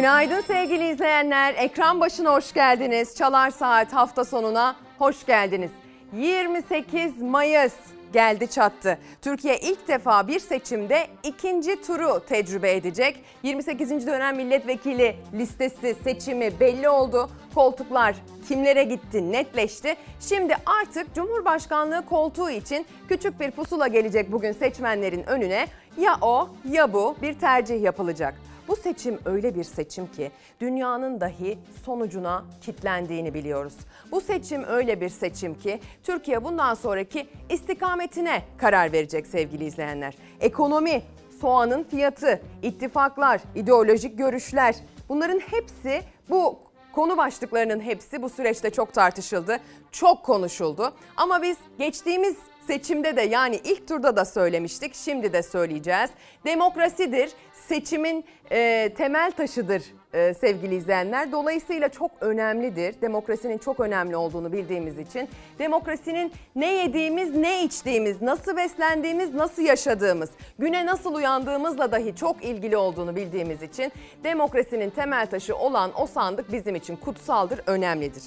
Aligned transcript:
Günaydın 0.00 0.40
sevgili 0.40 0.88
izleyenler. 0.88 1.54
Ekran 1.54 2.00
başına 2.00 2.34
hoş 2.34 2.52
geldiniz. 2.52 3.16
Çalar 3.16 3.50
Saat 3.50 3.92
hafta 3.92 4.24
sonuna 4.24 4.76
hoş 4.98 5.26
geldiniz. 5.26 5.70
28 6.12 7.22
Mayıs 7.22 7.74
geldi 8.12 8.50
çattı. 8.50 8.98
Türkiye 9.22 9.58
ilk 9.58 9.88
defa 9.88 10.28
bir 10.28 10.40
seçimde 10.40 11.06
ikinci 11.22 11.82
turu 11.82 12.22
tecrübe 12.28 12.72
edecek. 12.72 13.24
28. 13.42 14.06
dönem 14.06 14.36
milletvekili 14.36 15.16
listesi 15.34 15.96
seçimi 16.04 16.60
belli 16.60 16.88
oldu. 16.88 17.30
Koltuklar 17.54 18.14
kimlere 18.48 18.84
gitti 18.84 19.32
netleşti. 19.32 19.96
Şimdi 20.20 20.56
artık 20.80 21.14
Cumhurbaşkanlığı 21.14 22.04
koltuğu 22.06 22.50
için 22.50 22.86
küçük 23.08 23.40
bir 23.40 23.50
pusula 23.50 23.86
gelecek 23.86 24.32
bugün 24.32 24.52
seçmenlerin 24.52 25.22
önüne. 25.26 25.66
Ya 25.98 26.16
o 26.20 26.48
ya 26.70 26.92
bu 26.92 27.16
bir 27.22 27.34
tercih 27.34 27.82
yapılacak. 27.82 28.49
Bu 28.70 28.76
seçim 28.76 29.18
öyle 29.24 29.54
bir 29.54 29.64
seçim 29.64 30.06
ki 30.06 30.30
dünyanın 30.60 31.20
dahi 31.20 31.58
sonucuna 31.84 32.44
kitlendiğini 32.60 33.34
biliyoruz. 33.34 33.74
Bu 34.12 34.20
seçim 34.20 34.64
öyle 34.64 35.00
bir 35.00 35.08
seçim 35.08 35.58
ki 35.58 35.80
Türkiye 36.02 36.44
bundan 36.44 36.74
sonraki 36.74 37.26
istikametine 37.48 38.42
karar 38.58 38.92
verecek 38.92 39.26
sevgili 39.26 39.64
izleyenler. 39.64 40.14
Ekonomi, 40.40 41.02
soğanın 41.40 41.82
fiyatı, 41.82 42.42
ittifaklar, 42.62 43.40
ideolojik 43.54 44.18
görüşler 44.18 44.74
bunların 45.08 45.38
hepsi 45.38 46.02
bu 46.30 46.58
Konu 46.92 47.16
başlıklarının 47.16 47.80
hepsi 47.80 48.22
bu 48.22 48.28
süreçte 48.28 48.70
çok 48.70 48.92
tartışıldı, 48.92 49.60
çok 49.92 50.24
konuşuldu. 50.24 50.94
Ama 51.16 51.42
biz 51.42 51.56
geçtiğimiz 51.78 52.36
seçimde 52.66 53.16
de 53.16 53.22
yani 53.22 53.60
ilk 53.64 53.88
turda 53.88 54.16
da 54.16 54.24
söylemiştik, 54.24 54.94
şimdi 54.94 55.32
de 55.32 55.42
söyleyeceğiz. 55.42 56.10
Demokrasidir, 56.46 57.30
seçimin 57.70 58.24
e, 58.50 58.90
temel 58.96 59.32
taşıdır 59.32 59.82
e, 60.12 60.34
sevgili 60.34 60.74
izleyenler. 60.74 61.32
Dolayısıyla 61.32 61.88
çok 61.88 62.10
önemlidir. 62.20 62.94
Demokrasinin 63.02 63.58
çok 63.58 63.80
önemli 63.80 64.16
olduğunu 64.16 64.52
bildiğimiz 64.52 64.98
için 64.98 65.28
demokrasinin 65.58 66.32
ne 66.56 66.72
yediğimiz, 66.72 67.36
ne 67.36 67.64
içtiğimiz, 67.64 68.22
nasıl 68.22 68.56
beslendiğimiz, 68.56 69.34
nasıl 69.34 69.62
yaşadığımız, 69.62 70.30
güne 70.58 70.86
nasıl 70.86 71.14
uyandığımızla 71.14 71.92
dahi 71.92 72.16
çok 72.16 72.44
ilgili 72.44 72.76
olduğunu 72.76 73.16
bildiğimiz 73.16 73.62
için 73.62 73.92
demokrasinin 74.24 74.90
temel 74.90 75.26
taşı 75.26 75.56
olan 75.56 75.90
o 75.96 76.06
sandık 76.06 76.52
bizim 76.52 76.74
için 76.74 76.96
kutsaldır, 76.96 77.60
önemlidir 77.66 78.22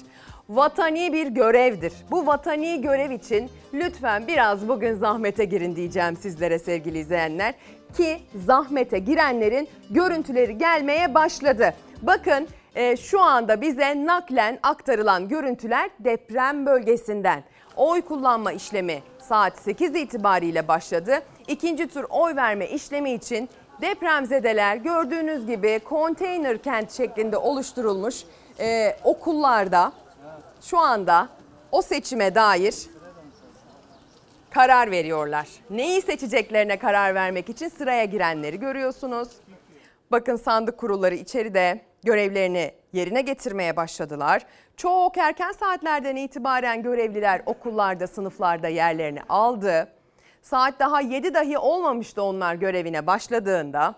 vatani 0.48 1.12
bir 1.12 1.26
görevdir. 1.26 1.92
Bu 2.10 2.26
vatani 2.26 2.80
görev 2.80 3.10
için 3.10 3.50
lütfen 3.74 4.26
biraz 4.28 4.68
bugün 4.68 4.94
zahmete 4.94 5.44
girin 5.44 5.76
diyeceğim 5.76 6.16
sizlere 6.16 6.58
sevgili 6.58 6.98
izleyenler 6.98 7.54
ki 7.96 8.20
zahmete 8.46 8.98
girenlerin 8.98 9.68
görüntüleri 9.90 10.58
gelmeye 10.58 11.14
başladı. 11.14 11.74
Bakın 12.02 12.48
e, 12.74 12.96
şu 12.96 13.20
anda 13.20 13.60
bize 13.60 14.06
naklen 14.06 14.58
aktarılan 14.62 15.28
görüntüler 15.28 15.90
deprem 15.98 16.66
bölgesinden. 16.66 17.44
Oy 17.76 18.02
kullanma 18.02 18.52
işlemi 18.52 19.02
saat 19.28 19.58
8 19.58 19.94
itibariyle 19.94 20.68
başladı. 20.68 21.22
İkinci 21.48 21.88
tur 21.88 22.04
oy 22.10 22.36
verme 22.36 22.68
işlemi 22.68 23.12
için 23.12 23.48
depremzedeler 23.80 24.76
gördüğünüz 24.76 25.46
gibi 25.46 25.80
konteyner 25.84 26.58
kent 26.58 26.92
şeklinde 26.92 27.36
oluşturulmuş 27.36 28.24
e, 28.60 28.96
okullarda 29.04 29.92
şu 30.60 30.78
anda 30.78 31.28
o 31.72 31.82
seçime 31.82 32.34
dair 32.34 32.74
karar 34.54 34.90
veriyorlar. 34.90 35.48
Neyi 35.70 36.02
seçeceklerine 36.02 36.78
karar 36.78 37.14
vermek 37.14 37.48
için 37.48 37.68
sıraya 37.68 38.04
girenleri 38.04 38.60
görüyorsunuz. 38.60 39.28
Bakın 40.10 40.36
sandık 40.36 40.78
kurulları 40.78 41.14
içeride 41.14 41.80
görevlerini 42.04 42.72
yerine 42.92 43.20
getirmeye 43.22 43.76
başladılar. 43.76 44.42
Çok 44.76 45.18
erken 45.18 45.52
saatlerden 45.52 46.16
itibaren 46.16 46.82
görevliler 46.82 47.42
okullarda, 47.46 48.06
sınıflarda 48.06 48.68
yerlerini 48.68 49.22
aldı. 49.28 49.88
Saat 50.42 50.80
daha 50.80 51.00
7 51.00 51.34
dahi 51.34 51.58
olmamıştı 51.58 52.22
onlar 52.22 52.54
görevine 52.54 53.06
başladığında. 53.06 53.94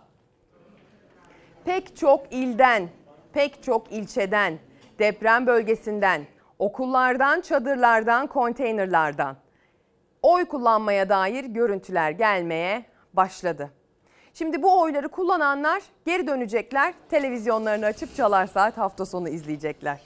Pek 1.64 1.96
çok 1.96 2.32
ilden, 2.32 2.88
pek 3.32 3.62
çok 3.62 3.92
ilçeden, 3.92 4.58
deprem 4.98 5.46
bölgesinden, 5.46 6.26
okullardan, 6.58 7.40
çadırlardan, 7.40 8.26
konteynerlardan 8.26 9.36
oy 10.26 10.44
kullanmaya 10.44 11.08
dair 11.08 11.44
görüntüler 11.44 12.10
gelmeye 12.10 12.84
başladı. 13.12 13.70
Şimdi 14.34 14.62
bu 14.62 14.80
oyları 14.80 15.08
kullananlar 15.08 15.82
geri 16.06 16.26
dönecekler, 16.26 16.94
televizyonlarını 17.10 17.86
açıp 17.86 18.16
çalar 18.16 18.46
saat 18.46 18.78
hafta 18.78 19.06
sonu 19.06 19.28
izleyecekler. 19.28 20.00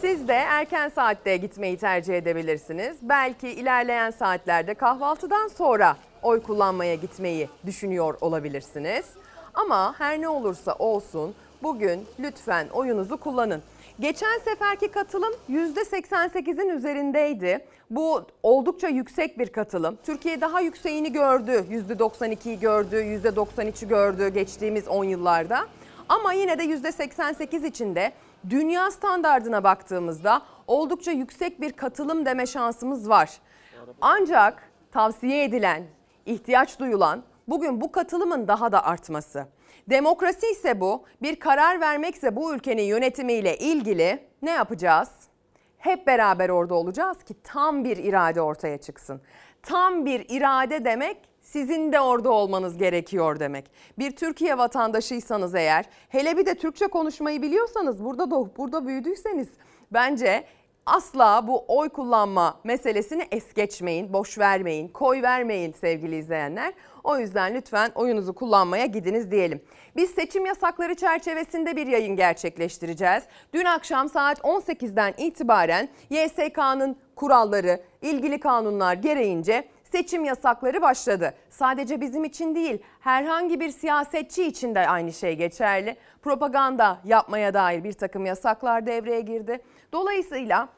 Siz 0.00 0.28
de 0.28 0.34
erken 0.34 0.88
saatte 0.88 1.36
gitmeyi 1.36 1.76
tercih 1.76 2.14
edebilirsiniz. 2.14 2.96
Belki 3.02 3.48
ilerleyen 3.48 4.10
saatlerde 4.10 4.74
kahvaltıdan 4.74 5.48
sonra 5.48 5.96
oy 6.22 6.42
kullanmaya 6.42 6.94
gitmeyi 6.94 7.48
düşünüyor 7.66 8.14
olabilirsiniz. 8.20 9.06
Ama 9.54 9.94
her 9.98 10.20
ne 10.20 10.28
olursa 10.28 10.74
olsun 10.78 11.34
bugün 11.62 12.06
lütfen 12.20 12.68
oyunuzu 12.68 13.16
kullanın. 13.16 13.62
Geçen 14.00 14.38
seferki 14.38 14.88
katılım 14.88 15.32
%88'in 15.50 16.68
üzerindeydi. 16.68 17.66
Bu 17.90 18.26
oldukça 18.42 18.88
yüksek 18.88 19.38
bir 19.38 19.48
katılım. 19.48 19.98
Türkiye 20.02 20.40
daha 20.40 20.60
yükseğini 20.60 21.12
gördü. 21.12 21.64
%92'yi 21.70 22.60
gördü, 22.60 22.96
%93'ü 22.96 23.88
gördü 23.88 24.28
geçtiğimiz 24.28 24.88
10 24.88 25.04
yıllarda. 25.04 25.66
Ama 26.08 26.32
yine 26.32 26.58
de 26.58 26.64
%88 26.64 27.66
içinde 27.66 28.12
dünya 28.50 28.90
standardına 28.90 29.64
baktığımızda 29.64 30.42
oldukça 30.66 31.10
yüksek 31.10 31.60
bir 31.60 31.72
katılım 31.72 32.26
deme 32.26 32.46
şansımız 32.46 33.08
var. 33.08 33.30
Ancak 34.00 34.62
tavsiye 34.92 35.44
edilen, 35.44 35.82
ihtiyaç 36.26 36.78
duyulan 36.78 37.22
bugün 37.48 37.80
bu 37.80 37.92
katılımın 37.92 38.48
daha 38.48 38.72
da 38.72 38.84
artması. 38.84 39.46
Demokrasi 39.90 40.46
ise 40.50 40.80
bu, 40.80 41.04
bir 41.22 41.36
karar 41.36 41.80
vermekse 41.80 42.36
bu 42.36 42.54
ülkenin 42.54 42.82
yönetimiyle 42.82 43.56
ilgili 43.56 44.18
ne 44.42 44.50
yapacağız? 44.50 45.08
Hep 45.78 46.06
beraber 46.06 46.48
orada 46.48 46.74
olacağız 46.74 47.22
ki 47.22 47.34
tam 47.44 47.84
bir 47.84 47.96
irade 47.96 48.40
ortaya 48.40 48.78
çıksın. 48.78 49.20
Tam 49.62 50.06
bir 50.06 50.26
irade 50.28 50.84
demek 50.84 51.16
sizin 51.42 51.92
de 51.92 52.00
orada 52.00 52.30
olmanız 52.30 52.78
gerekiyor 52.78 53.40
demek. 53.40 53.70
Bir 53.98 54.16
Türkiye 54.16 54.58
vatandaşıysanız 54.58 55.54
eğer, 55.54 55.84
hele 56.08 56.36
bir 56.36 56.46
de 56.46 56.54
Türkçe 56.54 56.86
konuşmayı 56.86 57.42
biliyorsanız, 57.42 58.04
burada 58.04 58.30
doğup 58.30 58.56
burada 58.56 58.86
büyüdüyseniz 58.86 59.48
bence 59.92 60.44
asla 60.88 61.46
bu 61.46 61.64
oy 61.68 61.88
kullanma 61.88 62.60
meselesini 62.64 63.28
es 63.30 63.54
geçmeyin, 63.54 64.12
boş 64.12 64.38
vermeyin, 64.38 64.88
koy 64.88 65.22
vermeyin 65.22 65.72
sevgili 65.72 66.16
izleyenler. 66.16 66.72
O 67.04 67.18
yüzden 67.18 67.54
lütfen 67.54 67.90
oyunuzu 67.94 68.34
kullanmaya 68.34 68.86
gidiniz 68.86 69.30
diyelim. 69.30 69.62
Biz 69.96 70.10
seçim 70.10 70.46
yasakları 70.46 70.94
çerçevesinde 70.94 71.76
bir 71.76 71.86
yayın 71.86 72.16
gerçekleştireceğiz. 72.16 73.22
Dün 73.52 73.64
akşam 73.64 74.08
saat 74.08 74.38
18'den 74.38 75.14
itibaren 75.18 75.88
YSK'nın 76.10 76.96
kuralları, 77.16 77.80
ilgili 78.02 78.40
kanunlar 78.40 78.94
gereğince 78.94 79.68
seçim 79.92 80.24
yasakları 80.24 80.82
başladı. 80.82 81.34
Sadece 81.50 82.00
bizim 82.00 82.24
için 82.24 82.54
değil, 82.54 82.82
herhangi 83.00 83.60
bir 83.60 83.70
siyasetçi 83.70 84.44
için 84.44 84.74
de 84.74 84.88
aynı 84.88 85.12
şey 85.12 85.36
geçerli. 85.36 85.96
Propaganda 86.22 86.98
yapmaya 87.04 87.54
dair 87.54 87.84
bir 87.84 87.92
takım 87.92 88.26
yasaklar 88.26 88.86
devreye 88.86 89.20
girdi. 89.20 89.60
Dolayısıyla 89.92 90.68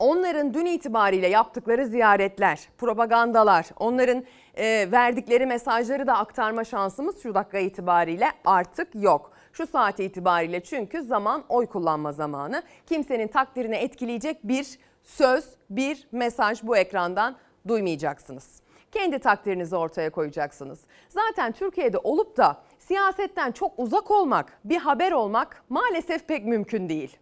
onların 0.00 0.54
dün 0.54 0.64
itibariyle 0.64 1.28
yaptıkları 1.28 1.86
ziyaretler, 1.86 2.68
propagandalar, 2.78 3.66
onların 3.78 4.24
e, 4.54 4.88
verdikleri 4.92 5.46
mesajları 5.46 6.06
da 6.06 6.18
aktarma 6.18 6.64
şansımız 6.64 7.22
şu 7.22 7.34
dakika 7.34 7.58
itibariyle 7.58 8.30
artık 8.44 8.88
yok. 8.94 9.32
Şu 9.52 9.66
saat 9.66 10.00
itibariyle 10.00 10.60
çünkü 10.60 11.02
zaman 11.02 11.44
oy 11.48 11.66
kullanma 11.66 12.12
zamanı. 12.12 12.62
Kimsenin 12.86 13.28
takdirini 13.28 13.76
etkileyecek 13.76 14.44
bir 14.44 14.78
söz, 15.02 15.44
bir 15.70 16.08
mesaj 16.12 16.62
bu 16.62 16.76
ekrandan 16.76 17.36
duymayacaksınız. 17.68 18.60
Kendi 18.92 19.18
takdirinizi 19.18 19.76
ortaya 19.76 20.10
koyacaksınız. 20.10 20.80
Zaten 21.08 21.52
Türkiye'de 21.52 21.98
olup 21.98 22.36
da 22.36 22.62
siyasetten 22.78 23.52
çok 23.52 23.72
uzak 23.76 24.10
olmak, 24.10 24.58
bir 24.64 24.76
haber 24.76 25.12
olmak 25.12 25.64
maalesef 25.68 26.28
pek 26.28 26.44
mümkün 26.46 26.88
değil 26.88 27.18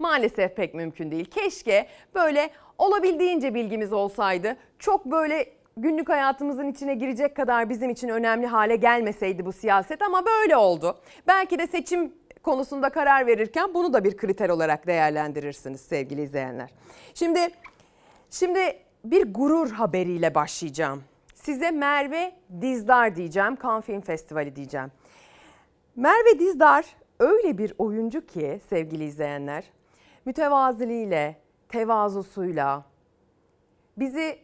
maalesef 0.00 0.56
pek 0.56 0.74
mümkün 0.74 1.10
değil. 1.10 1.24
Keşke 1.24 1.86
böyle 2.14 2.50
olabildiğince 2.78 3.54
bilgimiz 3.54 3.92
olsaydı. 3.92 4.56
Çok 4.78 5.06
böyle 5.06 5.46
günlük 5.76 6.08
hayatımızın 6.08 6.68
içine 6.68 6.94
girecek 6.94 7.36
kadar 7.36 7.68
bizim 7.68 7.90
için 7.90 8.08
önemli 8.08 8.46
hale 8.46 8.76
gelmeseydi 8.76 9.46
bu 9.46 9.52
siyaset 9.52 10.02
ama 10.02 10.26
böyle 10.26 10.56
oldu. 10.56 10.98
Belki 11.26 11.58
de 11.58 11.66
seçim 11.66 12.12
konusunda 12.42 12.88
karar 12.90 13.26
verirken 13.26 13.74
bunu 13.74 13.92
da 13.92 14.04
bir 14.04 14.16
kriter 14.16 14.48
olarak 14.48 14.86
değerlendirirsiniz 14.86 15.80
sevgili 15.80 16.22
izleyenler. 16.22 16.70
Şimdi 17.14 17.40
şimdi 18.30 18.78
bir 19.04 19.34
gurur 19.34 19.70
haberiyle 19.70 20.34
başlayacağım. 20.34 21.02
Size 21.34 21.70
Merve 21.70 22.32
Dizdar 22.60 23.16
diyeceğim, 23.16 23.58
Cannes 23.62 23.84
Film 23.84 24.00
Festivali 24.00 24.56
diyeceğim. 24.56 24.92
Merve 25.96 26.38
Dizdar 26.38 26.84
öyle 27.18 27.58
bir 27.58 27.74
oyuncu 27.78 28.26
ki 28.26 28.60
sevgili 28.70 29.04
izleyenler, 29.04 29.64
mütevaziliğiyle, 30.30 31.36
tevazusuyla 31.68 32.84
bizi 33.96 34.38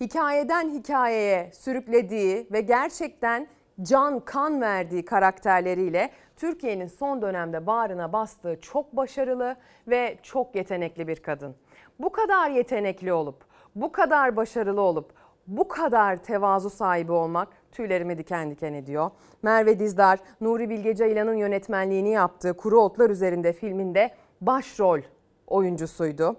hikayeden 0.00 0.70
hikayeye 0.70 1.50
sürüklediği 1.52 2.46
ve 2.52 2.60
gerçekten 2.60 3.48
can 3.82 4.20
kan 4.20 4.60
verdiği 4.60 5.04
karakterleriyle 5.04 6.10
Türkiye'nin 6.36 6.86
son 6.86 7.22
dönemde 7.22 7.66
bağrına 7.66 8.12
bastığı 8.12 8.60
çok 8.60 8.96
başarılı 8.96 9.56
ve 9.88 10.18
çok 10.22 10.54
yetenekli 10.54 11.08
bir 11.08 11.22
kadın. 11.22 11.56
Bu 12.00 12.12
kadar 12.12 12.50
yetenekli 12.50 13.12
olup, 13.12 13.44
bu 13.74 13.92
kadar 13.92 14.36
başarılı 14.36 14.80
olup, 14.80 15.12
bu 15.46 15.68
kadar 15.68 16.16
tevazu 16.16 16.70
sahibi 16.70 17.12
olmak 17.12 17.48
tüylerimi 17.72 18.18
diken 18.18 18.50
diken 18.50 18.72
ediyor. 18.72 19.10
Merve 19.42 19.78
Dizdar, 19.78 20.18
Nuri 20.40 20.70
Bilge 20.70 20.94
Ceylan'ın 20.94 21.34
yönetmenliğini 21.34 22.10
yaptığı 22.10 22.56
Kuru 22.56 22.80
Otlar 22.80 23.10
Üzerinde 23.10 23.52
filminde 23.52 24.10
başrol 24.40 25.00
oyuncusuydu. 25.46 26.36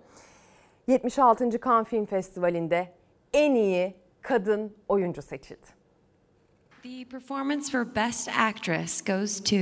76. 0.88 1.50
Cannes 1.66 1.88
Film 1.88 2.06
Festivali'nde 2.06 2.94
en 3.34 3.56
iyi 3.56 3.96
kadın 4.22 4.76
oyuncu 4.88 5.22
seçildi. 5.22 5.68
The 6.84 7.06
performance 7.06 7.72
for 7.72 7.96
Best 7.96 8.30
Actress 8.30 9.02
goes 9.02 9.44
to 9.44 9.56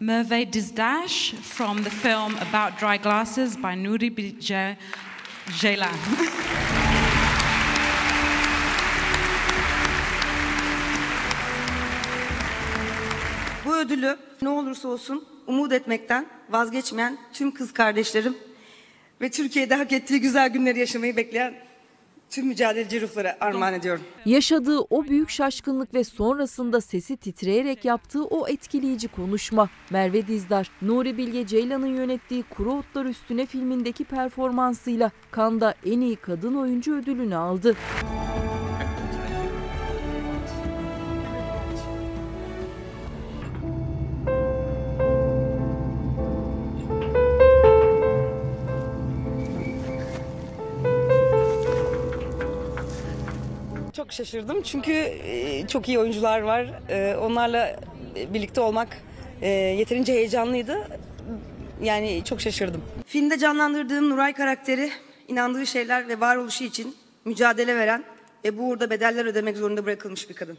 Merve 0.00 0.52
Dizdash 0.52 1.34
from 1.34 1.84
the 1.84 1.90
film 1.90 2.36
About 2.36 2.80
Dry 2.80 2.96
Glasses 2.96 3.56
by 3.56 3.84
Nuri 3.84 4.16
Bilge 4.16 4.76
Ceylan. 5.60 5.94
Bu 13.64 13.76
ödülü 13.76 14.16
ne 14.42 14.48
olursa 14.48 14.88
olsun 14.88 15.24
umut 15.46 15.72
etmekten 15.72 16.37
vazgeçmeyen 16.50 17.18
tüm 17.32 17.54
kız 17.54 17.72
kardeşlerim 17.72 18.36
ve 19.20 19.30
Türkiye'de 19.30 19.74
hak 19.74 19.92
ettiği 19.92 20.20
güzel 20.20 20.48
günleri 20.48 20.78
yaşamayı 20.78 21.16
bekleyen 21.16 21.54
tüm 22.30 22.46
mücadeleci 22.46 23.00
ruhlara 23.00 23.36
armağan 23.40 23.74
ediyorum. 23.74 24.04
Yaşadığı 24.26 24.78
o 24.78 25.04
büyük 25.04 25.30
şaşkınlık 25.30 25.94
ve 25.94 26.04
sonrasında 26.04 26.80
sesi 26.80 27.16
titreyerek 27.16 27.84
yaptığı 27.84 28.24
o 28.24 28.48
etkileyici 28.48 29.08
konuşma. 29.08 29.68
Merve 29.90 30.26
Dizdar, 30.26 30.70
Nuri 30.82 31.16
Bilge 31.18 31.46
Ceylan'ın 31.46 31.96
yönettiği 31.96 32.42
Kuru 32.42 32.72
Otlar 32.72 33.04
Üstüne 33.04 33.46
filmindeki 33.46 34.04
performansıyla 34.04 35.10
Kanda 35.30 35.74
en 35.86 36.00
iyi 36.00 36.16
kadın 36.16 36.54
oyuncu 36.54 36.94
ödülünü 36.94 37.36
aldı. 37.36 37.76
Çok 54.08 54.12
şaşırdım 54.14 54.62
çünkü 54.62 54.92
e, 54.92 55.66
çok 55.66 55.88
iyi 55.88 55.98
oyuncular 55.98 56.40
var. 56.40 56.66
E, 56.88 57.16
Onlarla 57.16 57.80
birlikte 58.34 58.60
olmak 58.60 58.88
e, 59.42 59.48
yeterince 59.48 60.12
heyecanlıydı. 60.12 60.88
Yani 61.82 62.22
çok 62.24 62.40
şaşırdım. 62.40 62.82
Filmde 63.06 63.38
canlandırdığım 63.38 64.10
Nuray 64.10 64.32
karakteri 64.32 64.90
inandığı 65.28 65.66
şeyler 65.66 66.08
ve 66.08 66.20
varoluşu 66.20 66.64
için 66.64 66.96
mücadele 67.24 67.76
veren 67.76 68.04
ve 68.44 68.58
bu 68.58 68.68
uğurda 68.68 68.90
bedeller 68.90 69.24
ödemek 69.24 69.56
zorunda 69.56 69.86
bırakılmış 69.86 70.30
bir 70.30 70.34
kadın. 70.34 70.58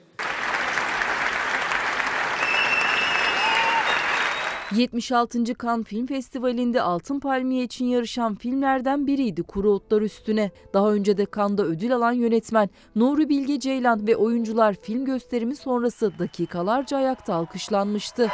76. 4.75 5.44
Cannes 5.63 5.86
Film 5.86 6.06
Festivali'nde 6.06 6.81
Altın 6.81 7.19
Palmiye 7.19 7.63
için 7.63 7.86
yarışan 7.86 8.36
filmlerden 8.36 9.07
biriydi 9.07 9.44
Kuru 9.44 9.71
Otlar 9.71 10.01
Üstüne. 10.01 10.51
Daha 10.74 10.92
önce 10.92 11.18
de 11.18 11.27
Cannes'da 11.36 11.63
ödül 11.63 11.95
alan 11.95 12.12
yönetmen 12.12 12.69
Nuri 12.95 13.30
Bilge 13.30 13.60
Ceylan 13.60 14.07
ve 14.07 14.16
oyuncular 14.16 14.74
film 14.74 15.06
gösterimi 15.06 15.56
sonrası 15.56 16.19
dakikalarca 16.19 16.98
ayakta 16.98 17.33
alkışlanmıştı. 17.33 18.27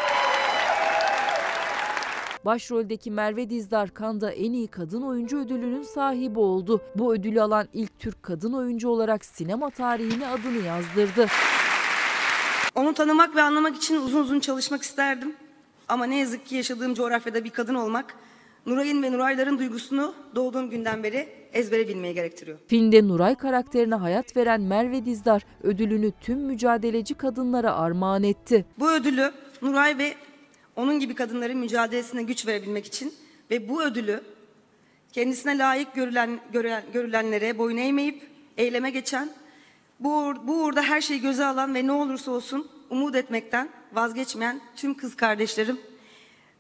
Başroldeki 2.46 3.12
Merve 3.12 3.50
Dizdar 3.50 3.90
Cannes'da 4.00 4.32
en 4.32 4.54
iyi 4.54 4.68
kadın 4.68 5.02
oyuncu 5.02 5.38
ödülünün 5.38 5.84
sahibi 5.84 6.40
oldu. 6.40 6.82
Bu 6.96 7.14
ödülü 7.14 7.42
alan 7.42 7.68
ilk 7.74 8.00
Türk 8.00 8.24
kadın 8.24 8.54
oyuncu 8.54 8.90
olarak 8.90 9.26
sinema 9.26 9.70
tarihine 9.70 10.28
adını 10.28 10.66
yazdırdı. 10.66 11.28
Onu 12.76 12.94
tanımak 12.94 13.36
ve 13.36 13.42
anlamak 13.42 13.76
için 13.76 13.96
uzun 13.96 14.22
uzun 14.22 14.40
çalışmak 14.40 14.82
isterdim. 14.82 15.36
Ama 15.90 16.06
ne 16.06 16.18
yazık 16.18 16.46
ki 16.46 16.56
yaşadığım 16.56 16.94
coğrafyada 16.94 17.44
bir 17.44 17.50
kadın 17.50 17.76
olmak, 17.76 18.16
Nuray'ın 18.66 19.04
ve 19.04 19.12
Nurayların 19.12 19.58
duygusunu 19.58 20.14
doğduğum 20.36 20.70
günden 20.70 21.04
beri 21.04 21.28
ezbere 21.54 21.88
bilmeyi 21.88 22.14
gerektiriyor. 22.14 22.58
Filmde 22.68 23.08
Nuray 23.08 23.36
karakterine 23.36 23.96
hayat 23.96 24.38
veren 24.38 24.62
Merve 24.62 25.06
Dizdar 25.06 25.46
ödülünü 25.64 26.12
tüm 26.22 26.40
mücadeleci 26.40 27.14
kadınlara 27.14 27.76
armağan 27.76 28.24
etti. 28.24 28.66
Bu 28.80 28.92
ödülü 28.92 29.32
Nuray 29.62 29.98
ve 29.98 30.14
onun 30.76 31.00
gibi 31.00 31.16
kadınların 31.16 31.58
mücadelesine 31.58 32.24
güç 32.24 32.48
verebilmek 32.48 32.86
için 32.86 33.14
ve 33.52 33.70
bu 33.70 33.84
ödülü 33.84 34.22
kendisine 35.12 35.58
layık 35.58 35.94
görülen, 35.94 36.40
görülen, 36.52 36.84
görülenlere 36.94 37.58
boyun 37.58 37.78
eğmeyip 37.78 38.22
eyleme 38.58 38.90
geçen, 38.90 39.30
bu, 40.00 40.34
bu 40.44 40.64
uğurda 40.64 40.82
her 40.82 41.02
şeyi 41.02 41.22
göze 41.22 41.46
alan 41.46 41.76
ve 41.76 41.88
ne 41.88 41.92
olursa 41.92 42.32
olsun 42.32 42.68
umut 42.90 43.16
etmekten 43.16 43.70
vazgeçmeyen 43.96 44.62
tüm 44.76 44.98
kız 44.98 45.16
kardeşlerim 45.16 45.80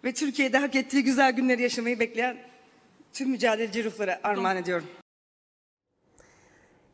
ve 0.03 0.13
Türkiye'de 0.13 0.57
hak 0.57 0.75
ettiği 0.75 1.03
güzel 1.03 1.31
günleri 1.31 1.61
yaşamayı 1.61 1.99
bekleyen 1.99 2.37
tüm 3.13 3.29
mücadeleci 3.29 3.85
ruhlara 3.85 4.19
armağan 4.23 4.57
ediyorum. 4.57 4.87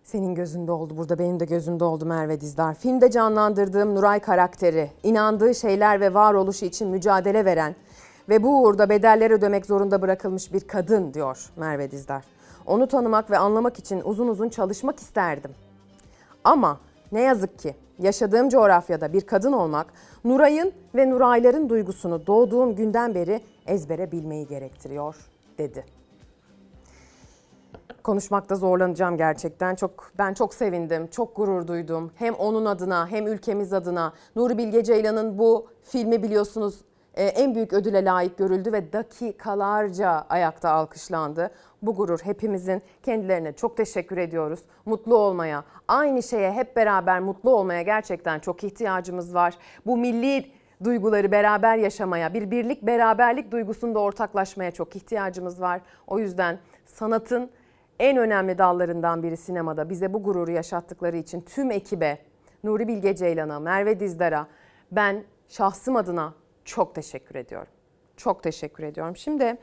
Senin 0.03 0.35
gözünde 0.35 0.71
oldu 0.71 0.97
burada 0.97 1.19
benim 1.19 1.39
de 1.39 1.45
gözümde 1.45 1.83
oldu 1.83 2.05
Merve 2.05 2.41
Dizdar. 2.41 2.75
Filmde 2.75 3.11
canlandırdığım 3.11 3.95
Nuray 3.95 4.19
karakteri, 4.19 4.91
inandığı 5.03 5.55
şeyler 5.55 6.01
ve 6.01 6.13
varoluşu 6.13 6.65
için 6.65 6.87
mücadele 6.87 7.45
veren 7.45 7.75
ve 8.29 8.43
bu 8.43 8.63
uğurda 8.63 8.89
bedeller 8.89 9.31
ödemek 9.31 9.65
zorunda 9.65 10.01
bırakılmış 10.01 10.53
bir 10.53 10.59
kadın 10.59 11.13
diyor 11.13 11.49
Merve 11.55 11.91
Dizdar. 11.91 12.23
Onu 12.65 12.87
tanımak 12.87 13.31
ve 13.31 13.37
anlamak 13.37 13.79
için 13.79 14.01
uzun 14.03 14.27
uzun 14.27 14.49
çalışmak 14.49 14.99
isterdim. 14.99 15.51
Ama 16.43 16.79
ne 17.11 17.21
yazık 17.21 17.59
ki 17.59 17.75
yaşadığım 17.99 18.49
coğrafyada 18.49 19.13
bir 19.13 19.21
kadın 19.21 19.53
olmak 19.53 19.87
Nuray'ın 20.23 20.73
ve 20.95 21.09
Nurayların 21.09 21.69
duygusunu 21.69 22.27
doğduğum 22.27 22.75
günden 22.75 23.15
beri 23.15 23.41
ezbere 23.67 24.11
bilmeyi 24.11 24.47
gerektiriyor 24.47 25.15
dedi 25.57 25.85
konuşmakta 28.03 28.55
zorlanacağım 28.55 29.17
gerçekten. 29.17 29.75
Çok 29.75 30.11
ben 30.17 30.33
çok 30.33 30.53
sevindim, 30.53 31.07
çok 31.07 31.35
gurur 31.35 31.67
duydum. 31.67 32.11
Hem 32.15 32.33
onun 32.33 32.65
adına 32.65 33.07
hem 33.07 33.27
ülkemiz 33.27 33.73
adına. 33.73 34.13
Nuri 34.35 34.57
Bilge 34.57 34.83
Ceylan'ın 34.83 35.37
bu 35.37 35.67
filmi 35.83 36.23
biliyorsunuz 36.23 36.81
en 37.15 37.55
büyük 37.55 37.73
ödüle 37.73 38.05
layık 38.05 38.37
görüldü 38.37 38.71
ve 38.71 38.93
dakikalarca 38.93 40.25
ayakta 40.29 40.69
alkışlandı. 40.69 41.51
Bu 41.81 41.95
gurur 41.95 42.19
hepimizin 42.23 42.81
kendilerine 43.03 43.53
çok 43.53 43.77
teşekkür 43.77 44.17
ediyoruz. 44.17 44.59
Mutlu 44.85 45.15
olmaya, 45.15 45.63
aynı 45.87 46.23
şeye 46.23 46.51
hep 46.51 46.75
beraber 46.75 47.19
mutlu 47.19 47.55
olmaya 47.55 47.81
gerçekten 47.81 48.39
çok 48.39 48.63
ihtiyacımız 48.63 49.33
var. 49.33 49.53
Bu 49.85 49.97
milli 49.97 50.51
duyguları 50.83 51.31
beraber 51.31 51.77
yaşamaya, 51.77 52.33
bir 52.33 52.51
birlik 52.51 52.81
beraberlik 52.81 53.51
duygusunda 53.51 53.99
ortaklaşmaya 53.99 54.71
çok 54.71 54.95
ihtiyacımız 54.95 55.61
var. 55.61 55.81
O 56.07 56.19
yüzden 56.19 56.59
sanatın 56.85 57.51
en 57.99 58.17
önemli 58.17 58.57
dallarından 58.57 59.23
biri 59.23 59.37
sinemada 59.37 59.89
bize 59.89 60.13
bu 60.13 60.23
gururu 60.23 60.51
yaşattıkları 60.51 61.17
için 61.17 61.41
tüm 61.41 61.71
ekibe, 61.71 62.17
Nuri 62.63 62.87
Bilge 62.87 63.15
Ceylan'a, 63.15 63.59
Merve 63.59 63.99
Dizdar'a 63.99 64.47
ben 64.91 65.23
şahsım 65.47 65.95
adına 65.95 66.33
çok 66.65 66.95
teşekkür 66.95 67.35
ediyorum. 67.35 67.71
Çok 68.17 68.43
teşekkür 68.43 68.83
ediyorum. 68.83 69.15
Şimdi 69.17 69.57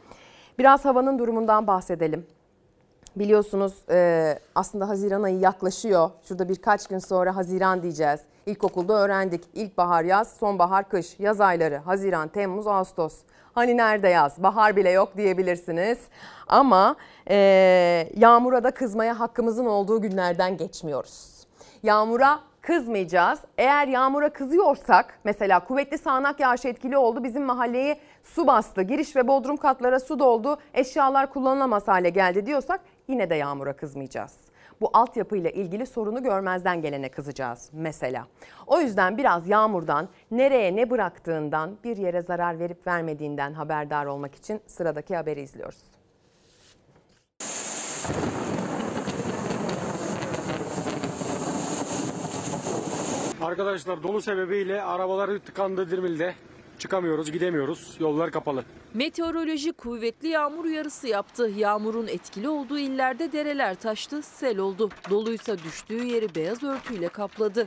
biraz 0.58 0.84
havanın 0.84 1.18
durumundan 1.18 1.66
bahsedelim. 1.66 2.26
Biliyorsunuz 3.16 3.74
e, 3.90 4.38
aslında 4.54 4.88
Haziran 4.88 5.22
ayı 5.22 5.38
yaklaşıyor. 5.38 6.10
Şurada 6.22 6.48
birkaç 6.48 6.86
gün 6.86 6.98
sonra 6.98 7.36
Haziran 7.36 7.82
diyeceğiz. 7.82 8.20
İlkokulda 8.46 8.92
öğrendik. 8.92 9.44
İlkbahar 9.54 10.04
yaz, 10.04 10.32
sonbahar 10.32 10.88
kış, 10.88 11.16
yaz 11.18 11.40
ayları 11.40 11.76
Haziran, 11.76 12.28
Temmuz, 12.28 12.66
Ağustos. 12.66 13.18
Hani 13.52 13.76
nerede 13.76 14.08
yaz? 14.08 14.42
Bahar 14.42 14.76
bile 14.76 14.90
yok 14.90 15.16
diyebilirsiniz. 15.16 15.98
Ama 16.48 16.96
e, 17.30 17.36
yağmura 18.16 18.64
da 18.64 18.70
kızmaya 18.70 19.20
hakkımızın 19.20 19.66
olduğu 19.66 20.00
günlerden 20.02 20.56
geçmiyoruz. 20.56 21.46
Yağmura 21.82 22.40
kızmayacağız. 22.62 23.40
Eğer 23.58 23.88
yağmura 23.88 24.32
kızıyorsak 24.32 25.18
mesela 25.24 25.64
kuvvetli 25.64 25.98
sağanak 25.98 26.40
yağış 26.40 26.64
etkili 26.64 26.96
oldu. 26.96 27.24
Bizim 27.24 27.44
mahalleyi 27.44 27.96
su 28.22 28.46
bastı. 28.46 28.82
Giriş 28.82 29.16
ve 29.16 29.28
bodrum 29.28 29.56
katlara 29.56 30.00
su 30.00 30.18
doldu. 30.18 30.58
Eşyalar 30.74 31.32
kullanılamaz 31.32 31.88
hale 31.88 32.10
geldi 32.10 32.46
diyorsak 32.46 32.80
yine 33.08 33.30
de 33.30 33.34
yağmura 33.34 33.72
kızmayacağız. 33.72 34.36
bu 34.80 34.90
altyapıyla 34.92 35.50
ilgili 35.50 35.86
sorunu 35.86 36.22
görmezden 36.22 36.82
gelene 36.82 37.08
kızacağız 37.08 37.70
mesela. 37.72 38.26
O 38.66 38.80
yüzden 38.80 39.18
biraz 39.18 39.48
yağmurdan, 39.48 40.08
nereye 40.30 40.76
ne 40.76 40.90
bıraktığından, 40.90 41.76
bir 41.84 41.96
yere 41.96 42.22
zarar 42.22 42.58
verip 42.58 42.86
vermediğinden 42.86 43.52
haberdar 43.52 44.06
olmak 44.06 44.34
için 44.34 44.60
sıradaki 44.66 45.16
haberi 45.16 45.40
izliyoruz. 45.40 45.97
Arkadaşlar 53.40 54.02
dolu 54.02 54.22
sebebiyle 54.22 54.82
arabaları 54.82 55.40
tıkandı 55.40 55.90
Dirmil'de. 55.90 56.34
Çıkamıyoruz, 56.78 57.32
gidemiyoruz. 57.32 57.96
Yollar 58.00 58.30
kapalı. 58.30 58.64
Meteoroloji 58.94 59.72
kuvvetli 59.72 60.28
yağmur 60.28 60.64
uyarısı 60.64 61.08
yaptı. 61.08 61.50
Yağmurun 61.56 62.06
etkili 62.06 62.48
olduğu 62.48 62.78
illerde 62.78 63.32
dereler 63.32 63.74
taştı, 63.74 64.22
sel 64.22 64.58
oldu. 64.58 64.90
Doluysa 65.10 65.58
düştüğü 65.58 66.04
yeri 66.04 66.34
beyaz 66.34 66.62
örtüyle 66.62 67.08
kapladı. 67.08 67.64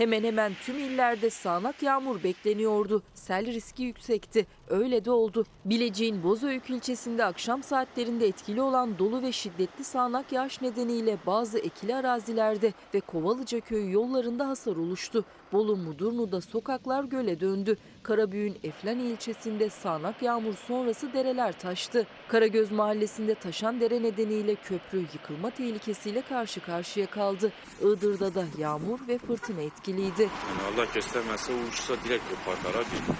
Hemen 0.00 0.24
hemen 0.24 0.52
tüm 0.62 0.78
illerde 0.78 1.30
sağanak 1.30 1.82
yağmur 1.82 2.22
bekleniyordu. 2.22 3.02
Sel 3.14 3.46
riski 3.46 3.82
yüksekti. 3.82 4.46
Öyle 4.68 5.04
de 5.04 5.10
oldu. 5.10 5.46
Bilecik'in 5.64 6.22
Bozüyük 6.22 6.70
ilçesinde 6.70 7.24
akşam 7.24 7.62
saatlerinde 7.62 8.26
etkili 8.26 8.62
olan 8.62 8.98
dolu 8.98 9.22
ve 9.22 9.32
şiddetli 9.32 9.84
sağanak 9.84 10.32
yağış 10.32 10.60
nedeniyle 10.62 11.18
bazı 11.26 11.58
ekili 11.58 11.94
arazilerde 11.94 12.72
ve 12.94 13.00
Kovalıca 13.00 13.60
köyü 13.60 13.92
yollarında 13.92 14.48
hasar 14.48 14.76
oluştu. 14.76 15.24
Bolu 15.52 15.76
Mudurnu'da 15.76 16.40
sokaklar 16.40 17.04
göle 17.04 17.40
döndü. 17.40 17.76
Karabüğün 18.02 18.58
Eflen 18.64 18.98
ilçesinde 18.98 19.70
sağanak 19.70 20.22
yağmur 20.22 20.54
sonrası 20.54 21.12
dereler 21.12 21.58
taştı. 21.58 22.06
Karagöz 22.28 22.72
mahallesinde 22.72 23.34
taşan 23.34 23.80
dere 23.80 24.02
nedeniyle 24.02 24.54
köprü 24.54 24.98
yıkılma 24.98 25.50
tehlikesiyle 25.50 26.22
karşı 26.22 26.60
karşıya 26.60 27.06
kaldı. 27.06 27.52
Iğdır'da 27.80 28.34
da 28.34 28.44
yağmur 28.58 28.98
ve 29.08 29.18
fırtına 29.18 29.60
etkiliydi. 29.60 30.22
Yani 30.22 30.74
Allah 30.74 30.86
göstermezse 30.94 31.52
uçsa 31.68 31.94
direkt 32.04 32.24
kopar 32.30 32.62
kara 32.62 32.80
bir. 32.80 33.14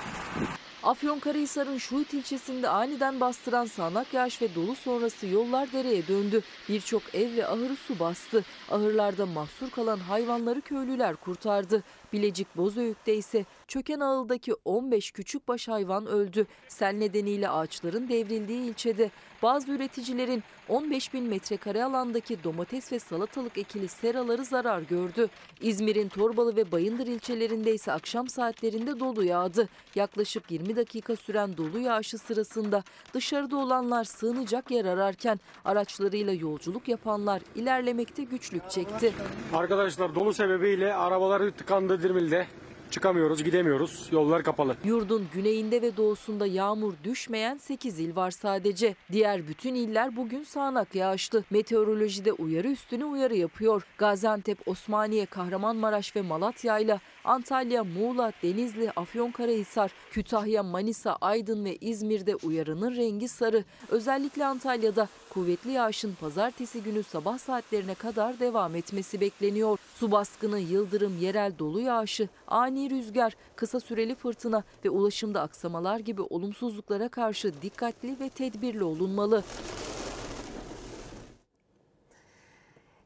Afyonkarahisar'ın 0.82 1.78
Şuhit 1.78 2.14
ilçesinde 2.14 2.68
aniden 2.68 3.20
bastıran 3.20 3.64
sağanak 3.64 4.14
yağış 4.14 4.42
ve 4.42 4.54
dolu 4.54 4.74
sonrası 4.74 5.26
yollar 5.26 5.72
dereye 5.72 6.08
döndü. 6.08 6.42
Birçok 6.68 7.02
ev 7.14 7.36
ve 7.36 7.46
ahırı 7.46 7.76
su 7.76 7.98
bastı. 7.98 8.44
Ahırlarda 8.70 9.26
mahsur 9.26 9.70
kalan 9.70 9.98
hayvanları 9.98 10.60
köylüler 10.60 11.16
kurtardı. 11.16 11.82
Bilecik 12.12 12.56
Bozüyük'te 12.56 13.14
ise 13.14 13.44
çöken 13.68 14.00
ağıldaki 14.00 14.54
15 14.64 15.10
küçükbaş 15.10 15.68
hayvan 15.68 16.06
öldü. 16.06 16.46
Sel 16.68 16.94
nedeniyle 16.94 17.48
ağaçların 17.48 18.08
devrildiği 18.08 18.70
ilçede 18.70 19.10
bazı 19.42 19.72
üreticilerin 19.72 20.42
15 20.68 21.14
bin 21.14 21.24
metrekare 21.24 21.84
alandaki 21.84 22.44
domates 22.44 22.92
ve 22.92 22.98
salatalık 22.98 23.58
ekili 23.58 23.88
seraları 23.88 24.44
zarar 24.44 24.82
gördü. 24.82 25.28
İzmir'in 25.60 26.08
Torbalı 26.08 26.56
ve 26.56 26.72
Bayındır 26.72 27.06
ilçelerinde 27.06 27.74
ise 27.74 27.92
akşam 27.92 28.28
saatlerinde 28.28 29.00
dolu 29.00 29.24
yağdı. 29.24 29.68
Yaklaşık 29.94 30.50
20 30.50 30.76
dakika 30.76 31.16
süren 31.16 31.56
dolu 31.56 31.78
yağışı 31.78 32.18
sırasında 32.18 32.82
dışarıda 33.14 33.56
olanlar 33.56 34.04
sığınacak 34.04 34.70
yer 34.70 34.84
ararken 34.84 35.40
araçlarıyla 35.64 36.32
yolculuk 36.32 36.88
yapanlar 36.88 37.42
ilerlemekte 37.54 38.24
güçlük 38.24 38.70
çekti. 38.70 39.12
Arkadaşlar 39.54 40.14
dolu 40.14 40.34
sebebiyle 40.34 40.94
arabaları 40.94 41.52
tıkandı 41.52 41.99
Dirmil'de. 42.02 42.46
Çıkamıyoruz, 42.90 43.44
gidemiyoruz. 43.44 44.08
Yollar 44.12 44.42
kapalı. 44.42 44.76
Yurdun 44.84 45.28
güneyinde 45.34 45.82
ve 45.82 45.96
doğusunda 45.96 46.46
yağmur 46.46 46.94
düşmeyen 47.04 47.56
8 47.56 47.98
il 47.98 48.16
var 48.16 48.30
sadece. 48.30 48.94
Diğer 49.12 49.48
bütün 49.48 49.74
iller 49.74 50.16
bugün 50.16 50.42
sağanak 50.42 50.94
yağışlı. 50.94 51.44
Meteorolojide 51.50 52.32
uyarı 52.32 52.68
üstüne 52.68 53.04
uyarı 53.04 53.36
yapıyor. 53.36 53.82
Gaziantep, 53.98 54.68
Osmaniye, 54.68 55.26
Kahramanmaraş 55.26 56.16
ve 56.16 56.22
Malatya 56.22 56.78
ile 56.78 57.00
Antalya, 57.24 57.84
Muğla, 57.84 58.32
Denizli, 58.42 58.90
Afyonkarahisar, 58.90 59.92
Kütahya, 60.10 60.62
Manisa, 60.62 61.16
Aydın 61.20 61.64
ve 61.64 61.76
İzmir'de 61.76 62.36
uyarının 62.36 62.96
rengi 62.96 63.28
sarı. 63.28 63.64
Özellikle 63.88 64.46
Antalya'da 64.46 65.08
kuvvetli 65.30 65.72
yağışın 65.72 66.14
pazartesi 66.20 66.82
günü 66.82 67.02
sabah 67.02 67.38
saatlerine 67.38 67.94
kadar 67.94 68.40
devam 68.40 68.74
etmesi 68.74 69.20
bekleniyor. 69.20 69.78
Su 69.94 70.10
baskını, 70.12 70.58
yıldırım, 70.58 71.18
yerel 71.18 71.52
dolu 71.58 71.80
yağışı, 71.80 72.28
ani 72.46 72.90
rüzgar, 72.90 73.36
kısa 73.56 73.80
süreli 73.80 74.14
fırtına 74.14 74.64
ve 74.84 74.90
ulaşımda 74.90 75.40
aksamalar 75.40 75.98
gibi 75.98 76.22
olumsuzluklara 76.22 77.08
karşı 77.08 77.62
dikkatli 77.62 78.16
ve 78.20 78.28
tedbirli 78.28 78.84
olunmalı. 78.84 79.44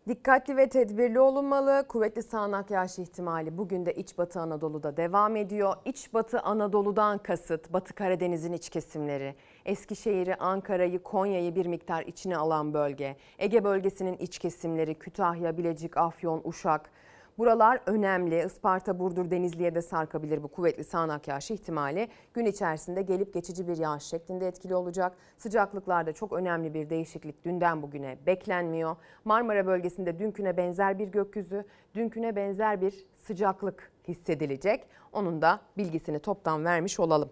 Dikkatli 0.08 0.56
ve 0.56 0.68
tedbirli 0.68 1.20
olunmalı. 1.20 1.84
Kuvvetli 1.88 2.23
sağanak 2.23 2.70
yağış 2.70 2.99
ihtimali 2.99 3.58
bugün 3.58 3.87
de 3.87 3.94
İç 3.94 4.18
Batı 4.18 4.40
Anadolu'da 4.40 4.96
devam 4.96 5.37
ediyor. 5.37 5.76
İç 5.84 6.14
Batı 6.14 6.40
Anadolu'dan 6.40 7.18
kasıt 7.18 7.73
Batı 7.73 7.94
Karadeniz'in 7.94 8.52
iç 8.52 8.68
kesimleri. 8.68 9.34
Eskişehir'i, 9.64 10.34
Ankara'yı, 10.34 11.02
Konya'yı 11.02 11.54
bir 11.54 11.66
miktar 11.66 12.02
içine 12.02 12.37
alan 12.37 12.75
bölge. 12.75 13.16
Ege 13.38 13.64
bölgesinin 13.64 14.16
iç 14.16 14.38
kesimleri 14.38 14.94
Kütahya, 14.94 15.56
Bilecik, 15.56 15.96
Afyon, 15.96 16.40
Uşak. 16.44 16.90
Buralar 17.38 17.81
önemli. 17.87 18.45
Isparta, 18.47 18.99
Burdur, 18.99 19.31
Denizli'ye 19.31 19.75
de 19.75 19.83
sarkabilir 19.83 20.43
bu 20.43 20.49
kuvvetli 20.49 20.85
sağanak 20.85 21.29
yağış 21.29 21.50
ihtimali. 21.50 22.09
Gün 22.35 22.45
içerisinde 22.45 23.03
gelip 23.03 23.35
geçici 23.35 23.69
bir 23.69 23.76
yağış 23.76 24.03
şeklinde 24.03 24.49
etkili 24.49 24.75
olacak. 24.75 25.17
Sıcaklıklarda 25.37 26.12
çok 26.12 26.33
önemli 26.33 26.75
bir 26.75 26.91
değişiklik 26.91 27.45
dünden 27.45 27.83
bugüne 27.83 28.19
beklenmiyor. 28.26 28.97
Marmara 29.25 29.67
bölgesinde 29.67 30.19
dünküne 30.19 30.57
benzer 30.57 30.99
bir 30.99 31.09
gökyüzü, 31.09 31.64
dünküne 31.95 32.37
benzer 32.37 32.81
bir 32.81 33.07
sıcaklık 33.26 33.93
hissedilecek. 34.09 34.87
Onun 35.12 35.43
da 35.43 35.61
bilgisini 35.76 36.19
toptan 36.19 36.64
vermiş 36.64 37.00
olalım. 37.00 37.31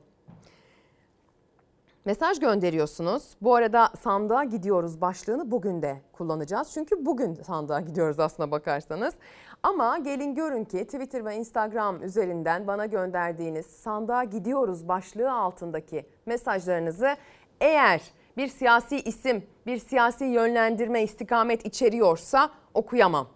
Mesaj 2.05 2.41
gönderiyorsunuz. 2.41 3.23
Bu 3.43 3.55
arada 3.55 3.91
sandığa 4.01 4.45
gidiyoruz 4.45 5.01
başlığını 5.01 5.51
bugün 5.51 5.83
de 5.83 6.03
kullanacağız. 6.13 6.71
Çünkü 6.73 7.07
bugün 7.07 7.35
sandığa 7.35 7.81
gidiyoruz 7.81 8.21
aslına 8.21 8.51
bakarsanız. 8.51 9.15
Ama 9.62 9.99
gelin 9.99 10.35
görün 10.35 10.64
ki 10.64 10.85
Twitter 10.85 11.25
ve 11.25 11.37
Instagram 11.37 12.02
üzerinden 12.02 12.66
bana 12.66 12.87
gönderdiğiniz 12.87 13.66
sandığa 13.66 14.25
gidiyoruz 14.25 14.88
başlığı 14.88 15.33
altındaki 15.33 16.07
mesajlarınızı 16.26 17.16
eğer 17.61 18.02
bir 18.37 18.49
siyasi 18.49 18.97
isim, 19.00 19.42
bir 19.66 19.78
siyasi 19.78 20.25
yönlendirme 20.25 21.02
istikamet 21.02 21.66
içeriyorsa 21.66 22.50
okuyamam. 22.75 23.28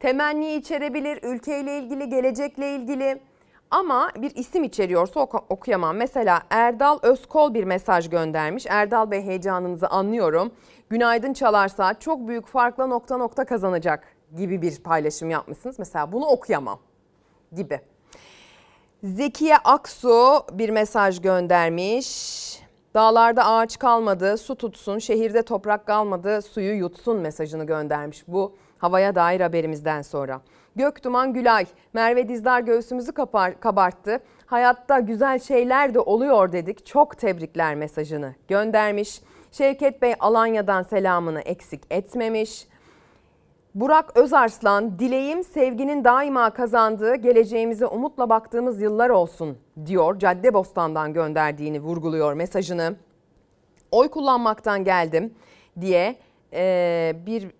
Temenni 0.00 0.54
içerebilir, 0.54 1.22
ülkeyle 1.22 1.78
ilgili, 1.78 2.08
gelecekle 2.08 2.74
ilgili 2.74 3.20
ama 3.70 4.10
bir 4.16 4.36
isim 4.36 4.64
içeriyorsa 4.64 5.20
oku- 5.20 5.44
okuyamam. 5.48 5.96
Mesela 5.96 6.42
Erdal 6.50 6.98
Özkol 7.02 7.54
bir 7.54 7.64
mesaj 7.64 8.10
göndermiş. 8.10 8.66
Erdal 8.68 9.10
Bey 9.10 9.22
heyecanınızı 9.22 9.88
anlıyorum. 9.88 10.52
Günaydın 10.90 11.32
Çalar 11.32 11.68
Saat 11.68 12.00
çok 12.00 12.28
büyük 12.28 12.46
farkla 12.46 12.86
nokta 12.86 13.16
nokta 13.16 13.44
kazanacak 13.44 14.13
gibi 14.36 14.62
bir 14.62 14.78
paylaşım 14.78 15.30
yapmışsınız. 15.30 15.78
Mesela 15.78 16.12
bunu 16.12 16.26
okuyamam 16.26 16.78
gibi. 17.52 17.80
Zekiye 19.04 19.56
Aksu 19.56 20.42
bir 20.52 20.70
mesaj 20.70 21.20
göndermiş. 21.20 22.44
Dağlarda 22.94 23.46
ağaç 23.46 23.78
kalmadı, 23.78 24.38
su 24.38 24.54
tutsun, 24.54 24.98
şehirde 24.98 25.42
toprak 25.42 25.86
kalmadı, 25.86 26.42
suyu 26.42 26.74
yutsun 26.74 27.16
mesajını 27.16 27.64
göndermiş 27.64 28.24
bu 28.28 28.56
havaya 28.78 29.14
dair 29.14 29.40
haberimizden 29.40 30.02
sonra. 30.02 30.40
Göktuman 30.76 31.32
Gülay, 31.32 31.66
Merve 31.92 32.28
Dizdar 32.28 32.60
göğsümüzü 32.60 33.12
kapar, 33.12 33.60
kabarttı. 33.60 34.20
Hayatta 34.46 34.98
güzel 35.00 35.38
şeyler 35.38 35.94
de 35.94 36.00
oluyor 36.00 36.52
dedik. 36.52 36.86
Çok 36.86 37.18
tebrikler 37.18 37.74
mesajını 37.74 38.34
göndermiş. 38.48 39.20
Şevket 39.52 40.02
Bey 40.02 40.14
Alanya'dan 40.20 40.82
selamını 40.82 41.40
eksik 41.40 41.82
etmemiş. 41.90 42.66
Burak 43.74 44.16
Özarslan, 44.16 44.98
dileğim 44.98 45.44
sevginin 45.44 46.04
daima 46.04 46.50
kazandığı, 46.50 47.14
geleceğimize 47.14 47.86
umutla 47.86 48.28
baktığımız 48.28 48.80
yıllar 48.80 49.10
olsun 49.10 49.58
diyor. 49.86 50.18
Caddebostan'dan 50.18 51.12
gönderdiğini 51.12 51.80
vurguluyor 51.80 52.32
mesajını. 52.32 52.96
Oy 53.90 54.08
kullanmaktan 54.08 54.84
geldim 54.84 55.34
diye 55.80 56.16
e, 56.52 57.16
bir 57.26 57.50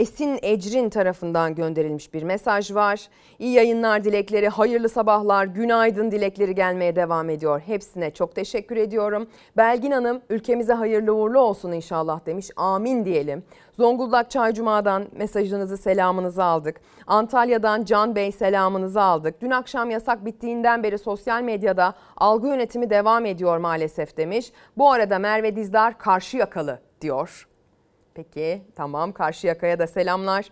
Esin 0.00 0.38
Ecrin 0.42 0.90
tarafından 0.90 1.54
gönderilmiş 1.54 2.14
bir 2.14 2.22
mesaj 2.22 2.74
var. 2.74 3.08
İyi 3.38 3.52
yayınlar 3.52 4.04
dilekleri, 4.04 4.48
hayırlı 4.48 4.88
sabahlar, 4.88 5.46
günaydın 5.46 6.10
dilekleri 6.10 6.54
gelmeye 6.54 6.96
devam 6.96 7.30
ediyor. 7.30 7.60
Hepsine 7.66 8.10
çok 8.10 8.34
teşekkür 8.34 8.76
ediyorum. 8.76 9.28
Belgin 9.56 9.90
Hanım 9.90 10.20
ülkemize 10.30 10.72
hayırlı 10.72 11.14
uğurlu 11.14 11.38
olsun 11.38 11.72
inşallah 11.72 12.26
demiş. 12.26 12.50
Amin 12.56 13.04
diyelim. 13.04 13.42
Zonguldak 13.72 14.30
Çaycuma'dan 14.30 15.06
mesajınızı, 15.12 15.76
selamınızı 15.76 16.44
aldık. 16.44 16.80
Antalya'dan 17.06 17.84
Can 17.84 18.14
Bey 18.14 18.32
selamınızı 18.32 19.02
aldık. 19.02 19.40
Dün 19.40 19.50
akşam 19.50 19.90
yasak 19.90 20.24
bittiğinden 20.24 20.82
beri 20.82 20.98
sosyal 20.98 21.42
medyada 21.42 21.94
algı 22.16 22.48
yönetimi 22.48 22.90
devam 22.90 23.26
ediyor 23.26 23.58
maalesef 23.58 24.16
demiş. 24.16 24.52
Bu 24.76 24.92
arada 24.92 25.18
Merve 25.18 25.56
Dizdar 25.56 25.98
karşı 25.98 26.36
yakalı 26.36 26.78
diyor. 27.00 27.49
Peki 28.14 28.62
tamam 28.76 29.12
karşı 29.12 29.46
yakaya 29.46 29.78
da 29.78 29.86
selamlar. 29.86 30.50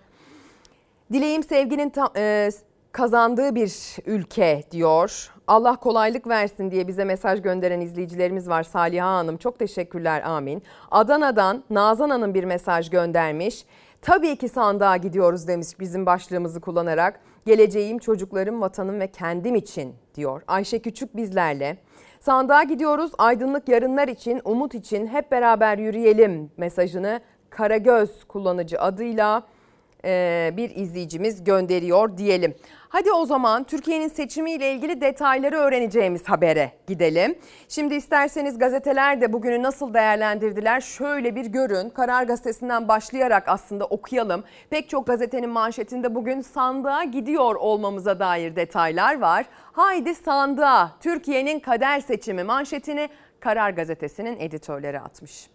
Dileğim 1.12 1.42
sevginin 1.42 1.90
ta- 1.90 2.12
e, 2.16 2.50
kazandığı 2.92 3.54
bir 3.54 3.96
ülke 4.06 4.62
diyor. 4.70 5.30
Allah 5.46 5.76
kolaylık 5.76 6.26
versin 6.28 6.70
diye 6.70 6.88
bize 6.88 7.04
mesaj 7.04 7.42
gönderen 7.42 7.80
izleyicilerimiz 7.80 8.48
var. 8.48 8.62
Saliha 8.62 9.08
Hanım 9.16 9.36
çok 9.36 9.58
teşekkürler 9.58 10.22
amin. 10.22 10.62
Adana'dan 10.90 11.64
Nazan 11.70 12.10
Hanım 12.10 12.34
bir 12.34 12.44
mesaj 12.44 12.90
göndermiş. 12.90 13.64
Tabii 14.02 14.36
ki 14.36 14.48
sandığa 14.48 14.96
gidiyoruz 14.96 15.48
demiş 15.48 15.68
bizim 15.80 16.06
başlığımızı 16.06 16.60
kullanarak. 16.60 17.20
Geleceğim, 17.46 17.98
çocuklarım, 17.98 18.60
vatanım 18.60 19.00
ve 19.00 19.06
kendim 19.06 19.54
için 19.54 19.94
diyor. 20.14 20.42
Ayşe 20.48 20.78
Küçük 20.78 21.16
bizlerle. 21.16 21.76
Sandığa 22.20 22.62
gidiyoruz 22.62 23.12
aydınlık 23.18 23.68
yarınlar 23.68 24.08
için, 24.08 24.40
umut 24.44 24.74
için 24.74 25.06
hep 25.06 25.30
beraber 25.30 25.78
yürüyelim 25.78 26.50
mesajını 26.56 27.20
Karagöz 27.50 28.24
kullanıcı 28.24 28.80
adıyla 28.80 29.42
e, 30.04 30.52
bir 30.56 30.76
izleyicimiz 30.76 31.44
gönderiyor 31.44 32.18
diyelim. 32.18 32.54
Hadi 32.88 33.12
o 33.12 33.26
zaman 33.26 33.64
Türkiye'nin 33.64 34.08
seçimiyle 34.08 34.72
ilgili 34.72 35.00
detayları 35.00 35.56
öğreneceğimiz 35.56 36.24
habere 36.24 36.72
gidelim. 36.86 37.38
Şimdi 37.68 37.94
isterseniz 37.94 38.58
gazeteler 38.58 39.20
de 39.20 39.32
bugünü 39.32 39.62
nasıl 39.62 39.94
değerlendirdiler 39.94 40.80
şöyle 40.80 41.34
bir 41.34 41.46
görün. 41.46 41.90
Karar 41.90 42.22
Gazetesi'nden 42.22 42.88
başlayarak 42.88 43.48
aslında 43.48 43.84
okuyalım. 43.84 44.44
Pek 44.70 44.88
çok 44.88 45.06
gazetenin 45.06 45.50
manşetinde 45.50 46.14
bugün 46.14 46.40
sandığa 46.40 47.04
gidiyor 47.04 47.54
olmamıza 47.54 48.18
dair 48.18 48.56
detaylar 48.56 49.20
var. 49.20 49.46
Haydi 49.72 50.14
sandığa 50.14 50.92
Türkiye'nin 51.00 51.60
kader 51.60 52.00
seçimi 52.00 52.44
manşetini 52.44 53.08
Karar 53.40 53.70
Gazetesi'nin 53.70 54.40
editörleri 54.40 55.00
atmış. 55.00 55.48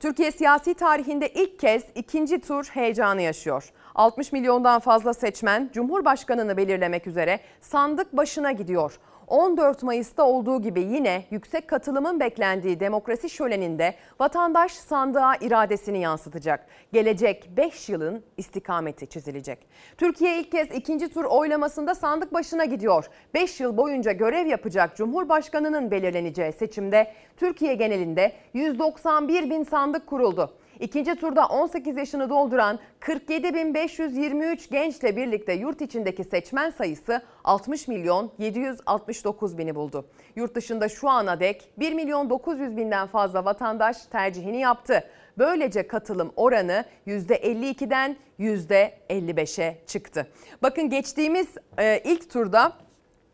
Türkiye 0.00 0.32
siyasi 0.32 0.74
tarihinde 0.74 1.28
ilk 1.28 1.58
kez 1.58 1.84
ikinci 1.94 2.40
tur 2.40 2.64
heyecanı 2.64 3.22
yaşıyor. 3.22 3.72
60 3.94 4.32
milyondan 4.32 4.80
fazla 4.80 5.14
seçmen 5.14 5.70
Cumhurbaşkanını 5.72 6.56
belirlemek 6.56 7.06
üzere 7.06 7.40
sandık 7.60 8.16
başına 8.16 8.52
gidiyor. 8.52 8.98
14 9.30 9.82
Mayıs'ta 9.82 10.22
olduğu 10.22 10.62
gibi 10.62 10.80
yine 10.80 11.24
yüksek 11.30 11.68
katılımın 11.68 12.20
beklendiği 12.20 12.80
demokrasi 12.80 13.30
şöleninde 13.30 13.94
vatandaş 14.20 14.72
sandığa 14.72 15.36
iradesini 15.40 15.98
yansıtacak. 15.98 16.66
Gelecek 16.92 17.50
5 17.56 17.88
yılın 17.88 18.22
istikameti 18.36 19.06
çizilecek. 19.06 19.58
Türkiye 19.98 20.40
ilk 20.40 20.52
kez 20.52 20.70
ikinci 20.70 21.08
tur 21.08 21.24
oylamasında 21.24 21.94
sandık 21.94 22.34
başına 22.34 22.64
gidiyor. 22.64 23.06
5 23.34 23.60
yıl 23.60 23.76
boyunca 23.76 24.12
görev 24.12 24.46
yapacak 24.46 24.96
Cumhurbaşkanının 24.96 25.90
belirleneceği 25.90 26.52
seçimde 26.52 27.12
Türkiye 27.36 27.74
genelinde 27.74 28.32
191 28.54 29.50
bin 29.50 29.62
sandık 29.64 30.06
kuruldu. 30.06 30.59
İkinci 30.80 31.14
turda 31.14 31.46
18 31.46 31.96
yaşını 31.96 32.30
dolduran 32.30 32.78
47.523 33.00 34.70
gençle 34.70 35.16
birlikte 35.16 35.52
yurt 35.52 35.80
içindeki 35.80 36.24
seçmen 36.24 36.70
sayısı 36.70 37.22
60 37.44 37.88
milyon 37.88 38.30
769 38.38 39.58
bini 39.58 39.74
buldu. 39.74 40.06
Yurt 40.36 40.54
dışında 40.54 40.88
şu 40.88 41.08
ana 41.08 41.40
dek 41.40 41.68
1 41.78 41.92
milyon 41.92 42.30
900 42.30 42.76
binden 42.76 43.06
fazla 43.06 43.44
vatandaş 43.44 44.06
tercihini 44.06 44.60
yaptı. 44.60 45.04
Böylece 45.38 45.86
katılım 45.86 46.32
oranı 46.36 46.84
%52'den 47.06 48.16
%55'e 48.40 49.78
çıktı. 49.86 50.26
Bakın 50.62 50.90
geçtiğimiz 50.90 51.48
e, 51.78 52.02
ilk 52.04 52.30
turda 52.30 52.72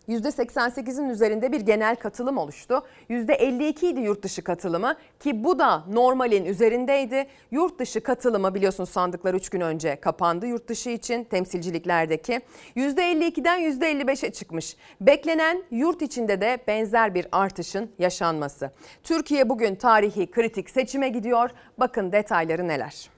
%88'in 0.08 1.08
üzerinde 1.08 1.52
bir 1.52 1.60
genel 1.60 1.96
katılım 1.96 2.38
oluştu. 2.38 2.82
%52 3.10 3.86
idi 3.86 4.00
yurt 4.00 4.22
dışı 4.22 4.42
katılımı 4.42 4.96
ki 5.20 5.44
bu 5.44 5.58
da 5.58 5.84
normalin 5.88 6.44
üzerindeydi. 6.44 7.26
Yurt 7.50 7.78
dışı 7.78 8.00
katılımı 8.00 8.54
biliyorsunuz 8.54 8.90
sandıklar 8.90 9.34
3 9.34 9.48
gün 9.48 9.60
önce 9.60 9.96
kapandı 9.96 10.46
yurt 10.46 10.68
dışı 10.68 10.90
için 10.90 11.24
temsilciliklerdeki. 11.24 12.40
%52'den 12.76 13.60
%55'e 13.60 14.32
çıkmış. 14.32 14.76
Beklenen 15.00 15.62
yurt 15.70 16.02
içinde 16.02 16.40
de 16.40 16.58
benzer 16.66 17.14
bir 17.14 17.26
artışın 17.32 17.90
yaşanması. 17.98 18.70
Türkiye 19.02 19.48
bugün 19.48 19.74
tarihi 19.74 20.30
kritik 20.30 20.70
seçime 20.70 21.08
gidiyor. 21.08 21.50
Bakın 21.78 22.12
detayları 22.12 22.68
neler. 22.68 23.15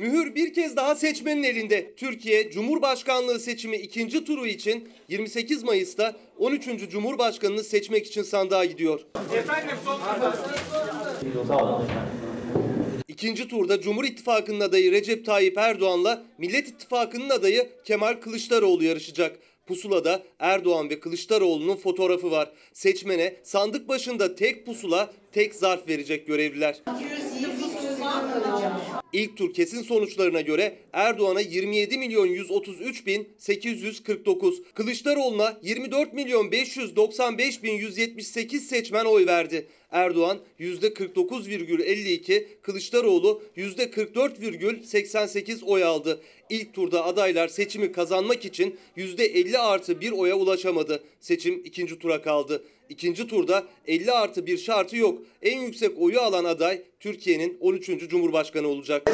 Mühür 0.00 0.34
bir 0.34 0.54
kez 0.54 0.76
daha 0.76 0.94
seçmenin 0.94 1.42
elinde. 1.42 1.94
Türkiye 1.96 2.50
Cumhurbaşkanlığı 2.50 3.40
seçimi 3.40 3.76
ikinci 3.76 4.24
turu 4.24 4.46
için 4.46 4.88
28 5.08 5.62
Mayıs'ta 5.62 6.16
13. 6.38 6.90
Cumhurbaşkanını 6.90 7.64
seçmek 7.64 8.06
için 8.06 8.22
sandığa 8.22 8.64
gidiyor. 8.64 9.00
İkinci 13.08 13.48
turda 13.48 13.80
Cumhur 13.80 14.04
İttifakı'nın 14.04 14.60
adayı 14.60 14.92
Recep 14.92 15.26
Tayyip 15.26 15.58
Erdoğan'la 15.58 16.22
Millet 16.38 16.68
İttifakı'nın 16.68 17.30
adayı 17.30 17.68
Kemal 17.84 18.14
Kılıçdaroğlu 18.14 18.84
yarışacak. 18.84 19.38
Pusulada 19.66 20.22
Erdoğan 20.38 20.90
ve 20.90 21.00
Kılıçdaroğlu'nun 21.00 21.76
fotoğrafı 21.76 22.30
var. 22.30 22.52
Seçmene 22.72 23.36
sandık 23.42 23.88
başında 23.88 24.34
tek 24.34 24.66
pusula, 24.66 25.12
tek 25.32 25.54
zarf 25.54 25.88
verecek 25.88 26.26
görevliler. 26.26 26.80
İlk 29.12 29.36
tur 29.36 29.54
kesin 29.54 29.82
sonuçlarına 29.82 30.40
göre 30.40 30.78
Erdoğan'a 30.92 31.40
27 31.40 31.98
milyon 31.98 32.26
133 32.26 33.06
bin 33.06 33.28
849, 33.38 34.62
Kılıçdaroğlu'na 34.74 35.58
24 35.62 36.12
milyon 36.12 36.52
595 36.52 37.62
bin 37.62 37.72
178 37.72 38.68
seçmen 38.68 39.04
oy 39.04 39.26
verdi. 39.26 39.66
Erdoğan 39.90 40.38
%49,52, 40.60 42.46
Kılıçdaroğlu 42.62 43.42
%44,88 43.56 45.64
oy 45.64 45.84
aldı. 45.84 46.20
İlk 46.50 46.74
turda 46.74 47.04
adaylar 47.04 47.48
seçimi 47.48 47.92
kazanmak 47.92 48.44
için 48.44 48.76
%50 48.96 49.58
artı 49.58 50.00
bir 50.00 50.12
oya 50.12 50.36
ulaşamadı. 50.36 51.04
Seçim 51.20 51.62
ikinci 51.64 51.98
tura 51.98 52.22
kaldı. 52.22 52.64
İkinci 52.90 53.26
turda 53.26 53.64
50 53.86 54.12
artı 54.12 54.46
bir 54.46 54.58
şartı 54.58 54.96
yok. 54.96 55.22
En 55.42 55.60
yüksek 55.60 55.98
oyu 55.98 56.20
alan 56.20 56.44
aday 56.44 56.82
Türkiye'nin 57.00 57.58
13. 57.60 58.08
Cumhurbaşkanı 58.08 58.68
olacak. 58.68 59.10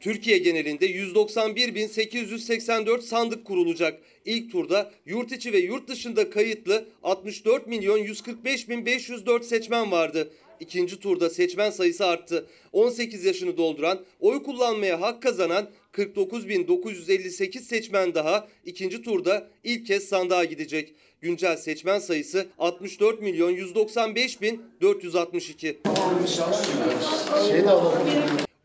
Türkiye 0.00 0.38
genelinde 0.38 0.90
191.884 0.90 3.00
sandık 3.00 3.44
kurulacak. 3.44 4.00
İlk 4.24 4.52
turda 4.52 4.90
yurt 5.06 5.32
içi 5.32 5.52
ve 5.52 5.58
yurt 5.58 5.88
dışında 5.88 6.30
kayıtlı 6.30 6.84
64 7.02 7.66
milyon 7.66 7.98
145.504 7.98 9.42
seçmen 9.42 9.90
vardı. 9.90 10.30
İkinci 10.60 11.00
turda 11.00 11.30
seçmen 11.30 11.70
sayısı 11.70 12.06
arttı. 12.06 12.46
18 12.72 13.24
yaşını 13.24 13.56
dolduran, 13.56 14.04
oy 14.20 14.42
kullanmaya 14.42 15.00
hak 15.00 15.22
kazanan 15.22 15.70
49.958 15.94 17.60
seçmen 17.60 18.14
daha 18.14 18.48
ikinci 18.64 19.02
turda 19.02 19.48
ilk 19.64 19.86
kez 19.86 20.04
sandığa 20.04 20.44
gidecek. 20.44 20.94
Güncel 21.20 21.56
seçmen 21.56 21.98
sayısı 21.98 22.46
64 22.58 23.22
milyon 23.22 23.50
195 23.50 24.40
bin 24.40 24.62
462. 24.80 25.78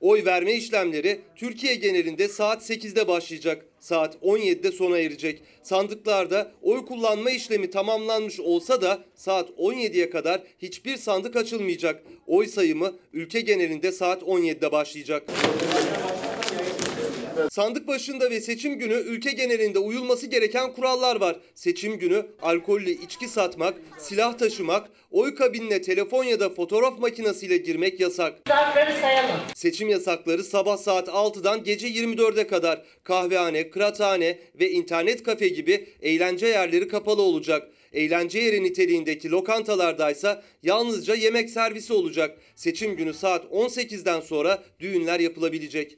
Oy 0.02 0.26
verme 0.26 0.54
işlemleri 0.54 1.22
Türkiye 1.36 1.76
genelinde 1.76 2.28
saat 2.28 2.70
8'de 2.70 3.08
başlayacak. 3.08 3.66
Saat 3.80 4.16
17'de 4.16 4.72
sona 4.72 4.98
erecek. 4.98 5.42
Sandıklarda 5.64 6.52
oy 6.62 6.86
kullanma 6.86 7.32
işlemi 7.32 7.70
tamamlanmış 7.70 8.40
olsa 8.40 8.82
da 8.82 9.00
saat 9.16 9.50
17'ye 9.50 10.10
kadar 10.10 10.44
hiçbir 10.62 10.98
sandık 10.98 11.36
açılmayacak. 11.36 12.04
Oy 12.28 12.48
sayımı 12.48 12.94
ülke 13.14 13.42
genelinde 13.42 13.92
saat 13.92 14.22
17'de 14.22 14.72
başlayacak. 14.72 15.24
Sandık 17.52 17.88
başında 17.88 18.30
ve 18.32 18.42
seçim 18.42 18.80
günü 18.80 18.94
ülke 18.94 19.32
genelinde 19.32 19.80
uyulması 19.80 20.28
gereken 20.28 20.74
kurallar 20.74 21.16
var. 21.16 21.40
Seçim 21.56 22.00
günü 22.00 22.26
alkollü 22.42 22.90
içki 22.90 23.28
satmak, 23.28 23.74
silah 23.98 24.38
taşımak, 24.38 24.90
oy 25.12 25.36
kabinine 25.36 25.82
telefon 25.82 26.24
ya 26.24 26.40
da 26.40 26.50
fotoğraf 26.50 27.00
makinesiyle 27.00 27.58
girmek 27.58 28.00
yasak. 28.00 28.34
Seçim 29.56 29.90
yasakları 29.90 30.44
sabah 30.44 30.78
saat 30.78 31.08
6'dan 31.08 31.64
gece 31.64 31.88
24'e 31.90 32.48
kadar 32.48 32.82
kahvehane, 33.04 33.70
kıraathane 33.70 34.38
ve 34.60 34.72
internet 34.72 35.24
kafe 35.24 35.48
gibi 35.48 35.88
eğlence 36.02 36.48
yerleri 36.48 36.88
kapalı 36.88 37.22
olacak. 37.22 37.70
Eğlence 37.94 38.40
yeri 38.40 38.64
niteliğindeki 38.64 39.32
lokantalardaysa 39.32 40.44
yalnızca 40.64 41.16
yemek 41.16 41.50
servisi 41.50 41.94
olacak. 41.94 42.38
Seçim 42.56 42.96
günü 42.96 43.14
saat 43.14 43.46
18'den 43.46 44.20
sonra 44.20 44.64
düğünler 44.80 45.20
yapılabilecek. 45.20 45.96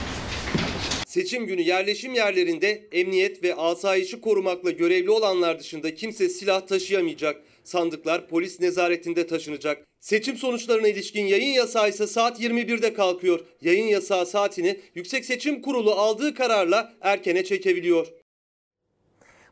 Seçim 1.12 1.46
günü 1.46 1.62
yerleşim 1.62 2.14
yerlerinde 2.14 2.88
emniyet 2.92 3.44
ve 3.44 3.56
asayişi 3.56 4.22
korumakla 4.22 4.72
görevli 4.72 5.10
olanlar 5.10 5.60
dışında 5.60 5.96
kimse 5.96 6.30
silah 6.30 6.68
taşıyamayacak. 6.68 7.44
Sandıklar 7.64 8.28
polis 8.28 8.60
nezaretinde 8.60 9.28
taşınacak. 9.28 9.88
Seçim 10.00 10.38
sonuçlarına 10.38 10.88
ilişkin 10.88 11.26
yayın 11.26 11.54
yasağı 11.54 11.90
ise 11.90 12.08
saat 12.08 12.42
21'de 12.42 12.94
kalkıyor. 12.94 13.40
Yayın 13.62 13.88
yasağı 13.88 14.26
saatini 14.26 14.80
Yüksek 14.96 15.26
Seçim 15.26 15.62
Kurulu 15.62 15.92
aldığı 15.92 16.34
kararla 16.34 16.94
erkene 17.02 17.44
çekebiliyor. 17.44 18.08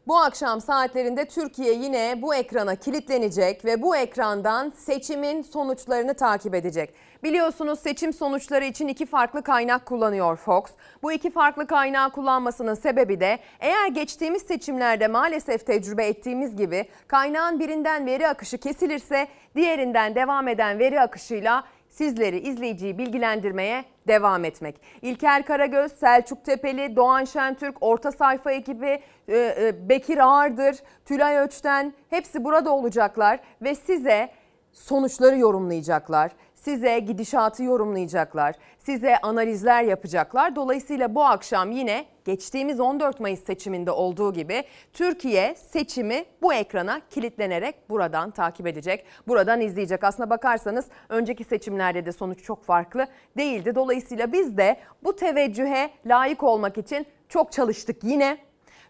Bu 0.10 0.18
akşam 0.18 0.62
saatlerinde 0.62 1.26
Türkiye 1.26 1.74
yine 1.74 2.22
bu 2.22 2.36
ekrana 2.36 2.76
kilitlenecek 2.76 3.66
ve 3.66 3.82
bu 3.82 3.96
ekrandan 3.96 4.70
seçimin 4.70 5.42
sonuçlarını 5.42 6.14
takip 6.14 6.56
edecek. 6.56 6.94
Biliyorsunuz 7.24 7.80
seçim 7.80 8.14
sonuçları 8.14 8.66
için 8.66 8.88
iki 8.88 9.06
farklı 9.06 9.44
kaynak 9.44 9.86
kullanıyor 9.86 10.36
Fox. 10.36 10.64
Bu 11.04 11.12
iki 11.12 11.32
farklı 11.32 11.68
kaynağı 11.68 12.12
kullanmasının 12.12 12.74
sebebi 12.74 13.20
de 13.20 13.40
eğer 13.60 13.88
geçtiğimiz 13.88 14.42
seçimlerde 14.42 15.08
maalesef 15.08 15.66
tecrübe 15.66 16.06
ettiğimiz 16.06 16.56
gibi 16.56 16.86
kaynağın 17.08 17.60
birinden 17.60 18.06
veri 18.06 18.28
akışı 18.28 18.58
kesilirse 18.58 19.28
diğerinden 19.56 20.16
devam 20.16 20.48
eden 20.48 20.80
veri 20.80 21.02
akışıyla 21.02 21.64
sizleri 21.90 22.40
izleyiciyi 22.40 22.98
bilgilendirmeye 22.98 23.86
devam 24.08 24.46
etmek. 24.46 24.76
İlker 25.02 25.46
Karagöz, 25.46 25.92
Selçuk 25.92 26.46
Tepeli, 26.46 26.96
Doğan 26.96 27.26
Şentürk, 27.26 27.76
Orta 27.82 28.12
Sayfa 28.12 28.52
ekibi, 28.52 29.00
Bekir 29.90 30.18
Ağırdır, 30.18 30.78
Tülay 31.06 31.38
Öçten 31.38 31.94
hepsi 32.10 32.44
burada 32.44 32.72
olacaklar 32.72 33.40
ve 33.62 33.76
size 33.76 34.30
sonuçları 34.72 35.38
yorumlayacaklar. 35.38 36.32
Size 36.56 37.00
gidişatı 37.00 37.64
yorumlayacaklar. 37.64 38.56
Size 38.80 39.18
analizler 39.18 39.84
yapacaklar. 39.84 40.56
Dolayısıyla 40.56 41.16
bu 41.16 41.24
akşam 41.24 41.72
yine 41.72 42.06
geçtiğimiz 42.26 42.80
14 42.80 43.20
Mayıs 43.20 43.44
seçiminde 43.44 43.92
olduğu 43.92 44.34
gibi 44.34 44.64
Türkiye 44.94 45.56
seçimi 45.56 46.26
bu 46.42 46.54
ekrana 46.54 47.02
kilitlenerek 47.10 47.90
buradan 47.90 48.32
takip 48.32 48.68
edecek. 48.68 49.06
Buradan 49.28 49.62
izleyecek. 49.62 50.04
Aslına 50.04 50.30
bakarsanız 50.30 50.86
önceki 51.10 51.44
seçimlerde 51.44 52.06
de 52.06 52.12
sonuç 52.12 52.44
çok 52.44 52.64
farklı 52.64 53.08
değildi. 53.38 53.76
Dolayısıyla 53.76 54.32
biz 54.32 54.58
de 54.58 54.78
bu 55.04 55.16
teveccühe 55.16 55.90
layık 56.06 56.44
olmak 56.44 56.78
için 56.78 57.06
çok 57.30 57.52
çalıştık 57.52 58.04
yine. 58.04 58.49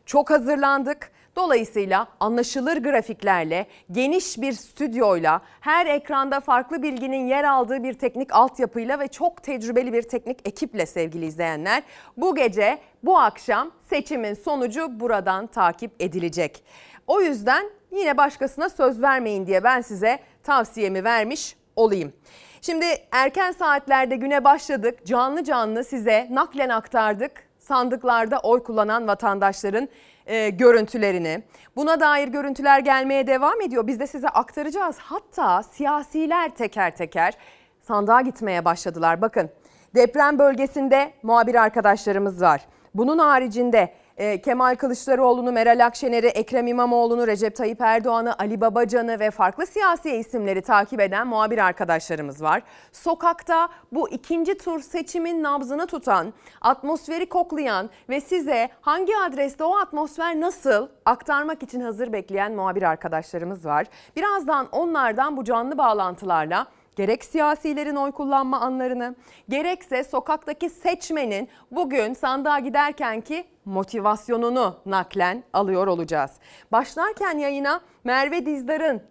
Çok 0.09 0.29
hazırlandık. 0.29 1.11
Dolayısıyla 1.35 2.07
anlaşılır 2.19 2.77
grafiklerle, 2.77 3.65
geniş 3.91 4.41
bir 4.41 4.53
stüdyoyla, 4.53 5.41
her 5.61 5.85
ekranda 5.85 6.39
farklı 6.39 6.83
bilginin 6.83 7.27
yer 7.27 7.43
aldığı 7.43 7.83
bir 7.83 7.93
teknik 7.93 8.33
altyapıyla 8.33 8.99
ve 8.99 9.07
çok 9.07 9.43
tecrübeli 9.43 9.93
bir 9.93 10.01
teknik 10.01 10.47
ekiple 10.47 10.85
sevgili 10.85 11.25
izleyenler 11.25 11.83
bu 12.17 12.35
gece, 12.35 12.77
bu 13.03 13.19
akşam 13.19 13.71
seçimin 13.89 14.33
sonucu 14.33 14.99
buradan 14.99 15.47
takip 15.47 15.91
edilecek. 15.99 16.63
O 17.07 17.21
yüzden 17.21 17.69
yine 17.91 18.17
başkasına 18.17 18.69
söz 18.69 19.01
vermeyin 19.01 19.47
diye 19.47 19.63
ben 19.63 19.81
size 19.81 20.19
tavsiyemi 20.43 21.03
vermiş 21.03 21.55
olayım. 21.75 22.13
Şimdi 22.61 22.85
erken 23.11 23.51
saatlerde 23.51 24.15
güne 24.15 24.43
başladık. 24.43 25.05
Canlı 25.05 25.43
canlı 25.43 25.83
size 25.83 26.27
naklen 26.31 26.69
aktardık 26.69 27.48
sandıklarda 27.69 28.39
oy 28.39 28.63
kullanan 28.63 29.07
vatandaşların 29.07 29.89
e, 30.25 30.49
görüntülerini. 30.49 31.43
Buna 31.75 31.99
dair 31.99 32.27
görüntüler 32.27 32.79
gelmeye 32.79 33.27
devam 33.27 33.61
ediyor. 33.61 33.87
Biz 33.87 33.99
de 33.99 34.07
size 34.07 34.29
aktaracağız. 34.29 34.97
Hatta 34.99 35.63
siyasiler 35.63 36.49
teker 36.55 36.95
teker 36.95 37.33
sandığa 37.81 38.21
gitmeye 38.21 38.65
başladılar. 38.65 39.21
Bakın 39.21 39.49
deprem 39.95 40.39
bölgesinde 40.39 41.13
muhabir 41.23 41.55
arkadaşlarımız 41.55 42.41
var. 42.41 42.61
Bunun 42.95 43.17
haricinde 43.19 43.93
e, 44.19 44.41
Kemal 44.41 44.75
Kılıçdaroğlu'nu, 44.75 45.51
Meral 45.51 45.85
Akşener'i, 45.85 46.27
Ekrem 46.27 46.67
İmamoğlu'nu, 46.67 47.27
Recep 47.27 47.55
Tayyip 47.55 47.81
Erdoğan'ı, 47.81 48.35
Ali 48.39 48.61
Babacan'ı 48.61 49.19
ve 49.19 49.31
farklı 49.31 49.65
siyasi 49.65 50.11
isimleri 50.11 50.61
takip 50.61 51.01
eden 51.01 51.27
muhabir 51.27 51.57
arkadaşlarımız 51.57 52.43
var. 52.43 52.61
Sokakta 52.91 53.69
bu 53.91 54.09
ikinci 54.09 54.57
tur 54.57 54.79
seçimin 54.79 55.43
nabzını 55.43 55.87
tutan, 55.87 56.33
atmosferi 56.61 57.29
koklayan 57.29 57.89
ve 58.09 58.21
size 58.21 58.69
hangi 58.81 59.17
adreste 59.17 59.63
o 59.63 59.77
atmosfer 59.77 60.39
nasıl 60.39 60.87
aktarmak 61.05 61.63
için 61.63 61.81
hazır 61.81 62.13
bekleyen 62.13 62.51
muhabir 62.51 62.83
arkadaşlarımız 62.83 63.65
var. 63.65 63.87
Birazdan 64.15 64.67
onlardan 64.71 65.37
bu 65.37 65.43
canlı 65.43 65.77
bağlantılarla 65.77 66.67
gerek 66.99 67.23
siyasilerin 67.23 67.95
oy 67.95 68.11
kullanma 68.11 68.59
anlarını, 68.59 69.15
gerekse 69.49 70.03
sokaktaki 70.03 70.69
seçmenin 70.69 71.49
bugün 71.71 72.13
sandığa 72.13 72.59
giderken 72.59 73.21
ki 73.21 73.43
motivasyonunu 73.65 74.75
naklen 74.85 75.43
alıyor 75.53 75.87
olacağız. 75.87 76.31
Başlarken 76.71 77.37
yayına 77.37 77.81
Merve 78.03 78.45
Dizdar'ın 78.45 79.01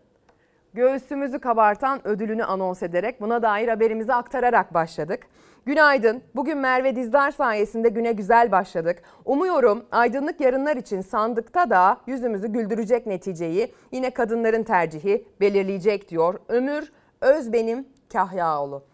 göğsümüzü 0.74 1.38
kabartan 1.38 2.08
ödülünü 2.08 2.44
anons 2.44 2.82
ederek 2.82 3.20
buna 3.20 3.42
dair 3.42 3.68
haberimizi 3.68 4.14
aktararak 4.14 4.74
başladık. 4.74 5.26
Günaydın. 5.66 6.22
Bugün 6.34 6.58
Merve 6.58 6.96
Dizdar 6.96 7.30
sayesinde 7.30 7.88
güne 7.88 8.12
güzel 8.12 8.52
başladık. 8.52 9.02
Umuyorum 9.24 9.84
aydınlık 9.92 10.40
yarınlar 10.40 10.76
için 10.76 11.00
sandıkta 11.00 11.70
da 11.70 12.00
yüzümüzü 12.06 12.46
güldürecek 12.48 13.06
neticeyi 13.06 13.74
yine 13.92 14.10
kadınların 14.10 14.62
tercihi 14.62 15.26
belirleyecek 15.40 16.08
diyor 16.08 16.34
Ömür 16.48 16.92
Özbenim 17.20 17.88
Kahyaoğlu. 18.12 18.84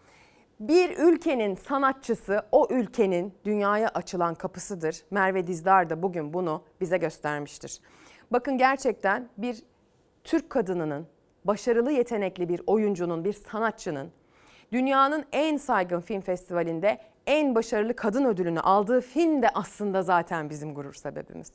Bir 0.59 0.97
ülkenin 0.97 1.55
sanatçısı 1.55 2.41
o 2.51 2.67
ülkenin 2.69 3.33
dünyaya 3.45 3.87
açılan 3.87 4.35
kapısıdır. 4.35 5.03
Merve 5.11 5.47
Dizdar 5.47 5.89
da 5.89 6.01
bugün 6.03 6.33
bunu 6.33 6.63
bize 6.81 6.97
göstermiştir. 6.97 7.79
Bakın 8.31 8.57
gerçekten 8.57 9.29
bir 9.37 9.63
Türk 10.23 10.49
kadınının, 10.49 11.07
başarılı 11.45 11.91
yetenekli 11.91 12.49
bir 12.49 12.61
oyuncunun, 12.67 13.25
bir 13.25 13.33
sanatçının 13.33 14.11
dünyanın 14.71 15.25
en 15.31 15.57
saygın 15.57 16.01
film 16.01 16.21
festivalinde 16.21 16.99
en 17.27 17.55
başarılı 17.55 17.95
kadın 17.95 18.25
ödülünü 18.25 18.59
aldığı 18.59 19.01
film 19.01 19.41
de 19.41 19.49
aslında 19.53 20.01
zaten 20.01 20.49
bizim 20.49 20.75
gurur 20.75 20.93
sebebimiz. 20.93 21.51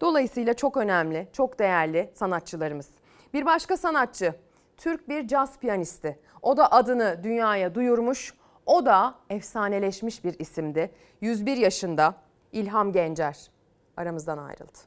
Dolayısıyla 0.00 0.54
çok 0.54 0.76
önemli, 0.76 1.28
çok 1.32 1.58
değerli 1.58 2.10
sanatçılarımız. 2.14 2.90
Bir 3.34 3.46
başka 3.46 3.76
sanatçı 3.76 4.34
Türk 4.76 5.08
bir 5.08 5.26
caz 5.26 5.58
piyanisti. 5.58 6.18
O 6.42 6.56
da 6.56 6.72
adını 6.72 7.20
dünyaya 7.24 7.74
duyurmuş. 7.74 8.34
O 8.66 8.86
da 8.86 9.14
efsaneleşmiş 9.30 10.24
bir 10.24 10.38
isimdi. 10.38 10.90
101 11.20 11.56
yaşında 11.56 12.14
İlham 12.52 12.92
Gencer 12.92 13.50
aramızdan 13.96 14.38
ayrıldı. 14.38 14.78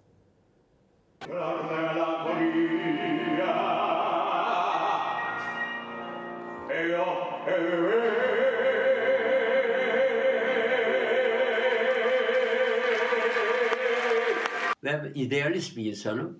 Ve 14.84 15.12
idealist 15.16 15.78
bir 15.78 15.86
insanım. 15.86 16.40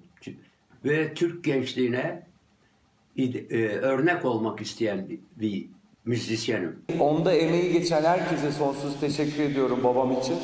Ve 0.86 1.14
Türk 1.14 1.44
gençliğine 1.44 2.27
örnek 3.82 4.26
olmak 4.26 4.62
isteyen 4.62 5.10
bir, 5.10 5.20
bir 5.36 5.70
müzisyenim. 6.06 6.80
Onda 7.00 7.34
emeği 7.34 7.74
geçen 7.74 8.04
herkese 8.04 8.52
sonsuz 8.52 9.00
teşekkür 9.00 9.44
ediyorum 9.44 9.80
babam 9.84 10.12
için. 10.12 10.36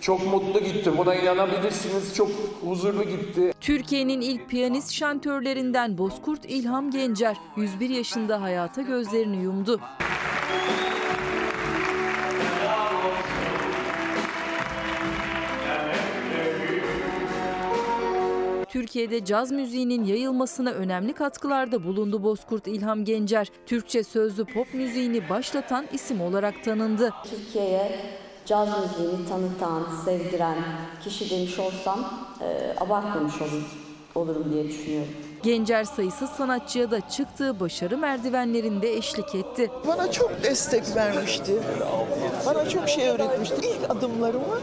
Çok 0.00 0.26
mutlu 0.32 0.60
gittim. 0.60 0.94
Buna 0.98 1.14
inanabilirsiniz. 1.14 2.16
Çok 2.16 2.30
huzurlu 2.64 3.04
gitti. 3.04 3.52
Türkiye'nin 3.60 4.20
ilk 4.20 4.48
piyanist 4.48 4.92
şantörlerinden 4.92 5.98
Bozkurt 5.98 6.44
İlham 6.44 6.90
Gencer 6.90 7.36
101 7.56 7.90
yaşında 7.90 8.42
hayata 8.42 8.82
gözlerini 8.82 9.42
yumdu. 9.42 9.80
Türkiye'de 18.72 19.24
caz 19.24 19.52
müziğinin 19.52 20.04
yayılmasına 20.04 20.70
önemli 20.70 21.12
katkılarda 21.12 21.84
bulundu 21.84 22.22
Bozkurt 22.22 22.66
İlham 22.66 23.04
Gencer. 23.04 23.48
Türkçe 23.66 24.04
sözlü 24.04 24.44
pop 24.44 24.74
müziğini 24.74 25.28
başlatan 25.28 25.86
isim 25.92 26.20
olarak 26.20 26.64
tanındı. 26.64 27.12
Türkiye'ye 27.30 28.00
caz 28.46 28.68
müziğini 28.68 29.28
tanıtan, 29.28 29.82
sevdiren 30.04 30.58
kişi 31.04 31.30
demiş 31.30 31.58
olsam 31.58 32.28
e, 32.40 32.74
abartmamış 32.80 33.42
olur, 33.42 33.62
olurum 34.14 34.52
diye 34.52 34.68
düşünüyorum. 34.68 35.12
Gencer 35.42 35.84
sayısız 35.84 36.30
sanatçıya 36.30 36.90
da 36.90 37.08
çıktığı 37.08 37.60
başarı 37.60 37.98
merdivenlerinde 37.98 38.92
eşlik 38.92 39.34
etti. 39.34 39.70
Bana 39.86 40.12
çok 40.12 40.42
destek 40.42 40.96
vermişti. 40.96 41.52
Bana 42.46 42.68
çok 42.68 42.88
şey 42.88 43.08
öğretmişti. 43.08 43.56
İlk 43.68 43.90
adımlarımı 43.90 44.58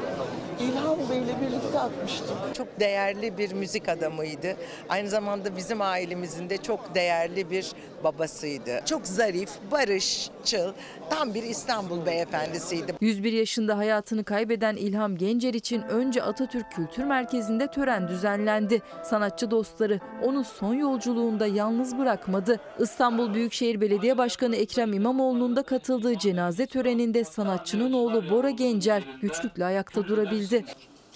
İlhan 0.59 0.97
Bey'le 1.09 1.41
birlikte 1.41 1.79
atmıştım. 1.79 2.37
Çok 2.53 2.79
değerli 2.79 3.37
bir 3.37 3.53
müzik 3.53 3.89
adamıydı. 3.89 4.55
Aynı 4.89 5.09
zamanda 5.09 5.55
bizim 5.57 5.81
ailemizin 5.81 6.49
de 6.49 6.57
çok 6.57 6.95
değerli 6.95 7.49
bir 7.49 7.71
babasıydı. 8.03 8.81
Çok 8.85 9.07
zarif, 9.07 9.49
barışçıl, 9.71 10.73
tam 11.09 11.33
bir 11.33 11.43
İstanbul 11.43 12.05
beyefendisiydi. 12.05 12.95
101 13.01 13.33
yaşında 13.33 13.77
hayatını 13.77 14.23
kaybeden 14.23 14.75
İlham 14.75 15.17
Gencer 15.17 15.53
için 15.53 15.81
önce 15.81 16.23
Atatürk 16.23 16.71
Kültür 16.71 17.03
Merkezi'nde 17.03 17.67
tören 17.67 18.07
düzenlendi. 18.07 18.81
Sanatçı 19.03 19.51
dostları 19.51 19.99
onu 20.23 20.43
son 20.43 20.73
yolculuğunda 20.73 21.47
yalnız 21.47 21.97
bırakmadı. 21.97 22.59
İstanbul 22.79 23.33
Büyükşehir 23.33 23.81
Belediye 23.81 24.17
Başkanı 24.17 24.55
Ekrem 24.55 24.93
İmamoğlu'nun 24.93 25.55
da 25.55 25.63
katıldığı 25.63 26.17
cenaze 26.17 26.65
töreninde 26.65 27.23
sanatçının 27.23 27.93
oğlu 27.93 28.29
Bora 28.29 28.49
Gencer 28.49 29.03
güçlükle 29.21 29.65
ayakta 29.65 30.07
durabildi. 30.07 30.65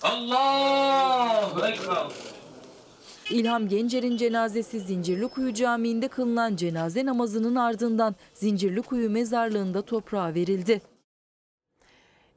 Allahu 0.03 1.65
Ekber. 1.65 2.32
İlham 3.33 3.67
Gencer'in 3.67 4.17
cenazesi 4.17 4.79
Zincirlikuyu 4.79 5.53
Camii'nde 5.53 6.07
kılınan 6.07 6.55
cenaze 6.55 7.05
namazının 7.05 7.55
ardından 7.55 8.15
Zincirlikuyu 8.33 9.09
mezarlığında 9.09 9.81
toprağa 9.81 10.33
verildi. 10.33 10.81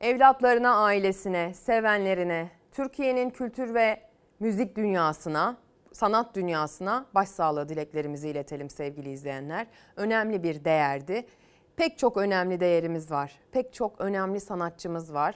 Evlatlarına, 0.00 0.74
ailesine, 0.74 1.54
sevenlerine, 1.54 2.50
Türkiye'nin 2.72 3.30
kültür 3.30 3.74
ve 3.74 4.00
müzik 4.40 4.76
dünyasına, 4.76 5.56
sanat 5.92 6.34
dünyasına 6.34 7.06
başsağlığı 7.14 7.68
dileklerimizi 7.68 8.28
iletelim 8.28 8.70
sevgili 8.70 9.10
izleyenler. 9.10 9.66
Önemli 9.96 10.42
bir 10.42 10.64
değerdi. 10.64 11.26
Pek 11.76 11.98
çok 11.98 12.16
önemli 12.16 12.60
değerimiz 12.60 13.10
var. 13.10 13.32
Pek 13.52 13.72
çok 13.74 14.00
önemli 14.00 14.40
sanatçımız 14.40 15.14
var. 15.14 15.34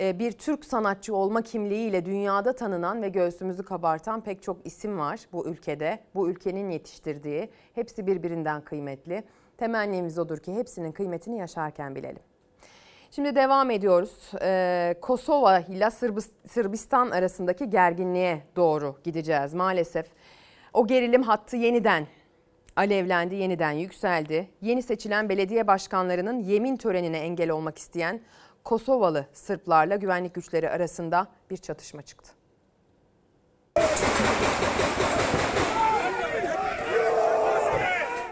Ee, 0.00 0.18
Bir 0.18 0.32
Türk 0.32 0.64
sanatçı 0.64 1.16
olma 1.16 1.42
kimliğiyle 1.42 2.04
dünyada 2.04 2.52
tanınan 2.52 3.02
ve 3.02 3.08
göğsümüzü 3.08 3.62
kabartan 3.62 4.20
pek 4.20 4.42
çok 4.42 4.66
isim 4.66 4.98
var 4.98 5.20
bu 5.32 5.46
ülkede. 5.48 5.98
Bu 6.14 6.30
ülkenin 6.30 6.70
yetiştirdiği. 6.70 7.50
Hepsi 7.74 8.06
birbirinden 8.06 8.60
kıymetli. 8.60 9.24
Temennimiz 9.58 10.18
odur 10.18 10.38
ki 10.38 10.54
hepsinin 10.54 10.92
kıymetini 10.92 11.38
yaşarken 11.38 11.94
bilelim. 11.94 12.22
Şimdi 13.10 13.34
devam 13.36 13.70
ediyoruz. 13.70 14.30
Ee, 14.42 14.94
Kosova 15.00 15.58
ile 15.58 15.84
Sırbis- 15.90 16.30
Sırbistan 16.48 17.10
arasındaki 17.10 17.70
gerginliğe 17.70 18.42
doğru 18.56 18.96
gideceğiz 19.04 19.54
maalesef. 19.54 20.06
O 20.72 20.86
gerilim 20.86 21.22
hattı 21.22 21.56
yeniden 21.56 22.06
alevlendi, 22.76 23.34
yeniden 23.34 23.70
yükseldi. 23.72 24.48
Yeni 24.60 24.82
seçilen 24.82 25.28
belediye 25.28 25.66
başkanlarının 25.66 26.38
yemin 26.40 26.76
törenine 26.76 27.18
engel 27.18 27.50
olmak 27.50 27.78
isteyen 27.78 28.20
Kosovalı 28.64 29.26
Sırplarla 29.32 29.96
güvenlik 29.96 30.34
güçleri 30.34 30.70
arasında 30.70 31.28
bir 31.50 31.56
çatışma 31.56 32.02
çıktı. 32.02 32.32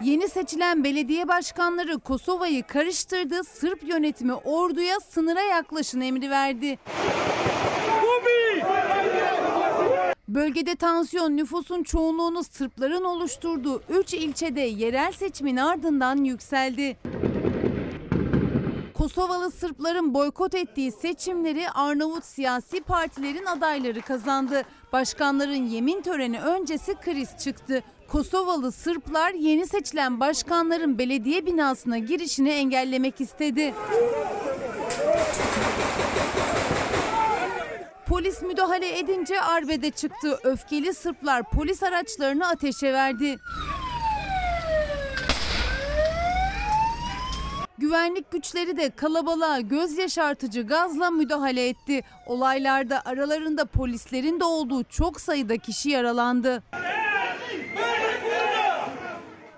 Yeni 0.03 0.29
seçilen 0.29 0.83
belediye 0.83 1.27
başkanları 1.27 1.99
Kosova'yı 1.99 2.63
karıştırdı, 2.63 3.43
Sırp 3.43 3.83
yönetimi 3.83 4.33
orduya 4.33 4.99
sınıra 4.99 5.41
yaklaşın 5.41 6.01
emri 6.01 6.29
verdi. 6.29 6.79
Bölgede 10.27 10.75
tansiyon 10.75 11.37
nüfusun 11.37 11.83
çoğunluğunu 11.83 12.43
Sırpların 12.43 13.03
oluşturduğu 13.03 13.81
3 13.89 14.13
ilçede 14.13 14.61
yerel 14.61 15.11
seçimin 15.11 15.57
ardından 15.57 16.23
yükseldi. 16.23 16.97
Kosovalı 19.09 19.51
Sırpların 19.51 20.13
boykot 20.13 20.55
ettiği 20.55 20.91
seçimleri 20.91 21.69
Arnavut 21.69 22.25
siyasi 22.25 22.81
partilerin 22.81 23.45
adayları 23.45 24.01
kazandı. 24.01 24.61
Başkanların 24.93 25.67
yemin 25.67 26.01
töreni 26.01 26.41
öncesi 26.41 26.95
kriz 26.95 27.29
çıktı. 27.43 27.83
Kosovalı 28.07 28.71
Sırplar 28.71 29.31
yeni 29.31 29.67
seçilen 29.67 30.19
başkanların 30.19 30.97
belediye 30.97 31.45
binasına 31.45 31.97
girişini 31.97 32.49
engellemek 32.49 33.21
istedi. 33.21 33.73
Polis 38.07 38.41
müdahale 38.41 38.99
edince 38.99 39.41
arbede 39.41 39.91
çıktı. 39.91 40.39
Öfkeli 40.43 40.93
Sırplar 40.93 41.43
polis 41.51 41.83
araçlarını 41.83 42.47
ateşe 42.47 42.93
verdi. 42.93 43.37
Güvenlik 47.79 48.31
güçleri 48.31 48.77
de 48.77 48.89
kalabalığa 48.89 49.59
göz 49.59 49.97
yaşartıcı 49.97 50.61
gazla 50.67 51.11
müdahale 51.11 51.67
etti. 51.67 52.01
Olaylarda 52.27 53.01
aralarında 53.05 53.65
polislerin 53.65 54.39
de 54.39 54.43
olduğu 54.43 54.83
çok 54.83 55.21
sayıda 55.21 55.57
kişi 55.57 55.89
yaralandı. 55.89 56.63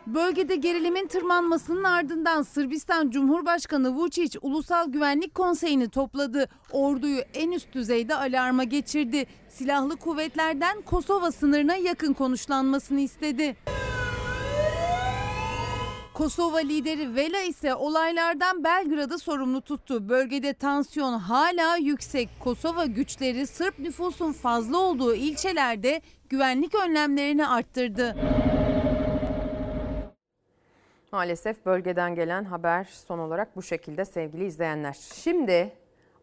Bölgede 0.08 0.56
gerilimin 0.56 1.08
tırmanmasının 1.08 1.84
ardından 1.84 2.42
Sırbistan 2.42 3.10
Cumhurbaşkanı 3.10 3.88
Vučić 3.88 4.38
Ulusal 4.42 4.92
Güvenlik 4.92 5.36
Konseyi'ni 5.36 5.90
topladı. 5.90 6.50
Orduyu 6.72 7.20
en 7.34 7.52
üst 7.52 7.74
düzeyde 7.74 8.16
alarma 8.16 8.64
geçirdi. 8.64 9.26
Silahlı 9.50 9.96
kuvvetlerden 9.96 10.82
Kosova 10.82 11.32
sınırına 11.32 11.76
yakın 11.76 12.14
konuşlanmasını 12.14 13.00
istedi. 13.00 13.56
Kosova 16.22 16.60
lideri 16.60 17.16
Vela 17.16 17.42
ise 17.42 17.76
olaylardan 17.76 18.64
Belgrad'ı 18.64 19.20
sorumlu 19.20 19.62
tuttu. 19.62 20.10
Bölgede 20.10 20.54
tansiyon 20.54 21.14
hala 21.14 21.78
yüksek. 21.78 22.30
Kosova 22.40 22.86
güçleri 22.86 23.48
Sırp 23.48 23.80
nüfusun 23.80 24.32
fazla 24.34 24.78
olduğu 24.78 25.16
ilçelerde 25.16 26.02
güvenlik 26.30 26.76
önlemlerini 26.76 27.48
arttırdı. 27.48 28.16
Maalesef 31.12 31.66
bölgeden 31.66 32.16
gelen 32.16 32.44
haber 32.44 32.84
son 33.08 33.20
olarak 33.20 33.56
bu 33.56 33.62
şekilde 33.62 34.06
sevgili 34.06 34.46
izleyenler. 34.46 34.98
Şimdi 35.14 35.72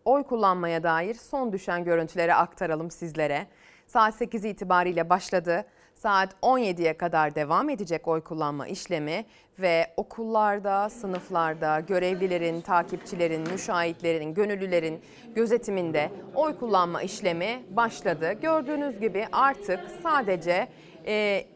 oy 0.04 0.22
kullanmaya 0.22 0.82
dair 0.82 1.14
son 1.14 1.52
düşen 1.52 1.84
görüntüleri 1.84 2.34
aktaralım 2.34 2.90
sizlere. 2.90 3.46
Saat 3.86 4.14
8 4.14 4.44
itibariyle 4.44 5.10
başladı. 5.10 5.64
Saat 6.02 6.34
17'ye 6.42 6.96
kadar 6.96 7.34
devam 7.34 7.70
edecek 7.70 8.08
oy 8.08 8.20
kullanma 8.20 8.66
işlemi 8.66 9.24
ve 9.58 9.86
okullarda, 9.96 10.90
sınıflarda 10.90 11.80
görevlilerin, 11.80 12.60
takipçilerin, 12.60 13.52
müşahitlerin, 13.52 14.34
gönüllülerin 14.34 15.00
gözetiminde 15.34 16.10
oy 16.34 16.58
kullanma 16.58 17.02
işlemi 17.02 17.62
başladı. 17.70 18.32
Gördüğünüz 18.32 19.00
gibi 19.00 19.26
artık 19.32 19.80
sadece 20.02 20.68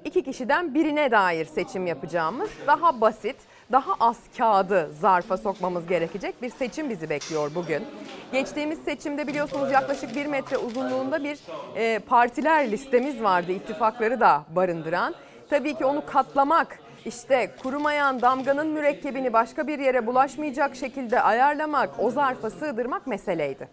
iki 0.05 0.23
kişiden 0.23 0.75
birine 0.75 1.11
dair 1.11 1.45
seçim 1.45 1.87
yapacağımız 1.87 2.51
daha 2.67 3.01
basit, 3.01 3.37
daha 3.73 3.93
az 4.01 4.17
kağıdı 4.39 4.91
zarfa 5.01 5.37
sokmamız 5.37 5.87
gerekecek 5.87 6.43
bir 6.43 6.51
seçim 6.51 6.91
bizi 6.91 7.11
bekliyor 7.11 7.51
bugün. 7.55 7.85
Geçtiğimiz 8.33 8.79
seçimde 8.79 9.27
biliyorsunuz 9.27 9.73
yaklaşık 9.73 10.17
bir 10.17 10.27
metre 10.27 10.59
uzunluğunda 10.59 11.25
bir 11.25 11.39
e, 11.77 11.99
partiler 11.99 12.71
listemiz 12.71 13.23
vardı, 13.23 13.53
ittifakları 13.53 14.21
da 14.21 14.45
barındıran. 14.57 15.15
Tabii 15.51 15.75
ki 15.75 15.85
onu 15.85 16.07
katlamak, 16.07 16.79
işte 17.05 17.51
kurumayan 17.63 18.23
damganın 18.23 18.69
mürekkebini 18.69 19.33
başka 19.33 19.67
bir 19.67 19.79
yere 19.79 20.07
bulaşmayacak 20.07 20.77
şekilde 20.77 21.21
ayarlamak, 21.21 21.91
o 21.99 22.11
zarfa 22.11 22.51
sığdırmak 22.51 23.07
meseleydi. 23.07 23.69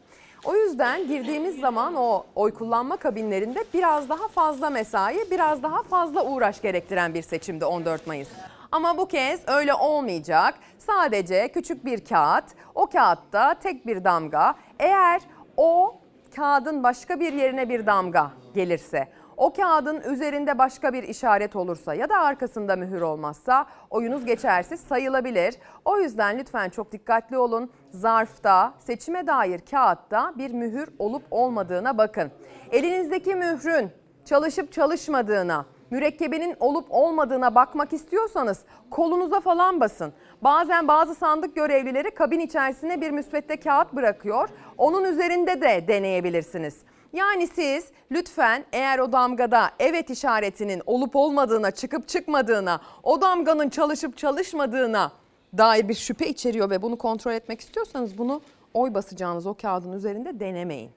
O 0.46 0.56
yüzden 0.56 1.08
girdiğimiz 1.08 1.60
zaman 1.60 1.96
o 1.96 2.26
oy 2.36 2.54
kullanma 2.54 2.98
kabinlerinde 2.98 3.64
biraz 3.74 4.10
daha 4.10 4.28
fazla 4.28 4.70
mesai, 4.70 5.32
biraz 5.32 5.64
daha 5.64 5.84
fazla 5.84 6.26
uğraş 6.26 6.62
gerektiren 6.62 7.14
bir 7.14 7.22
seçimdi 7.22 7.66
14 7.66 8.08
Mayıs. 8.08 8.30
Ama 8.72 8.98
bu 8.98 9.08
kez 9.08 9.40
öyle 9.48 9.74
olmayacak. 9.74 10.54
Sadece 10.78 11.48
küçük 11.48 11.86
bir 11.86 12.06
kağıt, 12.06 12.46
o 12.76 12.88
kağıtta 12.88 13.54
tek 13.54 13.88
bir 13.88 14.04
damga. 14.04 14.56
Eğer 14.80 15.22
o 15.58 16.00
kağıdın 16.36 16.84
başka 16.84 17.20
bir 17.20 17.34
yerine 17.34 17.70
bir 17.70 17.86
damga 17.86 18.32
gelirse, 18.54 19.08
o 19.38 19.54
kağıdın 19.54 20.02
üzerinde 20.02 20.58
başka 20.58 20.94
bir 20.94 21.04
işaret 21.04 21.56
olursa 21.56 21.94
ya 21.94 22.10
da 22.10 22.20
arkasında 22.20 22.76
mühür 22.76 23.02
olmazsa 23.02 23.66
oyunuz 23.90 24.26
geçersiz 24.26 24.80
sayılabilir. 24.80 25.56
O 25.86 26.00
yüzden 26.00 26.40
lütfen 26.40 26.70
çok 26.70 26.92
dikkatli 26.92 27.38
olun. 27.38 27.72
Zarfta, 27.92 28.74
seçime 28.80 29.28
dair 29.28 29.60
kağıtta 29.72 30.34
bir 30.38 30.52
mühür 30.52 30.90
olup 31.00 31.24
olmadığına 31.32 31.98
bakın. 31.98 32.32
Elinizdeki 32.72 33.36
mührün 33.36 33.92
çalışıp 34.26 34.72
çalışmadığına, 34.72 35.66
mürekkebinin 35.92 36.56
olup 36.60 36.86
olmadığına 36.90 37.56
bakmak 37.56 37.94
istiyorsanız 37.94 38.60
kolunuza 38.90 39.40
falan 39.40 39.80
basın. 39.80 40.14
Bazen 40.42 40.88
bazı 40.88 41.16
sandık 41.16 41.56
görevlileri 41.56 42.12
kabin 42.12 42.40
içerisine 42.40 43.02
bir 43.02 43.12
müsvedde 43.12 43.58
kağıt 43.60 43.94
bırakıyor. 43.94 44.50
Onun 44.78 45.04
üzerinde 45.04 45.62
de 45.62 45.88
deneyebilirsiniz. 45.88 46.78
Yani 47.14 47.48
siz 47.48 47.86
lütfen 48.12 48.66
eğer 48.74 49.00
o 49.00 49.12
damgada 49.12 49.72
evet 49.80 50.10
işaretinin 50.10 50.82
olup 50.86 51.16
olmadığına, 51.16 51.72
çıkıp 51.72 52.08
çıkmadığına, 52.08 52.82
o 53.04 53.22
damganın 53.22 53.70
çalışıp 53.70 54.18
çalışmadığına 54.18 55.12
dair 55.58 55.90
bir 55.90 55.94
şüphe 55.94 56.28
içeriyor 56.28 56.70
ve 56.70 56.82
bunu 56.82 56.98
kontrol 56.98 57.32
etmek 57.32 57.62
istiyorsanız 57.62 58.18
bunu 58.18 58.42
oy 58.74 58.94
basacağınız 58.94 59.46
o 59.46 59.54
kağıdın 59.54 59.92
üzerinde 59.92 60.40
denemeyin. 60.40 60.92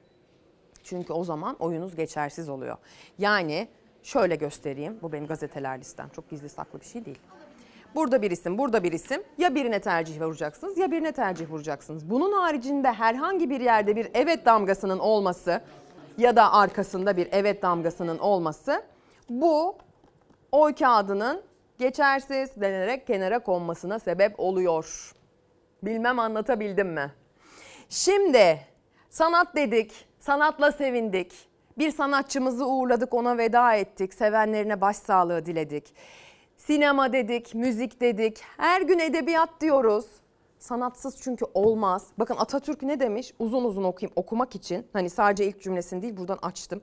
Çünkü 0.84 1.12
o 1.12 1.24
zaman 1.24 1.56
oyunuz 1.58 1.96
geçersiz 1.96 2.48
oluyor. 2.48 2.76
Yani 3.18 3.68
şöyle 4.02 4.36
göstereyim. 4.36 4.98
Bu 5.02 5.12
benim 5.12 5.26
gazeteler 5.26 5.80
listem. 5.80 6.08
Çok 6.08 6.30
gizli 6.30 6.48
saklı 6.48 6.80
bir 6.80 6.84
şey 6.84 7.04
değil. 7.04 7.18
Burada 7.94 8.22
bir 8.22 8.30
isim, 8.30 8.58
burada 8.58 8.82
bir 8.82 8.92
isim. 8.92 9.22
Ya 9.38 9.54
birine 9.54 9.80
tercih 9.80 10.20
vuracaksınız 10.20 10.78
ya 10.78 10.90
birine 10.90 11.12
tercih 11.12 11.50
vuracaksınız. 11.50 12.10
Bunun 12.10 12.32
haricinde 12.32 12.92
herhangi 12.92 13.50
bir 13.50 13.60
yerde 13.60 13.96
bir 13.96 14.08
evet 14.14 14.46
damgasının 14.46 14.98
olması 14.98 15.60
ya 16.18 16.36
da 16.36 16.52
arkasında 16.52 17.16
bir 17.16 17.28
evet 17.32 17.62
damgasının 17.62 18.18
olması 18.18 18.82
bu 19.30 19.76
oy 20.52 20.74
kağıdının 20.74 21.42
geçersiz 21.78 22.60
denerek 22.60 23.06
kenara 23.06 23.38
konmasına 23.38 23.98
sebep 23.98 24.40
oluyor. 24.40 25.12
Bilmem 25.82 26.18
anlatabildim 26.18 26.88
mi? 26.88 27.12
Şimdi 27.88 28.60
sanat 29.10 29.56
dedik, 29.56 30.08
sanatla 30.18 30.72
sevindik. 30.72 31.51
Bir 31.78 31.90
sanatçımızı 31.90 32.66
uğurladık, 32.66 33.14
ona 33.14 33.38
veda 33.38 33.74
ettik, 33.74 34.14
sevenlerine 34.14 34.80
başsağlığı 34.80 35.46
diledik. 35.46 35.94
Sinema 36.56 37.12
dedik, 37.12 37.54
müzik 37.54 38.00
dedik, 38.00 38.40
her 38.56 38.82
gün 38.82 38.98
edebiyat 38.98 39.60
diyoruz. 39.60 40.06
Sanatsız 40.58 41.20
çünkü 41.20 41.44
olmaz. 41.54 42.06
Bakın 42.18 42.36
Atatürk 42.36 42.82
ne 42.82 43.00
demiş? 43.00 43.32
Uzun 43.38 43.64
uzun 43.64 43.84
okuyayım 43.84 44.12
okumak 44.16 44.54
için. 44.54 44.86
Hani 44.92 45.10
sadece 45.10 45.46
ilk 45.46 45.62
cümlesini 45.62 46.02
değil 46.02 46.16
buradan 46.16 46.38
açtım. 46.42 46.80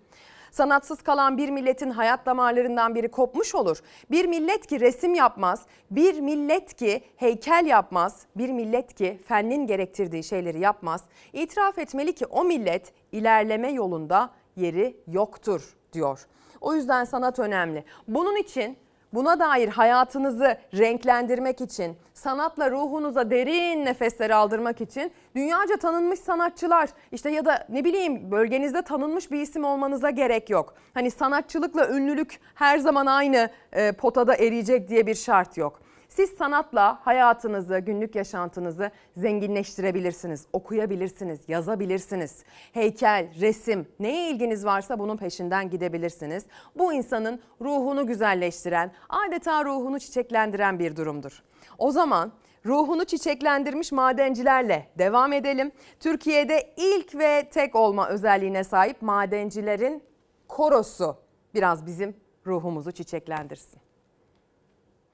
Sanatsız 0.51 1.01
kalan 1.01 1.37
bir 1.37 1.49
milletin 1.49 1.89
hayat 1.89 2.25
damarlarından 2.25 2.95
biri 2.95 3.11
kopmuş 3.11 3.55
olur. 3.55 3.81
Bir 4.11 4.25
millet 4.25 4.67
ki 4.67 4.79
resim 4.79 5.13
yapmaz, 5.13 5.65
bir 5.91 6.19
millet 6.19 6.73
ki 6.73 7.01
heykel 7.15 7.65
yapmaz, 7.65 8.25
bir 8.35 8.49
millet 8.49 8.93
ki 8.93 9.19
fennin 9.27 9.67
gerektirdiği 9.67 10.23
şeyleri 10.23 10.59
yapmaz. 10.59 11.03
İtiraf 11.33 11.79
etmeli 11.79 12.15
ki 12.15 12.25
o 12.25 12.43
millet 12.43 12.93
ilerleme 13.11 13.71
yolunda 13.71 14.29
yeri 14.59 14.97
yoktur 15.07 15.75
diyor. 15.93 16.27
O 16.61 16.75
yüzden 16.75 17.03
sanat 17.03 17.39
önemli. 17.39 17.83
Bunun 18.07 18.35
için 18.35 18.77
Buna 19.13 19.39
dair 19.39 19.67
hayatınızı 19.67 20.57
renklendirmek 20.77 21.61
için, 21.61 21.97
sanatla 22.13 22.71
ruhunuza 22.71 23.29
derin 23.29 23.85
nefesler 23.85 24.29
aldırmak 24.29 24.81
için 24.81 25.11
dünyaca 25.35 25.77
tanınmış 25.77 26.19
sanatçılar 26.19 26.89
işte 27.11 27.29
ya 27.29 27.45
da 27.45 27.65
ne 27.69 27.85
bileyim 27.85 28.31
bölgenizde 28.31 28.81
tanınmış 28.81 29.31
bir 29.31 29.41
isim 29.41 29.63
olmanıza 29.63 30.09
gerek 30.09 30.49
yok. 30.49 30.73
Hani 30.93 31.11
sanatçılıkla 31.11 31.89
ünlülük 31.89 32.39
her 32.55 32.77
zaman 32.77 33.05
aynı 33.05 33.49
e, 33.73 33.91
potada 33.91 34.35
eriyecek 34.35 34.89
diye 34.89 35.07
bir 35.07 35.15
şart 35.15 35.57
yok. 35.57 35.81
Siz 36.09 36.29
sanatla 36.29 36.99
hayatınızı, 37.05 37.79
günlük 37.79 38.15
yaşantınızı 38.15 38.91
zenginleştirebilirsiniz, 39.17 40.45
okuyabilirsiniz, 40.53 41.39
yazabilirsiniz. 41.47 42.43
Heykel, 42.73 43.27
resim, 43.39 43.87
neye 43.99 44.29
ilginiz 44.31 44.65
varsa 44.65 44.99
bunun 44.99 45.17
peşinden 45.17 45.69
gidebilirsiniz. 45.69 46.45
Bu 46.75 46.93
insanın 46.93 47.41
ruhunu 47.61 48.07
güzelleştiren, 48.07 48.91
adeta 49.09 49.65
ruhunu 49.65 49.99
çiçeklendiren 49.99 50.79
bir 50.79 50.95
durumdur. 50.95 51.43
O 51.77 51.91
zaman 51.91 52.31
ruhunu 52.65 53.05
çiçeklendirmiş 53.05 53.91
madencilerle 53.91 54.89
devam 54.97 55.33
edelim. 55.33 55.71
Türkiye'de 55.99 56.73
ilk 56.77 57.15
ve 57.15 57.49
tek 57.51 57.75
olma 57.75 58.09
özelliğine 58.09 58.63
sahip 58.63 59.01
madencilerin 59.01 60.03
korosu 60.47 61.17
biraz 61.53 61.85
bizim 61.85 62.15
ruhumuzu 62.45 62.91
çiçeklendirsin. 62.91 63.79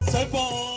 Sefalar 0.01 0.74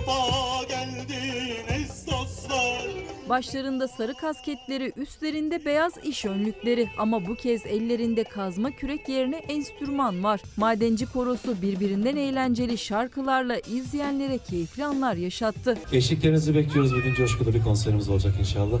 sefa 0.00 0.64
geldiniz 0.68 2.06
dostlar. 2.06 2.90
Başlarında 3.28 3.88
sarı 3.88 4.14
kasketleri, 4.14 4.92
üstlerinde 4.96 5.64
beyaz 5.64 5.92
iş 6.04 6.24
önlükleri 6.24 6.88
ama 6.98 7.26
bu 7.26 7.34
kez 7.34 7.66
ellerinde 7.66 8.24
kazma 8.24 8.70
kürek 8.70 9.08
yerine 9.08 9.36
enstrüman 9.36 10.24
var. 10.24 10.40
Madenci 10.56 11.06
korosu 11.06 11.62
birbirinden 11.62 12.16
eğlenceli 12.16 12.78
şarkılarla 12.78 13.58
izleyenlere 13.58 14.38
keyifli 14.38 14.84
anlar 14.84 15.14
yaşattı. 15.14 15.78
Eşliklerinizi 15.92 16.54
bekliyoruz. 16.54 16.92
Bugün 16.96 17.14
coşkulu 17.14 17.54
bir 17.54 17.62
konserimiz 17.62 18.08
olacak 18.08 18.34
inşallah. 18.40 18.78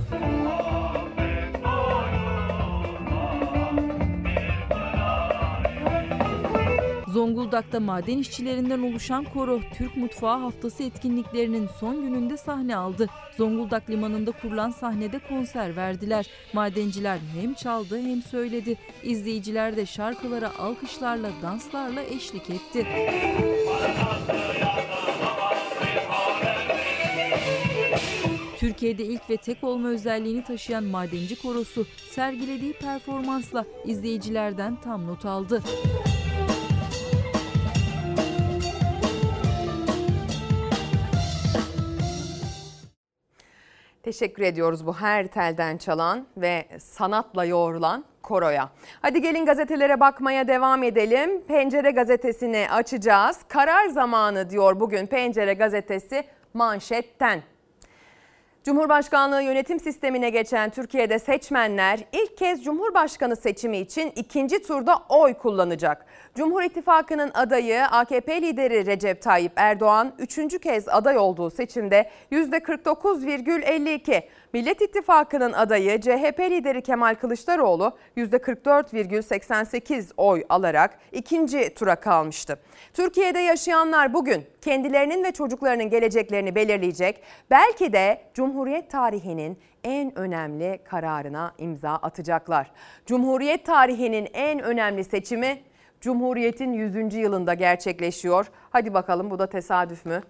Zonguldak'ta 7.12 7.80
maden 7.80 8.18
işçilerinden 8.18 8.82
oluşan 8.82 9.24
koro 9.24 9.60
Türk 9.74 9.96
Mutfağı 9.96 10.38
Haftası 10.38 10.82
etkinliklerinin 10.82 11.68
son 11.80 12.02
gününde 12.02 12.36
sahne 12.36 12.76
aldı. 12.76 13.06
Zonguldak 13.36 13.90
limanında 13.90 14.32
kurulan 14.32 14.70
sahnede 14.70 15.18
konser 15.18 15.76
verdiler. 15.76 16.26
Madenciler 16.52 17.18
hem 17.40 17.54
çaldı 17.54 17.98
hem 17.98 18.22
söyledi. 18.22 18.76
İzleyiciler 19.02 19.76
de 19.76 19.86
şarkılara 19.86 20.52
alkışlarla, 20.58 21.30
danslarla 21.42 22.02
eşlik 22.02 22.50
etti. 22.50 22.86
Türkiye'de 28.58 29.04
ilk 29.04 29.30
ve 29.30 29.36
tek 29.36 29.64
olma 29.64 29.88
özelliğini 29.88 30.44
taşıyan 30.44 30.84
madenci 30.84 31.42
korosu 31.42 31.86
sergilediği 32.10 32.72
performansla 32.72 33.64
izleyicilerden 33.86 34.80
tam 34.80 35.06
not 35.06 35.24
aldı. 35.24 35.62
Teşekkür 44.02 44.42
ediyoruz 44.42 44.86
bu 44.86 44.94
her 44.94 45.26
telden 45.26 45.76
çalan 45.76 46.26
ve 46.36 46.64
sanatla 46.78 47.44
yoğrulan 47.44 48.04
koroya. 48.22 48.70
Hadi 49.02 49.22
gelin 49.22 49.46
gazetelere 49.46 50.00
bakmaya 50.00 50.48
devam 50.48 50.82
edelim. 50.82 51.42
Pencere 51.48 51.90
gazetesini 51.90 52.66
açacağız. 52.70 53.40
Karar 53.48 53.88
zamanı 53.88 54.50
diyor 54.50 54.80
bugün 54.80 55.06
Pencere 55.06 55.54
gazetesi 55.54 56.24
manşetten. 56.54 57.42
Cumhurbaşkanlığı 58.64 59.42
yönetim 59.42 59.80
sistemine 59.80 60.30
geçen 60.30 60.70
Türkiye'de 60.70 61.18
seçmenler 61.18 62.00
ilk 62.12 62.36
kez 62.36 62.64
Cumhurbaşkanı 62.64 63.36
seçimi 63.36 63.78
için 63.78 64.12
ikinci 64.16 64.62
turda 64.62 64.96
oy 65.08 65.34
kullanacak. 65.34 66.06
Cumhur 66.34 66.62
İttifakı'nın 66.62 67.30
adayı 67.34 67.84
AKP 67.84 68.42
lideri 68.42 68.86
Recep 68.86 69.22
Tayyip 69.22 69.52
Erdoğan 69.56 70.12
üçüncü 70.18 70.58
kez 70.58 70.88
aday 70.88 71.18
olduğu 71.18 71.50
seçimde 71.50 72.10
%49,52. 72.32 74.22
Millet 74.52 74.82
İttifakı'nın 74.82 75.52
adayı 75.52 76.00
CHP 76.00 76.40
lideri 76.40 76.82
Kemal 76.82 77.14
Kılıçdaroğlu 77.14 77.96
%44,88 78.16 80.12
oy 80.16 80.44
alarak 80.48 80.98
ikinci 81.12 81.74
tura 81.74 81.96
kalmıştı. 81.96 82.58
Türkiye'de 82.94 83.38
yaşayanlar 83.38 84.14
bugün 84.14 84.46
kendilerinin 84.60 85.24
ve 85.24 85.32
çocuklarının 85.32 85.90
geleceklerini 85.90 86.54
belirleyecek. 86.54 87.22
Belki 87.50 87.92
de 87.92 88.22
Cumhuriyet 88.34 88.90
tarihinin 88.90 89.58
en 89.84 90.18
önemli 90.18 90.78
kararına 90.84 91.54
imza 91.58 91.90
atacaklar. 91.90 92.70
Cumhuriyet 93.06 93.66
tarihinin 93.66 94.28
en 94.32 94.60
önemli 94.60 95.04
seçimi 95.04 95.62
Cumhuriyet'in 96.00 96.72
100. 96.72 97.14
yılında 97.14 97.54
gerçekleşiyor. 97.54 98.46
Hadi 98.70 98.94
bakalım 98.94 99.30
bu 99.30 99.38
da 99.38 99.46
tesadüf 99.46 100.06
mü? 100.06 100.22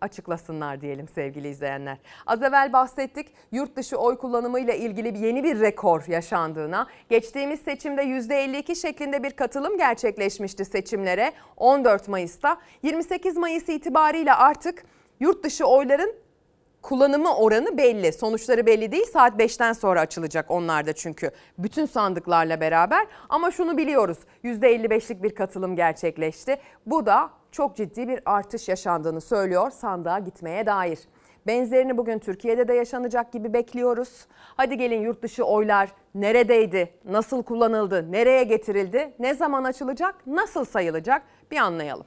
Açıklasınlar 0.00 0.80
diyelim 0.80 1.08
sevgili 1.08 1.48
izleyenler. 1.48 1.98
Az 2.26 2.42
evvel 2.42 2.72
bahsettik 2.72 3.26
yurt 3.52 3.76
dışı 3.76 3.96
oy 3.96 4.18
kullanımıyla 4.18 4.74
ilgili 4.74 5.26
yeni 5.26 5.44
bir 5.44 5.60
rekor 5.60 6.04
yaşandığına. 6.06 6.86
Geçtiğimiz 7.10 7.60
seçimde 7.60 8.02
%52 8.02 8.76
şeklinde 8.76 9.22
bir 9.22 9.30
katılım 9.30 9.78
gerçekleşmişti 9.78 10.64
seçimlere 10.64 11.32
14 11.56 12.08
Mayıs'ta. 12.08 12.58
28 12.82 13.36
Mayıs 13.36 13.68
itibariyle 13.68 14.34
artık 14.34 14.84
yurt 15.20 15.44
dışı 15.44 15.64
oyların 15.64 16.14
kullanımı 16.82 17.36
oranı 17.36 17.78
belli. 17.78 18.12
Sonuçları 18.12 18.66
belli 18.66 18.92
değil. 18.92 19.06
Saat 19.06 19.40
5'ten 19.40 19.72
sonra 19.72 20.00
açılacak 20.00 20.50
onlar 20.50 20.86
da 20.86 20.92
çünkü. 20.92 21.30
Bütün 21.58 21.86
sandıklarla 21.86 22.60
beraber. 22.60 23.06
Ama 23.28 23.50
şunu 23.50 23.76
biliyoruz. 23.76 24.18
%55'lik 24.44 25.22
bir 25.22 25.34
katılım 25.34 25.76
gerçekleşti. 25.76 26.60
Bu 26.86 27.06
da 27.06 27.30
çok 27.52 27.76
ciddi 27.76 28.08
bir 28.08 28.20
artış 28.24 28.68
yaşandığını 28.68 29.20
söylüyor 29.20 29.70
sandığa 29.70 30.18
gitmeye 30.18 30.66
dair. 30.66 30.98
Benzerini 31.46 31.98
bugün 31.98 32.18
Türkiye'de 32.18 32.68
de 32.68 32.74
yaşanacak 32.74 33.32
gibi 33.32 33.52
bekliyoruz. 33.52 34.26
Hadi 34.56 34.76
gelin 34.76 35.00
yurt 35.00 35.22
dışı 35.22 35.44
oylar 35.44 35.92
neredeydi, 36.14 36.94
nasıl 37.04 37.42
kullanıldı, 37.42 38.12
nereye 38.12 38.44
getirildi, 38.44 39.12
ne 39.18 39.34
zaman 39.34 39.64
açılacak, 39.64 40.14
nasıl 40.26 40.64
sayılacak 40.64 41.22
bir 41.50 41.56
anlayalım. 41.56 42.06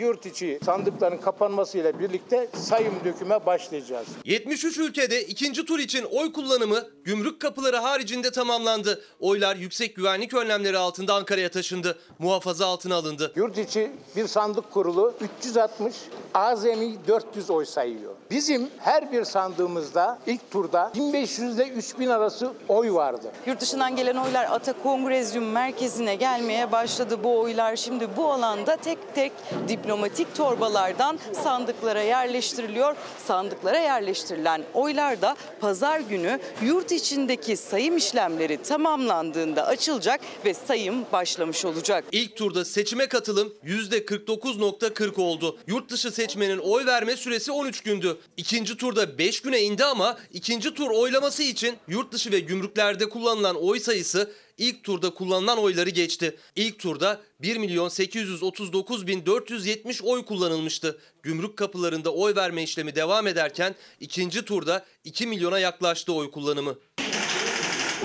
Yurt 0.00 0.26
içi 0.26 0.58
sandıkların 0.64 1.16
kapanmasıyla 1.16 1.98
birlikte 1.98 2.48
sayım 2.54 2.94
döküme 3.04 3.46
başlayacağız. 3.46 4.06
73 4.24 4.78
ülkede 4.78 5.22
ikinci 5.22 5.64
tur 5.64 5.78
için 5.78 6.04
oy 6.04 6.32
kullanımı 6.32 6.88
gümrük 7.04 7.40
kapıları 7.40 7.76
haricinde 7.76 8.30
tamamlandı. 8.30 9.02
Oylar 9.20 9.56
yüksek 9.56 9.96
güvenlik 9.96 10.34
önlemleri 10.34 10.78
altında 10.78 11.14
Ankara'ya 11.14 11.50
taşındı. 11.50 11.98
Muhafaza 12.18 12.66
altına 12.66 12.94
alındı. 12.94 13.32
Yurt 13.36 13.58
içi 13.58 13.92
bir 14.16 14.26
sandık 14.26 14.70
kurulu 14.70 15.14
360 15.40 15.94
azami 16.34 16.96
400 17.08 17.50
oy 17.50 17.64
sayıyor. 17.64 18.12
Bizim 18.30 18.70
her 18.78 19.12
bir 19.12 19.24
sandığımızda 19.24 20.18
ilk 20.26 20.50
turda 20.50 20.92
1500 20.94 21.54
ile 21.56 21.68
3000 21.68 22.08
arası 22.08 22.52
oy 22.68 22.92
vardı. 22.92 23.32
Yurt 23.46 23.60
dışından 23.60 23.96
gelen 23.96 24.16
oylar 24.16 24.48
Ata 24.50 24.72
Kongrezyum 24.82 25.44
merkezine 25.44 26.14
gelmeye 26.14 26.72
başladı. 26.72 27.18
Bu 27.24 27.40
oylar 27.40 27.76
şimdi 27.76 28.08
bu 28.16 28.32
alanda 28.32 28.76
tek 28.76 29.14
tek 29.14 29.32
diplomatik 29.68 29.89
torbalardan 30.34 31.18
sandıklara 31.44 32.02
yerleştiriliyor. 32.02 32.96
Sandıklara 33.26 33.78
yerleştirilen 33.78 34.62
oylar 34.74 35.22
da 35.22 35.36
pazar 35.60 36.00
günü 36.00 36.40
yurt 36.62 36.92
içindeki 36.92 37.56
sayım 37.56 37.96
işlemleri 37.96 38.62
tamamlandığında 38.62 39.66
açılacak 39.66 40.20
ve 40.44 40.54
sayım 40.54 41.04
başlamış 41.12 41.64
olacak. 41.64 42.04
İlk 42.12 42.36
turda 42.36 42.64
seçime 42.64 43.06
katılım 43.06 43.52
%49.40 43.64 45.20
oldu. 45.20 45.58
Yurt 45.66 45.90
dışı 45.90 46.10
seçmenin 46.10 46.58
oy 46.58 46.86
verme 46.86 47.16
süresi 47.16 47.52
13 47.52 47.80
gündü. 47.80 48.18
İkinci 48.36 48.76
turda 48.76 49.18
5 49.18 49.40
güne 49.42 49.60
indi 49.62 49.84
ama 49.84 50.18
ikinci 50.32 50.74
tur 50.74 50.90
oylaması 50.90 51.42
için 51.42 51.76
yurt 51.88 52.12
dışı 52.12 52.32
ve 52.32 52.40
gümrüklerde 52.40 53.08
kullanılan 53.08 53.56
oy 53.56 53.80
sayısı 53.80 54.30
ilk 54.60 54.84
turda 54.84 55.10
kullanılan 55.10 55.58
oyları 55.58 55.90
geçti. 55.90 56.36
İlk 56.56 56.78
turda 56.78 57.20
1 57.42 57.56
milyon 57.56 57.88
839 57.88 59.06
bin 59.06 59.26
470 59.26 60.02
oy 60.02 60.24
kullanılmıştı. 60.24 60.98
Gümrük 61.22 61.56
kapılarında 61.56 62.14
oy 62.14 62.34
verme 62.34 62.62
işlemi 62.62 62.94
devam 62.94 63.26
ederken 63.26 63.74
ikinci 64.00 64.44
turda 64.44 64.84
2 65.04 65.26
milyona 65.26 65.58
yaklaştı 65.58 66.12
oy 66.12 66.30
kullanımı. 66.30 66.76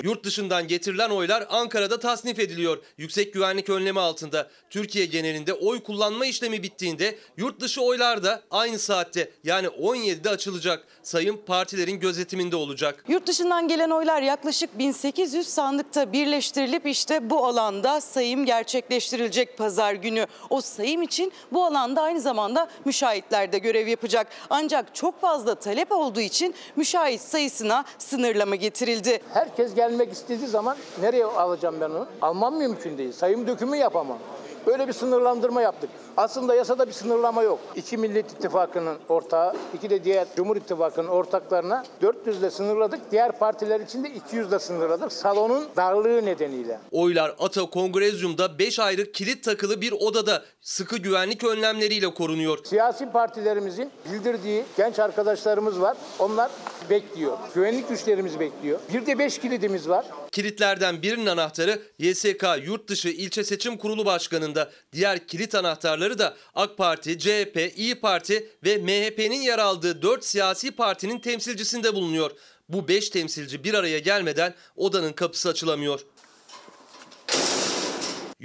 Yurt 0.04 0.24
dışından 0.24 0.68
getirilen 0.68 1.10
oylar 1.10 1.48
Ankara'da 1.50 2.00
tasnif 2.00 2.40
ediliyor. 2.40 2.78
Yüksek 2.98 3.34
güvenlik 3.34 3.70
önlemi 3.70 4.00
altında. 4.00 4.50
Türkiye 4.70 5.06
genelinde 5.06 5.54
oy 5.54 5.84
kullanma 5.84 6.26
işlemi 6.26 6.64
bittiğinde 6.64 7.18
yurt 7.38 7.60
dışı 7.60 7.82
oylar 7.82 8.24
da 8.24 8.44
aynı 8.52 8.80
saatte 8.80 9.32
yani 9.44 9.68
17'de 9.68 10.30
açılacak. 10.30 10.88
Sayım 11.06 11.38
partilerin 11.46 12.00
gözetiminde 12.00 12.56
olacak. 12.56 13.04
Yurt 13.08 13.28
dışından 13.28 13.68
gelen 13.68 13.90
oylar 13.90 14.22
yaklaşık 14.22 14.78
1800 14.80 15.48
sandıkta 15.48 16.14
birleştirilip 16.14 16.86
işte 16.86 17.30
bu 17.30 17.46
alanda 17.46 18.02
sayım 18.02 18.46
gerçekleştirilecek 18.46 19.58
pazar 19.58 19.94
günü. 19.94 20.28
O 20.50 20.62
sayım 20.62 21.02
için 21.02 21.32
bu 21.52 21.66
alanda 21.66 22.02
aynı 22.02 22.22
zamanda 22.22 22.68
müşahitler 22.86 23.52
de 23.52 23.58
görev 23.58 23.88
yapacak. 23.88 24.28
Ancak 24.50 24.96
çok 24.96 25.22
fazla 25.22 25.56
talep 25.56 25.92
olduğu 25.92 26.22
için 26.22 26.56
müşahit 26.76 27.22
sayısına 27.22 27.86
sınırlama 27.98 28.56
getirildi. 28.56 29.20
Herkes 29.34 29.76
gelmek 29.76 30.14
istediği 30.14 30.48
zaman 30.48 30.78
nereye 31.02 31.26
alacağım 31.26 31.76
ben 31.82 31.90
onu? 31.90 32.08
Almam 32.22 32.58
mümkün 32.58 32.98
değil. 32.98 33.12
Sayım 33.12 33.48
dökümü 33.48 33.78
yapamam. 33.78 34.20
Böyle 34.68 34.88
bir 34.88 34.94
sınırlandırma 34.94 35.62
yaptık. 35.62 35.90
Aslında 36.18 36.56
yasada 36.56 36.88
bir 36.88 36.92
sınırlama 36.92 37.44
yok. 37.44 37.60
İki 37.76 37.98
Millet 37.98 38.32
İttifakı'nın 38.32 38.98
ortağı, 39.10 39.56
iki 39.74 39.90
de 39.90 40.04
diğer 40.04 40.28
Cumhur 40.36 40.56
İttifakı'nın 40.58 41.08
ortaklarına 41.08 41.84
400 42.02 42.40
ile 42.40 42.50
sınırladık. 42.52 43.00
Diğer 43.12 43.32
partiler 43.40 43.80
için 43.80 44.04
de 44.04 44.10
200 44.10 44.48
ile 44.48 44.60
sınırladık. 44.60 45.12
Salonun 45.14 45.66
darlığı 45.76 46.26
nedeniyle. 46.26 46.80
Oylar 46.92 47.36
Ata 47.40 47.62
Kongrezyum'da 47.70 48.60
5 48.60 48.80
ayrı 48.80 49.12
kilit 49.12 49.44
takılı 49.44 49.82
bir 49.82 49.92
odada 49.92 50.44
sıkı 50.62 50.98
güvenlik 50.98 51.44
önlemleriyle 51.44 52.14
korunuyor. 52.14 52.58
Siyasi 52.66 53.12
partilerimizin 53.12 53.92
bildirdiği 54.14 54.64
genç 54.78 55.00
arkadaşlarımız 55.00 55.82
var. 55.82 55.98
Onlar 56.20 56.52
bekliyor. 56.90 57.38
Güvenlik 57.56 57.90
güçlerimiz 57.90 58.40
bekliyor. 58.40 58.80
Bir 58.94 59.06
de 59.06 59.20
5 59.20 59.38
kilidimiz 59.40 59.90
var. 59.90 60.06
Kilitlerden 60.36 61.02
birinin 61.02 61.26
anahtarı 61.26 61.82
YSK 62.00 62.46
Yurtdışı 62.66 63.10
İlçe 63.10 63.44
Seçim 63.44 63.78
Kurulu 63.78 64.06
Başkanı'nda. 64.06 64.72
Diğer 64.94 65.28
kilit 65.28 65.56
anahtarları 65.56 66.20
da 66.20 66.38
AK 66.56 66.78
Parti, 66.78 67.20
CHP, 67.20 67.72
İyi 67.76 67.96
Parti 67.96 68.50
ve 68.64 68.78
MHP'nin 68.78 69.42
yer 69.42 69.60
aldığı 69.60 70.02
4 70.02 70.26
siyasi 70.26 70.72
partinin 70.72 71.20
temsilcisinde 71.20 71.94
bulunuyor. 71.94 72.32
Bu 72.70 72.88
5 72.88 73.10
temsilci 73.10 73.64
bir 73.64 73.74
araya 73.74 74.00
gelmeden 74.00 74.54
odanın 74.76 75.14
kapısı 75.14 75.50
açılamıyor. 75.50 76.00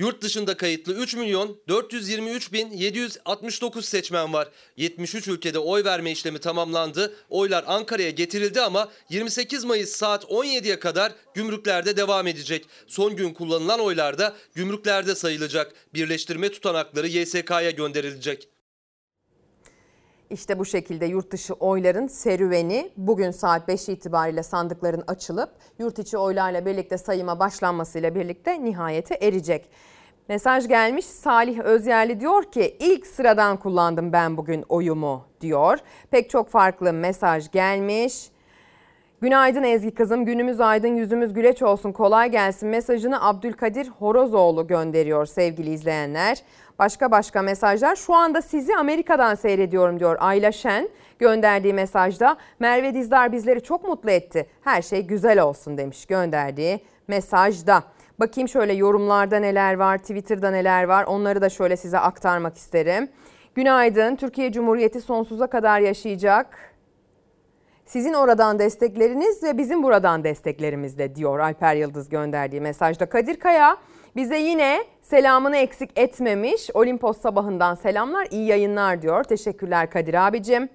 Yurt 0.01 0.22
dışında 0.22 0.57
kayıtlı 0.57 0.94
3 0.94 1.14
milyon 1.14 1.61
423 1.68 2.53
bin 2.53 2.70
769 2.70 3.84
seçmen 3.84 4.32
var. 4.32 4.48
73 4.76 5.28
ülkede 5.28 5.59
oy 5.59 5.84
verme 5.84 6.11
işlemi 6.11 6.38
tamamlandı. 6.38 7.14
Oylar 7.30 7.64
Ankara'ya 7.66 8.11
getirildi 8.11 8.61
ama 8.61 8.88
28 9.11 9.64
Mayıs 9.64 9.90
saat 9.90 10.24
17'ye 10.24 10.78
kadar 10.78 11.12
gümrüklerde 11.34 11.96
devam 11.96 12.26
edecek. 12.26 12.66
Son 12.86 13.16
gün 13.16 13.34
kullanılan 13.34 13.80
oylar 13.80 14.18
da 14.18 14.36
gümrüklerde 14.55 15.14
sayılacak. 15.14 15.72
Birleştirme 15.94 16.48
tutanakları 16.48 17.09
YSK'ya 17.09 17.70
gönderilecek. 17.70 18.48
İşte 20.31 20.59
bu 20.59 20.64
şekilde 20.64 21.07
yurt 21.07 21.31
dışı 21.31 21.55
oyların 21.55 22.07
serüveni 22.07 22.91
bugün 22.97 23.31
saat 23.31 23.68
5 23.68 23.89
itibariyle 23.89 24.43
sandıkların 24.43 25.05
açılıp 25.07 25.51
yurt 25.78 25.99
içi 25.99 26.18
oylarla 26.18 26.66
birlikte 26.66 26.99
sayıma 26.99 27.39
başlanmasıyla 27.39 28.14
birlikte 28.14 28.64
nihayete 28.64 29.14
erecek. 29.14 29.70
Mesaj 30.28 30.68
gelmiş 30.68 31.05
Salih 31.05 31.61
Özyerli 31.61 32.20
diyor 32.20 32.45
ki 32.45 32.76
ilk 32.81 33.07
sıradan 33.07 33.57
kullandım 33.57 34.12
ben 34.12 34.37
bugün 34.37 34.64
oyumu 34.68 35.26
diyor. 35.41 35.78
Pek 36.11 36.31
çok 36.31 36.49
farklı 36.49 36.93
mesaj 36.93 37.51
gelmiş. 37.51 38.31
Günaydın 39.20 39.62
Ezgi 39.62 39.95
kızım 39.95 40.24
günümüz 40.24 40.61
aydın 40.61 40.97
yüzümüz 40.97 41.33
güleç 41.33 41.62
olsun 41.62 41.93
kolay 41.93 42.31
gelsin 42.31 42.68
mesajını 42.68 43.24
Abdülkadir 43.26 43.89
Horozoğlu 43.89 44.66
gönderiyor 44.66 45.26
sevgili 45.26 45.70
izleyenler. 45.70 46.43
Başka 46.81 47.11
başka 47.11 47.43
mesajlar 47.43 47.97
şu 47.97 48.14
anda 48.14 48.43
sizi 48.43 48.76
Amerika'dan 48.76 49.35
seyrediyorum 49.35 50.01
diyor 50.01 50.16
Ayla 50.20 50.53
Şen 50.53 50.89
gönderdiği 51.18 51.74
mesajda. 51.74 52.37
Merve 52.61 52.95
Dizdar 52.95 53.33
bizleri 53.33 53.62
çok 53.62 53.89
mutlu 53.89 54.11
etti 54.11 54.47
her 54.64 54.83
şey 54.83 55.03
güzel 55.03 55.41
olsun 55.41 55.78
demiş 55.78 56.07
gönderdiği 56.07 56.81
mesajda. 57.09 57.83
Bakayım 58.20 58.49
şöyle 58.49 58.72
yorumlarda 58.72 59.39
neler 59.39 59.74
var, 59.74 59.99
Twitter'da 59.99 60.51
neler 60.51 60.85
var 60.85 61.05
onları 61.05 61.41
da 61.43 61.49
şöyle 61.49 61.76
size 61.76 61.99
aktarmak 61.99 62.57
isterim. 62.57 63.09
Günaydın, 63.55 64.16
Türkiye 64.16 64.53
Cumhuriyeti 64.53 65.01
sonsuza 65.01 65.47
kadar 65.47 65.81
yaşayacak. 65.81 66.74
Sizin 67.85 68.14
oradan 68.14 68.59
destekleriniz 68.59 69.43
ve 69.43 69.59
bizim 69.59 69.83
buradan 69.83 70.24
desteklerimizle 70.24 71.14
diyor 71.14 71.39
Alper 71.39 71.74
Yıldız 71.74 72.09
gönderdiği 72.09 72.61
mesajda. 72.61 73.07
Kadir 73.07 73.41
Kaya 73.41 73.76
bize 74.16 74.39
yine 74.39 74.85
selamını 75.11 75.56
eksik 75.56 75.98
etmemiş. 75.98 76.70
Olimpos 76.74 77.20
sabahından 77.20 77.74
selamlar, 77.74 78.26
iyi 78.30 78.46
yayınlar 78.46 79.02
diyor. 79.02 79.24
Teşekkürler 79.24 79.90
Kadir 79.90 80.14
abicim. 80.14 80.68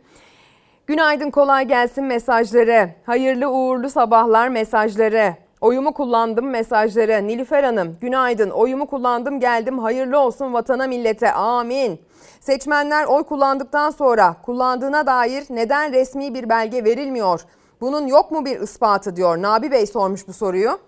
Günaydın 0.87 1.29
kolay 1.29 1.67
gelsin 1.67 2.03
mesajları. 2.03 2.89
Hayırlı 3.05 3.49
uğurlu 3.49 3.89
sabahlar 3.89 4.47
mesajları. 4.47 5.35
Oyumu 5.61 5.93
kullandım 5.93 6.49
mesajları. 6.49 7.27
Nilüfer 7.27 7.63
Hanım 7.63 7.97
günaydın 8.01 8.49
oyumu 8.49 8.87
kullandım 8.87 9.39
geldim 9.39 9.79
hayırlı 9.79 10.19
olsun 10.19 10.53
vatana 10.53 10.87
millete 10.87 11.31
amin. 11.31 12.01
Seçmenler 12.39 13.05
oy 13.05 13.23
kullandıktan 13.23 13.89
sonra 13.89 14.35
kullandığına 14.45 15.05
dair 15.05 15.45
neden 15.49 15.93
resmi 15.93 16.33
bir 16.33 16.49
belge 16.49 16.83
verilmiyor? 16.83 17.41
Bunun 17.81 18.07
yok 18.07 18.31
mu 18.31 18.45
bir 18.45 18.59
ispatı 18.59 19.15
diyor. 19.15 19.41
Nabi 19.41 19.71
Bey 19.71 19.85
sormuş 19.85 20.27
bu 20.27 20.33
soruyu. 20.33 20.79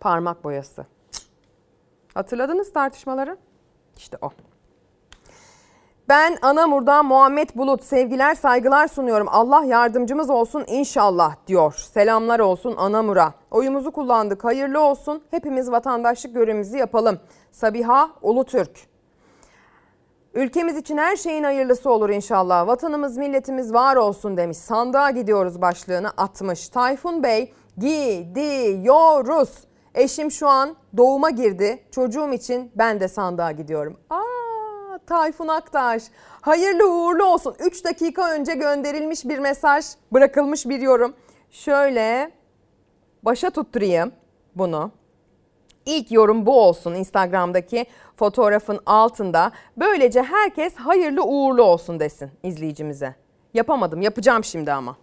Parmak 0.00 0.44
boyası. 0.44 0.99
Hatırladınız 2.14 2.72
tartışmaları? 2.72 3.36
İşte 3.96 4.18
o. 4.22 4.30
Ben 6.08 6.36
Anamur'dan 6.42 7.06
Muhammed 7.06 7.48
Bulut 7.54 7.84
sevgiler 7.84 8.34
saygılar 8.34 8.88
sunuyorum. 8.88 9.26
Allah 9.30 9.64
yardımcımız 9.64 10.30
olsun 10.30 10.64
inşallah 10.66 11.36
diyor. 11.46 11.72
Selamlar 11.72 12.40
olsun 12.40 12.74
Anamur'a. 12.76 13.34
Oyumuzu 13.50 13.90
kullandık 13.90 14.44
hayırlı 14.44 14.80
olsun. 14.80 15.22
Hepimiz 15.30 15.70
vatandaşlık 15.70 16.34
görevimizi 16.34 16.78
yapalım. 16.78 17.18
Sabiha 17.52 18.10
Ulutürk. 18.22 18.90
Ülkemiz 20.34 20.76
için 20.76 20.96
her 20.98 21.16
şeyin 21.16 21.44
hayırlısı 21.44 21.90
olur 21.90 22.10
inşallah. 22.10 22.66
Vatanımız 22.66 23.16
milletimiz 23.16 23.74
var 23.74 23.96
olsun 23.96 24.36
demiş. 24.36 24.58
Sandığa 24.58 25.10
gidiyoruz 25.10 25.60
başlığını 25.60 26.08
atmış. 26.16 26.68
Tayfun 26.68 27.22
Bey 27.22 27.54
gidiyoruz. 27.78 29.50
Eşim 29.94 30.30
şu 30.30 30.48
an 30.48 30.76
doğuma 30.96 31.30
girdi. 31.30 31.82
Çocuğum 31.90 32.32
için 32.32 32.72
ben 32.74 33.00
de 33.00 33.08
sandığa 33.08 33.52
gidiyorum. 33.52 33.96
Aa 34.10 34.98
Tayfun 35.06 35.48
Aktaş. 35.48 36.02
Hayırlı 36.40 36.92
uğurlu 36.92 37.24
olsun. 37.24 37.54
3 37.60 37.84
dakika 37.84 38.32
önce 38.32 38.54
gönderilmiş 38.54 39.24
bir 39.24 39.38
mesaj, 39.38 39.84
bırakılmış 40.12 40.66
bir 40.68 40.80
yorum. 40.80 41.14
Şöyle 41.50 42.32
başa 43.22 43.50
tutturayım 43.50 44.12
bunu. 44.54 44.90
İlk 45.86 46.12
yorum 46.12 46.46
bu 46.46 46.60
olsun 46.60 46.94
Instagram'daki 46.94 47.86
fotoğrafın 48.16 48.78
altında. 48.86 49.52
Böylece 49.76 50.22
herkes 50.22 50.74
hayırlı 50.74 51.24
uğurlu 51.24 51.62
olsun 51.62 52.00
desin 52.00 52.30
izleyicimize. 52.42 53.14
Yapamadım, 53.54 54.02
yapacağım 54.02 54.44
şimdi 54.44 54.72
ama. 54.72 54.96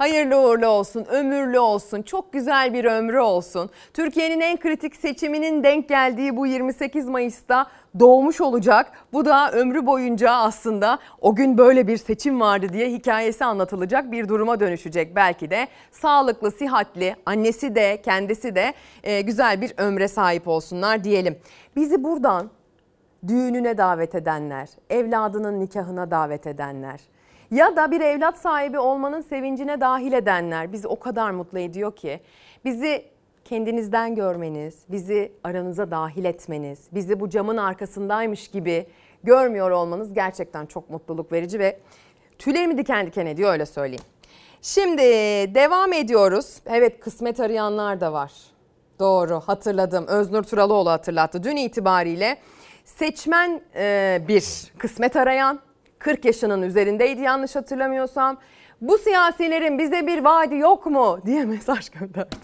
Hayırlı 0.00 0.40
uğurlu 0.40 0.66
olsun, 0.66 1.04
ömürlü 1.04 1.58
olsun, 1.58 2.02
çok 2.02 2.32
güzel 2.32 2.74
bir 2.74 2.84
ömrü 2.84 3.18
olsun. 3.18 3.70
Türkiye'nin 3.94 4.40
en 4.40 4.60
kritik 4.60 4.96
seçiminin 4.96 5.64
denk 5.64 5.88
geldiği 5.88 6.36
bu 6.36 6.46
28 6.46 7.08
Mayıs'ta 7.08 7.66
doğmuş 7.98 8.40
olacak. 8.40 8.92
Bu 9.12 9.24
da 9.24 9.52
ömrü 9.52 9.86
boyunca 9.86 10.30
aslında 10.30 10.98
o 11.20 11.34
gün 11.34 11.58
böyle 11.58 11.86
bir 11.86 11.96
seçim 11.96 12.40
vardı 12.40 12.66
diye 12.72 12.90
hikayesi 12.90 13.44
anlatılacak 13.44 14.12
bir 14.12 14.28
duruma 14.28 14.60
dönüşecek 14.60 15.16
belki 15.16 15.50
de. 15.50 15.68
Sağlıklı, 15.90 16.50
sihatli, 16.50 17.16
annesi 17.26 17.74
de 17.74 18.02
kendisi 18.02 18.54
de 18.54 18.74
e, 19.02 19.20
güzel 19.20 19.60
bir 19.60 19.72
ömre 19.76 20.08
sahip 20.08 20.48
olsunlar 20.48 21.04
diyelim. 21.04 21.38
Bizi 21.76 22.04
buradan 22.04 22.50
düğününe 23.28 23.78
davet 23.78 24.14
edenler, 24.14 24.68
evladının 24.90 25.60
nikahına 25.60 26.10
davet 26.10 26.46
edenler 26.46 27.00
ya 27.50 27.76
da 27.76 27.90
bir 27.90 28.00
evlat 28.00 28.38
sahibi 28.38 28.78
olmanın 28.78 29.20
sevincine 29.20 29.80
dahil 29.80 30.12
edenler 30.12 30.72
bizi 30.72 30.88
o 30.88 30.98
kadar 30.98 31.30
mutlu 31.30 31.58
ediyor 31.58 31.96
ki 31.96 32.20
bizi 32.64 33.04
kendinizden 33.44 34.14
görmeniz, 34.14 34.78
bizi 34.88 35.32
aranıza 35.44 35.90
dahil 35.90 36.24
etmeniz, 36.24 36.78
bizi 36.92 37.20
bu 37.20 37.28
camın 37.28 37.56
arkasındaymış 37.56 38.48
gibi 38.48 38.86
görmüyor 39.24 39.70
olmanız 39.70 40.14
gerçekten 40.14 40.66
çok 40.66 40.90
mutluluk 40.90 41.32
verici 41.32 41.58
ve 41.58 41.78
tüylerimi 42.38 42.78
diken 42.78 43.06
diken 43.06 43.26
ediyor 43.26 43.52
öyle 43.52 43.66
söyleyeyim. 43.66 44.04
Şimdi 44.62 45.02
devam 45.54 45.92
ediyoruz. 45.92 46.60
Evet 46.66 47.00
kısmet 47.00 47.40
arayanlar 47.40 48.00
da 48.00 48.12
var. 48.12 48.32
Doğru 48.98 49.40
hatırladım. 49.40 50.06
Öznur 50.06 50.42
Turalıoğlu 50.42 50.90
hatırlattı. 50.90 51.42
Dün 51.42 51.56
itibariyle 51.56 52.36
seçmen 52.84 53.60
e, 53.74 54.22
bir 54.28 54.72
kısmet 54.78 55.16
arayan 55.16 55.60
40 56.00 56.24
yaşının 56.24 56.62
üzerindeydi 56.62 57.20
yanlış 57.20 57.56
hatırlamıyorsam. 57.56 58.38
Bu 58.80 58.98
siyasilerin 58.98 59.78
bize 59.78 60.06
bir 60.06 60.24
vaadi 60.24 60.56
yok 60.56 60.86
mu 60.86 61.18
diye 61.26 61.44
mesaj 61.54 61.88
gönderdi. 61.88 62.36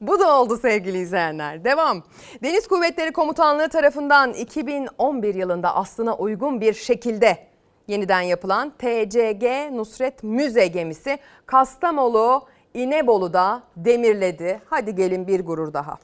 Bu 0.00 0.20
da 0.20 0.40
oldu 0.40 0.56
sevgili 0.56 0.98
izleyenler. 0.98 1.64
Devam. 1.64 2.02
Deniz 2.42 2.68
Kuvvetleri 2.68 3.12
Komutanlığı 3.12 3.68
tarafından 3.68 4.32
2011 4.32 5.34
yılında 5.34 5.76
aslına 5.76 6.16
uygun 6.16 6.60
bir 6.60 6.74
şekilde 6.74 7.38
yeniden 7.88 8.20
yapılan 8.20 8.70
TCG 8.70 9.44
Nusret 9.72 10.22
Müze 10.22 10.66
gemisi 10.66 11.18
Kastamonu 11.46 12.42
İnebolu'da 12.74 13.62
demirledi. 13.76 14.60
Hadi 14.66 14.94
gelin 14.94 15.26
bir 15.26 15.40
gurur 15.40 15.72
daha. 15.72 15.98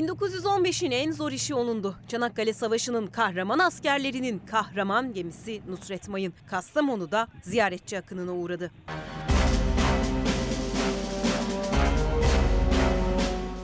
1915'in 0.00 0.90
en 0.90 1.12
zor 1.12 1.32
işi 1.32 1.54
onundu. 1.54 1.96
Çanakkale 2.08 2.52
Savaşı'nın 2.52 3.06
kahraman 3.06 3.58
askerlerinin 3.58 4.38
kahraman 4.38 5.14
gemisi 5.14 5.62
Nusret 5.68 6.08
Mayın 6.08 6.34
Kastamonu'da 6.50 7.28
ziyaretçi 7.42 7.98
akınına 7.98 8.32
uğradı. 8.32 8.70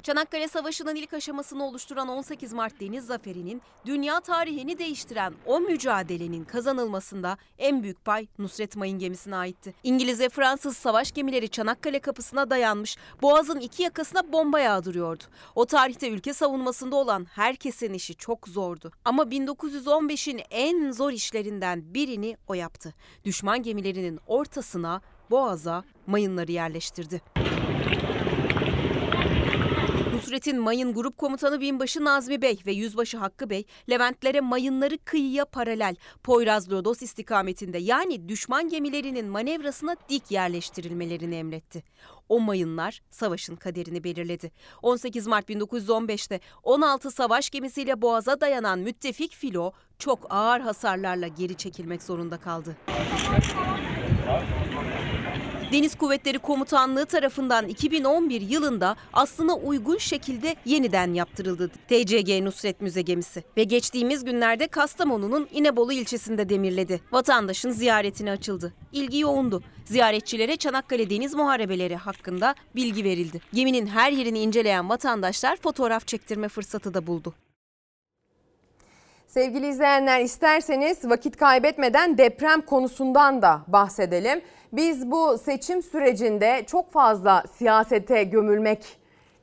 Çanakkale 0.07 0.49
Savaşı'nın 0.49 0.95
ilk 0.95 1.15
aşamasını 1.15 1.65
oluşturan 1.65 2.09
18 2.09 2.53
Mart 2.53 2.81
Deniz 2.81 3.07
Zaferi'nin 3.07 3.63
dünya 3.87 4.21
tarihini 4.21 4.79
değiştiren 4.79 5.35
o 5.47 5.61
mücadelenin 5.61 6.45
kazanılmasında 6.45 7.39
en 7.59 7.83
büyük 7.83 8.05
pay 8.05 8.27
Nusret 8.39 8.77
Mayın 8.77 8.99
gemisine 8.99 9.37
aitti. 9.37 9.75
İngiliz 9.83 10.21
ve 10.21 10.29
Fransız 10.29 10.77
savaş 10.77 11.13
gemileri 11.13 11.49
Çanakkale 11.49 11.99
kapısına 11.99 12.51
dayanmış, 12.51 12.97
boğazın 13.23 13.61
iki 13.61 13.83
yakasına 13.83 14.33
bomba 14.33 14.61
yağdırıyordu. 14.61 15.25
O 15.55 15.67
tarihte 15.67 16.11
ülke 16.11 16.35
savunmasında 16.35 16.97
olan 16.97 17.25
herkesin 17.25 17.95
işi 17.95 18.15
çok 18.15 18.49
zordu. 18.49 18.93
Ama 19.05 19.23
1915'in 19.23 20.43
en 20.51 20.91
zor 20.91 21.13
işlerinden 21.13 21.95
birini 21.95 22.37
o 22.49 22.55
yaptı. 22.55 22.95
Düşman 23.25 23.63
gemilerinin 23.63 24.21
ortasına, 24.27 25.01
boğaza 25.31 25.85
mayınları 26.07 26.53
yerleştirdi. 26.53 27.23
Nusret'in 30.27 30.61
mayın 30.61 30.95
grup 30.95 31.19
komutanı 31.19 31.61
binbaşı 31.61 32.05
Nazmi 32.05 32.43
Bey 32.43 32.59
ve 32.67 32.73
yüzbaşı 32.73 33.19
Hakkı 33.19 33.51
Bey, 33.51 33.65
Leventlere 33.91 34.41
mayınları 34.41 34.99
kıyıya 35.05 35.45
paralel, 35.45 35.97
Poyraz 36.23 36.73
Lodos 36.73 37.03
istikametinde 37.03 37.79
yani 37.79 38.29
düşman 38.29 38.69
gemilerinin 38.69 39.29
manevrasına 39.29 39.97
dik 40.09 40.31
yerleştirilmelerini 40.31 41.35
emretti. 41.35 41.83
O 42.29 42.41
mayınlar 42.41 43.03
savaşın 43.11 43.57
kaderini 43.57 44.05
belirledi. 44.05 44.53
18 44.83 45.27
Mart 45.27 45.51
1915'te 45.51 46.41
16 46.63 47.11
savaş 47.11 47.51
gemisiyle 47.51 48.03
boğaza 48.03 48.41
dayanan 48.41 48.79
müttefik 48.79 49.35
filo 49.35 49.73
çok 49.99 50.27
ağır 50.31 50.61
hasarlarla 50.61 51.29
geri 51.29 51.55
çekilmek 51.55 52.03
zorunda 52.03 52.37
kaldı. 52.37 52.77
Deniz 55.77 55.95
Kuvvetleri 55.95 56.39
Komutanlığı 56.39 57.07
tarafından 57.07 57.69
2011 57.69 58.41
yılında 58.41 58.97
aslına 59.13 59.55
uygun 59.55 59.99
şekilde 59.99 60.57
yeniden 60.65 61.15
yaptırıldı 61.15 61.69
TCG 61.69 62.43
Nusret 62.43 62.81
Müze 62.81 63.03
gemisi 63.03 63.45
ve 63.57 63.65
geçtiğimiz 63.65 64.25
günlerde 64.25 64.69
Kastamonu'nun 64.69 65.49
İnebolu 65.53 65.93
ilçesinde 65.93 66.49
demirledi. 66.49 67.01
Vatandaşın 67.13 67.71
ziyaretine 67.71 68.31
açıldı. 68.31 68.75
İlgi 68.93 69.19
yoğundu. 69.19 69.63
Ziyaretçilere 69.85 70.57
Çanakkale 70.57 71.11
Deniz 71.11 71.35
Muharebeleri 71.35 71.97
hakkında 71.97 72.55
bilgi 72.75 73.05
verildi. 73.05 73.41
Geminin 73.53 73.87
her 73.87 74.13
yerini 74.13 74.39
inceleyen 74.39 74.89
vatandaşlar 74.89 75.57
fotoğraf 75.57 76.07
çektirme 76.07 76.49
fırsatı 76.49 76.95
da 76.95 77.07
buldu. 77.07 77.35
Sevgili 79.27 79.69
izleyenler 79.69 80.21
isterseniz 80.21 81.05
vakit 81.05 81.37
kaybetmeden 81.37 82.19
deprem 82.19 82.61
konusundan 82.61 83.43
da 83.43 83.61
bahsedelim. 83.69 84.41
Biz 84.73 85.11
bu 85.11 85.39
seçim 85.39 85.83
sürecinde 85.83 86.65
çok 86.67 86.93
fazla 86.93 87.45
siyasete 87.53 88.25
gömülmek 88.25 88.97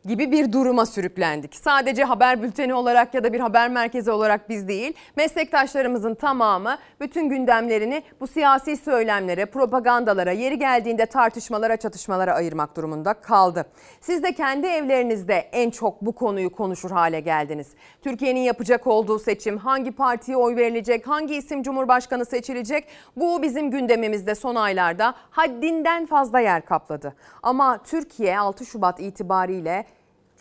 gibi 0.06 0.32
bir 0.32 0.52
duruma 0.52 0.86
sürüklendik. 0.86 1.56
Sadece 1.56 2.04
haber 2.04 2.44
bülteni 2.44 2.74
olarak 2.74 3.14
ya 3.14 3.24
da 3.24 3.34
bir 3.34 3.40
haber 3.40 3.70
merkezi 3.70 4.12
olarak 4.12 4.50
biz 4.50 4.68
değil, 4.68 4.94
meslektaşlarımızın 5.16 6.16
tamamı 6.16 6.78
bütün 7.00 7.30
gündemlerini 7.30 8.04
bu 8.20 8.28
siyasi 8.28 8.78
söylemlere, 8.78 9.46
propagandalara, 9.46 10.32
yeri 10.32 10.60
geldiğinde 10.60 11.06
tartışmalara, 11.06 11.78
çatışmalara 11.78 12.34
ayırmak 12.34 12.76
durumunda 12.78 13.14
kaldı. 13.14 13.66
Siz 14.02 14.24
de 14.24 14.34
kendi 14.34 14.68
evlerinizde 14.68 15.36
en 15.36 15.70
çok 15.70 16.02
bu 16.02 16.12
konuyu 16.12 16.50
konuşur 16.50 16.92
hale 16.92 17.20
geldiniz. 17.20 17.68
Türkiye'nin 18.02 18.40
yapacak 18.40 18.88
olduğu 18.88 19.20
seçim, 19.20 19.58
hangi 19.58 19.92
partiye 19.92 20.38
oy 20.38 20.56
verilecek, 20.56 21.08
hangi 21.08 21.36
isim 21.36 21.64
cumhurbaşkanı 21.64 22.26
seçilecek 22.26 22.88
bu 23.16 23.42
bizim 23.42 23.72
gündemimizde 23.72 24.36
son 24.36 24.56
aylarda 24.56 25.16
haddinden 25.32 26.06
fazla 26.06 26.40
yer 26.40 26.66
kapladı. 26.66 27.16
Ama 27.44 27.84
Türkiye 27.84 28.40
6 28.40 28.66
Şubat 28.66 29.00
itibariyle 29.00 29.86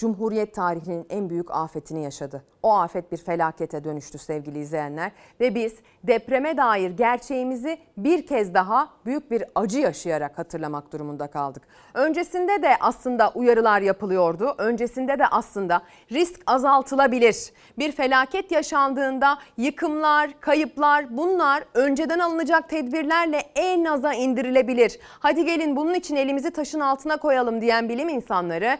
Cumhuriyet 0.03 0.55
tarihinin 0.55 1.07
en 1.11 1.31
büyük 1.31 1.51
afetini 1.51 2.05
yaşadı. 2.05 2.45
O 2.63 2.75
afet 2.75 3.13
bir 3.13 3.17
felakete 3.17 3.85
dönüştü 3.85 4.19
sevgili 4.19 4.59
izleyenler 4.59 5.13
ve 5.41 5.55
biz 5.55 5.75
depreme 6.05 6.57
dair 6.57 6.91
gerçeğimizi 6.91 7.79
bir 7.97 8.27
kez 8.27 8.55
daha 8.55 8.89
büyük 9.07 9.31
bir 9.31 9.45
acı 9.55 9.79
yaşayarak 9.79 10.39
hatırlamak 10.39 10.93
durumunda 10.93 11.27
kaldık. 11.27 11.63
Öncesinde 11.95 12.63
de 12.63 12.77
aslında 12.81 13.33
uyarılar 13.35 13.81
yapılıyordu. 13.81 14.55
Öncesinde 14.59 15.19
de 15.19 15.27
aslında 15.27 15.83
risk 16.13 16.41
azaltılabilir. 16.47 17.53
Bir 17.79 17.93
felaket 17.93 18.53
yaşandığında 18.53 19.39
yıkımlar, 19.57 20.41
kayıplar 20.41 21.17
bunlar 21.17 21.65
önceden 21.75 22.19
alınacak 22.19 22.69
tedbirlerle 22.69 23.43
en 23.55 23.85
aza 23.85 24.15
indirilebilir. 24.15 24.99
Hadi 25.21 25.45
gelin 25.45 25.77
bunun 25.77 25.95
için 25.95 26.17
elimizi 26.17 26.51
taşın 26.51 26.81
altına 26.81 27.17
koyalım 27.17 27.61
diyen 27.61 27.89
bilim 27.89 28.09
insanları 28.09 28.79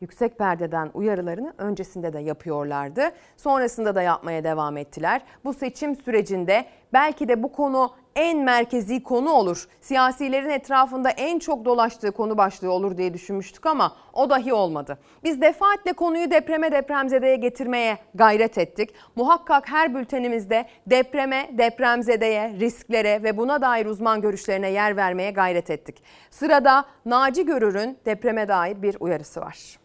yüksek 0.00 0.38
perdeden 0.38 0.90
uyarılarını 0.94 1.54
öncesinde 1.58 2.12
de 2.12 2.18
yapıyorlardı. 2.18 3.10
Sonrasında 3.36 3.94
da 3.94 4.02
yapmaya 4.02 4.44
devam 4.44 4.76
ettiler. 4.76 5.22
Bu 5.44 5.54
seçim 5.54 5.96
sürecinde 5.96 6.64
belki 6.92 7.28
de 7.28 7.42
bu 7.42 7.52
konu 7.52 7.90
en 8.16 8.38
merkezi 8.38 9.02
konu 9.02 9.30
olur. 9.30 9.68
Siyasilerin 9.80 10.48
etrafında 10.48 11.10
en 11.10 11.38
çok 11.38 11.64
dolaştığı 11.64 12.12
konu 12.12 12.38
başlığı 12.38 12.72
olur 12.72 12.96
diye 12.96 13.14
düşünmüştük 13.14 13.66
ama 13.66 13.96
o 14.12 14.30
dahi 14.30 14.52
olmadı. 14.52 14.98
Biz 15.24 15.40
defaatle 15.40 15.92
konuyu 15.92 16.30
depreme 16.30 16.72
depremzedeye 16.72 17.36
getirmeye 17.36 17.98
gayret 18.14 18.58
ettik. 18.58 18.94
Muhakkak 19.16 19.68
her 19.68 19.94
bültenimizde 19.94 20.66
depreme, 20.86 21.50
depremzedeye, 21.58 22.50
risklere 22.60 23.22
ve 23.22 23.36
buna 23.36 23.62
dair 23.62 23.86
uzman 23.86 24.20
görüşlerine 24.20 24.70
yer 24.70 24.96
vermeye 24.96 25.30
gayret 25.30 25.70
ettik. 25.70 26.02
Sırada 26.30 26.84
Naci 27.04 27.46
Görür'ün 27.46 27.98
depreme 28.06 28.48
dair 28.48 28.82
bir 28.82 28.96
uyarısı 29.00 29.40
var. 29.40 29.80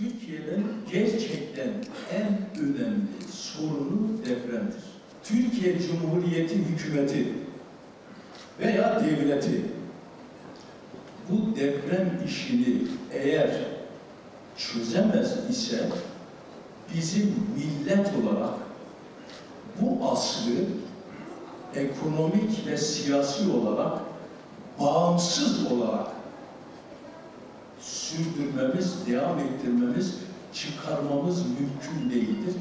Türkiye'nin 0.00 0.66
gerçekten 0.92 1.68
en 2.12 2.62
önemli 2.64 3.32
sorunu 3.32 4.18
depremdir. 4.18 4.84
Türkiye 5.24 5.78
Cumhuriyeti 5.78 6.54
hükümeti 6.54 7.32
veya 8.60 9.04
devleti 9.04 9.64
bu 11.28 11.56
deprem 11.56 12.20
işini 12.26 12.76
eğer 13.12 13.50
çözemez 14.56 15.50
ise 15.50 15.88
bizim 16.94 17.34
millet 17.56 18.06
olarak 18.06 18.54
bu 19.80 20.10
asrı 20.10 20.64
ekonomik 21.74 22.66
ve 22.66 22.76
siyasi 22.76 23.50
olarak 23.50 23.98
bağımsız 24.80 25.72
olarak 25.72 26.09
sürdürmemiz, 27.80 29.06
devam 29.06 29.38
ettirmemiz, 29.38 30.14
çıkarmamız 30.52 31.38
mümkün 31.38 32.10
değildir. 32.10 32.54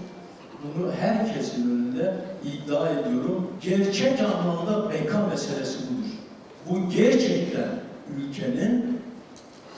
Bunu 0.63 0.91
herkesin 0.91 1.63
önünde 1.71 2.15
iddia 2.43 2.89
ediyorum. 2.89 3.47
Gerçek 3.61 4.19
anlamda 4.21 4.89
beka 4.89 5.27
meselesi 5.27 5.77
budur. 5.79 6.09
Bu 6.69 6.89
gerçekten 6.89 7.69
ülkenin 8.17 8.99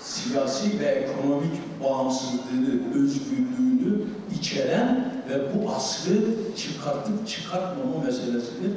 siyasi 0.02 0.80
ve 0.80 0.86
ekonomik 0.86 1.84
bağımsızlığını, 1.84 2.94
özgürlüğünü 2.96 4.04
içeren 4.40 5.14
ve 5.30 5.42
bu 5.54 5.72
asrı 5.72 6.22
çıkartıp 6.58 7.28
çıkartmama 7.28 8.04
meselesidir. 8.06 8.72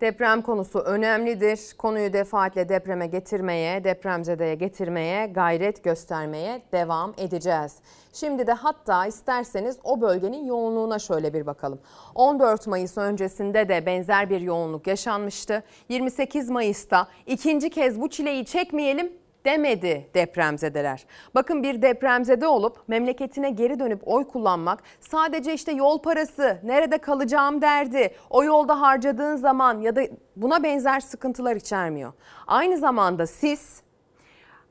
Deprem 0.00 0.42
konusu 0.42 0.78
önemlidir. 0.78 1.60
Konuyu 1.78 2.12
defaatle 2.12 2.68
depreme 2.68 3.06
getirmeye, 3.06 3.84
depremzedeye 3.84 4.54
getirmeye, 4.54 5.26
gayret 5.26 5.84
göstermeye 5.84 6.62
devam 6.72 7.14
edeceğiz. 7.16 7.76
Şimdi 8.12 8.46
de 8.46 8.52
hatta 8.52 9.06
isterseniz 9.06 9.78
o 9.84 10.00
bölgenin 10.00 10.44
yoğunluğuna 10.44 10.98
şöyle 10.98 11.34
bir 11.34 11.46
bakalım. 11.46 11.80
14 12.14 12.66
Mayıs 12.66 12.98
öncesinde 12.98 13.68
de 13.68 13.86
benzer 13.86 14.30
bir 14.30 14.40
yoğunluk 14.40 14.86
yaşanmıştı. 14.86 15.62
28 15.88 16.50
Mayıs'ta 16.50 17.08
ikinci 17.26 17.70
kez 17.70 18.00
bu 18.00 18.10
çileyi 18.10 18.44
çekmeyelim 18.44 19.12
demedi 19.46 20.10
depremzedeler. 20.14 21.06
Bakın 21.34 21.62
bir 21.62 21.82
depremzede 21.82 22.46
olup 22.46 22.88
memleketine 22.88 23.50
geri 23.50 23.78
dönüp 23.78 24.08
oy 24.08 24.28
kullanmak 24.28 24.82
sadece 25.00 25.54
işte 25.54 25.72
yol 25.72 26.02
parası, 26.02 26.58
nerede 26.62 26.98
kalacağım 26.98 27.62
derdi, 27.62 28.14
o 28.30 28.44
yolda 28.44 28.80
harcadığın 28.80 29.36
zaman 29.36 29.80
ya 29.80 29.96
da 29.96 30.02
buna 30.36 30.62
benzer 30.62 31.00
sıkıntılar 31.00 31.56
içermiyor. 31.56 32.12
Aynı 32.46 32.78
zamanda 32.78 33.26
siz 33.26 33.82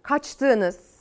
kaçtığınız, 0.01 0.94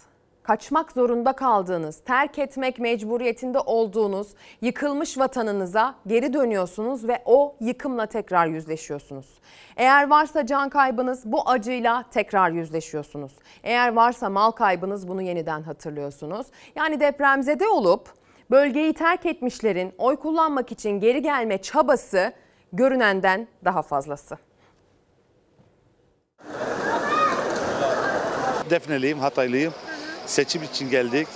kaçmak 0.44 0.92
zorunda 0.92 1.32
kaldığınız, 1.32 2.00
terk 2.04 2.38
etmek 2.38 2.78
mecburiyetinde 2.78 3.58
olduğunuz 3.58 4.28
yıkılmış 4.60 5.18
vatanınıza 5.18 5.94
geri 6.06 6.32
dönüyorsunuz 6.32 7.08
ve 7.08 7.22
o 7.24 7.56
yıkımla 7.60 8.06
tekrar 8.06 8.46
yüzleşiyorsunuz. 8.46 9.26
Eğer 9.76 10.10
varsa 10.10 10.46
can 10.46 10.68
kaybınız 10.68 11.22
bu 11.24 11.48
acıyla 11.48 12.04
tekrar 12.10 12.50
yüzleşiyorsunuz. 12.50 13.32
Eğer 13.62 13.92
varsa 13.92 14.30
mal 14.30 14.50
kaybınız 14.50 15.08
bunu 15.08 15.22
yeniden 15.22 15.62
hatırlıyorsunuz. 15.62 16.46
Yani 16.76 17.00
depremzede 17.00 17.68
olup 17.68 18.08
bölgeyi 18.50 18.94
terk 18.94 19.26
etmişlerin 19.26 19.92
oy 19.98 20.16
kullanmak 20.16 20.72
için 20.72 20.90
geri 20.90 21.22
gelme 21.22 21.62
çabası 21.62 22.32
görünenden 22.72 23.48
daha 23.64 23.82
fazlası. 23.82 24.38
Defneliyim, 28.70 29.18
Hataylıyım. 29.18 29.72
Seçim 30.26 30.62
için 30.62 30.90
geldik. 30.90 31.28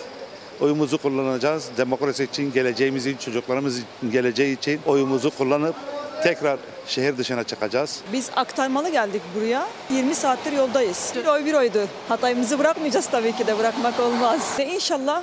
Oyumuzu 0.61 0.99
kullanacağız. 0.99 1.68
Demokrasi 1.76 2.24
için, 2.24 2.53
geleceğimiz 2.53 3.07
için, 3.07 3.18
çocuklarımız 3.18 3.78
için, 3.78 4.11
geleceği 4.11 4.57
için 4.59 4.80
oyumuzu 4.86 5.30
kullanıp 5.30 5.74
tekrar 6.22 6.59
şehir 6.86 7.18
dışına 7.18 7.45
çıkacağız. 7.45 8.01
Biz 8.12 8.30
aktarmalı 8.36 8.89
geldik 8.89 9.22
buraya. 9.36 9.66
20 9.91 10.14
saattir 10.14 10.53
yoldayız. 10.53 11.12
Bir 11.16 11.26
oy 11.26 11.45
bir 11.45 11.55
oydu. 11.55 11.89
Hatayımızı 12.09 12.59
bırakmayacağız 12.59 13.07
tabii 13.07 13.32
ki 13.32 13.47
de 13.47 13.59
bırakmak 13.59 14.01
olmaz. 14.01 14.55
Ve 14.59 14.66
inşallah 14.66 15.22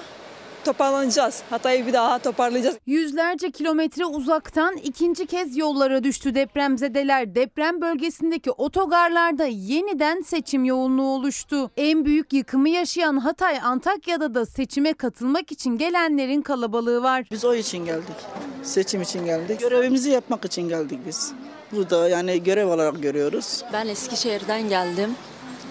toparlanacağız. 0.66 1.42
Hatay'ı 1.50 1.88
bir 1.88 1.94
daha 1.94 2.20
toparlayacağız. 2.20 2.78
Yüzlerce 2.86 3.52
kilometre 3.52 4.06
uzaktan 4.06 4.78
ikinci 4.78 5.26
kez 5.26 5.58
yollara 5.58 6.04
düştü 6.04 6.36
depremzedeler. 6.36 7.36
Deprem 7.36 7.82
bölgesindeki 7.82 8.52
otogarlarda 8.52 9.46
yeniden 9.46 10.22
seçim 10.22 10.66
yoğunluğu 10.66 11.08
oluştu. 11.16 11.72
En 11.78 12.06
büyük 12.06 12.34
yıkımı 12.34 12.70
yaşayan 12.70 13.18
Hatay 13.18 13.60
Antakya'da 13.64 14.34
da 14.34 14.46
seçime 14.46 14.94
katılmak 14.94 15.52
için 15.52 15.78
gelenlerin 15.78 16.42
kalabalığı 16.42 17.04
var. 17.04 17.26
Biz 17.32 17.46
oy 17.46 17.60
için 17.60 17.86
geldik. 17.86 18.16
Seçim 18.64 19.02
için 19.02 19.26
geldik. 19.26 19.60
Görevimizi 19.60 20.10
yapmak 20.10 20.46
için 20.46 20.70
geldik 20.70 21.00
biz. 21.08 21.34
Burada 21.72 22.10
yani 22.10 22.44
görev 22.44 22.68
olarak 22.68 23.04
görüyoruz. 23.04 23.64
Ben 23.74 23.88
Eskişehir'den 23.88 24.70
geldim. 24.70 25.16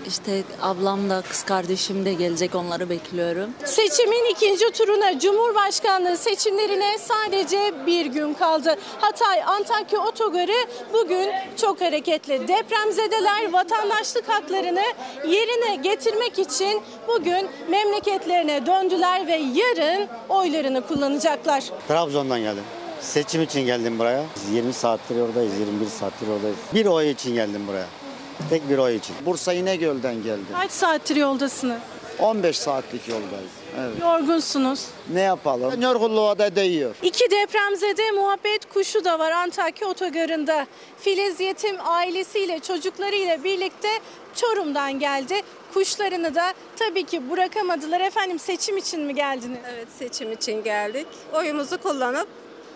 İşte 0.06 0.42
ablam 0.62 1.10
da 1.10 1.22
kız 1.28 1.42
kardeşim 1.42 2.04
de 2.04 2.12
gelecek 2.12 2.54
onları 2.54 2.90
bekliyorum. 2.90 3.50
Seçimin 3.64 4.30
ikinci 4.30 4.70
turuna 4.70 5.18
Cumhurbaşkanlığı 5.18 6.16
seçimlerine 6.16 6.98
sadece 6.98 7.86
bir 7.86 8.06
gün 8.06 8.34
kaldı. 8.34 8.76
Hatay 9.00 9.42
Antakya 9.42 10.00
otogarı 10.00 10.66
bugün 10.92 11.30
çok 11.60 11.80
hareketli. 11.80 12.48
Depremzedeler 12.48 13.52
vatandaşlık 13.52 14.28
haklarını 14.28 14.84
yerine 15.28 15.76
getirmek 15.76 16.38
için 16.38 16.82
bugün 17.08 17.48
memleketlerine 17.70 18.66
döndüler 18.66 19.26
ve 19.26 19.36
yarın 19.36 20.08
oylarını 20.28 20.86
kullanacaklar. 20.86 21.64
Trabzon'dan 21.88 22.40
geldim. 22.40 22.64
Seçim 23.00 23.42
için 23.42 23.60
geldim 23.66 23.98
buraya. 23.98 24.24
20 24.52 24.72
saattir 24.72 25.20
oradayız, 25.20 25.52
21 25.58 25.86
saattir 25.86 26.28
oradayız. 26.28 26.56
Bir 26.74 26.86
oy 26.86 27.10
için 27.10 27.34
geldim 27.34 27.66
buraya. 27.68 28.03
Tek 28.50 28.70
bir 28.70 28.78
oy 28.78 28.96
için. 28.96 29.16
Bursa 29.26 29.52
İnegöl'den 29.52 30.14
geldim. 30.22 30.46
Kaç 30.60 30.70
saattir 30.70 31.16
yoldasınız? 31.16 31.78
15 32.18 32.58
saatlik 32.58 33.08
yoldayız. 33.08 33.50
Evet. 33.80 34.00
Yorgunsunuz. 34.00 34.86
Ne 35.12 35.20
yapalım? 35.20 35.82
Yorgunluğa 35.82 36.38
da 36.38 36.56
değiyor. 36.56 36.94
İki 37.02 37.30
depremzede 37.30 38.10
muhabbet 38.10 38.72
kuşu 38.74 39.04
da 39.04 39.18
var 39.18 39.30
Antakya 39.30 39.88
otogarında. 39.88 40.66
Filiz 41.00 41.40
yetim 41.40 41.76
ailesiyle 41.84 42.58
çocuklarıyla 42.60 43.44
birlikte 43.44 43.88
Çorum'dan 44.34 44.98
geldi. 44.98 45.34
Kuşlarını 45.74 46.34
da 46.34 46.54
tabii 46.76 47.04
ki 47.04 47.30
bırakamadılar. 47.30 48.00
Efendim 48.00 48.38
seçim 48.38 48.76
için 48.76 49.00
mi 49.00 49.14
geldiniz? 49.14 49.58
Evet 49.74 49.88
seçim 49.98 50.32
için 50.32 50.62
geldik. 50.64 51.06
Oyumuzu 51.32 51.78
kullanıp 51.82 52.28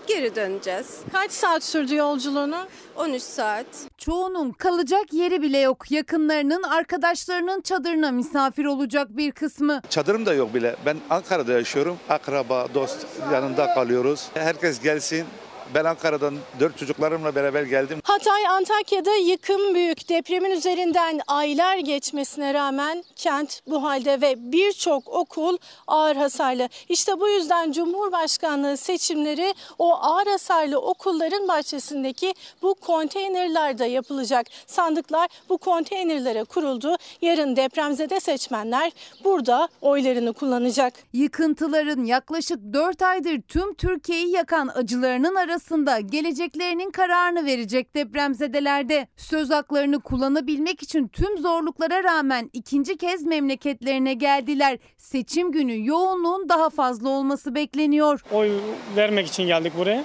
geri 0.08 0.36
döneceğiz. 0.36 0.86
Kaç 1.12 1.30
saat 1.32 1.64
sürdü 1.64 1.94
yolculuğunu? 1.94 2.66
13 2.96 3.22
saat. 3.22 3.66
Çoğunun 3.98 4.50
kalacak 4.50 5.12
yeri 5.12 5.42
bile 5.42 5.58
yok. 5.58 5.90
Yakınlarının, 5.90 6.62
arkadaşlarının 6.62 7.60
çadırına 7.60 8.10
misafir 8.10 8.64
olacak 8.64 9.08
bir 9.16 9.32
kısmı. 9.32 9.82
Çadırım 9.90 10.26
da 10.26 10.34
yok 10.34 10.54
bile. 10.54 10.76
Ben 10.86 10.96
Ankara'da 11.10 11.52
yaşıyorum. 11.52 11.96
Akraba, 12.08 12.66
dost 12.74 13.06
yanında 13.32 13.74
kalıyoruz. 13.74 14.28
Herkes 14.34 14.80
gelsin. 14.82 15.26
Ben 15.74 15.84
Ankara'dan 15.84 16.34
dört 16.60 16.78
çocuklarımla 16.78 17.34
beraber 17.34 17.62
geldim. 17.62 18.00
Hatay, 18.04 18.46
Antakya'da 18.46 19.14
yıkım 19.14 19.74
büyük. 19.74 20.08
Depremin 20.08 20.50
üzerinden 20.50 21.20
aylar 21.26 21.76
geçmesine 21.76 22.54
rağmen 22.54 23.04
kent 23.16 23.60
bu 23.66 23.82
halde 23.82 24.20
ve 24.20 24.52
birçok 24.52 25.08
okul 25.08 25.56
ağır 25.86 26.16
hasarlı. 26.16 26.68
İşte 26.88 27.20
bu 27.20 27.28
yüzden 27.28 27.72
Cumhurbaşkanlığı 27.72 28.76
seçimleri 28.76 29.54
o 29.78 29.94
ağır 29.94 30.26
hasarlı 30.26 30.78
okulların 30.78 31.48
bahçesindeki 31.48 32.34
bu 32.62 32.74
konteynerlarda 32.74 33.86
yapılacak. 33.86 34.46
Sandıklar 34.66 35.28
bu 35.48 35.58
konteynerlere 35.58 36.44
kuruldu. 36.44 36.96
Yarın 37.22 37.56
depremzede 37.56 38.20
seçmenler 38.20 38.92
burada 39.24 39.68
oylarını 39.80 40.32
kullanacak. 40.32 40.94
Yıkıntıların 41.12 42.04
yaklaşık 42.04 42.58
4 42.72 43.02
aydır 43.02 43.40
tüm 43.48 43.74
Türkiye'yi 43.74 44.30
yakan 44.30 44.70
acılarının 44.74 45.34
arasında 45.34 45.57
geleceklerinin 46.00 46.90
kararını 46.90 47.46
verecek 47.46 47.94
depremzedelerde. 47.94 49.06
Söz 49.16 49.50
haklarını 49.50 50.00
kullanabilmek 50.00 50.82
için 50.82 51.08
tüm 51.08 51.38
zorluklara 51.38 52.04
rağmen 52.04 52.50
ikinci 52.52 52.96
kez 52.96 53.22
memleketlerine 53.22 54.14
geldiler. 54.14 54.78
Seçim 54.98 55.52
günü 55.52 55.86
yoğunluğun 55.86 56.48
daha 56.48 56.70
fazla 56.70 57.08
olması 57.08 57.54
bekleniyor. 57.54 58.24
Oy 58.32 58.50
vermek 58.96 59.26
için 59.26 59.46
geldik 59.46 59.72
buraya. 59.78 60.04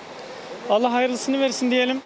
Allah 0.70 0.94
hayırlısını 0.94 1.40
versin 1.40 1.72
diyelim. 1.72 2.02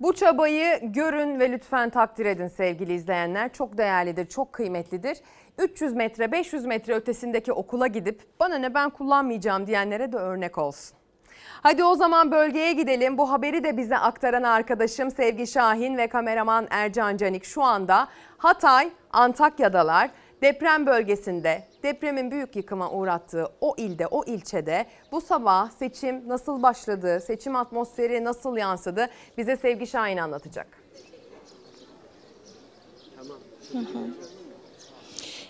Bu 0.00 0.14
çabayı 0.14 0.80
görün 0.82 1.40
ve 1.40 1.52
lütfen 1.52 1.90
takdir 1.90 2.26
edin 2.26 2.48
sevgili 2.48 2.94
izleyenler. 2.94 3.52
Çok 3.52 3.78
değerlidir, 3.78 4.26
çok 4.26 4.52
kıymetlidir. 4.52 5.18
300 5.58 5.92
metre, 5.92 6.32
500 6.32 6.64
metre 6.64 6.94
ötesindeki 6.94 7.52
okula 7.52 7.86
gidip 7.86 8.22
bana 8.40 8.58
ne 8.58 8.74
ben 8.74 8.90
kullanmayacağım 8.90 9.66
diyenlere 9.66 10.12
de 10.12 10.16
örnek 10.16 10.58
olsun. 10.58 10.96
Hadi 11.64 11.84
o 11.84 11.94
zaman 11.94 12.30
bölgeye 12.30 12.72
gidelim. 12.72 13.18
Bu 13.18 13.30
haberi 13.30 13.64
de 13.64 13.76
bize 13.76 13.98
aktaran 13.98 14.42
arkadaşım 14.42 15.10
Sevgi 15.10 15.46
Şahin 15.46 15.96
ve 15.96 16.06
kameraman 16.06 16.66
Ercan 16.70 17.16
Canik 17.16 17.44
şu 17.44 17.62
anda 17.62 18.08
Hatay, 18.38 18.90
Antakya'dalar. 19.12 20.10
Deprem 20.42 20.86
bölgesinde 20.86 21.68
depremin 21.82 22.30
büyük 22.30 22.56
yıkıma 22.56 22.90
uğrattığı 22.90 23.48
o 23.60 23.74
ilde, 23.76 24.06
o 24.06 24.24
ilçede 24.24 24.86
bu 25.12 25.20
sabah 25.20 25.70
seçim 25.70 26.28
nasıl 26.28 26.62
başladı, 26.62 27.20
seçim 27.26 27.56
atmosferi 27.56 28.24
nasıl 28.24 28.56
yansıdı 28.56 29.08
bize 29.38 29.56
Sevgi 29.56 29.86
Şahin 29.86 30.16
anlatacak. 30.16 30.66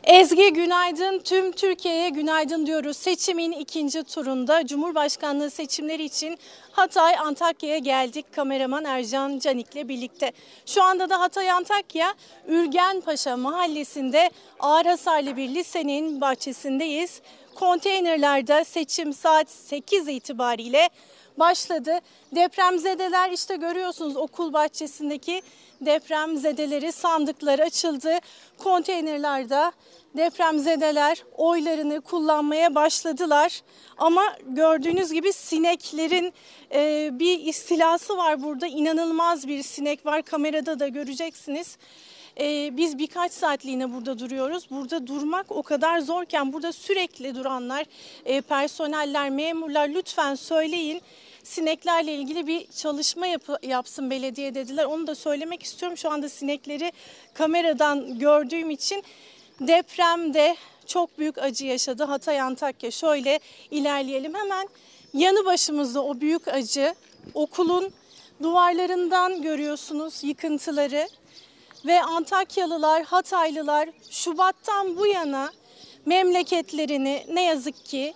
Ezgi 0.06 0.52
günaydın. 0.52 1.18
Tüm 1.18 1.52
Türkiye'ye 1.52 2.08
günaydın 2.08 2.66
diyoruz. 2.66 2.96
Seçimin 2.96 3.52
ikinci 3.52 4.02
turunda 4.02 4.66
Cumhurbaşkanlığı 4.66 5.50
seçimleri 5.50 6.04
için 6.04 6.38
Hatay 6.72 7.16
Antakya'ya 7.18 7.78
geldik. 7.78 8.26
Kameraman 8.32 8.84
Ercan 8.84 9.38
Canik'le 9.38 9.88
birlikte. 9.88 10.32
Şu 10.66 10.82
anda 10.82 11.10
da 11.10 11.20
Hatay 11.20 11.50
Antakya 11.50 12.14
Ürgenpaşa 12.48 13.36
mahallesinde 13.36 14.30
ağır 14.60 14.86
hasarlı 14.86 15.36
bir 15.36 15.48
lisenin 15.48 16.20
bahçesindeyiz. 16.20 17.20
Konteynerlerde 17.54 18.64
seçim 18.64 19.12
saat 19.12 19.50
8 19.50 20.08
itibariyle 20.08 20.88
başladı. 21.38 21.98
Depremzedeler 22.34 23.30
işte 23.30 23.56
görüyorsunuz 23.56 24.16
okul 24.16 24.52
bahçesindeki 24.52 25.42
depremzedeleri 25.80 26.92
sandıklar 26.92 27.58
açıldı. 27.58 28.18
Konteynerlerde 28.58 29.72
depremzedeler 30.16 31.24
oylarını 31.36 32.00
kullanmaya 32.00 32.74
başladılar. 32.74 33.62
Ama 33.96 34.22
gördüğünüz 34.46 35.12
gibi 35.12 35.32
sineklerin 35.32 36.32
e, 36.74 37.10
bir 37.12 37.40
istilası 37.40 38.16
var 38.16 38.42
burada. 38.42 38.66
İnanılmaz 38.66 39.48
bir 39.48 39.62
sinek 39.62 40.06
var. 40.06 40.22
Kamerada 40.22 40.78
da 40.78 40.88
göreceksiniz. 40.88 41.78
E, 42.40 42.76
biz 42.76 42.98
birkaç 42.98 43.32
saatliğine 43.32 43.92
burada 43.92 44.18
duruyoruz. 44.18 44.70
Burada 44.70 45.06
durmak 45.06 45.52
o 45.52 45.62
kadar 45.62 45.98
zorken 45.98 46.52
burada 46.52 46.72
sürekli 46.72 47.34
duranlar, 47.34 47.84
e, 48.24 48.40
personeller, 48.40 49.30
memurlar 49.30 49.88
lütfen 49.88 50.34
söyleyin 50.34 51.00
sineklerle 51.44 52.14
ilgili 52.14 52.46
bir 52.46 52.66
çalışma 52.66 53.26
yapı, 53.26 53.58
yapsın 53.62 54.10
belediye 54.10 54.54
dediler. 54.54 54.84
Onu 54.84 55.06
da 55.06 55.14
söylemek 55.14 55.62
istiyorum. 55.62 55.98
Şu 55.98 56.10
anda 56.10 56.28
sinekleri 56.28 56.92
kameradan 57.34 58.18
gördüğüm 58.18 58.70
için 58.70 59.02
depremde 59.60 60.56
çok 60.86 61.18
büyük 61.18 61.38
acı 61.38 61.66
yaşadı 61.66 62.04
Hatay 62.04 62.40
Antakya. 62.40 62.90
Şöyle 62.90 63.40
ilerleyelim 63.70 64.34
hemen 64.34 64.68
yanı 65.14 65.44
başımızda 65.44 66.04
o 66.04 66.20
büyük 66.20 66.48
acı 66.48 66.94
okulun 67.34 67.92
duvarlarından 68.42 69.42
görüyorsunuz 69.42 70.24
yıkıntıları 70.24 71.08
ve 71.86 72.02
Antakyalılar, 72.02 73.02
Hataylılar 73.02 73.88
Şubat'tan 74.10 74.96
bu 74.96 75.06
yana 75.06 75.52
memleketlerini 76.06 77.26
ne 77.32 77.44
yazık 77.44 77.84
ki 77.84 78.14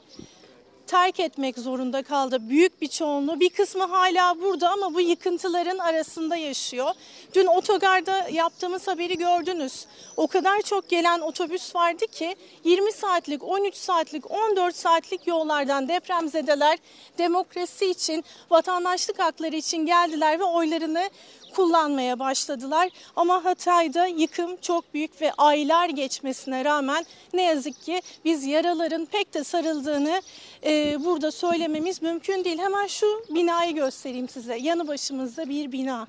terk 0.89 1.21
etmek 1.21 1.59
zorunda 1.59 2.03
kaldı. 2.03 2.49
Büyük 2.49 2.83
bir 2.83 2.89
çoğunluğu 2.89 3.41
bir 3.41 3.51
kısmı 3.51 3.85
hala 3.85 4.41
burada 4.41 4.71
ama 4.71 4.95
bu 4.95 5.01
yıkıntıların 5.01 5.79
arasında 5.79 6.37
yaşıyor. 6.37 6.91
Dün 7.35 7.47
otogarda 7.47 8.29
yaptığımız 8.29 8.89
haberi 8.89 9.19
gördünüz. 9.19 9.87
O 10.17 10.27
kadar 10.27 10.63
çok 10.63 10.89
gelen 10.89 11.21
otobüs 11.21 11.75
vardı 11.75 12.07
ki 12.07 12.37
20 12.65 12.93
saatlik, 12.93 13.45
13 13.45 13.75
saatlik, 13.75 14.31
14 14.31 14.77
saatlik 14.77 15.27
yollardan 15.27 15.89
depremzedeler 15.89 16.79
demokrasi 17.19 17.87
için, 17.87 18.25
vatandaşlık 18.51 19.19
hakları 19.19 19.57
için 19.57 19.87
geldiler 19.87 20.41
ve 20.41 20.45
oylarını 20.45 21.11
kullanmaya 21.59 22.19
başladılar. 22.19 22.89
Ama 23.17 23.45
Hatay'da 23.45 24.07
yıkım 24.07 24.57
çok 24.57 24.95
büyük 24.95 25.23
ve 25.23 25.33
aylar 25.33 25.89
geçmesine 25.89 26.65
rağmen 26.65 27.07
ne 27.35 27.43
yazık 27.43 27.83
ki 27.83 28.03
biz 28.25 28.45
yaraların 28.45 29.07
pek 29.07 29.35
de 29.35 29.45
sarıldığını 29.45 30.23
e, 30.65 31.05
burada 31.05 31.31
söylememiz 31.31 32.03
mümkün 32.03 32.45
değil. 32.45 32.59
Hemen 32.59 32.87
şu 32.87 33.25
binayı 33.31 33.75
göstereyim 33.75 34.29
size. 34.29 34.57
Yanı 34.57 34.89
başımızda 34.89 35.49
bir 35.49 35.73
bina. 35.73 36.07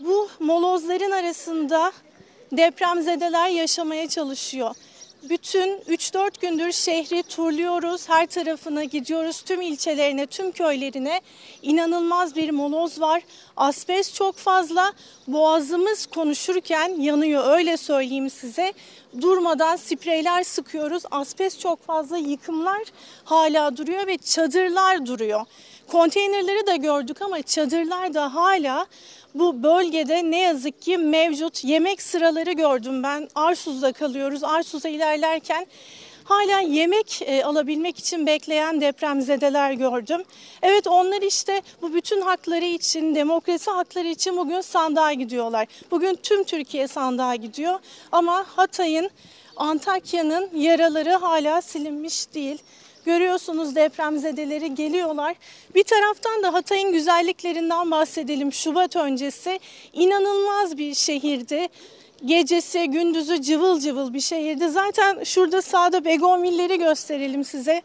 Bu 0.00 0.28
molozların 0.40 1.10
arasında 1.10 1.92
depremzedeler 2.52 3.48
yaşamaya 3.48 4.08
çalışıyor. 4.08 4.74
Bütün 5.30 5.78
3-4 5.78 6.40
gündür 6.40 6.72
şehri 6.72 7.22
turluyoruz, 7.22 8.08
her 8.08 8.26
tarafına 8.26 8.84
gidiyoruz, 8.84 9.42
tüm 9.42 9.60
ilçelerine, 9.60 10.26
tüm 10.26 10.52
köylerine. 10.52 11.20
İnanılmaz 11.62 12.36
bir 12.36 12.50
moloz 12.50 13.00
var. 13.00 13.22
Asbest 13.56 14.14
çok 14.14 14.36
fazla. 14.36 14.92
Boğazımız 15.28 16.06
konuşurken 16.06 17.00
yanıyor 17.00 17.44
öyle 17.58 17.76
söyleyeyim 17.76 18.30
size. 18.30 18.72
Durmadan 19.20 19.76
spreyler 19.76 20.42
sıkıyoruz. 20.42 21.02
Asbest 21.10 21.60
çok 21.60 21.86
fazla, 21.86 22.18
yıkımlar 22.18 22.82
hala 23.24 23.76
duruyor 23.76 24.06
ve 24.06 24.18
çadırlar 24.18 25.06
duruyor. 25.06 25.44
Konteynerleri 25.90 26.66
de 26.66 26.76
gördük 26.76 27.22
ama 27.22 27.42
çadırlar 27.42 28.14
da 28.14 28.34
hala 28.34 28.86
bu 29.34 29.62
bölgede 29.62 30.30
ne 30.30 30.38
yazık 30.38 30.82
ki 30.82 30.98
mevcut 30.98 31.64
yemek 31.64 32.02
sıraları 32.02 32.52
gördüm 32.52 33.02
ben. 33.02 33.28
Arsuz'da 33.34 33.92
kalıyoruz. 33.92 34.44
Arsuz'a 34.44 34.88
ilerlerken 34.88 35.66
hala 36.24 36.60
yemek 36.60 37.22
e, 37.22 37.44
alabilmek 37.44 37.98
için 37.98 38.26
bekleyen 38.26 38.80
depremzedeler 38.80 39.72
gördüm. 39.72 40.22
Evet 40.62 40.86
onlar 40.86 41.22
işte 41.22 41.62
bu 41.82 41.94
bütün 41.94 42.20
hakları 42.20 42.64
için, 42.64 43.14
demokrasi 43.14 43.70
hakları 43.70 44.08
için 44.08 44.36
bugün 44.36 44.60
sandığa 44.60 45.12
gidiyorlar. 45.12 45.66
Bugün 45.90 46.18
tüm 46.22 46.44
Türkiye 46.44 46.88
sandığa 46.88 47.34
gidiyor 47.34 47.78
ama 48.12 48.44
Hatay'ın, 48.56 49.10
Antakya'nın 49.56 50.50
yaraları 50.54 51.12
hala 51.12 51.62
silinmiş 51.62 52.34
değil. 52.34 52.58
Görüyorsunuz 53.06 53.76
depremzedeleri 53.76 54.74
geliyorlar. 54.74 55.36
Bir 55.74 55.84
taraftan 55.84 56.42
da 56.42 56.52
Hatay'ın 56.52 56.92
güzelliklerinden 56.92 57.90
bahsedelim. 57.90 58.52
Şubat 58.52 58.96
öncesi 58.96 59.60
inanılmaz 59.92 60.78
bir 60.78 60.94
şehirdi. 60.94 61.68
Gecesi 62.24 62.90
gündüzü 62.90 63.42
cıvıl 63.42 63.80
cıvıl 63.80 64.14
bir 64.14 64.20
şehirdi. 64.20 64.68
Zaten 64.68 65.24
şurada 65.24 65.62
sağda 65.62 66.04
begonvilleri 66.04 66.78
gösterelim 66.78 67.44
size. 67.44 67.82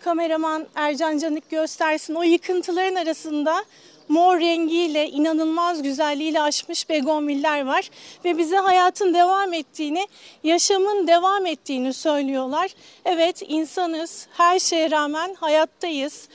Kameraman 0.00 0.66
Ercan 0.74 1.18
Canik 1.18 1.50
göstersin. 1.50 2.14
O 2.14 2.22
yıkıntıların 2.22 2.94
arasında 2.94 3.64
mor 4.08 4.40
rengiyle 4.40 5.08
inanılmaz 5.08 5.82
güzelliğiyle 5.82 6.40
açmış 6.40 6.88
begonviller 6.88 7.66
var 7.66 7.90
ve 8.24 8.38
bize 8.38 8.56
hayatın 8.56 9.14
devam 9.14 9.52
ettiğini, 9.52 10.06
yaşamın 10.44 11.06
devam 11.06 11.46
ettiğini 11.46 11.92
söylüyorlar. 11.92 12.70
Evet 13.04 13.42
insanız, 13.48 14.26
her 14.36 14.58
şeye 14.58 14.90
rağmen 14.90 15.34
hayattayız. 15.34 16.28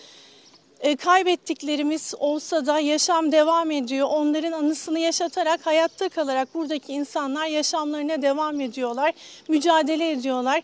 E, 0.82 0.96
kaybettiklerimiz 0.96 2.14
olsa 2.20 2.66
da 2.66 2.80
yaşam 2.80 3.32
devam 3.32 3.72
ediyor. 3.72 4.08
Onların 4.12 4.52
anısını 4.52 5.00
yaşatarak, 5.00 5.66
hayatta 5.66 6.10
kalarak 6.10 6.54
buradaki 6.54 6.94
insanlar 6.94 7.46
yaşamlarına 7.46 8.22
devam 8.22 8.62
ediyorlar, 8.62 9.14
mücadele 9.48 10.12
ediyorlar. 10.12 10.62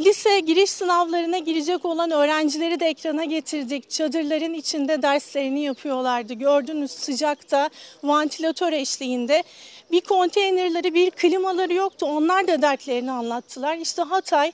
Lise 0.00 0.40
giriş 0.40 0.70
sınavlarına 0.70 1.38
girecek 1.38 1.84
olan 1.84 2.10
öğrencileri 2.10 2.80
de 2.80 2.86
ekrana 2.86 3.24
getirdik. 3.24 3.90
Çadırların 3.90 4.54
içinde 4.54 5.02
derslerini 5.02 5.60
yapıyorlardı. 5.60 6.34
Gördünüz 6.34 6.90
sıcakta, 6.90 7.70
vantilatör 8.04 8.72
eşliğinde. 8.72 9.42
Bir 9.92 10.00
konteynerleri, 10.00 10.94
bir 10.94 11.10
klimaları 11.10 11.74
yoktu. 11.74 12.06
Onlar 12.06 12.48
da 12.48 12.62
dertlerini 12.62 13.12
anlattılar. 13.12 13.76
İşte 13.76 14.02
Hatay 14.02 14.52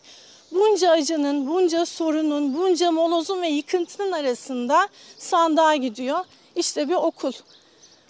bunca 0.52 0.90
acının, 0.90 1.48
bunca 1.48 1.86
sorunun, 1.86 2.54
bunca 2.54 2.90
molozun 2.90 3.42
ve 3.42 3.48
yıkıntının 3.48 4.12
arasında 4.12 4.88
sandığa 5.18 5.76
gidiyor. 5.76 6.18
İşte 6.56 6.88
bir 6.88 6.94
okul. 6.94 7.32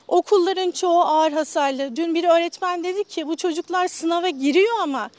Okulların 0.09 0.71
çoğu 0.71 1.01
ağır 1.01 1.33
hasarlı. 1.33 1.97
Dün 1.97 2.15
bir 2.15 2.25
öğretmen 2.25 2.85
dedi 2.85 3.05
ki 3.05 3.29
bu 3.29 3.37
çocuklar 3.37 3.89
sınava 3.89 4.29
giriyor 4.29 4.77
ama 4.83 5.11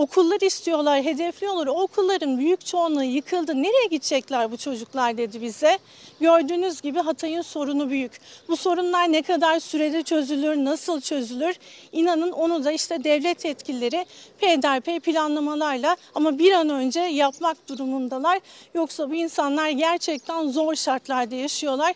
okullar 0.00 0.40
istiyorlar, 0.40 1.02
hedefliyorlar. 1.02 1.66
O 1.66 1.82
okulların 1.82 2.38
büyük 2.38 2.66
çoğunluğu 2.66 3.02
yıkıldı. 3.02 3.62
Nereye 3.62 3.86
gidecekler 3.90 4.52
bu 4.52 4.56
çocuklar 4.56 5.18
dedi 5.18 5.42
bize. 5.42 5.78
Gördüğünüz 6.20 6.80
gibi 6.80 6.98
Hatay'ın 6.98 7.42
sorunu 7.42 7.90
büyük. 7.90 8.20
Bu 8.48 8.56
sorunlar 8.56 9.12
ne 9.12 9.22
kadar 9.22 9.60
sürede 9.60 10.02
çözülür, 10.02 10.56
nasıl 10.56 11.00
çözülür? 11.00 11.56
İnanın 11.92 12.32
onu 12.32 12.64
da 12.64 12.72
işte 12.72 13.04
devlet 13.04 13.44
yetkilileri 13.44 14.06
peyderpey 14.38 15.00
planlamalarla 15.00 15.96
ama 16.14 16.38
bir 16.38 16.52
an 16.52 16.68
önce 16.68 17.00
yapmak 17.00 17.68
durumundalar. 17.68 18.40
Yoksa 18.74 19.10
bu 19.10 19.14
insanlar 19.14 19.68
gerçekten 19.68 20.48
zor 20.48 20.74
şartlarda 20.74 21.34
yaşıyorlar 21.34 21.94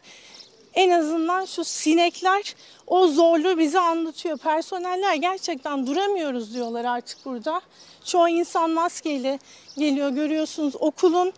en 0.74 0.90
azından 0.90 1.44
şu 1.44 1.64
sinekler 1.64 2.54
o 2.86 3.06
zorluğu 3.06 3.58
bize 3.58 3.80
anlatıyor. 3.80 4.38
Personeller 4.38 5.14
gerçekten 5.14 5.86
duramıyoruz 5.86 6.54
diyorlar 6.54 6.84
artık 6.84 7.24
burada. 7.24 7.60
Çoğu 8.04 8.28
insan 8.28 8.70
maskeyle 8.70 9.38
geliyor 9.78 10.10
görüyorsunuz 10.10 10.74
okulun 10.80 11.32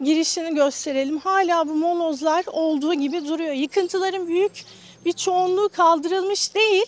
girişini 0.00 0.54
gösterelim. 0.54 1.18
Hala 1.18 1.68
bu 1.68 1.74
molozlar 1.74 2.44
olduğu 2.46 2.94
gibi 2.94 3.28
duruyor. 3.28 3.52
Yıkıntıların 3.52 4.28
büyük 4.28 4.64
bir 5.04 5.12
çoğunluğu 5.12 5.68
kaldırılmış 5.68 6.54
değil 6.54 6.86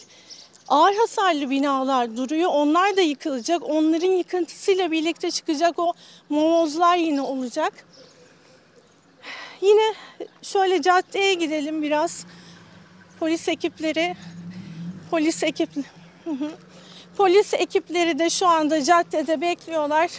ağır 0.68 0.95
hasarlı 0.95 1.51
binalar 1.51 2.16
duruyor. 2.16 2.51
Onlar 2.53 2.97
da 2.97 3.01
yıkılacak. 3.01 3.62
Onların 3.64 4.11
yıkıntısıyla 4.11 4.91
birlikte 4.91 5.31
çıkacak 5.31 5.78
o 5.78 5.93
molozlar 6.28 6.97
yine 6.97 7.20
olacak. 7.20 7.87
Yine 9.61 9.95
şöyle 10.43 10.83
caddeye 10.83 11.35
gidelim 11.35 11.83
biraz. 11.83 12.26
Polis 13.20 13.49
ekipleri, 13.49 14.16
polis 15.11 15.43
ekip, 15.43 15.70
Hı 16.24 16.31
hı. 16.31 16.51
Polis 17.21 17.55
ekipleri 17.55 18.18
de 18.18 18.31
şu 18.31 18.47
anda 18.47 18.85
caddede 18.85 19.41
bekliyorlar. 19.41 20.11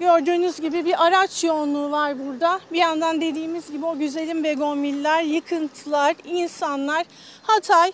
Gördüğünüz 0.00 0.60
gibi 0.60 0.84
bir 0.84 1.06
araç 1.06 1.44
yoğunluğu 1.44 1.90
var 1.90 2.26
burada. 2.26 2.60
Bir 2.72 2.78
yandan 2.78 3.20
dediğimiz 3.20 3.70
gibi 3.70 3.86
o 3.86 3.98
güzelim 3.98 4.44
begonviller, 4.44 5.22
yıkıntılar, 5.22 6.14
insanlar. 6.24 7.06
Hatay 7.42 7.92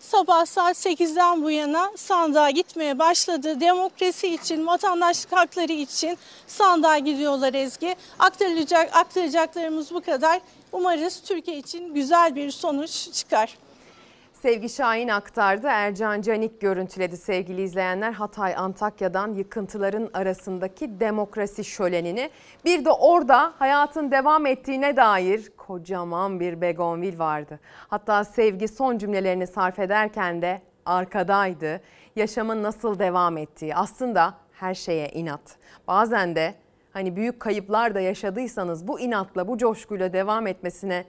sabah 0.00 0.46
saat 0.46 0.76
8'den 0.86 1.42
bu 1.42 1.50
yana 1.50 1.92
sandığa 1.96 2.50
gitmeye 2.50 2.98
başladı. 2.98 3.60
Demokrasi 3.60 4.34
için, 4.34 4.66
vatandaşlık 4.66 5.32
hakları 5.32 5.72
için 5.72 6.18
sandığa 6.46 6.98
gidiyorlar 6.98 7.54
Ezgi. 7.54 7.96
Aktarılacak, 8.18 8.96
aktaracaklarımız 8.96 9.94
bu 9.94 10.00
kadar. 10.00 10.40
Umarız 10.72 11.20
Türkiye 11.20 11.58
için 11.58 11.94
güzel 11.94 12.36
bir 12.36 12.50
sonuç 12.50 13.12
çıkar. 13.12 13.56
Sevgi 14.42 14.68
Şahin 14.68 15.08
aktardı. 15.08 15.66
Ercan 15.66 16.20
Canik 16.20 16.60
görüntüledi 16.60 17.16
sevgili 17.16 17.62
izleyenler. 17.62 18.12
Hatay 18.12 18.54
Antakya'dan 18.56 19.34
yıkıntıların 19.34 20.10
arasındaki 20.14 21.00
demokrasi 21.00 21.64
şölenini. 21.64 22.30
Bir 22.64 22.84
de 22.84 22.90
orada 22.90 23.52
hayatın 23.58 24.10
devam 24.10 24.46
ettiğine 24.46 24.96
dair 24.96 25.50
kocaman 25.56 26.40
bir 26.40 26.60
begonvil 26.60 27.18
vardı. 27.18 27.60
Hatta 27.88 28.24
Sevgi 28.24 28.68
son 28.68 28.98
cümlelerini 28.98 29.46
sarf 29.46 29.78
ederken 29.78 30.42
de 30.42 30.62
arkadaydı. 30.86 31.80
Yaşamın 32.16 32.62
nasıl 32.62 32.98
devam 32.98 33.36
ettiği 33.36 33.74
aslında 33.74 34.34
her 34.52 34.74
şeye 34.74 35.08
inat. 35.08 35.56
Bazen 35.88 36.36
de 36.36 36.54
hani 36.92 37.16
büyük 37.16 37.40
kayıplar 37.40 37.94
da 37.94 38.00
yaşadıysanız 38.00 38.88
bu 38.88 39.00
inatla 39.00 39.48
bu 39.48 39.58
coşkuyla 39.58 40.12
devam 40.12 40.46
etmesine 40.46 41.04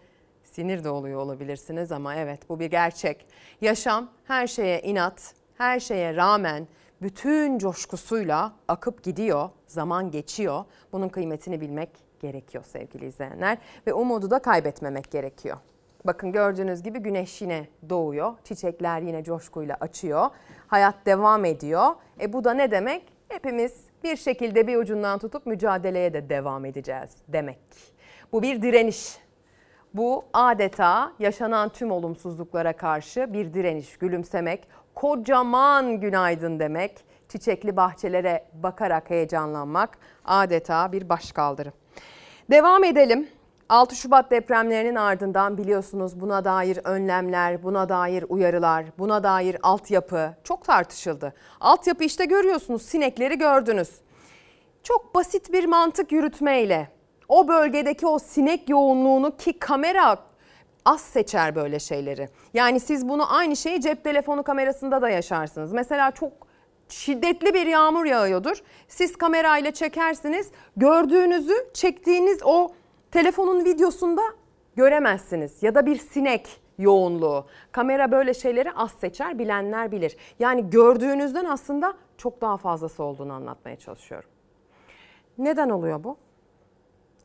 sinir 0.51 0.83
de 0.83 0.89
oluyor 0.89 1.19
olabilirsiniz 1.19 1.91
ama 1.91 2.15
evet 2.15 2.49
bu 2.49 2.59
bir 2.59 2.65
gerçek. 2.65 3.25
Yaşam 3.61 4.09
her 4.27 4.47
şeye 4.47 4.81
inat, 4.81 5.33
her 5.57 5.79
şeye 5.79 6.15
rağmen 6.15 6.67
bütün 7.01 7.57
coşkusuyla 7.57 8.53
akıp 8.67 9.03
gidiyor, 9.03 9.49
zaman 9.67 10.11
geçiyor. 10.11 10.65
Bunun 10.91 11.09
kıymetini 11.09 11.61
bilmek 11.61 11.89
gerekiyor 12.19 12.63
sevgili 12.63 13.05
izleyenler 13.05 13.57
ve 13.87 13.93
umudu 13.93 14.31
da 14.31 14.39
kaybetmemek 14.39 15.11
gerekiyor. 15.11 15.57
Bakın 16.05 16.31
gördüğünüz 16.31 16.83
gibi 16.83 16.99
güneş 16.99 17.41
yine 17.41 17.67
doğuyor, 17.89 18.33
çiçekler 18.43 19.01
yine 19.01 19.23
coşkuyla 19.23 19.77
açıyor, 19.79 20.29
hayat 20.67 20.95
devam 21.05 21.45
ediyor. 21.45 21.95
E 22.21 22.33
bu 22.33 22.43
da 22.43 22.53
ne 22.53 22.71
demek? 22.71 23.03
Hepimiz 23.29 23.73
bir 24.03 24.15
şekilde 24.15 24.67
bir 24.67 24.77
ucundan 24.77 25.19
tutup 25.19 25.45
mücadeleye 25.45 26.13
de 26.13 26.29
devam 26.29 26.65
edeceğiz 26.65 27.11
demek. 27.27 27.59
Bu 28.31 28.41
bir 28.41 28.61
direniş. 28.61 29.17
Bu 29.93 30.25
adeta 30.33 31.11
yaşanan 31.19 31.69
tüm 31.69 31.91
olumsuzluklara 31.91 32.73
karşı 32.73 33.33
bir 33.33 33.53
direniş, 33.53 33.97
gülümsemek, 33.97 34.67
kocaman 34.95 35.99
günaydın 35.99 36.59
demek, 36.59 37.05
çiçekli 37.29 37.75
bahçelere 37.77 38.45
bakarak 38.53 39.09
heyecanlanmak 39.09 39.97
adeta 40.25 40.91
bir 40.91 41.09
başkaldırı. 41.09 41.71
Devam 42.51 42.83
edelim. 42.83 43.27
6 43.69 43.95
Şubat 43.95 44.31
depremlerinin 44.31 44.95
ardından 44.95 45.57
biliyorsunuz 45.57 46.19
buna 46.21 46.45
dair 46.45 46.79
önlemler, 46.83 47.63
buna 47.63 47.89
dair 47.89 48.25
uyarılar, 48.29 48.85
buna 48.99 49.23
dair 49.23 49.57
altyapı 49.63 50.33
çok 50.43 50.65
tartışıldı. 50.65 51.33
Altyapı 51.59 52.03
işte 52.03 52.25
görüyorsunuz 52.25 52.81
sinekleri 52.81 53.37
gördünüz. 53.37 53.89
Çok 54.83 55.15
basit 55.15 55.53
bir 55.53 55.65
mantık 55.65 56.11
yürütmeyle 56.11 57.00
o 57.31 57.47
bölgedeki 57.47 58.07
o 58.07 58.19
sinek 58.19 58.69
yoğunluğunu 58.69 59.37
ki 59.37 59.59
kamera 59.59 60.17
az 60.85 61.01
seçer 61.01 61.55
böyle 61.55 61.79
şeyleri. 61.79 62.29
Yani 62.53 62.79
siz 62.79 63.09
bunu 63.09 63.35
aynı 63.35 63.55
şeyi 63.55 63.81
cep 63.81 64.03
telefonu 64.03 64.43
kamerasında 64.43 65.01
da 65.01 65.09
yaşarsınız. 65.09 65.73
Mesela 65.73 66.11
çok 66.11 66.31
şiddetli 66.89 67.53
bir 67.53 67.65
yağmur 67.65 68.05
yağıyordur. 68.05 68.63
Siz 68.87 69.15
kamerayla 69.15 69.71
çekersiniz. 69.71 70.51
Gördüğünüzü 70.77 71.53
çektiğiniz 71.73 72.39
o 72.43 72.71
telefonun 73.11 73.65
videosunda 73.65 74.21
göremezsiniz. 74.75 75.63
Ya 75.63 75.75
da 75.75 75.85
bir 75.85 75.95
sinek 75.95 76.61
yoğunluğu. 76.77 77.45
Kamera 77.71 78.11
böyle 78.11 78.33
şeyleri 78.33 78.71
az 78.71 78.91
seçer, 78.91 79.39
bilenler 79.39 79.91
bilir. 79.91 80.17
Yani 80.39 80.69
gördüğünüzden 80.69 81.45
aslında 81.45 81.93
çok 82.17 82.41
daha 82.41 82.57
fazlası 82.57 83.03
olduğunu 83.03 83.33
anlatmaya 83.33 83.75
çalışıyorum. 83.75 84.29
Neden 85.37 85.69
oluyor 85.69 86.03
bu? 86.03 86.17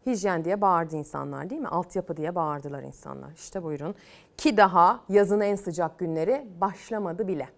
Hijyen 0.06 0.44
diye 0.44 0.60
bağırdı 0.60 0.96
insanlar 0.96 1.50
değil 1.50 1.60
mi? 1.60 1.68
Altyapı 1.68 2.16
diye 2.16 2.34
bağırdılar 2.34 2.82
insanlar. 2.82 3.32
İşte 3.36 3.62
buyurun. 3.62 3.94
Ki 4.36 4.56
daha 4.56 5.00
yazın 5.08 5.40
en 5.40 5.54
sıcak 5.54 5.98
günleri 5.98 6.46
başlamadı 6.60 7.28
bile. 7.28 7.48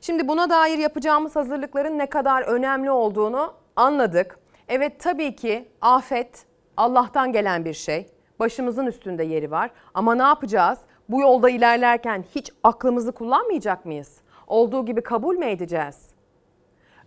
Şimdi 0.00 0.28
buna 0.28 0.50
dair 0.50 0.78
yapacağımız 0.78 1.36
hazırlıkların 1.36 1.98
ne 1.98 2.06
kadar 2.06 2.42
önemli 2.42 2.90
olduğunu 2.90 3.54
anladık. 3.76 4.38
Evet 4.68 5.00
tabii 5.00 5.36
ki 5.36 5.68
afet 5.80 6.46
Allah'tan 6.76 7.32
gelen 7.32 7.64
bir 7.64 7.74
şey. 7.74 8.06
Başımızın 8.38 8.86
üstünde 8.86 9.24
yeri 9.24 9.50
var. 9.50 9.70
Ama 9.94 10.14
ne 10.14 10.22
yapacağız? 10.22 10.78
Bu 11.08 11.20
yolda 11.20 11.50
ilerlerken 11.50 12.24
hiç 12.34 12.52
aklımızı 12.62 13.12
kullanmayacak 13.12 13.86
mıyız? 13.86 14.20
Olduğu 14.46 14.86
gibi 14.86 15.00
kabul 15.00 15.36
mü 15.36 15.46
edeceğiz? 15.46 16.10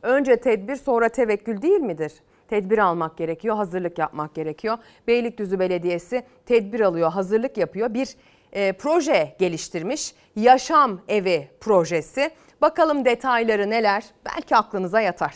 Önce 0.01 0.35
tedbir 0.35 0.75
sonra 0.75 1.09
tevekkül 1.09 1.61
değil 1.61 1.79
midir? 1.79 2.13
Tedbir 2.49 2.77
almak 2.77 3.17
gerekiyor, 3.17 3.55
hazırlık 3.55 3.97
yapmak 3.97 4.35
gerekiyor. 4.35 4.77
Beylikdüzü 5.07 5.59
Belediyesi 5.59 6.23
tedbir 6.45 6.79
alıyor, 6.79 7.11
hazırlık 7.11 7.57
yapıyor. 7.57 7.93
Bir 7.93 8.15
e, 8.53 8.73
proje 8.73 9.35
geliştirmiş. 9.39 10.13
Yaşam 10.35 11.01
Evi 11.07 11.47
projesi. 11.59 12.31
Bakalım 12.61 13.05
detayları 13.05 13.69
neler? 13.69 14.03
Belki 14.25 14.55
aklınıza 14.55 15.01
yatar. 15.01 15.35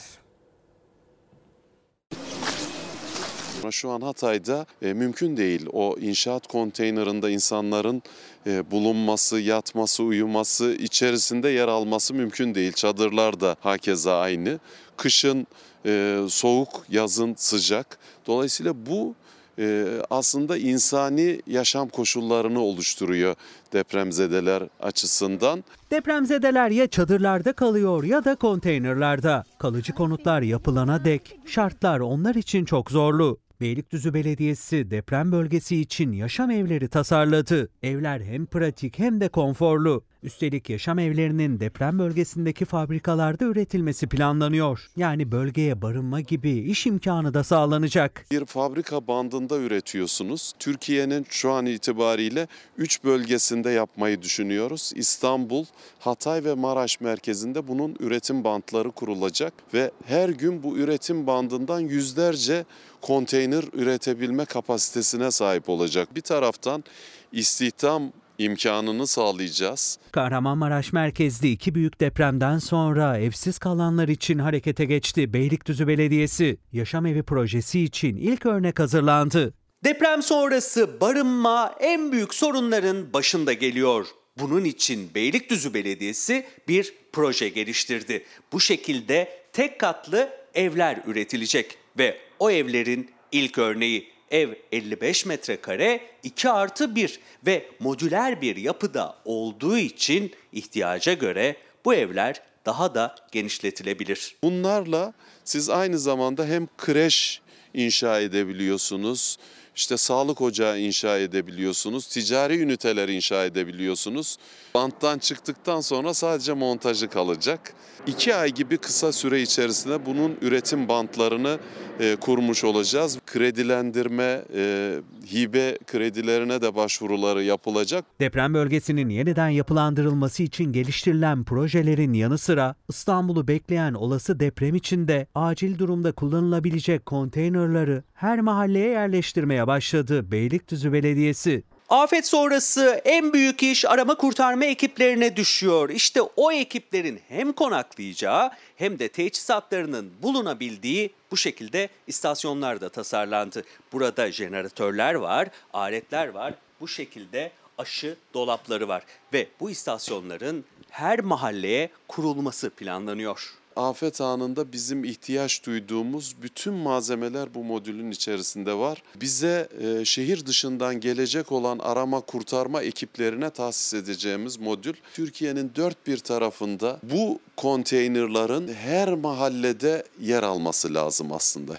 Şu 3.72 3.89
an 3.89 4.01
Hatay'da 4.01 4.66
e, 4.82 4.93
mümkün 4.93 5.38
değil 5.38 5.66
o 5.74 5.95
inşaat 6.01 6.47
konteynerında 6.47 7.30
insanların 7.30 8.01
e, 8.47 8.72
bulunması, 8.72 9.39
yatması, 9.39 10.03
uyuması, 10.03 10.74
içerisinde 10.74 11.49
yer 11.49 11.68
alması 11.68 12.14
mümkün 12.14 12.55
değil. 12.55 12.74
Çadırlar 12.74 13.39
da 13.39 13.55
hakeza 13.59 14.20
aynı. 14.20 14.59
Kışın 14.97 15.47
e, 15.86 16.20
soğuk, 16.30 16.86
yazın 16.90 17.34
sıcak. 17.38 17.98
Dolayısıyla 18.28 18.86
bu 18.86 19.16
e, 19.60 19.88
aslında 20.10 20.58
insani 20.58 21.42
yaşam 21.48 21.90
koşullarını 21.90 22.60
oluşturuyor 22.60 23.36
depremzedeler 23.74 24.64
açısından. 24.80 25.64
Depremzedeler 25.92 26.70
ya 26.70 26.88
çadırlarda 26.88 27.54
kalıyor 27.54 28.04
ya 28.04 28.26
da 28.26 28.36
konteynerlarda. 28.36 29.44
Kalıcı 29.60 29.94
konutlar 29.94 30.42
yapılana 30.42 31.06
dek 31.06 31.40
şartlar 31.46 32.00
onlar 32.00 32.36
için 32.36 32.66
çok 32.66 32.92
zorlu. 32.92 33.40
Beylikdüzü 33.62 34.14
Belediyesi 34.14 34.92
deprem 34.92 35.32
bölgesi 35.32 35.82
için 35.82 36.12
yaşam 36.12 36.52
evleri 36.52 36.88
tasarladı. 36.88 37.70
Evler 37.84 38.22
hem 38.22 38.46
pratik 38.46 39.00
hem 39.00 39.22
de 39.22 39.30
konforlu. 39.30 40.04
Üstelik 40.24 40.69
yaşam 40.69 40.99
evlerinin 40.99 41.59
deprem 41.59 41.99
bölgesindeki 41.99 42.65
fabrikalarda 42.65 43.45
üretilmesi 43.45 44.07
planlanıyor. 44.07 44.89
Yani 44.95 45.32
bölgeye 45.32 45.82
barınma 45.82 46.21
gibi 46.21 46.51
iş 46.51 46.88
imkanı 46.88 47.34
da 47.34 47.43
sağlanacak. 47.43 48.26
Bir 48.32 48.45
fabrika 48.45 49.07
bandında 49.07 49.57
üretiyorsunuz. 49.57 50.53
Türkiye'nin 50.59 51.26
şu 51.30 51.51
an 51.51 51.65
itibariyle 51.65 52.47
3 52.78 53.03
bölgesinde 53.03 53.69
yapmayı 53.69 54.21
düşünüyoruz. 54.21 54.91
İstanbul, 54.95 55.65
Hatay 55.99 56.43
ve 56.43 56.53
Maraş 56.53 57.01
merkezinde 57.01 57.67
bunun 57.67 57.95
üretim 57.99 58.43
bantları 58.43 58.91
kurulacak 58.91 59.53
ve 59.74 59.91
her 60.05 60.30
gün 60.30 60.63
bu 60.63 60.78
üretim 60.78 61.28
bandından 61.28 61.80
yüzlerce 61.80 62.65
konteyner 63.01 63.63
üretebilme 63.74 64.45
kapasitesine 64.45 65.32
sahip 65.32 65.69
olacak. 65.69 66.15
Bir 66.15 66.21
taraftan 66.21 66.84
istihdam 67.32 68.11
imkanını 68.44 69.08
sağlayacağız. 69.08 70.00
Kahramanmaraş 70.12 70.94
merkezli 70.94 71.52
iki 71.52 71.76
büyük 71.76 72.00
depremden 72.00 72.58
sonra 72.58 73.18
evsiz 73.18 73.58
kalanlar 73.58 74.08
için 74.08 74.39
harekete 74.39 74.86
geçti. 74.86 75.34
Beylikdüzü 75.34 75.88
Belediyesi 75.88 76.58
yaşam 76.72 77.06
evi 77.06 77.24
projesi 77.24 77.84
için 77.84 78.18
ilk 78.18 78.46
örnek 78.46 78.80
hazırlandı. 78.80 79.54
Deprem 79.84 80.24
sonrası 80.24 81.02
barınma 81.02 81.76
en 81.80 82.12
büyük 82.12 82.34
sorunların 82.34 83.14
başında 83.14 83.54
geliyor. 83.54 84.08
Bunun 84.39 84.64
için 84.64 85.10
Beylikdüzü 85.16 85.74
Belediyesi 85.74 86.46
bir 86.68 86.94
proje 87.14 87.50
geliştirdi. 87.50 88.26
Bu 88.52 88.60
şekilde 88.60 89.44
tek 89.54 89.80
katlı 89.80 90.30
evler 90.54 91.00
üretilecek 91.08 91.78
ve 91.98 92.18
o 92.39 92.52
evlerin 92.52 93.12
ilk 93.32 93.58
örneği 93.58 94.12
ev 94.34 94.54
55 94.72 95.26
metrekare 95.26 96.02
2 96.24 96.50
artı 96.50 96.96
1 96.96 97.20
ve 97.46 97.66
modüler 97.80 98.42
bir 98.42 98.56
yapıda 98.56 99.16
olduğu 99.26 99.78
için 99.78 100.32
ihtiyaca 100.52 101.14
göre 101.14 101.56
bu 101.86 101.94
evler 101.94 102.42
daha 102.66 102.96
da 102.96 103.16
genişletilebilir. 103.32 104.36
Bunlarla 104.44 105.14
siz 105.46 105.70
aynı 105.70 106.00
zamanda 106.00 106.46
hem 106.46 106.68
kreş 106.78 107.42
inşa 107.74 108.20
edebiliyorsunuz, 108.20 109.38
işte 109.76 109.97
sağlık 109.97 110.41
ocağı 110.41 110.80
inşa 110.80 111.17
edebiliyorsunuz, 111.17 112.07
ticari 112.07 112.59
üniteler 112.59 113.09
inşa 113.09 113.45
edebiliyorsunuz. 113.45 114.38
Banttan 114.76 115.19
çıktıktan 115.19 115.82
sonra 115.82 116.13
sadece 116.13 116.53
montajı 116.53 117.07
kalacak. 117.07 117.74
İki 118.07 118.36
ay 118.36 118.51
gibi 118.51 118.78
kısa 118.78 119.11
süre 119.11 119.41
içerisinde 119.41 120.05
bunun 120.05 120.38
üretim 120.41 120.88
bantlarını 120.88 121.59
e, 121.99 122.15
kurmuş 122.15 122.63
olacağız. 122.63 123.19
Kredilendirme, 123.26 124.41
e, 124.55 124.93
hibe 125.34 125.78
kredilerine 125.88 126.61
de 126.61 126.76
başvuruları 126.76 127.43
yapılacak. 127.43 128.05
Deprem 128.19 128.53
bölgesinin 128.53 129.09
yeniden 129.09 129.49
yapılandırılması 129.49 130.43
için 130.43 130.74
geliştirilen 130.74 131.43
projelerin 131.43 132.13
yanı 132.13 132.38
sıra 132.38 132.76
İstanbul'u 132.89 133.47
bekleyen 133.47 133.93
olası 133.93 134.39
deprem 134.39 134.76
için 134.76 135.07
de 135.07 135.28
acil 135.36 135.80
durumda 135.80 136.11
kullanılabilecek 136.11 137.05
konteynerları 137.05 138.03
her 138.13 138.41
mahalleye 138.41 138.89
yerleştirmeye 138.89 139.62
başladı 139.68 140.32
Beylikdüzü 140.32 140.93
Belediyesi. 140.93 141.64
Afet 141.89 142.28
sonrası 142.28 143.01
en 143.05 143.34
büyük 143.34 143.64
iş 143.64 143.86
arama 143.86 144.16
kurtarma 144.16 144.66
ekiplerine 144.66 145.36
düşüyor. 145.36 145.89
İşte 145.89 146.22
o 146.22 146.51
ekiplerin 146.51 147.20
hem 147.28 147.53
konaklayacağı 147.53 148.51
hem 148.76 148.99
de 148.99 149.07
teçhizatlarının 149.07 150.11
bulunabildiği 150.22 151.09
bu 151.32 151.38
şekilde 151.38 151.89
istasyonlar 152.07 152.82
da 152.82 152.89
tasarlandı. 152.89 153.64
Burada 153.91 154.32
jeneratörler 154.32 155.14
var, 155.14 155.47
aletler 155.74 156.28
var. 156.28 156.53
Bu 156.80 156.88
şekilde 156.88 157.51
aşı 157.78 158.16
dolapları 158.34 158.88
var 158.88 159.03
ve 159.34 159.47
bu 159.59 159.70
istasyonların 159.70 160.66
her 160.89 161.20
mahalleye 161.20 161.89
kurulması 162.07 162.70
planlanıyor. 162.70 163.53
Afet 163.76 164.21
anında 164.21 164.71
bizim 164.71 165.03
ihtiyaç 165.03 165.65
duyduğumuz 165.65 166.36
bütün 166.41 166.74
malzemeler 166.74 167.53
bu 167.53 167.63
modülün 167.63 168.11
içerisinde 168.11 168.74
var. 168.74 169.03
Bize 169.15 169.67
e, 169.82 170.05
şehir 170.05 170.45
dışından 170.45 170.99
gelecek 170.99 171.51
olan 171.51 171.80
arama 171.80 172.21
kurtarma 172.21 172.82
ekiplerine 172.82 173.49
tahsis 173.49 173.93
edeceğimiz 173.93 174.59
modül 174.59 174.93
Türkiye'nin 175.13 175.71
dört 175.76 176.07
bir 176.07 176.17
tarafında 176.17 176.99
bu 177.03 177.39
konteynerların 177.57 178.74
her 178.74 179.13
mahallede 179.13 180.03
yer 180.19 180.43
alması 180.43 180.93
lazım 180.93 181.32
aslında. 181.32 181.74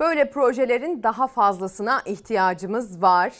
Böyle 0.00 0.30
projelerin 0.30 1.02
daha 1.02 1.26
fazlasına 1.26 2.02
ihtiyacımız 2.06 3.02
var. 3.02 3.32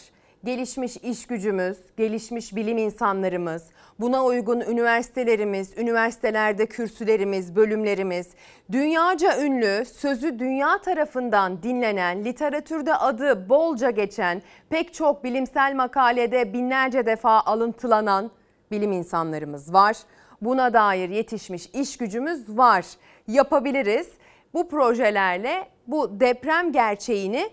Gelişmiş 0.44 0.96
iş 0.96 1.26
gücümüz, 1.26 1.78
gelişmiş 1.96 2.56
bilim 2.56 2.78
insanlarımız, 2.78 3.62
buna 4.00 4.24
uygun 4.24 4.60
üniversitelerimiz, 4.60 5.78
üniversitelerde 5.78 6.66
kürsülerimiz, 6.66 7.56
bölümlerimiz, 7.56 8.28
dünyaca 8.72 9.44
ünlü, 9.44 9.84
sözü 9.84 10.38
dünya 10.38 10.78
tarafından 10.78 11.62
dinlenen, 11.62 12.24
literatürde 12.24 12.94
adı 12.94 13.48
bolca 13.48 13.90
geçen, 13.90 14.42
pek 14.68 14.94
çok 14.94 15.24
bilimsel 15.24 15.74
makalede 15.74 16.52
binlerce 16.52 17.06
defa 17.06 17.40
alıntılanan 17.40 18.30
bilim 18.70 18.92
insanlarımız 18.92 19.72
var. 19.72 19.96
Buna 20.40 20.72
dair 20.72 21.08
yetişmiş 21.08 21.66
iş 21.66 21.96
gücümüz 21.96 22.58
var. 22.58 22.86
Yapabiliriz. 23.28 24.08
Bu 24.54 24.68
projelerle 24.68 25.68
bu 25.86 26.20
deprem 26.20 26.72
gerçeğini 26.72 27.50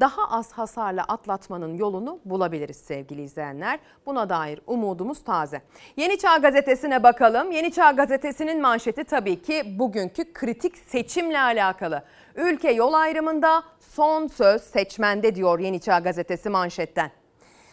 daha 0.00 0.30
az 0.30 0.52
hasarla 0.52 1.04
atlatmanın 1.04 1.74
yolunu 1.74 2.20
bulabiliriz 2.24 2.76
sevgili 2.76 3.22
izleyenler. 3.22 3.78
Buna 4.06 4.28
dair 4.28 4.60
umudumuz 4.66 5.24
taze. 5.24 5.62
Yeni 5.96 6.18
Çağ 6.18 6.36
Gazetesi'ne 6.36 7.02
bakalım. 7.02 7.50
Yeni 7.50 7.72
Çağ 7.72 7.90
Gazetesi'nin 7.90 8.60
manşeti 8.60 9.04
tabii 9.04 9.42
ki 9.42 9.78
bugünkü 9.78 10.32
kritik 10.32 10.78
seçimle 10.78 11.40
alakalı. 11.40 12.02
Ülke 12.34 12.70
yol 12.70 12.92
ayrımında 12.92 13.62
son 13.80 14.26
söz 14.26 14.62
seçmende 14.62 15.34
diyor 15.34 15.58
Yeni 15.58 15.80
Çağ 15.80 15.98
Gazetesi 15.98 16.50
manşetten. 16.50 17.10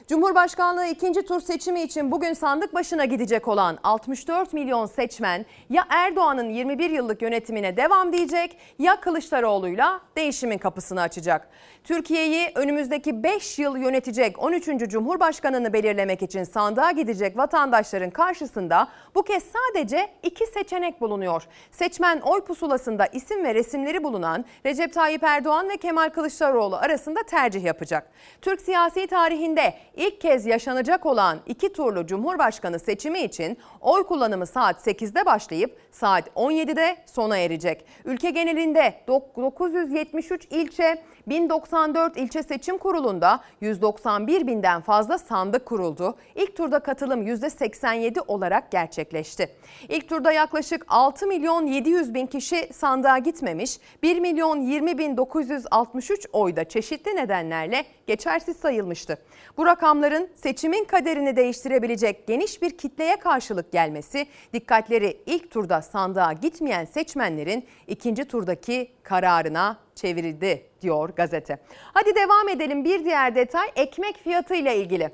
Cumhurbaşkanlığı 0.08 0.86
ikinci 0.86 1.26
tur 1.26 1.42
seçimi 1.42 1.82
için 1.82 2.12
bugün 2.12 2.34
sandık 2.34 2.74
başına 2.74 3.06
gidecek 3.06 3.48
olan 3.48 3.78
64 3.84 4.54
milyon 4.54 4.86
seçmen 4.86 5.46
ya 5.70 5.84
Erdoğan'ın 5.90 6.50
21 6.50 6.90
yıllık 6.90 7.22
yönetimine 7.22 7.78
devam 7.78 8.14
diyecek 8.14 8.58
ya 8.80 9.00
Kılıçdaroğlu'yla 9.00 10.02
değişimin 10.16 10.58
kapısını 10.58 11.02
açacak. 11.02 11.50
Türkiye'yi 11.88 12.52
önümüzdeki 12.56 13.24
5 13.24 13.60
yıl 13.60 13.78
yönetecek 13.78 14.44
13. 14.44 14.66
Cumhurbaşkanını 14.66 15.74
belirlemek 15.74 16.22
için 16.22 16.44
sandığa 16.44 16.92
gidecek 16.92 17.38
vatandaşların 17.38 18.10
karşısında 18.10 18.88
bu 19.16 19.24
kez 19.24 19.44
sadece 19.44 20.10
iki 20.24 20.46
seçenek 20.46 21.02
bulunuyor. 21.02 21.44
Seçmen 21.72 22.20
oy 22.20 22.42
pusulasında 22.42 23.06
isim 23.06 23.44
ve 23.44 23.56
resimleri 23.56 24.04
bulunan 24.04 24.46
Recep 24.66 24.94
Tayyip 24.94 25.24
Erdoğan 25.24 25.70
ve 25.70 25.78
Kemal 25.78 26.10
Kılıçdaroğlu 26.10 26.76
arasında 26.76 27.24
tercih 27.24 27.64
yapacak. 27.64 28.12
Türk 28.42 28.62
siyasi 28.62 29.08
tarihinde 29.08 29.74
ilk 29.96 30.22
kez 30.22 30.46
yaşanacak 30.46 31.06
olan 31.06 31.40
iki 31.46 31.74
turlu 31.74 32.06
Cumhurbaşkanı 32.06 32.80
seçimi 32.80 33.20
için 33.20 33.58
oy 33.82 34.04
kullanımı 34.04 34.46
saat 34.46 34.88
8'de 34.88 35.26
başlayıp 35.26 35.78
saat 35.92 36.28
17'de 36.28 36.98
sona 37.06 37.38
erecek. 37.38 37.86
Ülke 38.06 38.30
genelinde 38.30 38.94
973 39.08 40.46
ilçe 40.52 41.04
1094 41.28 42.18
ilçe 42.18 42.44
seçim 42.44 42.78
kurulunda 42.78 43.40
191 43.62 44.48
binden 44.48 44.82
fazla 44.82 45.18
sandık 45.18 45.66
kuruldu. 45.66 46.16
İlk 46.36 46.56
turda 46.56 46.80
katılım 46.80 47.28
%87 47.28 48.20
olarak 48.28 48.72
gerçekleşti. 48.72 49.50
İlk 49.90 50.10
turda 50.10 50.32
yaklaşık 50.32 50.86
6 50.88 51.28
milyon 51.28 51.66
700 51.66 52.14
bin 52.14 52.28
kişi 52.28 52.70
sandığa 52.74 53.18
gitmemiş, 53.18 53.80
1 54.04 54.20
milyon 54.20 54.62
20 54.62 54.98
bin 54.98 55.18
963 55.18 56.28
oyda 56.34 56.64
çeşitli 56.64 57.16
nedenlerle 57.16 57.86
geçersiz 58.08 58.58
sayılmıştı. 58.58 59.18
Bu 59.58 59.66
rakamların 59.66 60.30
seçimin 60.36 60.84
kaderini 60.84 61.36
değiştirebilecek 61.36 62.28
geniş 62.28 62.62
bir 62.62 62.78
kitleye 62.78 63.16
karşılık 63.16 63.72
gelmesi 63.72 64.28
dikkatleri 64.54 65.18
ilk 65.26 65.52
turda 65.52 65.82
sandığa 65.82 66.34
gitmeyen 66.34 66.86
seçmenlerin 66.86 67.66
ikinci 67.88 68.26
turdaki 68.26 68.92
kararına 69.08 69.78
çevirildi 69.95 70.70
diyor 70.82 71.10
gazete. 71.10 71.60
Hadi 71.93 72.16
devam 72.16 72.49
edelim 72.49 72.86
bir 72.86 73.05
diğer 73.05 73.36
detay 73.36 73.68
ekmek 73.76 74.18
fiyatı 74.24 74.55
ile 74.55 74.78
ilgili. 74.78 75.10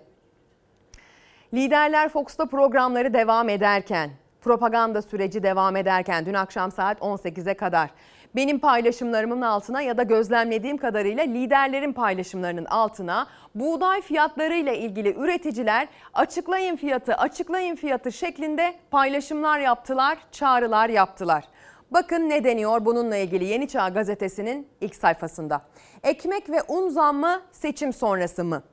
Liderler 1.53 2.09
Fox'ta 2.09 2.45
programları 2.45 3.13
devam 3.13 3.49
ederken, 3.49 4.11
propaganda 4.41 5.01
süreci 5.01 5.43
devam 5.43 5.75
ederken 5.75 6.25
dün 6.25 6.33
akşam 6.33 6.71
saat 6.71 6.99
18'e 6.99 7.53
kadar 7.53 7.89
benim 8.35 8.59
paylaşımlarımın 8.59 9.41
altına 9.41 9.81
ya 9.81 9.97
da 9.97 10.03
gözlemlediğim 10.03 10.77
kadarıyla 10.77 11.23
liderlerin 11.23 11.93
paylaşımlarının 11.93 12.65
altına 12.65 13.27
buğday 13.55 14.01
fiyatları 14.01 14.55
ile 14.55 14.77
ilgili 14.79 15.15
üreticiler 15.15 15.87
açıklayın 16.13 16.75
fiyatı, 16.75 17.15
açıklayın 17.15 17.75
fiyatı 17.75 18.11
şeklinde 18.11 18.73
paylaşımlar 18.91 19.59
yaptılar, 19.59 20.17
çağrılar 20.31 20.89
yaptılar. 20.89 21.43
Bakın 21.93 22.29
ne 22.29 22.43
deniyor 22.43 22.85
bununla 22.85 23.17
ilgili 23.17 23.45
Yeni 23.45 23.67
Çağ 23.67 23.89
gazetesinin 23.89 24.67
ilk 24.81 24.95
sayfasında. 24.95 25.61
Ekmek 26.03 26.49
ve 26.49 26.63
un 26.67 26.89
zammı 26.89 27.41
seçim 27.51 27.93
sonrası 27.93 28.43
mı? 28.43 28.63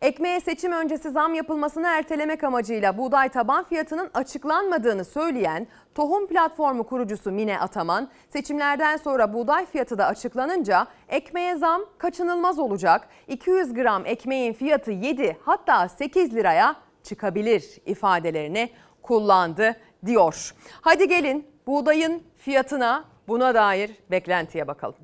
Ekmeğe 0.00 0.40
seçim 0.40 0.72
öncesi 0.72 1.10
zam 1.10 1.34
yapılmasını 1.34 1.86
ertelemek 1.86 2.44
amacıyla 2.44 2.98
buğday 2.98 3.28
taban 3.28 3.64
fiyatının 3.64 4.10
açıklanmadığını 4.14 5.04
söyleyen 5.04 5.66
Tohum 5.94 6.26
Platformu 6.26 6.86
kurucusu 6.86 7.30
Mine 7.30 7.58
Ataman, 7.58 8.08
seçimlerden 8.28 8.96
sonra 8.96 9.34
buğday 9.34 9.66
fiyatı 9.66 9.98
da 9.98 10.06
açıklanınca 10.06 10.86
ekmeğe 11.08 11.56
zam 11.56 11.82
kaçınılmaz 11.98 12.58
olacak. 12.58 13.08
200 13.28 13.74
gram 13.74 14.06
ekmeğin 14.06 14.52
fiyatı 14.52 14.90
7 14.90 15.36
hatta 15.44 15.88
8 15.88 16.34
liraya 16.34 16.76
çıkabilir 17.02 17.78
ifadelerini 17.86 18.70
kullandı 19.02 19.76
diyor. 20.06 20.54
Hadi 20.80 21.08
gelin 21.08 21.46
buğdayın 21.66 22.29
fiyatına 22.40 23.04
buna 23.28 23.54
dair 23.54 23.90
beklentiye 24.10 24.66
bakalım. 24.68 24.96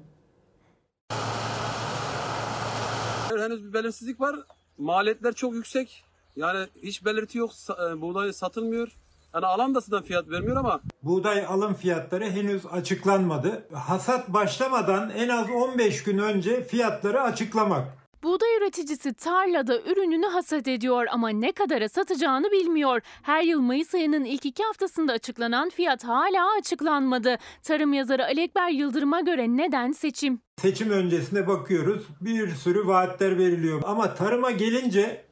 Henüz 3.30 3.64
bir 3.68 3.72
belirsizlik 3.72 4.20
var. 4.20 4.36
Maliyetler 4.78 5.32
çok 5.32 5.54
yüksek. 5.54 6.04
Yani 6.36 6.66
hiç 6.82 7.04
belirti 7.04 7.38
yok. 7.38 7.50
E, 7.70 8.00
Buğday 8.00 8.32
satılmıyor. 8.32 8.96
Yani 9.34 9.46
alan 9.46 9.74
da 9.74 9.80
zaten 9.80 10.06
fiyat 10.06 10.30
vermiyor 10.30 10.56
ama 10.56 10.80
Buğday 11.02 11.46
alım 11.46 11.74
fiyatları 11.74 12.24
henüz 12.24 12.66
açıklanmadı. 12.66 13.66
Hasat 13.72 14.28
başlamadan 14.28 15.10
en 15.10 15.28
az 15.28 15.50
15 15.50 16.02
gün 16.04 16.18
önce 16.18 16.64
fiyatları 16.64 17.22
açıklamak. 17.22 17.88
Buğday 18.22 18.56
üreticisi 18.56 19.14
tarlada 19.14 19.80
ürününü 19.80 20.26
hasat 20.26 20.68
ediyor 20.68 21.06
ama 21.10 21.28
ne 21.28 21.52
kadara 21.52 21.88
satacağını 21.88 22.52
bilmiyor. 22.52 23.00
Her 23.22 23.42
yıl 23.42 23.60
Mayıs 23.60 23.94
ayının 23.94 24.24
ilk 24.24 24.46
iki 24.46 24.62
haftasında 24.62 25.12
açıklanan 25.12 25.70
fiyat 25.70 26.04
hala 26.04 26.56
açıklanmadı. 26.58 27.36
Tarım 27.62 27.92
yazarı 27.92 28.24
Ali 28.24 28.40
Ekber 28.40 28.68
Yıldırım'a 28.68 29.20
göre 29.20 29.46
neden 29.48 29.92
seçim? 29.92 30.40
Seçim 30.62 30.90
öncesine 30.90 31.46
bakıyoruz. 31.46 32.02
Bir 32.20 32.54
sürü 32.54 32.86
vaatler 32.86 33.38
veriliyor. 33.38 33.82
Ama 33.84 34.14
tarıma 34.14 34.50
gelince 34.50 35.24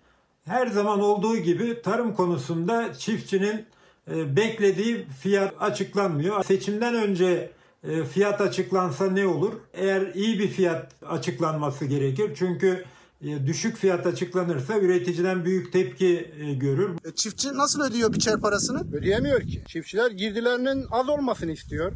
her 0.45 0.67
zaman 0.67 1.01
olduğu 1.01 1.37
gibi 1.37 1.83
tarım 1.83 2.15
konusunda 2.15 2.95
çiftçinin 2.95 3.67
e, 4.11 4.37
beklediği 4.37 5.07
fiyat 5.23 5.55
açıklanmıyor. 5.63 6.45
Seçimden 6.45 6.95
önce 6.95 7.51
e, 7.89 8.05
fiyat 8.05 8.41
açıklansa 8.41 9.11
ne 9.11 9.27
olur? 9.27 9.53
Eğer 9.75 10.15
iyi 10.15 10.39
bir 10.39 10.49
fiyat 10.49 10.93
açıklanması 11.07 11.85
gerekir. 11.85 12.31
Çünkü 12.35 12.85
e, 13.23 13.47
düşük 13.47 13.77
fiyat 13.77 14.07
açıklanırsa 14.07 14.79
üreticiden 14.79 15.45
büyük 15.45 15.73
tepki 15.73 16.31
e, 16.41 16.55
görür. 16.55 16.91
Çiftçi 17.15 17.49
nasıl 17.55 17.83
ödüyor 17.83 18.13
biçer 18.13 18.41
parasını? 18.41 18.97
Ödeyemiyor 18.97 19.41
ki. 19.41 19.63
Çiftçiler 19.67 20.11
girdilerinin 20.11 20.87
az 20.91 21.09
olmasını 21.09 21.53
istiyor. 21.53 21.93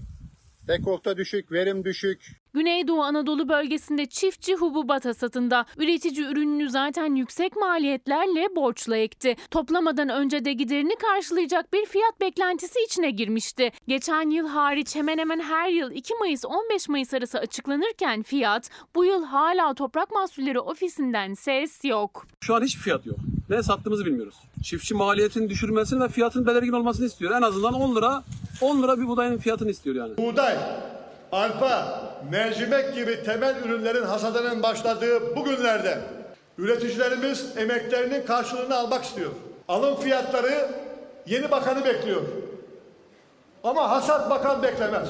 Dekolta 0.68 1.16
düşük, 1.16 1.52
verim 1.52 1.84
düşük. 1.84 2.20
Güneydoğu 2.54 3.02
Anadolu 3.02 3.48
bölgesinde 3.48 4.06
çiftçi 4.06 4.54
hububat 4.54 5.04
hasatında. 5.04 5.66
Üretici 5.76 6.26
ürününü 6.26 6.70
zaten 6.70 7.14
yüksek 7.14 7.56
maliyetlerle 7.56 8.56
borçla 8.56 8.96
ekti. 8.96 9.36
Toplamadan 9.50 10.08
önce 10.08 10.44
de 10.44 10.52
giderini 10.52 10.96
karşılayacak 10.96 11.72
bir 11.72 11.86
fiyat 11.86 12.20
beklentisi 12.20 12.78
içine 12.86 13.10
girmişti. 13.10 13.70
Geçen 13.88 14.30
yıl 14.30 14.48
hariç 14.48 14.94
hemen 14.96 15.18
hemen 15.18 15.40
her 15.40 15.68
yıl 15.68 15.90
2 15.90 16.14
Mayıs 16.14 16.44
15 16.44 16.88
Mayıs 16.88 17.14
arası 17.14 17.38
açıklanırken 17.38 18.22
fiyat 18.22 18.70
bu 18.94 19.04
yıl 19.04 19.24
hala 19.24 19.74
Toprak 19.74 20.10
Mahsulleri 20.10 20.60
Ofisi'nden 20.60 21.34
ses 21.34 21.84
yok. 21.84 22.26
Şu 22.40 22.54
an 22.54 22.62
hiçbir 22.62 22.82
fiyat 22.82 23.06
yok. 23.06 23.18
Ne 23.50 23.62
sattığımızı 23.62 24.04
bilmiyoruz. 24.04 24.34
Çiftçi 24.62 24.94
maliyetini 24.94 25.50
düşürmesini 25.50 26.00
ve 26.00 26.08
fiyatın 26.08 26.46
belirgin 26.46 26.72
olmasını 26.72 27.06
istiyor. 27.06 27.32
En 27.32 27.42
azından 27.42 27.74
10 27.74 27.96
lira 27.96 28.22
10 28.60 28.82
lira 28.82 28.98
bir 29.00 29.08
buğdayın 29.08 29.38
fiyatını 29.38 29.70
istiyor 29.70 29.96
yani. 29.96 30.16
Buğday, 30.16 30.56
arpa, 31.32 32.02
mercimek 32.30 32.94
gibi 32.94 33.22
temel 33.24 33.56
ürünlerin 33.64 34.04
hasadının 34.04 34.62
başladığı 34.62 35.36
bu 35.36 35.44
günlerde 35.44 35.98
üreticilerimiz 36.58 37.46
emeklerinin 37.56 38.26
karşılığını 38.26 38.76
almak 38.76 39.04
istiyor. 39.04 39.30
Alım 39.68 40.00
fiyatları 40.00 40.68
yeni 41.26 41.50
bakanı 41.50 41.84
bekliyor. 41.84 42.22
Ama 43.64 43.90
hasat 43.90 44.30
bakan 44.30 44.62
beklemez. 44.62 45.08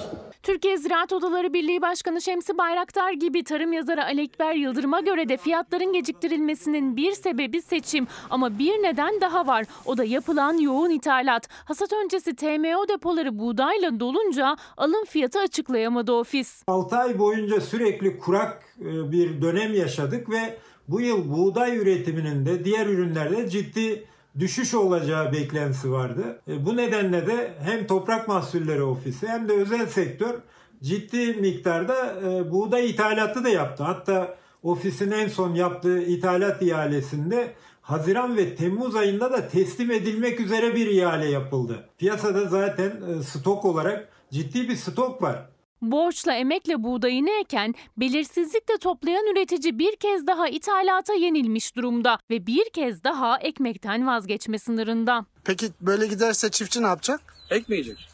Türkiye 0.48 0.76
Ziraat 0.76 1.12
Odaları 1.12 1.52
Birliği 1.52 1.82
Başkanı 1.82 2.20
Şemsi 2.20 2.58
Bayraktar 2.58 3.12
gibi 3.12 3.44
tarım 3.44 3.72
yazarı 3.72 4.04
Ali 4.04 4.22
Ekber 4.22 4.54
Yıldırım'a 4.54 5.00
göre 5.00 5.28
de 5.28 5.36
fiyatların 5.36 5.92
geciktirilmesinin 5.92 6.96
bir 6.96 7.12
sebebi 7.12 7.62
seçim. 7.62 8.06
Ama 8.30 8.58
bir 8.58 8.72
neden 8.72 9.20
daha 9.20 9.46
var. 9.46 9.64
O 9.86 9.96
da 9.96 10.04
yapılan 10.04 10.58
yoğun 10.58 10.90
ithalat. 10.90 11.48
Hasat 11.64 11.92
öncesi 11.92 12.36
TMO 12.36 12.88
depoları 12.88 13.38
buğdayla 13.38 14.00
dolunca 14.00 14.56
alım 14.76 15.04
fiyatı 15.04 15.38
açıklayamadı 15.40 16.12
ofis. 16.12 16.62
6 16.66 16.96
ay 16.96 17.18
boyunca 17.18 17.60
sürekli 17.60 18.18
kurak 18.18 18.62
e, 18.80 19.12
bir 19.12 19.42
dönem 19.42 19.74
yaşadık 19.74 20.30
ve 20.30 20.58
bu 20.88 21.00
yıl 21.00 21.32
buğday 21.32 21.76
üretiminin 21.76 22.46
de 22.46 22.64
diğer 22.64 22.86
ürünlerde 22.86 23.50
ciddi 23.50 24.04
düşüş 24.38 24.74
olacağı 24.74 25.32
beklentisi 25.32 25.92
vardı. 25.92 26.40
E, 26.48 26.66
Bu 26.66 26.76
nedenle 26.76 27.26
de 27.26 27.54
hem 27.64 27.86
Toprak 27.86 28.28
Mahsulleri 28.28 28.82
Ofisi 28.82 29.28
hem 29.28 29.48
de 29.48 29.52
özel 29.52 29.86
sektör 29.86 30.34
ciddi 30.82 31.26
miktarda 31.26 32.14
e, 32.20 32.50
buğday 32.50 32.90
ithalatı 32.90 33.44
da 33.44 33.48
yaptı. 33.48 33.82
Hatta 33.82 34.36
ofisin 34.62 35.10
en 35.10 35.28
son 35.28 35.54
yaptığı 35.54 36.02
ithalat 36.02 36.62
ihalesinde 36.62 37.52
Haziran 37.82 38.36
ve 38.36 38.54
Temmuz 38.54 38.96
ayında 38.96 39.32
da 39.32 39.48
teslim 39.48 39.90
edilmek 39.90 40.40
üzere 40.40 40.74
bir 40.74 40.86
ihale 40.86 41.30
yapıldı. 41.30 41.88
Piyasada 41.98 42.44
zaten 42.44 42.90
e, 42.90 43.22
stok 43.22 43.64
olarak 43.64 44.08
ciddi 44.32 44.68
bir 44.68 44.76
stok 44.76 45.22
var. 45.22 45.48
Borçla 45.82 46.32
emekle 46.34 46.82
buğdayını 46.82 47.30
eken, 47.30 47.74
belirsizlikle 47.96 48.78
toplayan 48.80 49.26
üretici 49.32 49.78
bir 49.78 49.96
kez 49.96 50.26
daha 50.26 50.48
ithalata 50.48 51.14
yenilmiş 51.14 51.76
durumda 51.76 52.18
ve 52.30 52.46
bir 52.46 52.70
kez 52.70 53.04
daha 53.04 53.38
ekmekten 53.38 54.06
vazgeçme 54.06 54.58
sınırında. 54.58 55.26
Peki 55.44 55.66
böyle 55.80 56.06
giderse 56.06 56.50
çiftçi 56.50 56.82
ne 56.82 56.86
yapacak? 56.86 57.20
Ekmeyecek. 57.50 58.08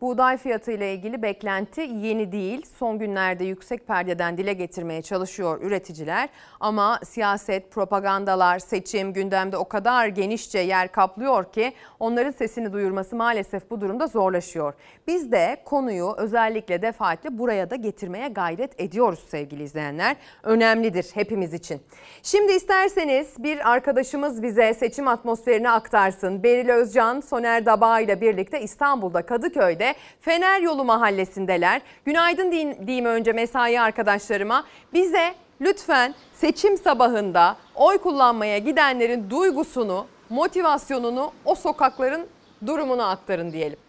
Buğday 0.00 0.36
fiyatı 0.36 0.72
ile 0.72 0.94
ilgili 0.94 1.22
beklenti 1.22 1.80
yeni 1.80 2.32
değil. 2.32 2.66
Son 2.78 2.98
günlerde 2.98 3.44
yüksek 3.44 3.86
perdeden 3.86 4.38
dile 4.38 4.52
getirmeye 4.52 5.02
çalışıyor 5.02 5.62
üreticiler. 5.62 6.28
Ama 6.60 7.00
siyaset, 7.04 7.70
propagandalar, 7.70 8.58
seçim 8.58 9.12
gündemde 9.12 9.56
o 9.56 9.68
kadar 9.68 10.06
genişçe 10.06 10.58
yer 10.58 10.92
kaplıyor 10.92 11.52
ki 11.52 11.72
onların 12.00 12.30
sesini 12.30 12.72
duyurması 12.72 13.16
maalesef 13.16 13.70
bu 13.70 13.80
durumda 13.80 14.06
zorlaşıyor. 14.06 14.74
Biz 15.06 15.32
de 15.32 15.56
konuyu 15.64 16.14
özellikle 16.16 16.82
defaatle 16.82 17.38
buraya 17.38 17.70
da 17.70 17.76
getirmeye 17.76 18.28
gayret 18.28 18.80
ediyoruz 18.80 19.24
sevgili 19.28 19.62
izleyenler. 19.62 20.16
Önemlidir 20.42 21.06
hepimiz 21.14 21.54
için. 21.54 21.80
Şimdi 22.22 22.52
isterseniz 22.52 23.28
bir 23.38 23.70
arkadaşımız 23.70 24.42
bize 24.42 24.74
seçim 24.74 25.08
atmosferini 25.08 25.70
aktarsın. 25.70 26.42
Beril 26.42 26.68
Özcan, 26.68 27.20
Soner 27.20 27.66
Daba 27.66 28.00
ile 28.00 28.20
birlikte 28.20 28.60
İstanbul'da 28.60 29.22
Kadıköy'de 29.22 29.87
Fener 30.20 30.60
Yolu 30.60 30.84
Mahallesi'ndeler. 30.84 31.82
Günaydın 32.04 32.52
diyeyim 32.86 33.04
önce 33.04 33.32
mesai 33.32 33.80
arkadaşlarıma. 33.80 34.64
Bize 34.92 35.34
lütfen 35.60 36.14
seçim 36.32 36.78
sabahında 36.78 37.56
oy 37.74 37.98
kullanmaya 37.98 38.58
gidenlerin 38.58 39.30
duygusunu, 39.30 40.06
motivasyonunu, 40.30 41.32
o 41.44 41.54
sokakların 41.54 42.26
durumunu 42.66 43.08
aktarın 43.10 43.52
diyelim. 43.52 43.87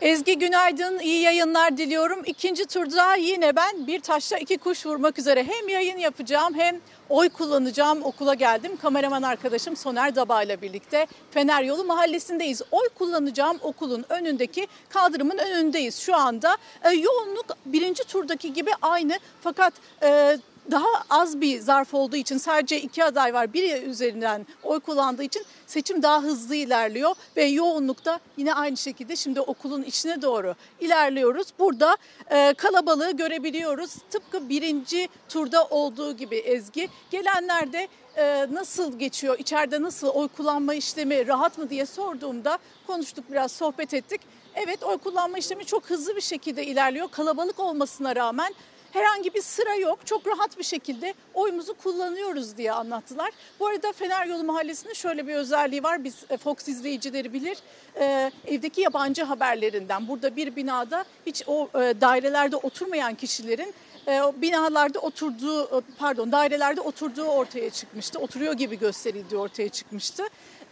Ezgi 0.00 0.38
günaydın, 0.38 0.98
iyi 0.98 1.20
yayınlar 1.20 1.76
diliyorum. 1.76 2.22
İkinci 2.26 2.66
turda 2.66 3.14
yine 3.14 3.56
ben 3.56 3.86
bir 3.86 4.00
taşla 4.00 4.38
iki 4.38 4.58
kuş 4.58 4.86
vurmak 4.86 5.18
üzere 5.18 5.44
hem 5.44 5.68
yayın 5.68 5.98
yapacağım 5.98 6.54
hem 6.54 6.80
oy 7.08 7.28
kullanacağım. 7.28 8.02
Okula 8.02 8.34
geldim. 8.34 8.76
Kameraman 8.76 9.22
arkadaşım 9.22 9.76
Soner 9.76 10.16
Daba 10.16 10.42
ile 10.42 10.62
birlikte 10.62 11.06
Fener 11.30 11.62
Yolu 11.62 11.84
Mahallesi'ndeyiz. 11.84 12.62
Oy 12.70 12.88
kullanacağım 12.88 13.58
okulun 13.62 14.04
önündeki 14.08 14.66
kaldırımın 14.88 15.38
önündeyiz 15.38 15.98
şu 15.98 16.16
anda. 16.16 16.56
Ee, 16.84 16.90
yoğunluk 16.90 17.46
birinci 17.66 18.04
turdaki 18.04 18.52
gibi 18.52 18.70
aynı 18.82 19.18
fakat... 19.42 19.72
E, 20.02 20.38
daha 20.70 20.88
az 21.10 21.40
bir 21.40 21.60
zarf 21.60 21.94
olduğu 21.94 22.16
için 22.16 22.38
sadece 22.38 22.80
iki 22.80 23.04
aday 23.04 23.34
var. 23.34 23.52
Biri 23.52 23.82
üzerinden 23.82 24.46
oy 24.62 24.80
kullandığı 24.80 25.22
için 25.22 25.44
seçim 25.66 26.02
daha 26.02 26.22
hızlı 26.22 26.54
ilerliyor 26.54 27.14
ve 27.36 27.44
yoğunlukta 27.44 28.20
yine 28.36 28.54
aynı 28.54 28.76
şekilde 28.76 29.16
şimdi 29.16 29.40
okulun 29.40 29.82
içine 29.82 30.22
doğru 30.22 30.54
ilerliyoruz. 30.80 31.46
Burada 31.58 31.96
e, 32.30 32.54
kalabalığı 32.54 33.10
görebiliyoruz. 33.10 33.94
Tıpkı 34.10 34.48
birinci 34.48 35.08
turda 35.28 35.64
olduğu 35.64 36.16
gibi 36.16 36.36
Ezgi. 36.36 36.88
Gelenler 37.10 37.72
de 37.72 37.88
e, 38.16 38.46
nasıl 38.52 38.98
geçiyor, 38.98 39.38
içeride 39.38 39.82
nasıl 39.82 40.08
oy 40.08 40.28
kullanma 40.28 40.74
işlemi 40.74 41.26
rahat 41.26 41.58
mı 41.58 41.70
diye 41.70 41.86
sorduğumda 41.86 42.58
konuştuk 42.86 43.24
biraz 43.30 43.52
sohbet 43.52 43.94
ettik. 43.94 44.20
Evet 44.54 44.82
oy 44.82 44.98
kullanma 44.98 45.38
işlemi 45.38 45.64
çok 45.64 45.90
hızlı 45.90 46.16
bir 46.16 46.20
şekilde 46.20 46.66
ilerliyor. 46.66 47.08
Kalabalık 47.08 47.60
olmasına 47.60 48.16
rağmen 48.16 48.54
herhangi 48.94 49.34
bir 49.34 49.42
sıra 49.42 49.74
yok. 49.74 50.06
Çok 50.06 50.26
rahat 50.26 50.58
bir 50.58 50.64
şekilde 50.64 51.14
oyumuzu 51.34 51.74
kullanıyoruz 51.74 52.56
diye 52.56 52.72
anlattılar. 52.72 53.30
Bu 53.60 53.66
arada 53.66 53.92
Fener 53.92 54.26
Yolu 54.26 54.44
Mahallesi'nin 54.44 54.92
şöyle 54.92 55.26
bir 55.26 55.34
özelliği 55.34 55.82
var. 55.82 56.04
Biz 56.04 56.14
e, 56.30 56.36
Fox 56.36 56.68
izleyicileri 56.68 57.32
bilir. 57.32 57.58
Ee, 58.00 58.30
evdeki 58.46 58.80
yabancı 58.80 59.22
haberlerinden 59.22 60.08
burada 60.08 60.36
bir 60.36 60.56
binada 60.56 61.04
hiç 61.26 61.42
o 61.46 61.68
e, 61.74 62.00
dairelerde 62.00 62.56
oturmayan 62.56 63.14
kişilerin 63.14 63.74
e, 64.08 64.20
binalarda 64.36 64.98
oturduğu 64.98 65.82
pardon 65.98 66.32
dairelerde 66.32 66.80
oturduğu 66.80 67.24
ortaya 67.24 67.70
çıkmıştı. 67.70 68.18
Oturuyor 68.18 68.52
gibi 68.52 68.78
gösterildiği 68.78 69.40
ortaya 69.40 69.68
çıkmıştı. 69.68 70.22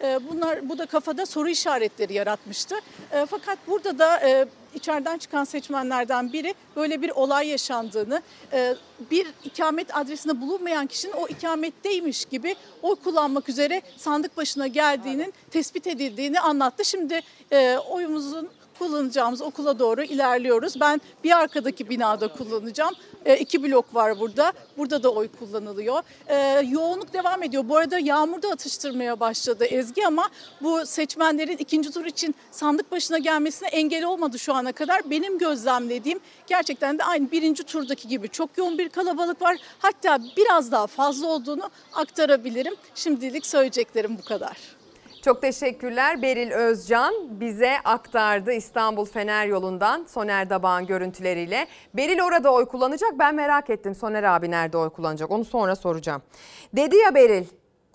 E, 0.00 0.18
bunlar 0.30 0.68
bu 0.68 0.78
da 0.78 0.86
kafada 0.86 1.26
soru 1.26 1.48
işaretleri 1.48 2.12
yaratmıştı. 2.12 2.74
E, 3.12 3.26
fakat 3.26 3.58
burada 3.66 3.98
da 3.98 4.28
e, 4.28 4.46
içeriden 4.74 5.18
çıkan 5.18 5.44
seçmenlerden 5.44 6.32
biri 6.32 6.54
böyle 6.76 7.02
bir 7.02 7.10
olay 7.10 7.48
yaşandığını, 7.48 8.22
e, 8.52 8.74
bir 9.10 9.26
ikamet 9.44 9.96
adresinde 9.96 10.40
bulunmayan 10.40 10.86
kişinin 10.86 11.12
o 11.12 11.28
ikametteymiş 11.28 12.24
gibi 12.24 12.56
oy 12.82 12.94
kullanmak 12.94 13.48
üzere 13.48 13.82
sandık 13.96 14.36
başına 14.36 14.66
geldiğinin 14.66 15.34
tespit 15.50 15.86
edildiğini 15.86 16.40
anlattı. 16.40 16.84
Şimdi 16.84 17.20
e, 17.52 17.76
oyumuzun 17.76 18.48
kullanacağımız 18.82 19.42
okula 19.42 19.78
doğru 19.78 20.02
ilerliyoruz. 20.02 20.80
Ben 20.80 21.00
bir 21.24 21.38
arkadaki 21.38 21.88
binada 21.88 22.28
kullanacağım. 22.28 22.94
E, 23.24 23.36
iki 23.36 23.62
blok 23.62 23.94
var 23.94 24.20
burada. 24.20 24.52
Burada 24.78 25.02
da 25.02 25.12
oy 25.12 25.28
kullanılıyor. 25.38 26.02
E, 26.26 26.36
yoğunluk 26.70 27.12
devam 27.12 27.42
ediyor. 27.42 27.68
Bu 27.68 27.76
arada 27.76 27.98
yağmur 27.98 28.42
da 28.42 28.48
atıştırmaya 28.48 29.20
başladı 29.20 29.64
Ezgi 29.64 30.06
ama 30.06 30.28
bu 30.60 30.86
seçmenlerin 30.86 31.56
ikinci 31.56 31.90
tur 31.90 32.04
için 32.04 32.34
sandık 32.50 32.92
başına 32.92 33.18
gelmesine 33.18 33.68
engel 33.68 34.04
olmadı 34.04 34.38
şu 34.38 34.54
ana 34.54 34.72
kadar. 34.72 35.10
Benim 35.10 35.38
gözlemlediğim 35.38 36.20
gerçekten 36.46 36.98
de 36.98 37.04
aynı 37.04 37.30
birinci 37.30 37.62
turdaki 37.62 38.08
gibi 38.08 38.28
çok 38.28 38.58
yoğun 38.58 38.78
bir 38.78 38.88
kalabalık 38.88 39.42
var. 39.42 39.56
Hatta 39.78 40.18
biraz 40.36 40.72
daha 40.72 40.86
fazla 40.86 41.26
olduğunu 41.26 41.70
aktarabilirim. 41.92 42.74
Şimdilik 42.94 43.46
söyleyeceklerim 43.46 44.18
bu 44.18 44.24
kadar. 44.24 44.81
Çok 45.24 45.42
teşekkürler. 45.42 46.22
Beril 46.22 46.50
Özcan 46.50 47.40
bize 47.40 47.76
aktardı 47.84 48.52
İstanbul 48.52 49.04
Fener 49.04 49.46
yolundan 49.46 50.04
Soner 50.04 50.50
Dabağ'ın 50.50 50.86
görüntüleriyle. 50.86 51.66
Beril 51.94 52.20
orada 52.20 52.52
oy 52.52 52.66
kullanacak. 52.66 53.18
Ben 53.18 53.34
merak 53.34 53.70
ettim 53.70 53.94
Soner 53.94 54.22
abi 54.22 54.50
nerede 54.50 54.76
oy 54.76 54.90
kullanacak 54.90 55.30
onu 55.30 55.44
sonra 55.44 55.76
soracağım. 55.76 56.22
Dedi 56.72 56.96
ya 56.96 57.14
Beril 57.14 57.44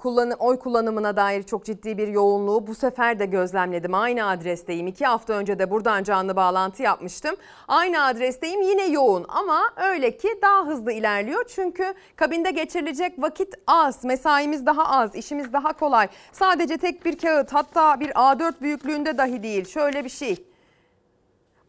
kullanı, 0.07 0.35
oy 0.39 0.59
kullanımına 0.59 1.17
dair 1.17 1.43
çok 1.43 1.65
ciddi 1.65 1.97
bir 1.97 2.07
yoğunluğu 2.07 2.67
bu 2.67 2.75
sefer 2.75 3.19
de 3.19 3.25
gözlemledim. 3.25 3.93
Aynı 3.93 4.29
adresteyim. 4.29 4.87
İki 4.87 5.05
hafta 5.05 5.33
önce 5.33 5.59
de 5.59 5.71
buradan 5.71 6.03
canlı 6.03 6.35
bağlantı 6.35 6.83
yapmıştım. 6.83 7.35
Aynı 7.67 8.03
adresteyim 8.03 8.61
yine 8.61 8.85
yoğun 8.85 9.25
ama 9.27 9.61
öyle 9.75 10.17
ki 10.17 10.39
daha 10.41 10.65
hızlı 10.65 10.91
ilerliyor. 10.91 11.45
Çünkü 11.47 11.93
kabinde 12.15 12.51
geçirilecek 12.51 13.13
vakit 13.17 13.55
az, 13.67 14.03
mesaimiz 14.03 14.65
daha 14.65 14.85
az, 14.89 15.15
işimiz 15.15 15.53
daha 15.53 15.73
kolay. 15.73 16.07
Sadece 16.31 16.77
tek 16.77 17.05
bir 17.05 17.17
kağıt 17.17 17.53
hatta 17.53 17.99
bir 17.99 18.09
A4 18.09 18.53
büyüklüğünde 18.61 19.17
dahi 19.17 19.43
değil. 19.43 19.65
Şöyle 19.65 20.03
bir 20.03 20.09
şey. 20.09 20.45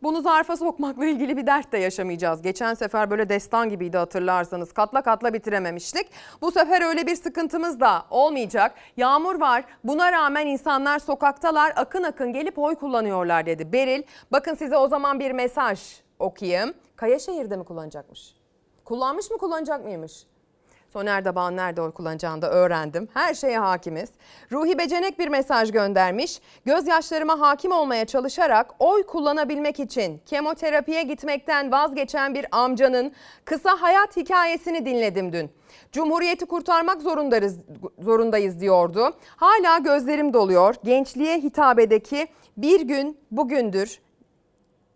Bunu 0.02 0.22
zarfa 0.22 0.56
sokmakla 0.56 1.06
ilgili 1.06 1.36
bir 1.36 1.46
dert 1.46 1.72
de 1.72 1.78
yaşamayacağız. 1.78 2.42
Geçen 2.42 2.74
sefer 2.74 3.10
böyle 3.10 3.28
destan 3.28 3.68
gibiydi 3.68 3.98
hatırlarsanız. 3.98 4.72
Katla 4.72 5.02
katla 5.02 5.32
bitirememiştik. 5.34 6.06
Bu 6.42 6.50
sefer 6.52 6.82
öyle 6.82 7.06
bir 7.06 7.16
sıkıntımız 7.16 7.80
da 7.80 8.04
olmayacak. 8.10 8.74
Yağmur 8.96 9.40
var. 9.40 9.64
Buna 9.84 10.12
rağmen 10.12 10.46
insanlar 10.46 10.98
sokaktalar. 10.98 11.72
Akın 11.76 12.02
akın 12.02 12.32
gelip 12.32 12.58
oy 12.58 12.74
kullanıyorlar 12.74 13.46
dedi 13.46 13.72
Beril. 13.72 14.02
Bakın 14.32 14.54
size 14.54 14.76
o 14.76 14.88
zaman 14.88 15.20
bir 15.20 15.30
mesaj 15.30 15.80
okuyayım. 16.18 16.74
Kayaşehir'de 16.96 17.56
mi 17.56 17.64
kullanacakmış? 17.64 18.34
Kullanmış 18.84 19.30
mı 19.30 19.38
kullanacak 19.38 19.84
mıymış? 19.84 20.26
Soner 20.92 21.24
Dabağ'ın 21.24 21.56
nerede 21.56 21.82
oy 21.82 21.92
kullanacağını 21.92 22.42
da 22.42 22.50
öğrendim. 22.50 23.08
Her 23.14 23.34
şeye 23.34 23.58
hakimiz. 23.58 24.10
Ruhi 24.52 24.78
Becenek 24.78 25.18
bir 25.18 25.28
mesaj 25.28 25.72
göndermiş. 25.72 26.40
Gözyaşlarıma 26.64 27.40
hakim 27.40 27.72
olmaya 27.72 28.04
çalışarak 28.04 28.74
oy 28.78 29.06
kullanabilmek 29.06 29.80
için 29.80 30.20
kemoterapiye 30.26 31.02
gitmekten 31.02 31.72
vazgeçen 31.72 32.34
bir 32.34 32.46
amcanın 32.52 33.12
kısa 33.44 33.82
hayat 33.82 34.16
hikayesini 34.16 34.86
dinledim 34.86 35.32
dün. 35.32 35.50
Cumhuriyeti 35.92 36.46
kurtarmak 36.46 37.02
zorundayız, 37.02 37.58
zorundayız 37.98 38.60
diyordu. 38.60 39.16
Hala 39.36 39.78
gözlerim 39.78 40.32
doluyor. 40.32 40.74
Gençliğe 40.84 41.38
hitabedeki 41.38 42.26
bir 42.56 42.80
gün 42.80 43.18
bugündür 43.30 44.00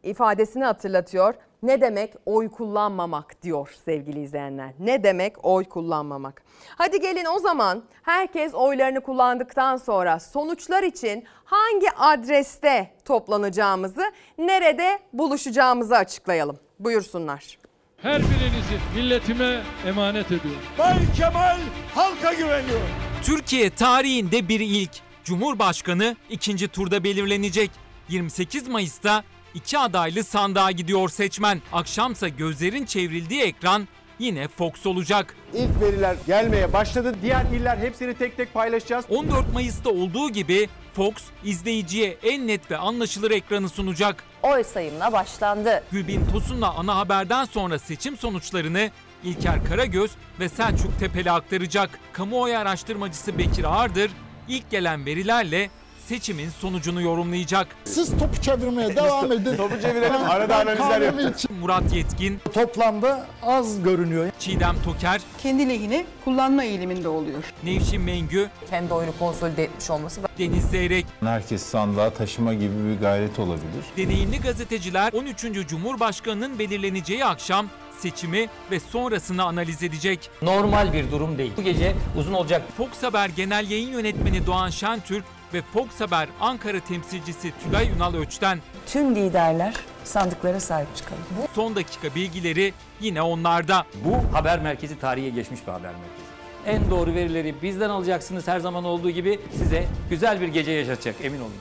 ifadesini 0.03 0.65
hatırlatıyor. 0.65 1.35
Ne 1.63 1.81
demek 1.81 2.13
oy 2.27 2.51
kullanmamak 2.51 3.43
diyor 3.43 3.75
sevgili 3.85 4.23
izleyenler. 4.23 4.71
Ne 4.79 5.03
demek 5.03 5.45
oy 5.45 5.65
kullanmamak? 5.65 6.43
Hadi 6.69 7.01
gelin 7.01 7.25
o 7.25 7.39
zaman 7.39 7.83
herkes 8.03 8.55
oylarını 8.55 9.01
kullandıktan 9.01 9.77
sonra 9.77 10.21
sonuçlar 10.21 10.83
için 10.83 11.25
hangi 11.45 11.91
adreste 11.91 12.95
toplanacağımızı, 13.05 14.13
nerede 14.39 14.99
buluşacağımızı 15.13 15.97
açıklayalım. 15.97 16.59
Buyursunlar. 16.79 17.59
Her 17.97 18.19
birinizi 18.19 18.79
milletime 18.97 19.63
emanet 19.87 20.27
ediyorum. 20.27 20.63
Bay 20.79 20.99
Kemal 21.17 21.59
halka 21.95 22.35
güveniyor. 22.35 22.81
Türkiye 23.23 23.71
tarihinde 23.71 24.49
bir 24.49 24.61
ilk. 24.61 24.91
Cumhurbaşkanı 25.25 26.17
ikinci 26.31 26.69
turda 26.69 27.05
belirlenecek. 27.05 27.71
28 28.09 28.69
Mayıs'ta 28.69 29.25
iki 29.55 29.79
adaylı 29.79 30.25
sandığa 30.25 30.71
gidiyor 30.71 31.09
seçmen. 31.09 31.63
Akşamsa 31.73 32.29
gözlerin 32.29 32.85
çevrildiği 32.85 33.43
ekran 33.43 33.89
yine 34.19 34.49
Fox 34.49 34.87
olacak. 34.87 35.35
İlk 35.55 35.81
veriler 35.81 36.17
gelmeye 36.27 36.73
başladı. 36.73 37.15
Diğer 37.23 37.45
iller 37.45 37.77
hepsini 37.79 38.15
tek 38.15 38.37
tek 38.37 38.55
paylaşacağız. 38.55 39.05
14 39.09 39.53
Mayıs'ta 39.53 39.91
olduğu 39.91 40.31
gibi 40.31 40.69
Fox 40.95 41.15
izleyiciye 41.45 42.17
en 42.23 42.47
net 42.47 42.71
ve 42.71 42.77
anlaşılır 42.77 43.31
ekranı 43.31 43.69
sunacak. 43.69 44.25
Oy 44.43 44.65
sayımına 44.65 45.13
başlandı. 45.13 45.85
Gülbin 45.93 46.27
Tosun'la 46.33 46.75
ana 46.75 46.97
haberden 46.97 47.45
sonra 47.45 47.79
seçim 47.79 48.17
sonuçlarını 48.17 48.91
İlker 49.25 49.65
Karagöz 49.65 50.11
ve 50.41 50.49
Selçuk 50.49 50.99
Tepeli 50.99 51.31
aktaracak. 51.31 51.91
Kamuoyu 52.13 52.59
araştırmacısı 52.59 53.39
Bekir 53.39 53.65
Ağırdır 53.65 54.11
ilk 54.49 54.71
gelen 54.71 55.07
verilerle 55.07 55.71
seçimin 56.09 56.51
sonucunu 56.51 57.03
yorumlayacak. 57.03 57.67
Siz 57.85 58.11
topu 58.19 58.43
çevirmeye 58.43 58.97
devam 58.97 59.33
edin. 59.33 59.57
Topu 59.57 59.81
çevirelim, 59.83 60.31
arada 60.31 60.57
analizler 60.57 61.01
yapacağız. 61.01 61.45
Murat 61.61 61.93
Yetkin, 61.95 62.39
Toplamda 62.55 63.27
az 63.43 63.83
görünüyor. 63.83 64.31
Çiğdem 64.39 64.77
Toker, 64.85 65.21
kendi 65.43 65.69
lehine 65.69 66.05
kullanma 66.25 66.65
eğiliminde 66.65 67.09
oluyor. 67.09 67.45
Nevşin 67.65 68.01
Mengü, 68.03 68.49
Kendi 68.71 68.95
oyunu 68.95 69.13
konsolide 69.19 69.63
etmiş 69.65 69.91
olması 69.91 70.21
Deniz 70.39 70.65
Zeyrek, 70.65 71.07
Herkes 71.21 71.63
sandığa 71.63 72.11
taşıma 72.11 72.55
gibi 72.55 72.75
bir 72.95 73.01
gayret 73.01 73.39
olabilir. 73.39 73.85
deneyimli 73.97 74.41
gazeteciler 74.41 75.13
13. 75.13 75.69
Cumhurbaşkanı'nın 75.69 76.59
belirleneceği 76.59 77.25
akşam 77.25 77.67
seçimi 77.99 78.49
ve 78.71 78.81
sonrasını 78.81 79.43
analiz 79.45 79.83
edecek. 79.83 80.31
Normal 80.43 80.93
bir 80.93 81.11
durum 81.11 81.39
değil. 81.39 81.53
Bu 81.57 81.63
gece 81.63 81.95
uzun 82.19 82.33
olacak. 82.33 82.63
Fox 82.77 82.89
Haber 83.03 83.29
Genel 83.29 83.71
Yayın 83.71 83.89
Yönetmeni 83.91 84.47
Doğan 84.47 84.71
Şentürk 84.71 85.25
ve 85.55 85.63
Fox 85.63 86.01
Haber 86.01 86.29
Ankara 86.41 86.81
temsilcisi 86.81 87.53
Tülay 87.65 87.89
Ünal 87.97 88.15
Öç'ten 88.15 88.59
Tüm 88.87 89.15
liderler 89.15 89.75
sandıklara 90.05 90.61
sahip 90.61 90.97
çıkalım. 90.97 91.23
son 91.55 91.77
dakika 91.77 92.15
bilgileri 92.15 92.73
yine 93.01 93.23
onlarda. 93.23 93.87
Bu 94.05 94.37
haber 94.37 94.61
merkezi 94.61 94.99
tarihe 94.99 95.29
geçmiş 95.29 95.67
bir 95.67 95.73
haber 95.73 95.91
merkezi. 95.93 96.33
En 96.67 96.91
doğru 96.91 97.15
verileri 97.15 97.55
bizden 97.63 97.91
alacaksınız 97.91 98.49
her 98.49 98.61
zaman 98.61 98.85
olduğu 98.85 99.11
gibi 99.11 99.41
size 99.59 99.85
güzel 100.11 100.41
bir 100.41 100.49
gece 100.49 100.71
yaşatacak 100.73 101.15
emin 101.23 101.41
olun. 101.41 101.53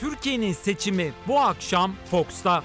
Türkiye'nin 0.00 0.52
seçimi 0.52 1.12
bu 1.28 1.40
akşam 1.40 1.92
Fox'ta. 2.10 2.62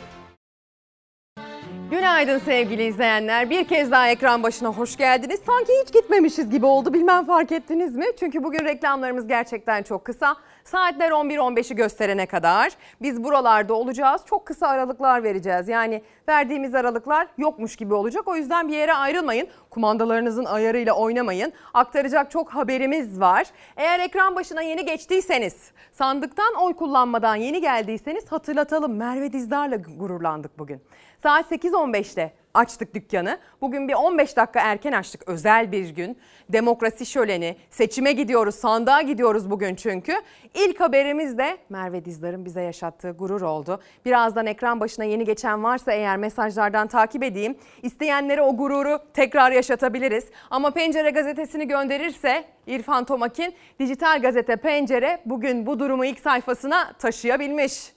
Günaydın 1.91 2.39
sevgili 2.39 2.83
izleyenler. 2.85 3.49
Bir 3.49 3.67
kez 3.67 3.91
daha 3.91 4.09
ekran 4.09 4.43
başına 4.43 4.69
hoş 4.69 4.97
geldiniz. 4.97 5.39
Sanki 5.45 5.71
hiç 5.83 5.93
gitmemişiz 5.93 6.49
gibi 6.49 6.65
oldu. 6.65 6.93
Bilmem 6.93 7.25
fark 7.25 7.51
ettiniz 7.51 7.95
mi? 7.95 8.05
Çünkü 8.19 8.43
bugün 8.43 8.65
reklamlarımız 8.65 9.27
gerçekten 9.27 9.83
çok 9.83 10.05
kısa. 10.05 10.35
Saatler 10.63 11.11
11-15'i 11.11 11.75
gösterene 11.75 12.25
kadar 12.25 12.71
biz 13.01 13.23
buralarda 13.23 13.73
olacağız. 13.73 14.21
Çok 14.25 14.45
kısa 14.45 14.67
aralıklar 14.67 15.23
vereceğiz. 15.23 15.67
Yani 15.67 16.01
verdiğimiz 16.29 16.75
aralıklar 16.75 17.27
yokmuş 17.37 17.75
gibi 17.75 17.93
olacak. 17.93 18.27
O 18.27 18.35
yüzden 18.35 18.67
bir 18.67 18.73
yere 18.73 18.93
ayrılmayın. 18.93 19.47
Kumandalarınızın 19.69 20.45
ayarıyla 20.45 20.93
oynamayın. 20.93 21.53
Aktaracak 21.73 22.31
çok 22.31 22.49
haberimiz 22.49 23.19
var. 23.19 23.47
Eğer 23.77 23.99
ekran 23.99 24.35
başına 24.35 24.61
yeni 24.61 24.85
geçtiyseniz, 24.85 25.71
sandıktan 25.91 26.53
oy 26.61 26.73
kullanmadan 26.73 27.35
yeni 27.35 27.61
geldiyseniz 27.61 28.31
hatırlatalım. 28.31 28.95
Merve 28.95 29.33
Dizdar'la 29.33 29.75
gururlandık 29.75 30.59
bugün. 30.59 30.81
Saat 31.23 31.51
8.15'te 31.51 32.42
açtık 32.53 32.95
dükkanı. 32.95 33.37
Bugün 33.61 33.87
bir 33.87 33.93
15 33.93 34.37
dakika 34.37 34.59
erken 34.59 34.91
açtık. 34.91 35.23
Özel 35.27 35.71
bir 35.71 35.89
gün. 35.89 36.17
Demokrasi 36.49 37.05
şöleni. 37.05 37.55
Seçime 37.69 38.11
gidiyoruz, 38.11 38.55
sandığa 38.55 39.01
gidiyoruz 39.01 39.51
bugün 39.51 39.75
çünkü. 39.75 40.13
İlk 40.53 40.79
haberimiz 40.79 41.37
de 41.37 41.57
Merve 41.69 42.05
Dizdar'ın 42.05 42.45
bize 42.45 42.61
yaşattığı 42.61 43.11
gurur 43.11 43.41
oldu. 43.41 43.79
Birazdan 44.05 44.45
ekran 44.45 44.79
başına 44.79 45.05
yeni 45.05 45.25
geçen 45.25 45.63
varsa 45.63 45.91
eğer 45.91 46.17
mesajlardan 46.17 46.87
takip 46.87 47.23
edeyim. 47.23 47.57
İsteyenlere 47.81 48.41
o 48.41 48.57
gururu 48.57 48.99
tekrar 49.13 49.51
yaşatabiliriz. 49.51 50.25
Ama 50.49 50.71
Pencere 50.71 51.09
gazetesini 51.09 51.67
gönderirse 51.67 52.45
İrfan 52.67 53.03
Tomakin 53.05 53.53
dijital 53.79 54.21
gazete 54.21 54.55
Pencere 54.55 55.21
bugün 55.25 55.65
bu 55.65 55.79
durumu 55.79 56.05
ilk 56.05 56.19
sayfasına 56.19 56.93
taşıyabilmiş. 56.93 57.93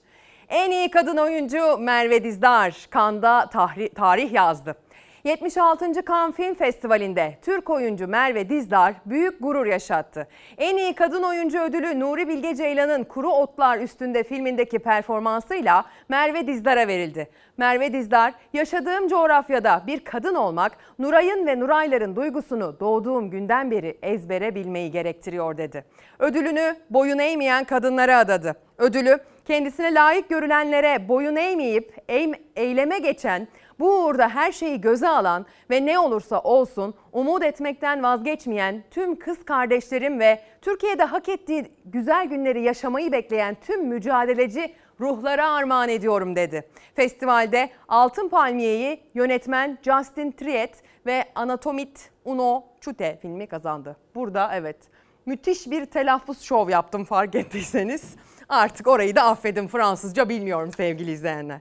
En 0.49 0.71
iyi 0.71 0.91
kadın 0.91 1.17
oyuncu 1.17 1.77
Merve 1.77 2.23
Dizdar 2.23 2.87
Kanda 2.89 3.49
tarih 3.95 4.33
yazdı. 4.33 4.75
76. 5.23 5.93
Cannes 6.07 6.35
Film 6.35 6.53
Festivali'nde 6.53 7.37
Türk 7.41 7.69
oyuncu 7.69 8.07
Merve 8.07 8.49
Dizdar 8.49 8.93
büyük 9.05 9.43
gurur 9.43 9.65
yaşattı. 9.65 10.27
En 10.57 10.77
iyi 10.77 10.95
kadın 10.95 11.23
oyuncu 11.23 11.59
ödülü 11.59 11.99
Nuri 11.99 12.27
Bilge 12.27 12.55
Ceylan'ın 12.55 13.03
Kuru 13.03 13.29
Otlar 13.29 13.77
Üstünde 13.77 14.23
filmindeki 14.23 14.79
performansıyla 14.79 15.85
Merve 16.09 16.47
Dizdar'a 16.47 16.87
verildi. 16.87 17.29
Merve 17.57 17.93
Dizdar, 17.93 18.33
yaşadığım 18.53 19.07
coğrafyada 19.07 19.83
bir 19.87 19.99
kadın 19.99 20.35
olmak, 20.35 20.71
Nuray'ın 20.99 21.45
ve 21.47 21.59
Nurayların 21.59 22.15
duygusunu 22.15 22.79
doğduğum 22.79 23.29
günden 23.29 23.71
beri 23.71 23.97
ezbere 24.01 24.55
bilmeyi 24.55 24.91
gerektiriyor 24.91 25.57
dedi. 25.57 25.85
Ödülünü 26.19 26.75
boyun 26.89 27.19
eğmeyen 27.19 27.63
kadınlara 27.63 28.17
adadı. 28.17 28.55
Ödülü 28.77 29.19
kendisine 29.47 29.93
layık 29.93 30.29
görülenlere 30.29 31.09
boyun 31.09 31.35
eğmeyip 31.35 31.97
eğ- 32.09 32.39
eyleme 32.55 32.99
geçen, 32.99 33.47
bu 33.79 34.03
uğurda 34.05 34.29
her 34.29 34.51
şeyi 34.51 34.81
göze 34.81 35.07
alan 35.09 35.45
ve 35.69 35.85
ne 35.85 35.99
olursa 35.99 36.39
olsun 36.39 36.93
umut 37.13 37.43
etmekten 37.43 38.03
vazgeçmeyen 38.03 38.83
tüm 38.91 39.19
kız 39.19 39.45
kardeşlerim 39.45 40.19
ve 40.19 40.39
Türkiye'de 40.61 41.03
hak 41.03 41.29
ettiği 41.29 41.65
güzel 41.85 42.25
günleri 42.27 42.61
yaşamayı 42.61 43.11
bekleyen 43.11 43.57
tüm 43.61 43.87
mücadeleci 43.87 44.73
ruhlara 44.99 45.51
armağan 45.51 45.89
ediyorum 45.89 46.35
dedi. 46.35 46.67
Festivalde 46.95 47.69
Altın 47.87 48.29
Palmiye'yi 48.29 48.99
yönetmen 49.13 49.77
Justin 49.81 50.31
Triet 50.31 50.83
ve 51.05 51.23
Anatomit 51.35 52.09
Uno 52.25 52.63
Chute 52.81 53.17
filmi 53.21 53.47
kazandı. 53.47 53.95
Burada 54.15 54.51
evet 54.53 54.77
müthiş 55.25 55.71
bir 55.71 55.85
telaffuz 55.85 56.41
şov 56.41 56.69
yaptım 56.69 57.05
fark 57.05 57.35
ettiyseniz. 57.35 58.15
Artık 58.49 58.87
orayı 58.87 59.15
da 59.15 59.23
affedin 59.23 59.67
Fransızca 59.67 60.29
bilmiyorum 60.29 60.71
sevgili 60.77 61.11
izleyenler. 61.11 61.59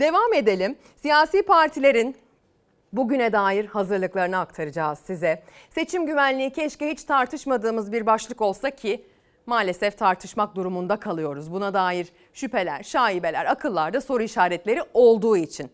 Devam 0.00 0.32
edelim. 0.34 0.78
Siyasi 0.96 1.42
partilerin 1.42 2.16
Bugüne 2.92 3.32
dair 3.32 3.66
hazırlıklarını 3.66 4.38
aktaracağız 4.38 4.98
size. 4.98 5.42
Seçim 5.70 6.06
güvenliği 6.06 6.50
keşke 6.50 6.90
hiç 6.90 7.04
tartışmadığımız 7.04 7.92
bir 7.92 8.06
başlık 8.06 8.40
olsa 8.40 8.70
ki 8.70 9.04
maalesef 9.46 9.98
tartışmak 9.98 10.54
durumunda 10.54 10.96
kalıyoruz. 10.96 11.52
Buna 11.52 11.74
dair 11.74 12.08
şüpheler, 12.32 12.82
şaibeler, 12.82 13.46
akıllarda 13.46 14.00
soru 14.00 14.22
işaretleri 14.22 14.82
olduğu 14.94 15.36
için. 15.36 15.70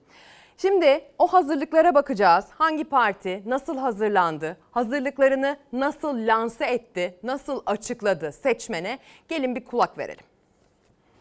Şimdi 0.58 1.04
o 1.18 1.26
hazırlıklara 1.26 1.94
bakacağız. 1.94 2.44
Hangi 2.50 2.84
parti 2.84 3.42
nasıl 3.46 3.78
hazırlandı? 3.78 4.56
Hazırlıklarını 4.70 5.56
nasıl 5.72 6.26
lanse 6.26 6.64
etti? 6.64 7.18
Nasıl 7.22 7.62
açıkladı 7.66 8.32
seçmene? 8.32 8.98
Gelin 9.28 9.56
bir 9.56 9.64
kulak 9.64 9.98
verelim. 9.98 10.33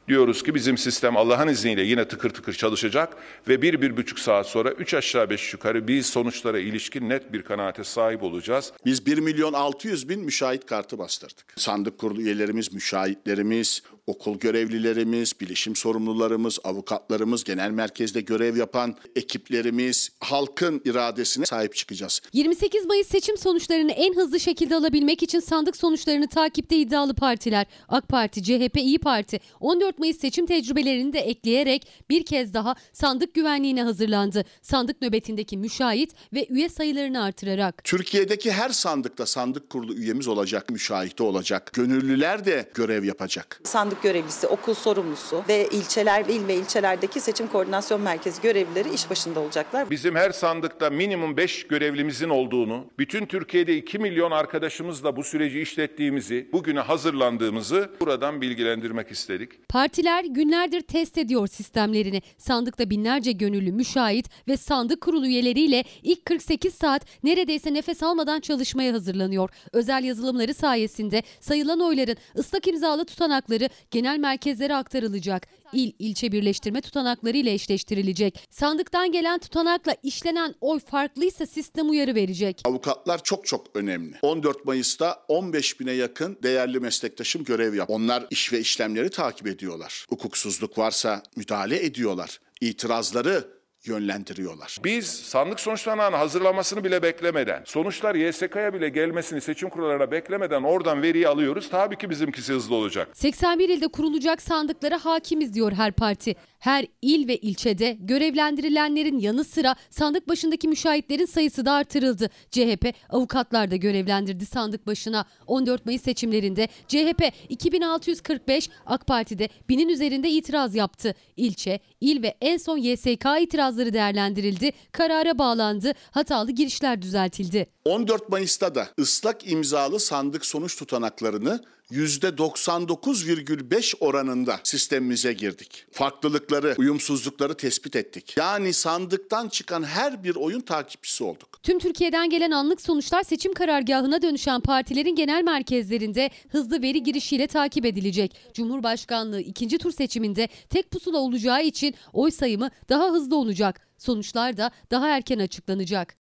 Diyoruz 0.07 0.43
ki 0.43 0.55
bizim 0.55 0.77
sistem 0.77 1.17
Allah'ın 1.17 1.47
izniyle 1.47 1.81
yine 1.81 2.07
tıkır 2.07 2.29
tıkır 2.29 2.53
çalışacak 2.53 3.17
ve 3.47 3.61
bir, 3.61 3.81
bir 3.81 3.97
buçuk 3.97 4.19
saat 4.19 4.47
sonra 4.47 4.71
üç 4.71 4.93
aşağı 4.93 5.29
beş 5.29 5.53
yukarı 5.53 5.87
biz 5.87 6.05
sonuçlara 6.05 6.59
ilişkin 6.59 7.09
net 7.09 7.33
bir 7.33 7.41
kanaate 7.41 7.83
sahip 7.83 8.23
olacağız. 8.23 8.73
Biz 8.85 9.05
1 9.05 9.17
milyon 9.17 9.53
600 9.53 10.09
bin 10.09 10.19
müşahit 10.19 10.65
kartı 10.65 10.97
bastırdık. 10.97 11.53
Sandık 11.55 11.97
kurulu 11.97 12.21
üyelerimiz, 12.21 12.73
müşahitlerimiz, 12.73 13.83
okul 14.07 14.39
görevlilerimiz, 14.39 15.33
bilişim 15.41 15.75
sorumlularımız, 15.75 16.59
avukatlarımız, 16.63 17.43
genel 17.43 17.71
merkezde 17.71 18.21
görev 18.21 18.57
yapan 18.57 18.95
ekiplerimiz, 19.15 20.09
halkın 20.19 20.81
iradesine 20.85 21.45
sahip 21.45 21.75
çıkacağız. 21.75 22.21
28 22.33 22.85
Mayıs 22.85 23.07
seçim 23.07 23.37
sonuçlarını 23.37 23.91
en 23.91 24.15
hızlı 24.15 24.39
şekilde 24.39 24.75
alabilmek 24.75 25.23
için 25.23 25.39
sandık 25.39 25.77
sonuçlarını 25.77 26.27
takipte 26.27 26.77
iddialı 26.77 27.13
partiler 27.13 27.65
AK 27.89 28.07
Parti, 28.07 28.43
CHP, 28.43 28.77
İyi 28.77 28.99
Parti 28.99 29.39
14 29.59 29.99
Mayıs 29.99 30.17
seçim 30.17 30.45
tecrübelerini 30.45 31.13
de 31.13 31.19
ekleyerek 31.19 31.87
bir 32.09 32.25
kez 32.25 32.53
daha 32.53 32.75
sandık 32.93 33.33
güvenliğine 33.33 33.83
hazırlandı. 33.83 34.45
Sandık 34.61 35.01
nöbetindeki 35.01 35.57
müşahit 35.57 36.11
ve 36.33 36.47
üye 36.49 36.69
sayılarını 36.69 37.23
artırarak. 37.23 37.83
Türkiye'deki 37.83 38.51
her 38.51 38.69
sandıkta 38.69 39.25
sandık 39.25 39.69
kurulu 39.69 39.95
üyemiz 39.95 40.27
olacak, 40.27 40.69
müşahiti 40.69 41.23
olacak. 41.23 41.71
Gönüllüler 41.73 42.45
de 42.45 42.69
görev 42.73 43.03
yapacak. 43.03 43.61
Sandık 43.63 43.92
görevlisi, 44.01 44.47
okul 44.47 44.73
sorumlusu 44.73 45.43
ve 45.49 45.67
ilçeler 45.71 46.25
il 46.25 46.47
ve 46.47 46.55
ilçelerdeki 46.55 47.19
seçim 47.19 47.47
koordinasyon 47.47 48.01
merkezi 48.01 48.41
görevlileri 48.41 48.93
iş 48.93 49.09
başında 49.09 49.39
olacaklar. 49.39 49.89
Bizim 49.89 50.15
her 50.15 50.31
sandıkta 50.31 50.89
minimum 50.89 51.37
5 51.37 51.67
görevlimizin 51.67 52.29
olduğunu, 52.29 52.85
bütün 52.99 53.25
Türkiye'de 53.25 53.77
2 53.77 53.99
milyon 53.99 54.31
arkadaşımızla 54.31 55.15
bu 55.15 55.23
süreci 55.23 55.61
işlettiğimizi, 55.61 56.49
bugüne 56.53 56.79
hazırlandığımızı 56.79 57.91
buradan 58.01 58.41
bilgilendirmek 58.41 59.11
istedik. 59.11 59.69
Partiler 59.69 60.23
günlerdir 60.23 60.81
test 60.81 61.17
ediyor 61.17 61.47
sistemlerini. 61.47 62.21
Sandıkta 62.37 62.89
binlerce 62.89 63.31
gönüllü 63.31 63.71
müşahit 63.71 64.29
ve 64.47 64.57
sandık 64.57 65.01
kurulu 65.01 65.27
üyeleriyle 65.27 65.83
ilk 66.03 66.25
48 66.25 66.73
saat 66.73 67.23
neredeyse 67.23 67.73
nefes 67.73 68.03
almadan 68.03 68.39
çalışmaya 68.39 68.93
hazırlanıyor. 68.93 69.49
Özel 69.73 70.03
yazılımları 70.03 70.53
sayesinde 70.53 71.23
sayılan 71.39 71.79
oyların 71.79 72.17
ıslak 72.37 72.67
imzalı 72.67 73.05
tutanakları 73.05 73.69
genel 73.91 74.17
merkezlere 74.17 74.75
aktarılacak. 74.75 75.47
İl 75.73 75.91
ilçe 75.99 76.31
birleştirme 76.31 76.81
tutanakları 76.81 77.37
ile 77.37 77.53
eşleştirilecek. 77.53 78.47
Sandıktan 78.49 79.11
gelen 79.11 79.39
tutanakla 79.39 79.95
işlenen 80.03 80.55
oy 80.61 80.79
farklıysa 80.79 81.45
sistem 81.45 81.89
uyarı 81.89 82.15
verecek. 82.15 82.61
Avukatlar 82.65 83.23
çok 83.23 83.45
çok 83.45 83.75
önemli. 83.75 84.15
14 84.21 84.65
Mayıs'ta 84.65 85.25
15 85.27 85.79
bine 85.79 85.91
yakın 85.91 86.37
değerli 86.43 86.79
meslektaşım 86.79 87.43
görev 87.43 87.73
yap. 87.73 87.89
Onlar 87.89 88.27
iş 88.29 88.53
ve 88.53 88.59
işlemleri 88.59 89.09
takip 89.09 89.47
ediyorlar. 89.47 90.05
Hukuksuzluk 90.09 90.77
varsa 90.77 91.23
müdahale 91.35 91.85
ediyorlar. 91.85 92.39
İtirazları 92.61 93.47
yönlendiriyorlar. 93.85 94.77
Biz 94.83 95.07
sandık 95.07 95.59
sonuçlarının 95.59 96.17
hazırlanmasını 96.17 96.83
bile 96.83 97.03
beklemeden, 97.03 97.63
sonuçlar 97.65 98.15
YSK'ya 98.15 98.73
bile 98.73 98.89
gelmesini 98.89 99.41
seçim 99.41 99.69
kurullarına 99.69 100.11
beklemeden 100.11 100.63
oradan 100.63 101.01
veriyi 101.01 101.27
alıyoruz. 101.27 101.69
Tabii 101.69 101.97
ki 101.97 102.09
bizimkisi 102.09 102.53
hızlı 102.53 102.75
olacak. 102.75 103.09
81 103.13 103.69
ilde 103.69 103.87
kurulacak 103.87 104.41
sandıklara 104.41 105.05
hakimiz 105.05 105.53
diyor 105.53 105.71
her 105.71 105.91
parti. 105.91 106.35
Her 106.63 106.85
il 107.01 107.27
ve 107.27 107.37
ilçede 107.37 107.97
görevlendirilenlerin 107.99 109.19
yanı 109.19 109.43
sıra 109.43 109.75
sandık 109.89 110.27
başındaki 110.27 110.67
müşahitlerin 110.67 111.25
sayısı 111.25 111.65
da 111.65 111.71
artırıldı. 111.71 112.29
CHP 112.51 112.93
avukatlar 113.09 113.71
da 113.71 113.75
görevlendirdi 113.75 114.45
sandık 114.45 114.87
başına. 114.87 115.25
14 115.47 115.85
Mayıs 115.85 116.01
seçimlerinde 116.01 116.67
CHP 116.87 117.33
2645, 117.49 118.69
AK 118.85 119.07
Parti'de 119.07 119.49
binin 119.69 119.89
üzerinde 119.89 120.29
itiraz 120.29 120.75
yaptı. 120.75 121.15
İlçe, 121.37 121.79
il 122.01 122.23
ve 122.23 122.37
en 122.41 122.57
son 122.57 122.77
YSK 122.77 123.25
itirazları 123.41 123.93
değerlendirildi. 123.93 124.71
Karara 124.91 125.37
bağlandı. 125.37 125.93
Hatalı 126.11 126.51
girişler 126.51 127.01
düzeltildi. 127.01 127.67
14 127.85 128.29
Mayıs'ta 128.29 128.75
da 128.75 128.87
ıslak 128.99 129.51
imzalı 129.51 129.99
sandık 129.99 130.45
sonuç 130.45 130.77
tutanaklarını 130.77 131.59
%99,5 131.93 133.95
oranında 133.99 134.59
sistemimize 134.63 135.33
girdik. 135.33 135.85
Farklılıkları, 135.91 136.75
uyumsuzlukları 136.77 137.53
tespit 137.53 137.95
ettik. 137.95 138.37
Yani 138.37 138.73
sandıktan 138.73 139.49
çıkan 139.49 139.83
her 139.83 140.23
bir 140.23 140.35
oyun 140.35 140.61
takipçisi 140.61 141.23
olduk. 141.23 141.59
Tüm 141.63 141.79
Türkiye'den 141.79 142.29
gelen 142.29 142.51
anlık 142.51 142.81
sonuçlar 142.81 143.23
seçim 143.23 143.53
karargahına 143.53 144.21
dönüşen 144.21 144.61
partilerin 144.61 145.15
genel 145.15 145.43
merkezlerinde 145.43 146.29
hızlı 146.49 146.81
veri 146.81 147.03
girişiyle 147.03 147.47
takip 147.47 147.85
edilecek. 147.85 148.35
Cumhurbaşkanlığı 148.53 149.41
ikinci 149.41 149.77
tur 149.77 149.91
seçiminde 149.91 150.47
tek 150.69 150.91
pusula 150.91 151.17
olacağı 151.17 151.63
için 151.63 151.95
oy 152.13 152.31
sayımı 152.31 152.69
daha 152.89 153.11
hızlı 153.11 153.35
olacak. 153.35 153.87
Sonuçlar 153.97 154.57
da 154.57 154.71
daha 154.91 155.07
erken 155.07 155.39
açıklanacak. 155.39 156.22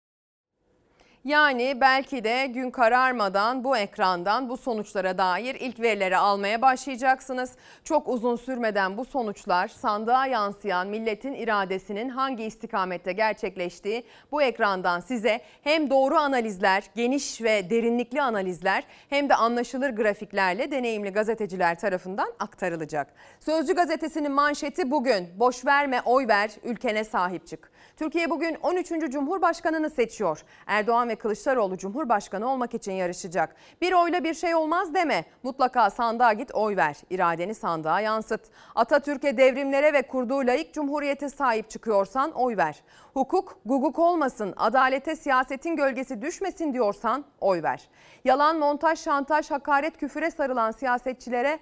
Yani 1.26 1.78
belki 1.82 2.24
de 2.24 2.46
gün 2.48 2.72
kararmadan 2.72 3.64
bu 3.64 3.78
ekrandan 3.78 4.50
bu 4.50 4.58
sonuçlara 4.58 5.18
dair 5.18 5.56
ilk 5.56 5.80
verileri 5.80 6.18
almaya 6.18 6.62
başlayacaksınız. 6.62 7.52
Çok 7.84 8.08
uzun 8.08 8.36
sürmeden 8.36 8.98
bu 8.98 9.06
sonuçlar 9.06 9.68
sandığa 9.68 10.28
yansıyan 10.28 10.88
milletin 10.88 11.34
iradesinin 11.34 12.10
hangi 12.10 12.44
istikamette 12.44 13.12
gerçekleştiği 13.12 14.04
bu 14.32 14.42
ekrandan 14.42 15.00
size 15.00 15.42
hem 15.64 15.90
doğru 15.90 16.16
analizler, 16.16 16.84
geniş 16.96 17.42
ve 17.42 17.70
derinlikli 17.70 18.22
analizler 18.22 18.84
hem 19.10 19.30
de 19.30 19.36
anlaşılır 19.36 19.90
grafiklerle 19.90 20.72
deneyimli 20.72 21.10
gazeteciler 21.10 21.80
tarafından 21.80 22.34
aktarılacak. 22.40 23.14
Sözcü 23.40 23.76
gazetesinin 23.76 24.32
manşeti 24.32 24.92
bugün 24.92 25.28
boş 25.40 25.66
verme 25.66 26.02
oy 26.06 26.28
ver 26.28 26.52
ülkene 26.64 27.04
sahip 27.04 27.48
çık. 27.48 27.72
Türkiye 27.98 28.30
bugün 28.30 28.58
13. 28.62 28.90
Cumhurbaşkanını 29.12 29.90
seçiyor. 29.90 30.42
Erdoğan 30.68 31.10
ve 31.10 31.15
Kılıçdaroğlu 31.16 31.78
Cumhurbaşkanı 31.78 32.52
olmak 32.52 32.74
için 32.74 32.92
yarışacak. 32.92 33.56
Bir 33.82 33.94
oyla 33.94 34.24
bir 34.24 34.34
şey 34.34 34.56
olmaz 34.56 34.94
deme. 34.94 35.26
Mutlaka 35.44 35.90
sandığa 35.90 36.34
git 36.34 36.56
oy 36.56 36.76
ver. 36.76 36.98
İradeni 37.10 37.56
sandığa 37.56 38.02
yansıt. 38.02 38.42
Atatürk'e 38.76 39.38
devrimlere 39.38 39.94
ve 39.94 40.02
kurduğu 40.02 40.40
layık 40.40 40.74
cumhuriyete 40.74 41.30
sahip 41.30 41.70
çıkıyorsan 41.70 42.32
oy 42.32 42.58
ver. 42.58 42.84
Hukuk, 43.14 43.60
guguk 43.66 44.00
olmasın, 44.00 44.54
adalete 44.58 45.16
siyasetin 45.16 45.76
gölgesi 45.76 46.22
düşmesin 46.22 46.74
diyorsan 46.74 47.26
oy 47.42 47.64
ver. 47.64 47.90
Yalan, 48.26 48.60
montaj, 48.60 49.00
şantaj, 49.00 49.52
hakaret, 49.52 49.98
küfüre 49.98 50.32
sarılan 50.32 50.72
siyasetçilere 50.72 51.60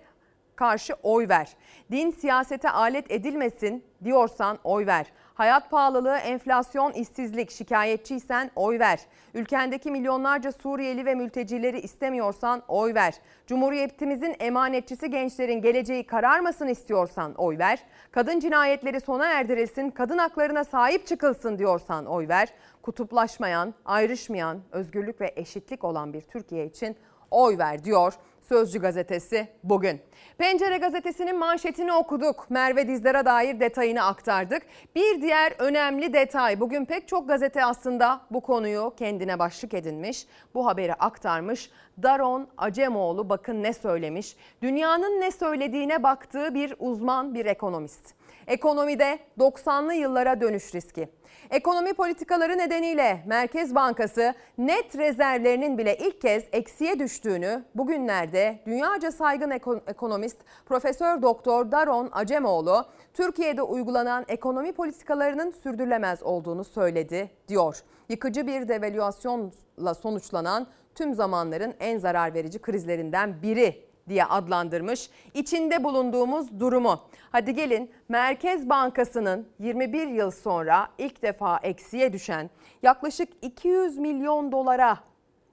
karşı 0.55 0.93
oy 1.03 1.29
ver. 1.29 1.55
Din 1.91 2.11
siyasete 2.11 2.69
alet 2.69 3.11
edilmesin 3.11 3.85
diyorsan 4.03 4.59
oy 4.63 4.85
ver. 4.85 5.05
Hayat 5.33 5.71
pahalılığı, 5.71 6.17
enflasyon, 6.17 6.91
işsizlik 6.91 7.51
şikayetçiysen 7.51 8.51
oy 8.55 8.79
ver. 8.79 8.99
Ülkendeki 9.33 9.91
milyonlarca 9.91 10.51
Suriyeli 10.51 11.05
ve 11.05 11.15
mültecileri 11.15 11.79
istemiyorsan 11.79 12.63
oy 12.67 12.93
ver. 12.93 13.13
Cumhuriyetimizin 13.47 14.35
emanetçisi 14.39 15.09
gençlerin 15.09 15.61
geleceği 15.61 16.07
kararmasın 16.07 16.67
istiyorsan 16.67 17.33
oy 17.33 17.57
ver. 17.57 17.79
Kadın 18.11 18.39
cinayetleri 18.39 18.99
sona 19.01 19.27
erdirilsin, 19.27 19.91
kadın 19.91 20.17
haklarına 20.17 20.63
sahip 20.63 21.07
çıkılsın 21.07 21.57
diyorsan 21.57 22.05
oy 22.05 22.27
ver. 22.27 22.49
Kutuplaşmayan, 22.81 23.73
ayrışmayan, 23.85 24.61
özgürlük 24.71 25.21
ve 25.21 25.33
eşitlik 25.35 25.83
olan 25.83 26.13
bir 26.13 26.21
Türkiye 26.21 26.65
için 26.65 26.95
oy 27.31 27.57
ver 27.57 27.83
diyor 27.83 28.13
Sözcü 28.49 28.79
gazetesi 28.79 29.47
bugün. 29.63 30.01
Pencere 30.37 30.77
gazetesinin 30.77 31.39
manşetini 31.39 31.93
okuduk. 31.93 32.49
Merve 32.49 32.87
Dizdar'a 32.87 33.25
dair 33.25 33.59
detayını 33.59 34.03
aktardık. 34.03 34.63
Bir 34.95 35.21
diğer 35.21 35.53
önemli 35.59 36.13
detay 36.13 36.59
bugün 36.59 36.85
pek 36.85 37.07
çok 37.07 37.27
gazete 37.27 37.65
aslında 37.65 38.21
bu 38.31 38.41
konuyu 38.41 38.93
kendine 38.97 39.39
başlık 39.39 39.73
edinmiş. 39.73 40.27
Bu 40.53 40.65
haberi 40.65 40.93
aktarmış. 40.93 41.71
Daron 42.03 42.47
Acemoğlu 42.57 43.29
bakın 43.29 43.63
ne 43.63 43.73
söylemiş. 43.73 44.35
Dünyanın 44.61 45.21
ne 45.21 45.31
söylediğine 45.31 46.03
baktığı 46.03 46.53
bir 46.53 46.75
uzman, 46.79 47.33
bir 47.33 47.45
ekonomist. 47.45 48.22
Ekonomide 48.47 49.19
90'lı 49.39 49.93
yıllara 49.93 50.41
dönüş 50.41 50.75
riski. 50.75 51.09
Ekonomi 51.49 51.93
politikaları 51.93 52.57
nedeniyle 52.57 53.23
Merkez 53.25 53.75
Bankası 53.75 54.33
net 54.57 54.97
rezervlerinin 54.97 55.77
bile 55.77 55.97
ilk 55.97 56.21
kez 56.21 56.43
eksiye 56.51 56.99
düştüğünü 56.99 57.63
bugünlerde 57.75 58.59
dünyaca 58.65 59.11
saygın 59.11 59.51
ekonomist 59.87 60.37
Profesör 60.65 61.21
Doktor 61.21 61.71
Daron 61.71 62.09
Acemoğlu 62.11 62.85
Türkiye'de 63.13 63.61
uygulanan 63.61 64.25
ekonomi 64.27 64.71
politikalarının 64.71 65.51
sürdürülemez 65.51 66.23
olduğunu 66.23 66.63
söyledi 66.63 67.31
diyor. 67.47 67.79
Yıkıcı 68.09 68.47
bir 68.47 68.67
devalüasyonla 68.67 69.93
sonuçlanan 70.01 70.67
tüm 70.95 71.13
zamanların 71.13 71.73
en 71.79 71.97
zarar 71.97 72.33
verici 72.33 72.59
krizlerinden 72.59 73.41
biri 73.41 73.92
diye 74.09 74.25
adlandırmış 74.25 75.09
içinde 75.33 75.83
bulunduğumuz 75.83 76.59
durumu. 76.59 77.01
Hadi 77.31 77.55
gelin 77.55 77.91
Merkez 78.09 78.69
Bankası'nın 78.69 79.47
21 79.59 80.07
yıl 80.07 80.31
sonra 80.31 80.87
ilk 80.97 81.21
defa 81.21 81.59
eksiye 81.63 82.13
düşen 82.13 82.49
yaklaşık 82.83 83.29
200 83.41 83.97
milyon 83.97 84.51
dolara 84.51 84.97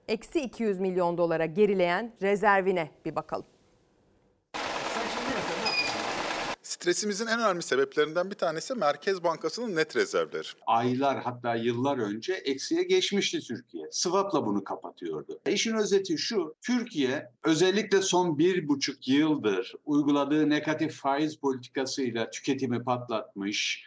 eksi 0.08 0.40
200 0.40 0.80
milyon 0.80 1.18
dolara 1.18 1.46
gerileyen 1.46 2.12
rezervine 2.22 2.90
bir 3.04 3.16
bakalım. 3.16 3.46
Stresimizin 6.80 7.26
en 7.26 7.40
önemli 7.40 7.62
sebeplerinden 7.62 8.30
bir 8.30 8.34
tanesi 8.34 8.74
Merkez 8.74 9.24
Bankası'nın 9.24 9.76
net 9.76 9.96
rezervleri. 9.96 10.46
Aylar 10.66 11.22
hatta 11.22 11.54
yıllar 11.54 11.98
önce 11.98 12.32
eksiye 12.32 12.82
geçmişti 12.82 13.40
Türkiye. 13.40 13.84
Swap'la 13.90 14.46
bunu 14.46 14.64
kapatıyordu. 14.64 15.40
İşin 15.48 15.76
özeti 15.76 16.18
şu, 16.18 16.54
Türkiye 16.60 17.32
özellikle 17.44 18.02
son 18.02 18.38
bir 18.38 18.68
buçuk 18.68 19.08
yıldır 19.08 19.74
uyguladığı 19.84 20.50
negatif 20.50 21.00
faiz 21.00 21.36
politikasıyla 21.36 22.30
tüketimi 22.30 22.84
patlatmış, 22.84 23.84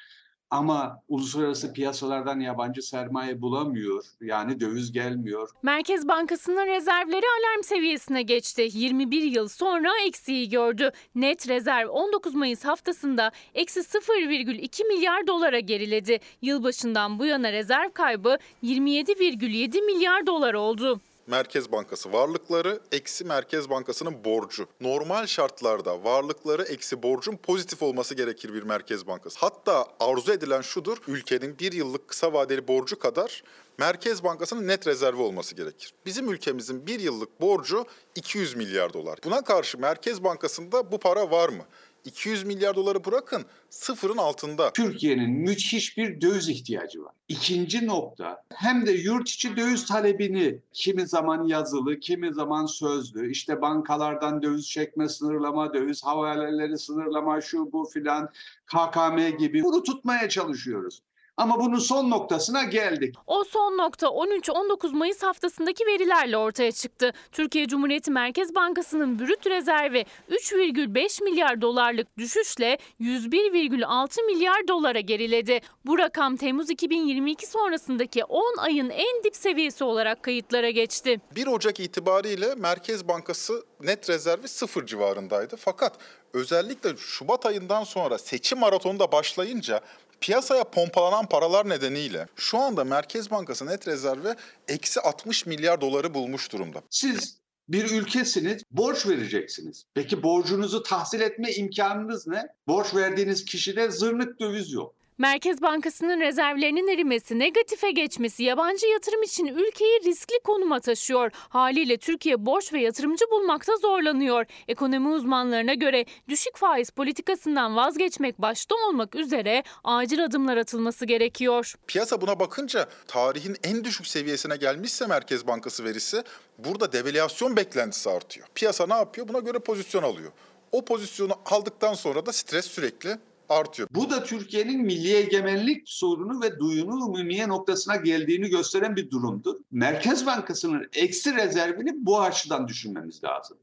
ama 0.54 1.02
uluslararası 1.10 1.74
piyasalardan 1.74 2.40
yabancı 2.40 2.82
sermaye 2.82 3.42
bulamıyor. 3.42 4.04
Yani 4.22 4.60
döviz 4.60 4.92
gelmiyor. 4.92 5.50
Merkez 5.64 6.08
Bankası'nın 6.08 6.68
rezervleri 6.68 7.26
alarm 7.40 7.64
seviyesine 7.64 8.22
geçti. 8.22 8.70
21 8.74 9.22
yıl 9.22 9.48
sonra 9.48 9.90
eksiği 10.08 10.50
gördü. 10.50 10.92
Net 11.16 11.50
rezerv 11.50 11.90
19 11.90 12.36
Mayıs 12.36 12.66
haftasında 12.66 13.32
eksi 13.54 13.80
0,2 13.80 14.88
milyar 14.88 15.28
dolara 15.28 15.60
geriledi. 15.60 16.20
Yılbaşından 16.42 17.20
bu 17.20 17.26
yana 17.26 17.52
rezerv 17.52 17.92
kaybı 17.92 18.38
27,7 18.64 19.86
milyar 19.86 20.28
dolar 20.28 20.54
oldu. 20.54 21.00
Merkez 21.28 21.72
Bankası 21.72 22.14
varlıkları 22.14 22.80
eksi 22.92 23.26
Merkez 23.26 23.70
Bankası'nın 23.70 24.24
borcu. 24.26 24.68
Normal 24.82 25.26
şartlarda 25.26 26.04
varlıkları 26.04 26.64
eksi 26.64 27.04
borcun 27.04 27.38
pozitif 27.38 27.84
olması 27.84 28.16
gerekir 28.16 28.54
bir 28.54 28.64
Merkez 28.64 29.08
Bankası. 29.08 29.40
Hatta 29.40 29.88
arzu 30.00 30.32
edilen 30.32 30.62
şudur, 30.62 30.98
ülkenin 31.08 31.60
bir 31.60 31.72
yıllık 31.72 32.08
kısa 32.08 32.34
vadeli 32.34 32.68
borcu 32.68 33.00
kadar 33.00 33.44
Merkez 33.78 34.24
Bankası'nın 34.24 34.68
net 34.68 34.88
rezervi 34.88 35.22
olması 35.22 35.56
gerekir. 35.56 35.94
Bizim 36.06 36.30
ülkemizin 36.30 36.88
bir 36.88 37.00
yıllık 37.00 37.42
borcu 37.42 37.86
200 38.16 38.56
milyar 38.56 38.94
dolar. 38.94 39.20
Buna 39.24 39.44
karşı 39.44 39.78
Merkez 39.78 40.24
Bankası'nda 40.24 40.92
bu 40.92 41.00
para 41.00 41.32
var 41.32 41.50
mı? 41.50 41.66
200 42.06 42.44
milyar 42.44 42.76
doları 42.76 43.06
bırakın 43.06 43.46
sıfırın 43.70 44.18
altında. 44.18 44.74
Türkiye'nin 44.74 45.30
müthiş 45.30 45.98
bir 45.98 46.22
döviz 46.22 46.50
ihtiyacı 46.50 47.04
var. 47.04 47.14
İkinci 47.28 47.88
nokta 47.88 48.44
hem 48.54 48.86
de 48.86 48.92
yurt 48.92 49.30
içi 49.30 49.58
döviz 49.58 49.86
talebini 49.86 50.60
kimi 50.74 51.08
zaman 51.08 51.44
yazılı, 51.44 52.00
kimi 52.00 52.34
zaman 52.34 52.66
sözlü, 52.66 53.32
işte 53.32 53.62
bankalardan 53.62 54.42
döviz 54.42 54.70
çekme 54.70 55.10
sınırlama, 55.10 55.74
döviz 55.74 56.04
havaleleri 56.04 56.78
sınırlama, 56.78 57.42
şu 57.42 57.72
bu 57.72 57.86
filan, 57.94 58.30
KKM 58.66 59.38
gibi 59.38 59.64
bunu 59.64 59.84
tutmaya 59.84 60.30
çalışıyoruz. 60.30 61.02
Ama 61.38 61.60
bunun 61.60 61.80
son 61.80 62.10
noktasına 62.10 62.64
geldik. 62.64 63.16
O 63.28 63.44
son 63.44 63.78
nokta 63.78 64.08
13-19 64.08 64.96
Mayıs 64.96 65.24
haftasındaki 65.24 65.86
verilerle 65.86 66.38
ortaya 66.38 66.72
çıktı. 66.72 67.14
Türkiye 67.32 67.68
Cumhuriyeti 67.68 68.12
Merkez 68.12 68.56
Bankası'nın 68.56 69.20
brüt 69.20 69.48
rezervi 69.48 70.06
3,5 70.32 71.24
milyar 71.24 71.62
dolarlık 71.62 72.18
düşüşle 72.18 72.78
101,6 73.02 74.26
milyar 74.26 74.68
dolara 74.68 75.00
geriledi. 75.00 75.62
Bu 75.86 75.98
rakam 75.98 76.38
Temmuz 76.38 76.70
2022 76.70 77.48
sonrasındaki 77.48 78.24
10 78.24 78.58
ayın 78.58 78.90
en 78.90 79.24
dip 79.24 79.36
seviyesi 79.36 79.84
olarak 79.84 80.24
kayıtlara 80.24 80.70
geçti. 80.70 81.22
1 81.36 81.48
Ocak 81.48 81.80
itibariyle 81.80 82.56
Merkez 82.56 83.08
Bankası 83.08 83.64
net 83.84 84.10
rezervi 84.10 84.48
sıfır 84.48 84.86
civarındaydı. 84.86 85.56
Fakat 85.56 85.94
özellikle 86.34 86.98
Şubat 86.98 87.46
ayından 87.46 87.84
sonra 87.84 88.18
seçim 88.18 88.60
maratonu 88.60 89.00
da 89.00 89.12
başlayınca 89.12 89.82
Piyasaya 90.24 90.64
pompalanan 90.64 91.26
paralar 91.26 91.70
nedeniyle 91.70 92.28
şu 92.36 92.58
anda 92.58 92.84
Merkez 92.84 93.32
Bankası 93.32 93.66
net 93.66 93.88
rezervi 93.88 94.36
eksi 94.68 95.00
60 95.00 95.46
milyar 95.46 95.82
doları 95.82 96.14
bulmuş 96.14 96.52
durumda. 96.52 96.82
Siz 96.90 97.38
bir 97.70 97.92
ülkesiniz, 97.92 98.64
borç 98.72 99.08
vereceksiniz. 99.08 99.86
Peki 99.94 100.24
borcunuzu 100.24 100.84
tahsil 100.84 101.22
etme 101.22 101.52
imkanınız 101.52 102.28
ne? 102.28 102.48
Borç 102.68 102.96
verdiğiniz 102.96 103.46
kişide 103.46 103.92
zırnık 103.92 104.40
döviz 104.40 104.72
yok. 104.72 104.96
Merkez 105.24 105.62
Bankası'nın 105.62 106.20
rezervlerinin 106.20 106.88
erimesi, 106.88 107.40
negatife 107.40 107.92
geçmesi 107.92 108.44
yabancı 108.44 108.88
yatırım 108.88 109.24
için 109.24 109.48
ülkeyi 109.48 110.00
riskli 110.06 110.40
konuma 110.44 110.80
taşıyor. 110.80 111.32
Haliyle 111.34 111.98
Türkiye 111.98 112.46
borç 112.46 112.74
ve 112.74 112.82
yatırımcı 112.82 113.26
bulmakta 113.32 113.78
zorlanıyor. 113.78 114.46
Ekonomi 114.68 115.08
uzmanlarına 115.08 115.74
göre 115.74 116.06
düşük 116.30 116.58
faiz 116.58 116.90
politikasından 116.90 117.76
vazgeçmek 117.76 118.42
başta 118.42 118.76
olmak 118.76 119.16
üzere 119.16 119.64
acil 119.84 120.24
adımlar 120.26 120.58
atılması 120.58 121.06
gerekiyor. 121.06 121.74
Piyasa 121.88 122.22
buna 122.22 122.40
bakınca 122.40 122.90
tarihin 123.08 123.58
en 123.64 123.84
düşük 123.84 124.08
seviyesine 124.08 124.56
gelmişse 124.56 125.08
Merkez 125.08 125.48
Bankası 125.48 125.84
verisi 125.84 126.24
burada 126.58 126.94
devalüasyon 126.94 127.56
beklentisi 127.56 128.10
artıyor. 128.10 128.48
Piyasa 128.56 128.88
ne 128.88 128.96
yapıyor? 128.96 129.28
Buna 129.28 129.40
göre 129.40 129.60
pozisyon 129.60 130.04
alıyor. 130.04 130.32
O 130.72 130.86
pozisyonu 130.86 131.34
aldıktan 131.46 131.94
sonra 131.94 132.26
da 132.26 132.34
stres 132.34 132.66
sürekli 132.66 133.18
artıyor. 133.50 133.90
Bu 133.92 134.10
da 134.10 134.24
Türkiye'nin 134.24 134.82
milli 134.82 135.16
egemenlik 135.16 135.90
sorunu 135.90 136.42
ve 136.42 136.60
duyunu 136.60 136.94
umumiye 136.94 137.48
noktasına 137.48 137.96
geldiğini 137.96 138.50
gösteren 138.50 138.96
bir 138.96 139.12
durumdur. 139.12 139.56
Merkez 139.72 140.26
Bankası'nın 140.26 140.90
eksi 140.94 141.36
rezervini 141.36 142.06
bu 142.06 142.22
açıdan 142.22 142.68
düşünmemiz 142.68 143.24
lazım. 143.24 143.58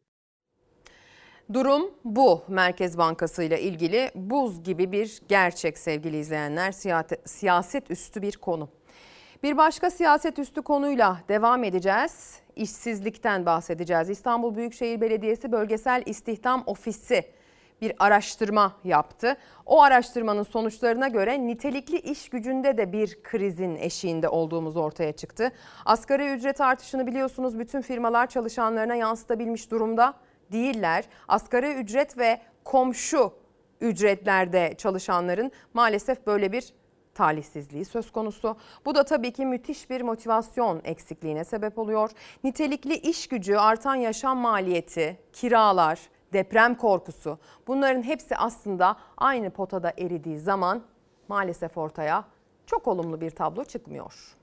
Durum 1.53 1.91
bu 2.05 2.43
Merkez 2.49 2.99
Bankası 2.99 3.43
ile 3.43 3.61
ilgili 3.61 4.11
buz 4.15 4.63
gibi 4.63 4.93
bir 4.93 5.21
gerçek 5.29 5.79
sevgili 5.79 6.19
izleyenler 6.19 6.73
siyaset 7.25 7.91
üstü 7.91 8.23
bir 8.23 8.37
konu. 8.37 8.69
Bir 9.43 9.57
başka 9.57 9.91
siyaset 9.91 10.39
üstü 10.39 10.63
konuyla 10.63 11.21
devam 11.29 11.65
edeceğiz. 11.65 12.41
İşsizlikten 12.57 13.47
bahsedeceğiz. 13.47 14.11
İstanbul 14.11 14.57
Büyükşehir 14.57 15.01
Belediyesi 15.01 15.53
Bölgesel 15.53 16.03
İstihdam 16.07 16.63
Ofisi 16.67 17.25
bir 17.83 17.93
araştırma 17.99 18.73
yaptı. 18.85 19.37
O 19.67 19.83
araştırmanın 19.83 20.43
sonuçlarına 20.43 21.09
göre 21.09 21.47
nitelikli 21.47 21.99
iş 21.99 22.29
gücünde 22.29 22.77
de 22.77 22.93
bir 22.93 23.23
krizin 23.23 23.77
eşiğinde 23.77 24.29
olduğumuz 24.29 24.77
ortaya 24.77 25.13
çıktı. 25.13 25.53
Asgari 25.85 26.33
ücret 26.33 26.61
artışını 26.61 27.07
biliyorsunuz 27.07 27.59
bütün 27.59 27.81
firmalar 27.81 28.27
çalışanlarına 28.27 28.95
yansıtabilmiş 28.95 29.71
durumda 29.71 30.15
değiller. 30.53 31.05
Asgari 31.29 31.75
ücret 31.75 32.19
ve 32.19 32.41
komşu 32.65 33.33
ücretlerde 33.81 34.75
çalışanların 34.79 35.53
maalesef 35.75 36.27
böyle 36.27 36.53
bir 36.53 36.73
talihsizliği 37.15 37.85
söz 37.85 38.11
konusu. 38.11 38.57
Bu 38.85 38.95
da 38.95 39.05
tabii 39.05 39.33
ki 39.33 39.47
müthiş 39.47 39.91
bir 39.91 40.01
motivasyon 40.01 40.81
eksikliğine 40.85 41.45
sebep 41.45 41.79
oluyor. 41.79 42.11
Nitelikli 42.45 42.95
iş 42.95 43.27
gücü, 43.27 43.57
artan 43.57 43.95
yaşam 43.95 44.39
maliyeti, 44.39 45.19
kiralar, 45.33 46.01
deprem 46.33 46.75
korkusu 46.75 47.39
bunların 47.67 48.03
hepsi 48.03 48.37
aslında 48.37 48.97
aynı 49.17 49.51
potada 49.51 49.93
eridiği 49.99 50.39
zaman 50.39 50.83
maalesef 51.29 51.79
ortaya 51.79 52.25
çok 52.67 52.89
olumlu 52.89 53.21
bir 53.21 53.31
tablo 53.31 53.65
çıkmıyor. 53.65 54.37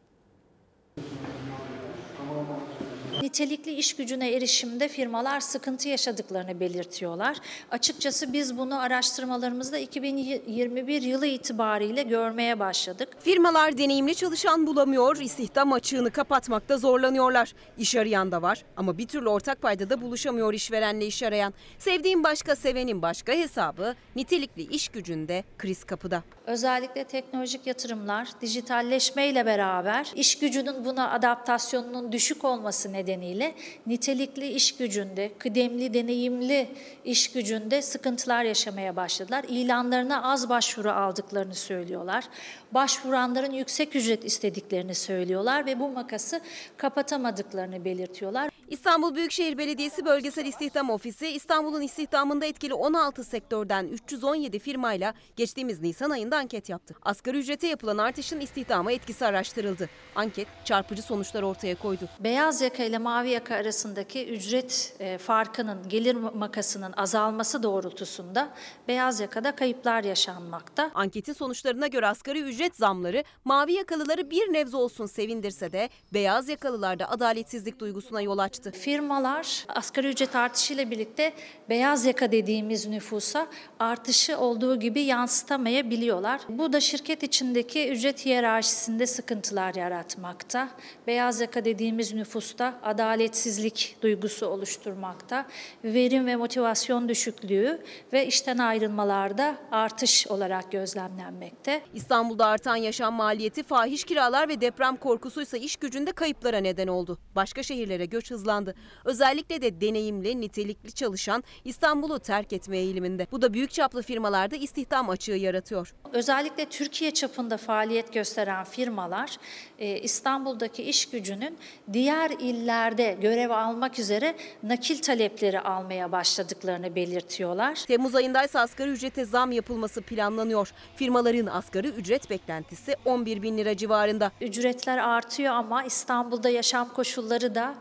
Nitelikli 3.27 3.73
iş 3.73 3.95
gücüne 3.95 4.31
erişimde 4.31 4.87
firmalar 4.87 5.39
sıkıntı 5.39 5.89
yaşadıklarını 5.89 6.59
belirtiyorlar. 6.59 7.37
Açıkçası 7.71 8.33
biz 8.33 8.57
bunu 8.57 8.79
araştırmalarımızda 8.79 9.77
2021 9.77 11.01
yılı 11.01 11.25
itibariyle 11.25 12.03
görmeye 12.03 12.59
başladık. 12.59 13.09
Firmalar 13.19 13.77
deneyimli 13.77 14.15
çalışan 14.15 14.67
bulamıyor, 14.67 15.17
istihdam 15.17 15.73
açığını 15.73 16.11
kapatmakta 16.11 16.77
zorlanıyorlar. 16.77 17.53
İş 17.77 17.95
arayan 17.95 18.31
da 18.31 18.41
var 18.41 18.65
ama 18.77 18.97
bir 18.97 19.07
türlü 19.07 19.29
ortak 19.29 19.61
paydada 19.61 20.01
buluşamıyor 20.01 20.53
işverenle 20.53 21.05
iş 21.05 21.23
arayan. 21.23 21.53
Sevdiğim 21.79 22.23
başka, 22.23 22.55
sevenin 22.55 23.01
başka 23.01 23.33
hesabı 23.33 23.95
nitelikli 24.15 24.61
iş 24.61 24.87
gücünde 24.87 25.43
kriz 25.57 25.83
kapıda. 25.83 26.23
Özellikle 26.45 27.03
teknolojik 27.03 27.67
yatırımlar, 27.67 28.27
dijitalleşme 28.41 29.27
ile 29.27 29.45
beraber 29.45 30.11
iş 30.15 30.39
gücünün 30.39 30.85
buna 30.85 31.11
adaptasyonunun 31.11 32.11
düşük 32.11 32.43
olması 32.43 32.93
nedeniyle 32.93 33.16
nedeniyle 33.18 33.53
nitelikli 33.88 34.48
iş 34.48 34.77
gücünde, 34.77 35.31
kıdemli, 35.39 35.94
deneyimli 35.94 36.68
iş 37.06 37.31
gücünde 37.31 37.81
sıkıntılar 37.81 38.44
yaşamaya 38.44 38.95
başladılar. 38.95 39.45
İlanlarına 39.48 40.31
az 40.31 40.49
başvuru 40.49 40.91
aldıklarını 40.91 41.56
söylüyorlar. 41.56 42.23
Başvuranların 42.72 43.52
yüksek 43.52 43.95
ücret 43.95 44.26
istediklerini 44.26 44.95
söylüyorlar 44.95 45.65
ve 45.65 45.80
bu 45.80 45.89
makası 45.89 46.41
kapatamadıklarını 46.77 47.85
belirtiyorlar. 47.85 48.56
İstanbul 48.69 49.15
Büyükşehir 49.15 49.57
Belediyesi 49.57 50.06
Bölgesel 50.06 50.45
İstihdam 50.45 50.89
Ofisi 50.89 51.27
İstanbul'un 51.27 51.81
istihdamında 51.81 52.45
etkili 52.45 52.73
16 52.73 53.23
sektörden 53.23 53.88
317 53.88 54.60
firmayla 54.60 55.14
geçtiğimiz 55.35 55.81
Nisan 55.81 56.10
ayında 56.10 56.38
anket 56.38 56.69
yaptı. 56.69 56.95
Asgari 57.02 57.38
ücrete 57.38 57.68
yapılan 57.68 57.98
artışın 57.98 58.39
istihdama 58.39 58.91
etkisi 58.91 59.26
araştırıldı. 59.26 59.89
Anket 60.15 60.48
çarpıcı 60.65 61.02
sonuçlar 61.02 61.44
ortaya 61.44 61.76
koydu. 61.76 62.10
Beyaz 62.19 62.61
yaka 62.61 62.84
ile 62.84 62.98
mavi 62.98 63.30
yaka 63.30 63.56
arasındaki 63.56 64.27
ücret 64.27 64.95
e, 64.99 65.18
farkının, 65.18 65.89
gelir 65.89 66.15
makasının 66.15 66.94
azalması 66.98 67.64
doğrultusunda 67.64 68.49
beyaz 68.88 69.19
yakada 69.19 69.56
kayıplar 69.56 70.03
yaşanmakta. 70.03 70.91
Anketin 70.94 71.34
sonuçlarına 71.34 71.88
göre 71.88 72.07
asgari 72.07 72.41
ücret 72.41 72.76
zamları 72.76 73.23
mavi 73.45 73.73
yakalıları 73.73 74.31
bir 74.31 74.53
nebze 74.53 74.77
olsun 74.77 75.06
sevindirse 75.06 75.72
de 75.72 75.89
beyaz 76.14 76.49
yakalılarda 76.49 77.10
adaletsizlik 77.10 77.80
duygusuna 77.80 78.22
yol 78.22 78.38
açtı. 78.38 78.56
Firmalar 78.57 79.65
asgari 79.67 80.07
ücret 80.07 80.35
artışıyla 80.35 80.91
birlikte 80.91 81.34
beyaz 81.69 82.05
yaka 82.05 82.31
dediğimiz 82.31 82.88
nüfusa 82.88 83.47
artışı 83.79 84.38
olduğu 84.39 84.79
gibi 84.79 85.01
yansıtamayabiliyorlar. 85.01 86.41
Bu 86.49 86.73
da 86.73 86.79
şirket 86.79 87.23
içindeki 87.23 87.89
ücret 87.89 88.25
hiyerarşisinde 88.25 89.07
sıkıntılar 89.07 89.75
yaratmakta. 89.75 90.69
Beyaz 91.07 91.41
yaka 91.41 91.65
dediğimiz 91.65 92.13
nüfusta 92.13 92.79
adaletsizlik 92.84 93.97
duygusu 94.01 94.45
oluşturmakta. 94.45 95.45
Verim 95.84 96.25
ve 96.25 96.35
motivasyon 96.35 97.09
düşüklüğü 97.09 97.81
ve 98.13 98.27
işten 98.27 98.57
ayrılmalarda 98.57 99.57
artış 99.71 100.27
olarak 100.27 100.71
gözlemlenmekte. 100.71 101.81
İstanbul'da 101.93 102.45
artan 102.45 102.75
yaşam 102.75 103.13
maliyeti, 103.13 103.63
fahiş 103.63 104.03
kiralar 104.03 104.47
ve 104.49 104.61
deprem 104.61 104.95
korkusuysa 104.95 105.57
iş 105.57 105.75
gücünde 105.75 106.11
kayıplara 106.11 106.57
neden 106.57 106.88
oldu. 106.88 107.19
Başka 107.35 107.63
şehirlere 107.63 108.05
göç 108.05 108.31
hızlandı. 108.48 108.76
Özellikle 109.06 109.61
de 109.61 109.82
deneyimli, 109.82 110.41
nitelikli 110.41 110.91
çalışan 110.91 111.44
İstanbul'u 111.65 112.19
terk 112.19 112.53
etme 112.53 112.78
eğiliminde. 112.78 113.28
Bu 113.32 113.41
da 113.41 113.53
büyük 113.53 113.72
çaplı 113.72 114.02
firmalarda 114.02 114.56
istihdam 114.56 115.10
açığı 115.10 115.32
yaratıyor. 115.32 115.94
Özellikle 116.14 116.65
Türkiye 116.65 117.11
çapında 117.11 117.57
faaliyet 117.57 118.14
gösteren 118.14 118.64
firmalar 118.64 119.38
e, 119.80 119.99
İstanbul'daki 119.99 120.84
iş 120.84 121.10
gücünün 121.10 121.57
diğer 121.94 122.30
illerde 122.30 123.18
görev 123.22 123.49
almak 123.49 123.99
üzere 123.99 124.36
nakil 124.64 125.02
talepleri 125.02 125.60
almaya 125.60 126.11
başladıklarını 126.11 126.95
belirtiyorlar. 126.95 127.76
Temmuz 127.88 128.15
ayında 128.15 128.44
ise 128.44 128.60
asgari 128.60 128.90
ücrete 128.90 129.26
zam 129.26 129.52
yapılması 129.52 130.02
planlanıyor. 130.02 130.72
Firmaların 130.95 131.45
asgari 131.45 131.88
ücret 131.88 132.30
beklentisi 132.30 132.95
11 133.06 133.41
bin 133.41 133.57
lira 133.57 133.78
civarında. 133.78 134.32
Ücretler 134.41 134.98
artıyor 134.98 135.53
ama 135.53 135.84
İstanbul'da 135.84 136.49
yaşam 136.49 136.90
koşulları 136.94 137.56
da 137.56 137.76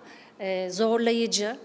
zorlayıcı. 0.70 1.56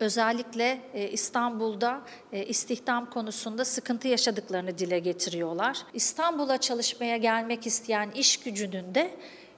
Özellikle 0.00 0.80
e, 0.94 1.08
İstanbul'da 1.08 2.00
e, 2.32 2.46
istihdam 2.46 3.10
konusunda 3.10 3.64
sıkıntı 3.64 4.08
yaşadıklarını 4.08 4.78
dile 4.78 4.98
getiriyorlar. 4.98 5.78
İstanbul'a 5.94 6.58
çalışmaya 6.58 7.16
gelmek 7.16 7.66
isteyen 7.66 8.10
iş 8.10 8.36
gücünün 8.36 8.94
de 8.94 9.10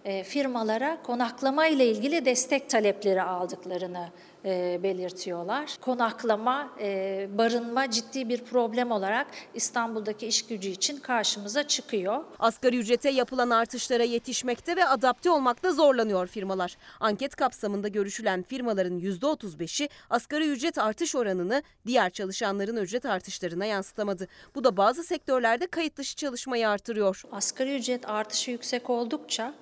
e, 0.04 0.24
firmalara 0.24 1.02
konaklama 1.02 1.66
ile 1.66 1.86
ilgili 1.86 2.24
destek 2.24 2.70
talepleri 2.70 3.22
aldıklarını 3.22 4.08
e, 4.08 4.10
belirtiyorlar. 4.44 5.76
Konaklama, 5.80 6.70
e, 6.80 7.28
barınma 7.38 7.90
ciddi 7.90 8.28
bir 8.28 8.44
problem 8.44 8.90
olarak 8.90 9.26
İstanbul'daki 9.54 10.26
iş 10.26 10.46
gücü 10.46 10.68
için 10.68 10.96
karşımıza 10.96 11.62
çıkıyor. 11.62 12.24
Asgari 12.38 12.78
ücrete 12.78 13.10
yapılan 13.10 13.50
artışlara 13.50 14.02
yetişmekte 14.02 14.76
ve 14.76 14.84
adapte 14.84 15.30
olmakta 15.30 15.72
zorlanıyor 15.72 16.26
firmalar. 16.26 16.76
Anket 17.00 17.36
kapsamında 17.36 17.88
görüşülen 17.88 18.42
firmaların 18.42 18.98
%35'i 18.98 19.88
asgari 20.10 20.48
ücret 20.48 20.78
artış 20.78 21.14
oranını 21.14 21.62
diğer 21.86 22.10
çalışanların 22.10 22.76
ücret 22.76 23.06
artışlarına 23.06 23.64
yansıtamadı. 23.64 24.28
Bu 24.54 24.64
da 24.64 24.76
bazı 24.76 25.04
sektörlerde 25.04 25.66
kayıt 25.66 25.96
dışı 25.96 26.16
çalışmayı 26.16 26.68
artırıyor. 26.68 27.22
Asgari 27.32 27.76
ücret 27.76 28.08
artışı 28.08 28.50
yüksek 28.50 28.90
oldukça 28.90 29.54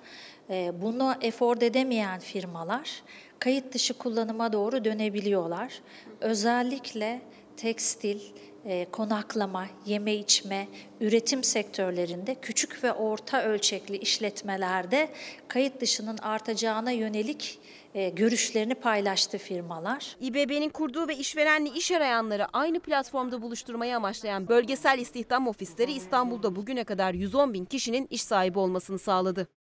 e, 0.49 0.71
bunu 0.81 1.15
efor 1.21 1.61
edemeyen 1.61 2.19
firmalar 2.19 3.03
kayıt 3.39 3.73
dışı 3.73 3.93
kullanıma 3.93 4.53
doğru 4.53 4.85
dönebiliyorlar. 4.85 5.81
Özellikle 6.21 7.21
tekstil, 7.57 8.19
e, 8.65 8.87
konaklama, 8.91 9.67
yeme 9.85 10.13
içme, 10.15 10.67
üretim 11.01 11.43
sektörlerinde 11.43 12.35
küçük 12.35 12.83
ve 12.83 12.93
orta 12.93 13.43
ölçekli 13.43 13.97
işletmelerde 13.97 15.09
kayıt 15.47 15.81
dışının 15.81 16.17
artacağına 16.17 16.91
yönelik 16.91 17.59
e, 17.93 18.09
görüşlerini 18.09 18.75
paylaştı 18.75 19.37
firmalar. 19.37 20.15
İBB'nin 20.21 20.69
kurduğu 20.69 21.07
ve 21.07 21.15
işverenli 21.15 21.69
iş 21.69 21.91
arayanları 21.91 22.47
aynı 22.53 22.79
platformda 22.79 23.41
buluşturmayı 23.41 23.95
amaçlayan 23.95 24.47
bölgesel 24.47 24.99
istihdam 24.99 25.47
ofisleri 25.47 25.91
İstanbul'da 25.91 26.55
bugüne 26.55 26.83
kadar 26.83 27.13
110 27.13 27.53
bin 27.53 27.65
kişinin 27.65 28.07
iş 28.09 28.21
sahibi 28.21 28.59
olmasını 28.59 28.99
sağladı. 28.99 29.58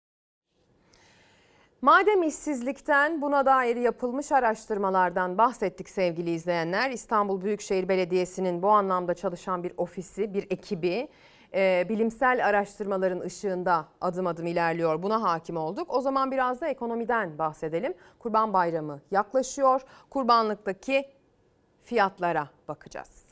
Madem 1.87 2.23
işsizlikten 2.23 3.23
buna 3.23 3.47
dair 3.47 3.77
yapılmış 3.77 4.33
araştırmalardan 4.33 5.39
bahsettik 5.39 5.89
sevgili 5.89 6.31
izleyenler. 6.31 6.91
İstanbul 6.91 7.41
Büyükşehir 7.41 7.89
Belediyesi'nin 7.89 8.63
bu 8.63 8.71
anlamda 8.71 9.15
çalışan 9.15 9.63
bir 9.63 9.73
ofisi, 9.77 10.35
bir 10.35 10.47
ekibi 10.51 11.09
e, 11.55 11.87
bilimsel 11.89 12.47
araştırmaların 12.47 13.21
ışığında 13.21 13.89
adım 14.01 14.27
adım 14.27 14.47
ilerliyor. 14.47 15.03
Buna 15.03 15.23
hakim 15.23 15.57
olduk. 15.57 15.95
O 15.95 16.01
zaman 16.01 16.31
biraz 16.31 16.61
da 16.61 16.69
ekonomiden 16.69 17.39
bahsedelim. 17.39 17.95
Kurban 18.19 18.53
Bayramı 18.53 19.01
yaklaşıyor. 19.11 19.83
Kurbanlıktaki 20.11 21.09
fiyatlara 21.83 22.49
bakacağız. 22.69 23.25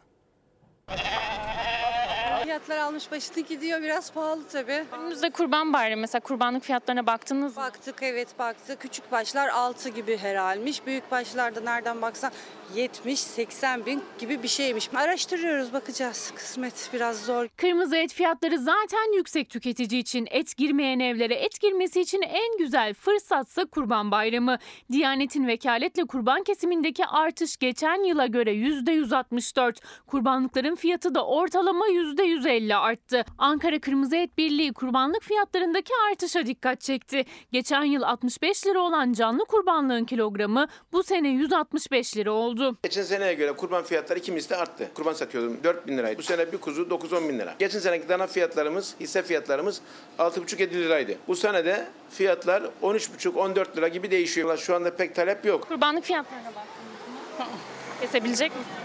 Fiyatlar 2.45 2.79
almış 2.79 3.11
başını 3.11 3.45
gidiyor 3.45 3.83
biraz 3.83 4.13
pahalı 4.13 4.49
tabii. 4.53 4.85
Önümüzde 4.93 5.31
kurban 5.31 5.73
bayramı 5.73 6.01
mesela 6.01 6.21
kurbanlık 6.21 6.63
fiyatlarına 6.63 7.07
baktınız 7.07 7.57
mı? 7.57 7.63
Baktık 7.63 8.03
evet 8.03 8.39
baktık. 8.39 8.81
Küçük 8.81 9.13
başlar 9.13 9.49
6 9.49 9.89
gibi 9.89 10.17
herhalmiş. 10.17 10.87
Büyük 10.87 11.11
başlarda 11.11 11.61
nereden 11.61 12.03
baksan 12.03 12.33
70-80 12.77 13.87
bin 13.87 14.03
gibi 14.19 14.43
bir 14.43 14.49
şeymiş. 14.49 14.91
Araştırıyoruz 14.95 15.73
bakacağız. 15.73 16.33
Kısmet 16.37 16.91
biraz 16.93 17.25
zor. 17.25 17.49
Kırmızı 17.57 17.97
et 17.97 18.13
fiyatları 18.13 18.59
zaten 18.59 19.17
yüksek 19.17 19.51
tüketici 19.51 20.01
için. 20.01 20.29
Et 20.31 20.57
girmeyen 20.57 21.01
evlere 21.01 21.35
et 21.35 21.61
girmesi 21.61 22.01
için 22.01 22.23
en 22.23 22.59
güzel 22.59 22.95
fırsatsa 22.95 23.65
kurban 23.65 24.11
bayramı. 24.11 24.59
Diyanet'in 24.93 25.47
vekaletle 25.47 26.05
kurban 26.05 26.43
kesimindeki 26.43 27.07
artış 27.07 27.57
geçen 27.57 28.05
yıla 28.05 28.27
göre 28.27 28.51
%164. 28.55 29.77
Kurbanlıkların 30.07 30.75
fiyatı 30.75 31.15
da 31.15 31.27
ortalama 31.27 31.87
%150 32.35 32.75
arttı. 32.75 33.25
Ankara 33.39 33.79
Kırmızı 33.79 34.17
Et 34.17 34.39
Birliği 34.39 34.73
kurbanlık 34.73 35.23
fiyatlarındaki 35.23 35.93
artışa 36.11 36.47
dikkat 36.47 36.81
çekti. 36.81 37.25
Geçen 37.53 37.85
yıl 37.85 38.03
65 38.03 38.67
lira 38.67 38.81
olan 38.81 39.13
canlı 39.13 39.45
kurbanlığın 39.45 40.05
kilogramı 40.05 40.67
bu 40.93 41.03
sene 41.03 41.29
165 41.29 42.17
lira 42.17 42.33
oldu. 42.33 42.77
Geçen 42.83 43.03
seneye 43.03 43.35
göre 43.35 43.53
kurban 43.53 43.83
fiyatları 43.85 44.25
de 44.25 44.57
arttı. 44.57 44.91
Kurban 44.95 45.13
satıyordum 45.13 45.59
4 45.65 45.87
bin 45.87 45.99
liraydı. 45.99 46.19
Bu 46.19 46.23
sene 46.23 46.53
bir 46.53 46.59
kuzu 46.59 46.83
9-10 46.83 47.29
bin 47.29 47.39
lira. 47.39 47.55
Geçen 47.59 47.79
seneki 47.79 48.09
dana 48.09 48.27
fiyatlarımız, 48.27 48.95
hisse 49.01 49.23
fiyatlarımız 49.23 49.81
6,5-7 50.19 50.71
liraydı. 50.71 51.17
Bu 51.29 51.37
sene 51.37 51.65
de 51.65 51.87
fiyatlar 52.11 52.63
13,5-14 52.83 53.77
lira 53.77 53.89
gibi 53.89 54.11
değişiyor. 54.11 54.59
Şu 54.59 54.75
anda 54.75 54.97
pek 54.97 55.15
talep 55.15 55.45
yok. 55.45 55.69
Kurbanlık 55.69 56.05
fiyatlarına 56.05 56.47
baktınız 56.47 57.39
mı? 57.39 57.47
Kesebilecek 58.01 58.53
misiniz? 58.57 58.84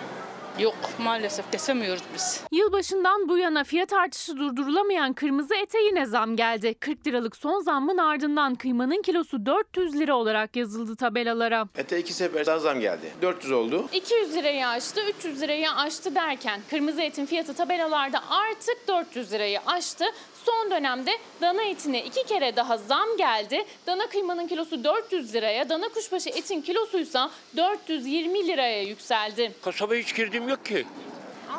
Yok 0.59 0.75
maalesef 0.99 1.51
kesemiyoruz 1.51 2.03
biz. 2.13 2.41
Yılbaşından 2.51 3.29
bu 3.29 3.37
yana 3.37 3.63
fiyat 3.63 3.93
artışı 3.93 4.37
durdurulamayan 4.37 5.13
kırmızı 5.13 5.55
ete 5.55 5.79
yine 5.79 6.05
zam 6.05 6.35
geldi. 6.35 6.73
40 6.73 7.07
liralık 7.07 7.35
son 7.35 7.61
zammın 7.61 7.97
ardından 7.97 8.55
kıymanın 8.55 9.01
kilosu 9.01 9.45
400 9.45 9.95
lira 9.99 10.15
olarak 10.15 10.55
yazıldı 10.55 10.95
tabelalara. 10.95 11.67
Ete 11.77 11.99
iki 11.99 12.13
sefer 12.13 12.45
daha 12.45 12.59
zam 12.59 12.79
geldi. 12.79 13.11
400 13.21 13.51
oldu. 13.51 13.85
200 13.93 14.35
lirayı 14.35 14.67
aştı, 14.67 15.01
300 15.19 15.41
lirayı 15.41 15.71
aştı 15.71 16.15
derken 16.15 16.61
kırmızı 16.69 17.01
etin 17.01 17.25
fiyatı 17.25 17.53
tabelalarda 17.53 18.23
artık 18.29 18.87
400 18.87 19.31
lirayı 19.33 19.59
aştı. 19.65 20.05
Son 20.49 20.71
dönemde 20.71 21.11
dana 21.41 21.63
etine 21.63 22.03
iki 22.03 22.23
kere 22.23 22.55
daha 22.55 22.77
zam 22.77 23.17
geldi. 23.17 23.65
Dana 23.87 24.07
kıymanın 24.07 24.47
kilosu 24.47 24.83
400 24.83 25.33
liraya, 25.33 25.69
dana 25.69 25.89
kuşbaşı 25.89 26.29
etin 26.29 26.61
kilosuysa 26.61 27.31
420 27.57 28.47
liraya 28.47 28.83
yükseldi. 28.83 29.51
Kasaba 29.61 29.93
hiç 29.95 30.15
girdiğim 30.15 30.49
yok 30.49 30.65
ki. 30.65 30.85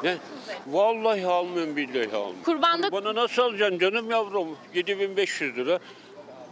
Ne? 0.02 0.16
Vallahi 0.66 1.26
almıyorum 1.26 1.76
billahi 1.76 2.06
almıyorum. 2.16 2.42
Kurbanda 2.44 2.92
Bana 2.92 3.14
nasıl 3.14 3.42
alacaksın 3.42 3.78
canım 3.78 4.10
yavrum? 4.10 4.56
7500 4.74 5.56
lira. 5.56 5.78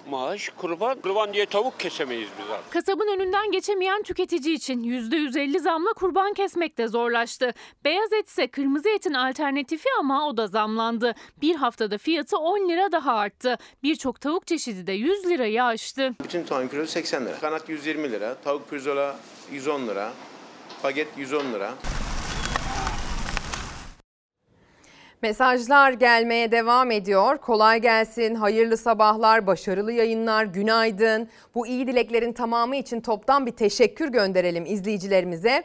Maaş 0.08 0.48
kurban. 0.48 1.00
Kurban 1.00 1.32
diye 1.32 1.46
tavuk 1.46 1.80
kesemeyiz 1.80 2.28
biz 2.38 2.50
abi. 2.50 2.62
Kasabın 2.70 3.08
önünden 3.16 3.50
geçemeyen 3.50 4.02
tüketici 4.02 4.54
için 4.54 4.80
%150 4.82 5.58
zamla 5.60 5.92
kurban 5.92 6.32
kesmek 6.32 6.78
de 6.78 6.88
zorlaştı. 6.88 7.54
Beyaz 7.84 8.12
et 8.12 8.28
ise 8.28 8.46
kırmızı 8.46 8.88
etin 8.88 9.14
alternatifi 9.14 9.88
ama 9.98 10.28
o 10.28 10.36
da 10.36 10.46
zamlandı. 10.46 11.14
Bir 11.42 11.54
haftada 11.54 11.98
fiyatı 11.98 12.38
10 12.38 12.68
lira 12.68 12.92
daha 12.92 13.12
arttı. 13.14 13.58
Birçok 13.82 14.20
tavuk 14.20 14.46
çeşidi 14.46 14.86
de 14.86 14.92
100 14.92 15.26
lirayı 15.26 15.64
aştı. 15.64 16.14
Bütün 16.24 16.44
tavan 16.44 16.68
kilosu 16.68 16.90
80 16.92 17.26
lira. 17.26 17.38
Kanat 17.40 17.68
120 17.68 18.12
lira. 18.12 18.34
Tavuk 18.44 18.70
pirzola 18.70 19.16
110 19.52 19.86
lira. 19.86 20.12
Baget 20.84 21.08
110 21.16 21.52
lira. 21.52 21.74
Mesajlar 25.22 25.92
gelmeye 25.92 26.52
devam 26.52 26.90
ediyor. 26.90 27.38
Kolay 27.38 27.80
gelsin, 27.80 28.34
hayırlı 28.34 28.76
sabahlar, 28.76 29.46
başarılı 29.46 29.92
yayınlar, 29.92 30.44
günaydın. 30.44 31.28
Bu 31.54 31.66
iyi 31.66 31.86
dileklerin 31.86 32.32
tamamı 32.32 32.76
için 32.76 33.00
toptan 33.00 33.46
bir 33.46 33.50
teşekkür 33.50 34.08
gönderelim 34.08 34.66
izleyicilerimize. 34.66 35.62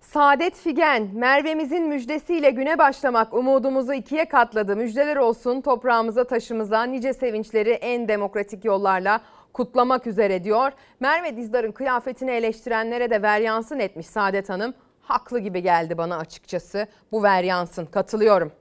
Saadet 0.00 0.56
Figen, 0.56 1.08
Merve'mizin 1.14 1.88
müjdesiyle 1.88 2.50
güne 2.50 2.78
başlamak 2.78 3.34
umudumuzu 3.34 3.92
ikiye 3.92 4.24
katladı. 4.24 4.76
Müjdeler 4.76 5.16
olsun 5.16 5.60
toprağımıza, 5.60 6.24
taşımıza, 6.24 6.82
nice 6.82 7.12
sevinçleri 7.12 7.70
en 7.70 8.08
demokratik 8.08 8.64
yollarla 8.64 9.20
kutlamak 9.52 10.06
üzere 10.06 10.44
diyor. 10.44 10.72
Merve 11.00 11.36
Dizdar'ın 11.36 11.72
kıyafetini 11.72 12.30
eleştirenlere 12.30 13.10
de 13.10 13.22
veryansın 13.22 13.78
etmiş 13.78 14.06
Saadet 14.06 14.48
Hanım. 14.48 14.74
Haklı 15.02 15.38
gibi 15.38 15.62
geldi 15.62 15.98
bana 15.98 16.18
açıkçası. 16.18 16.86
Bu 17.12 17.22
veryansın, 17.22 17.86
katılıyorum. 17.86 18.52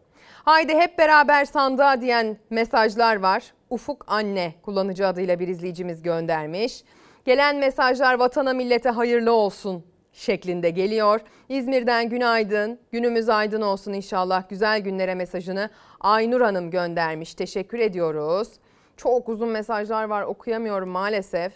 Haydi 0.47 0.75
hep 0.75 0.97
beraber 0.97 1.45
sandığa 1.45 2.01
diyen 2.01 2.37
mesajlar 2.49 3.15
var. 3.15 3.53
Ufuk 3.69 4.05
Anne 4.07 4.53
kullanıcı 4.61 5.07
adıyla 5.07 5.39
bir 5.39 5.47
izleyicimiz 5.47 6.01
göndermiş. 6.01 6.83
Gelen 7.25 7.55
mesajlar 7.55 8.19
vatana 8.19 8.53
millete 8.53 8.89
hayırlı 8.89 9.31
olsun 9.31 9.85
şeklinde 10.13 10.69
geliyor. 10.69 11.21
İzmir'den 11.49 12.09
günaydın, 12.09 12.79
günümüz 12.91 13.29
aydın 13.29 13.61
olsun 13.61 13.93
inşallah. 13.93 14.49
Güzel 14.49 14.79
günlere 14.79 15.15
mesajını 15.15 15.69
Aynur 15.99 16.41
Hanım 16.41 16.71
göndermiş. 16.71 17.33
Teşekkür 17.35 17.79
ediyoruz. 17.79 18.47
Çok 18.97 19.29
uzun 19.29 19.49
mesajlar 19.49 20.03
var 20.03 20.23
okuyamıyorum 20.23 20.89
maalesef. 20.89 21.53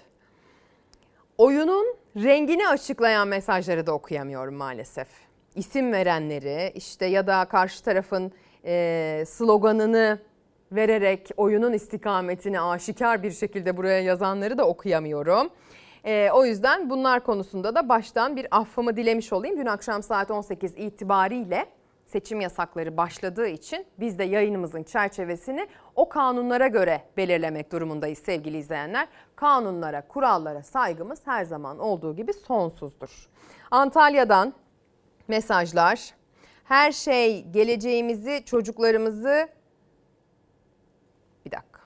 Oyunun 1.38 1.96
rengini 2.16 2.68
açıklayan 2.68 3.28
mesajları 3.28 3.88
da 3.88 3.92
okuyamıyorum 3.92 4.56
maalesef. 4.56 5.08
İsim 5.56 5.92
verenleri 5.92 6.72
işte 6.76 7.06
ya 7.06 7.28
da 7.28 7.46
karşı 7.46 7.84
tarafın 7.84 8.32
e, 8.66 9.24
sloganını 9.28 10.20
vererek 10.72 11.30
oyunun 11.38 11.74
istikametini 11.74 12.62
aşikar 12.62 13.24
bir 13.24 13.32
şekilde 13.32 13.78
buraya 13.78 14.02
yazanları 14.02 14.58
da 14.58 14.68
okuyamıyorum. 14.68 15.50
E, 16.06 16.30
o 16.34 16.46
yüzden 16.46 16.90
bunlar 16.90 17.24
konusunda 17.24 17.76
da 17.76 17.90
baştan 17.90 18.36
bir 18.36 18.48
affımı 18.52 18.98
dilemiş 18.98 19.34
olayım. 19.34 19.58
Dün 19.58 19.66
akşam 19.66 20.04
saat 20.04 20.32
18 20.32 20.74
itibariyle 20.78 21.66
seçim 22.06 22.42
yasakları 22.42 22.98
başladığı 22.98 23.48
için 23.48 23.86
biz 24.00 24.20
de 24.20 24.24
yayınımızın 24.24 24.84
çerçevesini 24.84 25.68
o 25.96 26.10
kanunlara 26.10 26.68
göre 26.68 27.02
belirlemek 27.18 27.72
durumundayız 27.72 28.20
sevgili 28.20 28.58
izleyenler. 28.58 29.08
Kanunlara, 29.36 30.08
kurallara 30.08 30.64
saygımız 30.64 31.22
her 31.26 31.46
zaman 31.46 31.80
olduğu 31.80 32.16
gibi 32.16 32.34
sonsuzdur. 32.34 33.30
Antalya'dan 33.72 34.54
mesajlar. 35.28 36.21
Her 36.64 36.92
şey 36.92 37.46
geleceğimizi, 37.46 38.44
çocuklarımızı 38.46 39.48
bir 41.46 41.52
dakika. 41.52 41.82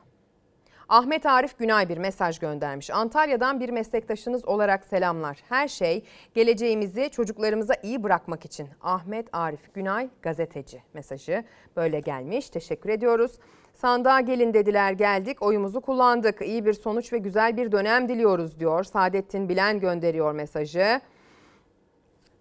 Ahmet 0.89 1.25
Arif 1.25 1.57
Günay 1.59 1.89
bir 1.89 1.97
mesaj 1.97 2.39
göndermiş. 2.39 2.89
Antalya'dan 2.89 3.59
bir 3.59 3.69
meslektaşınız 3.69 4.45
olarak 4.45 4.85
selamlar. 4.85 5.37
Her 5.49 5.67
şey 5.67 6.03
geleceğimizi 6.33 7.09
çocuklarımıza 7.09 7.73
iyi 7.83 8.03
bırakmak 8.03 8.45
için. 8.45 8.69
Ahmet 8.81 9.27
Arif 9.33 9.73
Günay 9.73 10.09
gazeteci 10.21 10.81
mesajı 10.93 11.43
böyle 11.75 11.99
gelmiş. 11.99 12.49
Teşekkür 12.49 12.89
ediyoruz. 12.89 13.31
Sandığa 13.73 14.21
gelin 14.21 14.53
dediler 14.53 14.91
geldik 14.91 15.41
oyumuzu 15.41 15.81
kullandık. 15.81 16.41
İyi 16.41 16.65
bir 16.65 16.73
sonuç 16.73 17.13
ve 17.13 17.17
güzel 17.17 17.57
bir 17.57 17.71
dönem 17.71 18.09
diliyoruz 18.09 18.59
diyor. 18.59 18.83
Saadettin 18.83 19.49
Bilen 19.49 19.79
gönderiyor 19.79 20.31
mesajı. 20.31 21.01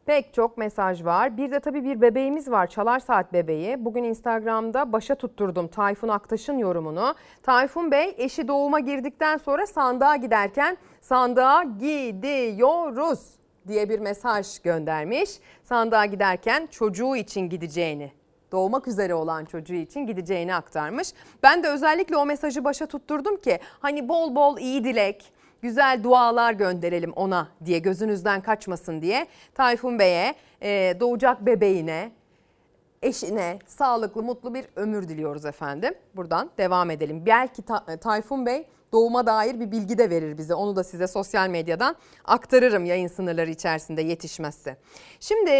Pek 0.07 0.35
çok 0.35 0.59
mesaj 0.59 1.05
var. 1.05 1.37
Bir 1.37 1.51
de 1.51 1.61
tabii 1.61 1.85
bir 1.85 2.01
bebeğimiz 2.01 2.51
var. 2.51 2.67
Çalar 2.67 2.99
Saat 2.99 3.33
bebeği. 3.33 3.85
Bugün 3.85 4.05
Instagram'da 4.05 4.93
başa 4.93 5.15
tutturdum 5.15 5.69
Tayfun 5.69 6.09
Aktaş'ın 6.09 6.59
yorumunu. 6.59 7.15
Tayfun 7.43 7.91
Bey 7.91 8.15
eşi 8.19 8.49
doğuma 8.49 8.81
girdikten 8.81 9.37
sonra 9.37 9.67
sandığa 9.67 10.17
giderken 10.17 10.77
sandığa 11.01 11.63
gidiyoruz 11.63 13.21
diye 13.69 13.89
bir 13.89 13.99
mesaj 13.99 14.59
göndermiş. 14.59 15.31
Sandığa 15.63 16.07
giderken 16.07 16.67
çocuğu 16.67 17.17
için 17.17 17.49
gideceğini 17.49 18.13
doğmak 18.53 18.89
üzere 18.89 19.15
olan 19.15 19.45
çocuğu 19.45 19.75
için 19.75 20.07
gideceğini 20.07 20.55
aktarmış. 20.55 21.13
Ben 21.43 21.63
de 21.63 21.69
özellikle 21.69 22.17
o 22.17 22.27
mesajı 22.27 22.65
başa 22.65 22.87
tutturdum 22.87 23.37
ki 23.37 23.59
hani 23.81 24.09
bol 24.09 24.35
bol 24.35 24.59
iyi 24.59 24.85
dilek, 24.85 25.33
güzel 25.65 26.01
dualar 26.03 26.53
gönderelim 26.53 27.13
ona 27.13 27.49
diye 27.65 27.79
gözünüzden 27.79 28.41
kaçmasın 28.41 29.03
diye 29.03 29.27
Tayfun 29.55 29.99
Bey'e 29.99 30.35
e, 30.63 30.97
doğacak 31.01 31.47
bebeğine 31.47 32.13
eşine 33.03 33.59
sağlıklı 33.67 34.23
mutlu 34.23 34.55
bir 34.55 34.65
ömür 34.77 35.09
diliyoruz 35.09 35.45
efendim. 35.45 35.95
Buradan 36.17 36.51
devam 36.59 36.91
edelim. 36.91 37.23
Belki 37.27 37.63
Ta- 37.63 37.97
Tayfun 37.97 38.47
Bey 38.47 38.67
doğuma 38.93 39.27
dair 39.27 39.61
bir 39.61 39.71
bilgi 39.71 39.99
de 39.99 40.11
verir 40.11 40.39
bize. 40.39 40.55
Onu 40.55 40.77
da 40.77 40.85
size 40.85 41.07
sosyal 41.07 41.49
medyadan 41.49 41.97
aktarırım 42.25 42.85
yayın 42.85 43.09
sınırları 43.09 43.51
içerisinde 43.51 44.03
yetişmezse. 44.03 44.77
Şimdi 45.21 45.51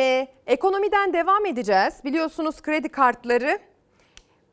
ekonomiden 0.47 1.13
devam 1.13 1.47
edeceğiz. 1.47 1.95
Biliyorsunuz 2.05 2.63
kredi 2.63 2.89
kartları 2.89 3.59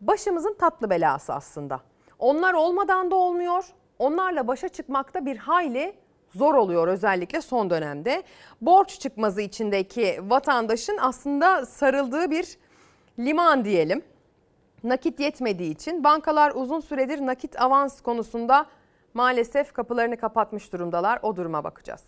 başımızın 0.02 0.54
tatlı 0.54 0.90
belası 0.90 1.34
aslında. 1.34 1.80
Onlar 2.20 2.54
olmadan 2.54 3.12
da 3.12 3.16
olmuyor. 3.16 3.66
Onlarla 4.02 4.48
başa 4.48 4.70
çıkmakta 4.70 5.26
bir 5.26 5.38
hayli 5.38 5.94
zor 6.36 6.54
oluyor 6.54 6.88
özellikle 6.88 7.42
son 7.42 7.70
dönemde. 7.70 8.24
Borç 8.62 9.00
çıkmazı 9.00 9.42
içindeki 9.42 10.20
vatandaşın 10.22 10.98
aslında 11.02 11.66
sarıldığı 11.66 12.32
bir 12.32 12.58
liman 13.20 13.66
diyelim. 13.66 14.02
Nakit 14.84 15.20
yetmediği 15.20 15.72
için 15.72 16.04
bankalar 16.04 16.52
uzun 16.56 16.80
süredir 16.80 17.26
nakit 17.26 17.62
avans 17.62 18.02
konusunda 18.02 18.66
maalesef 19.14 19.74
kapılarını 19.74 20.18
kapatmış 20.18 20.74
durumdalar. 20.74 21.20
O 21.24 21.36
duruma 21.36 21.64
bakacağız. 21.64 22.04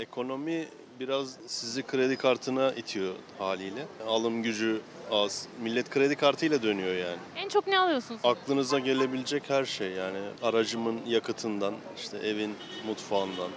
Ekonomi 0.00 0.64
biraz 1.00 1.36
sizi 1.46 1.82
kredi 1.82 2.16
kartına 2.16 2.72
itiyor 2.72 3.14
haliyle. 3.38 3.86
Alım 4.06 4.42
gücü 4.42 4.80
az. 5.10 5.46
Millet 5.62 5.90
kredi 5.90 6.16
kartıyla 6.16 6.62
dönüyor 6.62 6.94
yani. 6.94 7.18
En 7.36 7.48
çok 7.48 7.66
ne 7.66 7.78
alıyorsunuz? 7.78 8.20
Aklınıza 8.24 8.78
gelebilecek 8.78 9.50
her 9.50 9.64
şey 9.64 9.90
yani 9.90 10.18
aracımın 10.42 11.00
yakıtından, 11.06 11.74
işte 11.96 12.18
evin 12.18 12.54
mutfağından, 12.86 13.50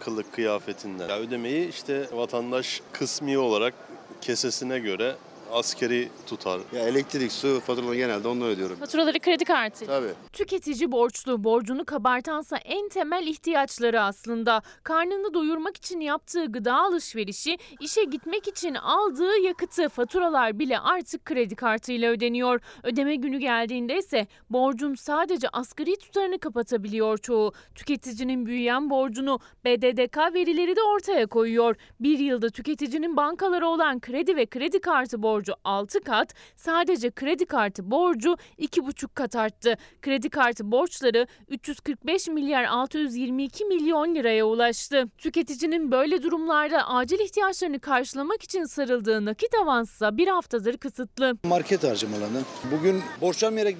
kılık 0.00 0.32
kıyafetinden. 0.32 1.08
Ya 1.08 1.18
ödemeyi 1.18 1.68
işte 1.68 2.08
vatandaş 2.12 2.80
kısmi 2.92 3.38
olarak 3.38 3.74
kesesine 4.20 4.78
göre 4.78 5.16
askeri 5.52 6.08
tutar. 6.26 6.60
Ya 6.72 6.88
elektrik, 6.88 7.32
su 7.32 7.60
faturalarını 7.60 7.96
genelde 7.96 8.28
onunla 8.28 8.44
ödüyorum. 8.44 8.76
Faturaları 8.76 9.18
kredi 9.18 9.44
kartıyla. 9.44 10.00
Tabii. 10.00 10.12
Tüketici 10.32 10.92
borçlu, 10.92 11.44
borcunu 11.44 11.84
kabartansa 11.84 12.56
en 12.56 12.88
temel 12.88 13.26
ihtiyaçları 13.26 14.02
aslında. 14.02 14.62
Karnını 14.82 15.34
doyurmak 15.34 15.76
için 15.76 16.00
yaptığı 16.00 16.46
gıda 16.46 16.74
alışverişi, 16.74 17.58
işe 17.80 18.04
gitmek 18.04 18.48
için 18.48 18.74
aldığı 18.74 19.38
yakıtı, 19.38 19.88
faturalar 19.88 20.58
bile 20.58 20.78
artık 20.78 21.24
kredi 21.24 21.56
kartıyla 21.56 22.10
ödeniyor. 22.12 22.60
Ödeme 22.82 23.16
günü 23.16 23.38
geldiğinde 23.38 23.98
ise 23.98 24.26
borcun 24.50 24.94
sadece 24.94 25.48
asgari 25.48 25.96
tutarını 25.98 26.38
kapatabiliyor 26.38 27.18
çoğu. 27.18 27.52
Tüketicinin 27.74 28.46
büyüyen 28.46 28.90
borcunu 28.90 29.38
BDDK 29.64 30.34
verileri 30.34 30.76
de 30.76 30.82
ortaya 30.82 31.26
koyuyor. 31.26 31.76
Bir 32.00 32.18
yılda 32.18 32.48
tüketicinin 32.50 33.16
bankalara 33.16 33.68
olan 33.68 34.00
kredi 34.00 34.36
ve 34.36 34.46
kredi 34.46 34.80
kartı 34.80 35.22
borcu 35.22 35.39
6 35.64 36.00
kat, 36.00 36.34
sadece 36.56 37.10
kredi 37.10 37.46
kartı 37.46 37.90
borcu 37.90 38.36
2,5 38.58 39.08
kat 39.14 39.36
arttı. 39.36 39.76
Kredi 40.02 40.30
kartı 40.30 40.72
borçları 40.72 41.26
345 41.48 42.28
milyar 42.28 42.64
622 42.64 43.64
milyon 43.64 44.14
liraya 44.14 44.44
ulaştı. 44.44 45.04
Tüketicinin 45.18 45.92
böyle 45.92 46.22
durumlarda 46.22 46.88
acil 46.88 47.18
ihtiyaçlarını 47.20 47.80
karşılamak 47.80 48.42
için 48.42 48.64
sarıldığı 48.64 49.24
nakit 49.24 49.54
avansı 49.54 50.10
bir 50.12 50.28
haftadır 50.28 50.76
kısıtlı. 50.76 51.36
Market 51.44 51.84
harcamalarını. 51.84 52.42
Bugün 52.72 53.02
borçlanmayarak 53.20 53.74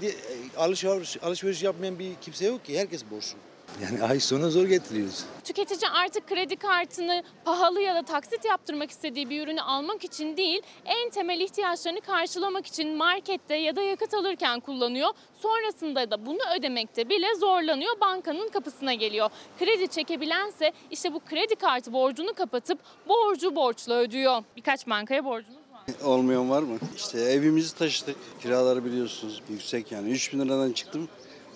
alışveriş, 0.56 1.22
alışveriş 1.22 1.62
yapmayan 1.62 1.98
bir 1.98 2.14
kimse 2.20 2.46
yok 2.46 2.64
ki. 2.64 2.78
Herkes 2.78 3.04
borçlu. 3.10 3.49
Yani 3.82 4.02
ay 4.02 4.20
sonu 4.20 4.50
zor 4.50 4.64
getiriyoruz. 4.66 5.24
Tüketici 5.44 5.90
artık 5.90 6.28
kredi 6.28 6.56
kartını 6.56 7.22
pahalı 7.44 7.80
ya 7.80 7.94
da 7.94 8.02
taksit 8.02 8.44
yaptırmak 8.44 8.90
istediği 8.90 9.30
bir 9.30 9.42
ürünü 9.42 9.60
almak 9.60 10.04
için 10.04 10.36
değil, 10.36 10.62
en 10.84 11.10
temel 11.10 11.40
ihtiyaçlarını 11.40 12.00
karşılamak 12.00 12.66
için 12.66 12.96
markette 12.96 13.54
ya 13.54 13.76
da 13.76 13.82
yakıt 13.82 14.14
alırken 14.14 14.60
kullanıyor. 14.60 15.08
Sonrasında 15.42 16.10
da 16.10 16.26
bunu 16.26 16.38
ödemekte 16.58 17.08
bile 17.08 17.34
zorlanıyor, 17.40 18.00
bankanın 18.00 18.48
kapısına 18.48 18.94
geliyor. 18.94 19.30
Kredi 19.58 19.88
çekebilense 19.88 20.72
işte 20.90 21.14
bu 21.14 21.20
kredi 21.20 21.54
kartı 21.54 21.92
borcunu 21.92 22.34
kapatıp 22.34 22.78
borcu 23.08 23.56
borçla 23.56 23.94
ödüyor. 23.94 24.42
Birkaç 24.56 24.86
bankaya 24.86 25.24
borcunuz 25.24 25.58
var. 25.72 25.80
Olmayan 26.04 26.50
var 26.50 26.62
mı? 26.62 26.78
İşte 26.96 27.20
evimizi 27.20 27.74
taşıdık. 27.74 28.16
Kiraları 28.42 28.84
biliyorsunuz 28.84 29.42
yüksek 29.50 29.92
yani. 29.92 30.10
3 30.10 30.32
bin 30.32 30.40
liradan 30.40 30.72
çıktım. 30.72 31.08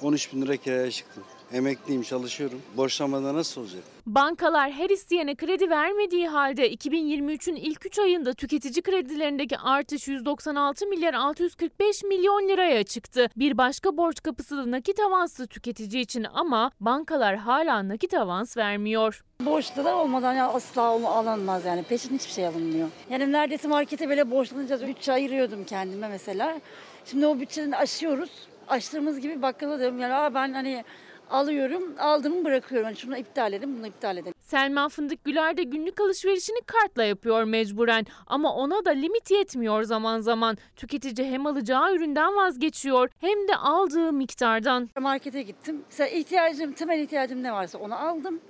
13 0.02 0.32
bin 0.32 0.42
lira 0.42 0.56
kiraya 0.56 0.90
çıktım. 0.90 1.24
Emekliyim, 1.54 2.02
çalışıyorum. 2.02 2.62
Borçlanmadan 2.76 3.36
nasıl 3.36 3.60
olacak? 3.60 3.82
Bankalar 4.06 4.70
her 4.70 4.90
isteyene 4.90 5.34
kredi 5.34 5.70
vermediği 5.70 6.28
halde 6.28 6.72
2023'ün 6.74 7.56
ilk 7.56 7.86
3 7.86 7.98
ayında 7.98 8.32
tüketici 8.34 8.82
kredilerindeki 8.82 9.58
artış 9.58 10.08
196 10.08 10.86
milyar 10.86 11.14
645 11.14 12.02
milyon 12.02 12.48
liraya 12.48 12.84
çıktı. 12.84 13.28
Bir 13.36 13.58
başka 13.58 13.96
borç 13.96 14.22
kapısı 14.22 14.56
da 14.56 14.70
nakit 14.70 15.00
avanslı 15.00 15.46
tüketici 15.46 16.02
için 16.02 16.26
ama 16.34 16.70
bankalar 16.80 17.36
hala 17.36 17.88
nakit 17.88 18.14
avans 18.14 18.56
vermiyor. 18.56 19.24
Borçlu 19.40 19.84
da 19.84 19.96
olmadan 19.96 20.34
ya 20.34 20.48
asla 20.48 20.94
onu 20.94 21.08
alınmaz 21.08 21.64
yani 21.64 21.82
peşin 21.82 22.14
hiçbir 22.14 22.32
şey 22.32 22.46
alınmıyor. 22.46 22.88
Yani 23.10 23.32
neredeyse 23.32 23.68
markete 23.68 24.10
bile 24.10 24.30
borçlanınca 24.30 24.86
bütçe 24.86 25.12
ayırıyordum 25.12 25.64
kendime 25.64 26.08
mesela. 26.08 26.60
Şimdi 27.04 27.26
o 27.26 27.40
bütçeden 27.40 27.72
aşıyoruz. 27.72 28.30
Aştığımız 28.68 29.20
gibi 29.20 29.42
bakkala 29.42 29.78
diyorum 29.78 30.00
yani 30.00 30.14
Aa 30.14 30.34
ben 30.34 30.52
hani 30.52 30.84
alıyorum 31.30 31.94
aldığımı 31.98 32.44
bırakıyorum. 32.44 32.86
Yani 32.88 32.96
şunu 32.96 33.16
iptal 33.16 33.52
edin 33.52 33.78
bunu 33.78 33.86
iptal 33.86 34.16
edin. 34.16 34.34
Selma 34.40 34.88
Fındık 34.88 35.24
Güler 35.24 35.56
de 35.56 35.62
günlük 35.62 36.00
alışverişini 36.00 36.60
kartla 36.66 37.04
yapıyor 37.04 37.44
mecburen 37.44 38.06
ama 38.26 38.54
ona 38.54 38.84
da 38.84 38.90
limit 38.90 39.30
yetmiyor 39.30 39.82
zaman 39.82 40.20
zaman. 40.20 40.58
Tüketici 40.76 41.30
hem 41.30 41.46
alacağı 41.46 41.94
üründen 41.94 42.36
vazgeçiyor 42.36 43.08
hem 43.20 43.48
de 43.48 43.56
aldığı 43.56 44.12
miktardan. 44.12 44.90
Markete 45.00 45.42
gittim. 45.42 45.84
Mesela 45.90 46.08
ihtiyacım, 46.08 46.72
temel 46.72 46.98
ihtiyacım 47.00 47.42
ne 47.42 47.52
varsa 47.52 47.78
onu 47.78 47.94
aldım. 47.94 48.40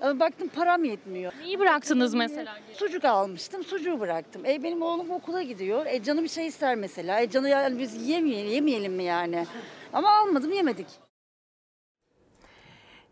Ama 0.00 0.20
Baktım 0.20 0.48
param 0.48 0.84
yetmiyor. 0.84 1.32
Neyi 1.40 1.58
bıraktınız 1.58 2.14
mesela? 2.14 2.56
Sucuk 2.74 3.04
almıştım, 3.04 3.64
sucuğu 3.64 4.00
bıraktım. 4.00 4.46
E 4.46 4.62
benim 4.62 4.82
oğlum 4.82 5.10
okula 5.10 5.42
gidiyor. 5.42 5.86
E 5.86 6.02
canı 6.02 6.22
bir 6.22 6.28
şey 6.28 6.46
ister 6.46 6.74
mesela. 6.74 7.20
E 7.20 7.30
canı 7.30 7.48
yani 7.48 7.78
biz 7.78 8.08
yemeyelim, 8.08 8.52
yemeyelim 8.52 8.92
mi 8.92 9.04
yani? 9.04 9.46
Ama 9.92 10.10
almadım, 10.10 10.52
yemedik. 10.52 10.86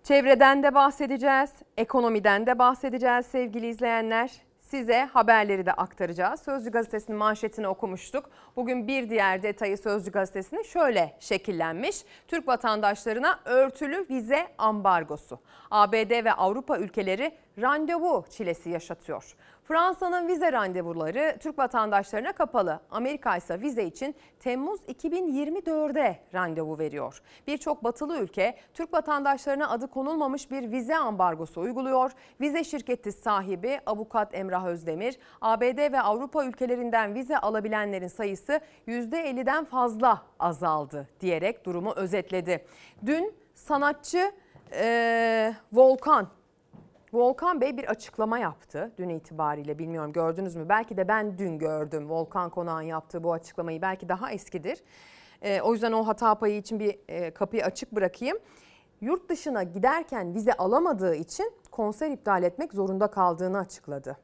Çevreden 0.04 0.62
de 0.62 0.74
bahsedeceğiz, 0.74 1.50
ekonomiden 1.76 2.46
de 2.46 2.58
bahsedeceğiz 2.58 3.26
sevgili 3.26 3.66
izleyenler. 3.66 4.30
Size 4.60 5.04
haberleri 5.12 5.66
de 5.66 5.72
aktaracağız. 5.72 6.40
Sözcü 6.40 6.70
gazetesinin 6.70 7.18
manşetini 7.18 7.68
okumuştuk. 7.68 8.30
Bugün 8.56 8.88
bir 8.88 9.10
diğer 9.10 9.42
detayı 9.42 9.78
Sözcü 9.78 10.10
gazetesinin 10.12 10.62
şöyle 10.62 11.16
şekillenmiş. 11.20 11.96
Türk 12.28 12.48
vatandaşlarına 12.48 13.40
örtülü 13.44 14.06
vize 14.10 14.46
ambargosu. 14.58 15.40
ABD 15.70 16.24
ve 16.24 16.32
Avrupa 16.32 16.78
ülkeleri 16.78 17.32
randevu 17.60 18.24
çilesi 18.30 18.70
yaşatıyor. 18.70 19.34
Fransa'nın 19.64 20.28
vize 20.28 20.52
randevuları 20.52 21.36
Türk 21.40 21.58
vatandaşlarına 21.58 22.32
kapalı. 22.32 22.80
Amerika 22.90 23.36
ise 23.36 23.60
vize 23.60 23.84
için 23.84 24.14
Temmuz 24.40 24.80
2024'de 24.80 26.18
randevu 26.34 26.78
veriyor. 26.78 27.22
Birçok 27.46 27.84
batılı 27.84 28.18
ülke 28.18 28.56
Türk 28.74 28.92
vatandaşlarına 28.94 29.70
adı 29.70 29.86
konulmamış 29.86 30.50
bir 30.50 30.70
vize 30.72 30.96
ambargosu 30.96 31.60
uyguluyor. 31.60 32.12
Vize 32.40 32.64
şirketi 32.64 33.12
sahibi 33.12 33.80
avukat 33.86 34.34
Emrah 34.34 34.66
Özdemir, 34.66 35.18
ABD 35.40 35.92
ve 35.92 36.00
Avrupa 36.00 36.44
ülkelerinden 36.44 37.14
vize 37.14 37.38
alabilenlerin 37.38 38.08
sayısı 38.08 38.60
%50'den 38.88 39.64
fazla 39.64 40.22
azaldı 40.38 41.08
diyerek 41.20 41.66
durumu 41.66 41.92
özetledi. 41.96 42.64
Dün 43.06 43.34
sanatçı 43.54 44.32
eee, 44.72 45.54
Volkan 45.72 46.28
Volkan 47.14 47.60
Bey 47.60 47.76
bir 47.76 47.84
açıklama 47.84 48.38
yaptı 48.38 48.92
dün 48.98 49.08
itibariyle 49.08 49.78
bilmiyorum 49.78 50.12
gördünüz 50.12 50.56
mü? 50.56 50.68
Belki 50.68 50.96
de 50.96 51.08
ben 51.08 51.38
dün 51.38 51.58
gördüm 51.58 52.10
Volkan 52.10 52.50
Konak'ın 52.50 52.82
yaptığı 52.82 53.24
bu 53.24 53.32
açıklamayı 53.32 53.82
belki 53.82 54.08
daha 54.08 54.32
eskidir. 54.32 54.78
Ee, 55.42 55.60
o 55.60 55.72
yüzden 55.72 55.92
o 55.92 56.06
hata 56.06 56.34
payı 56.34 56.56
için 56.56 56.80
bir 56.80 56.98
e, 57.08 57.30
kapıyı 57.30 57.64
açık 57.64 57.92
bırakayım. 57.92 58.38
Yurt 59.00 59.28
dışına 59.28 59.62
giderken 59.62 60.34
vize 60.34 60.52
alamadığı 60.52 61.14
için 61.14 61.52
konser 61.70 62.10
iptal 62.10 62.42
etmek 62.42 62.72
zorunda 62.72 63.06
kaldığını 63.06 63.58
açıkladı. 63.58 64.16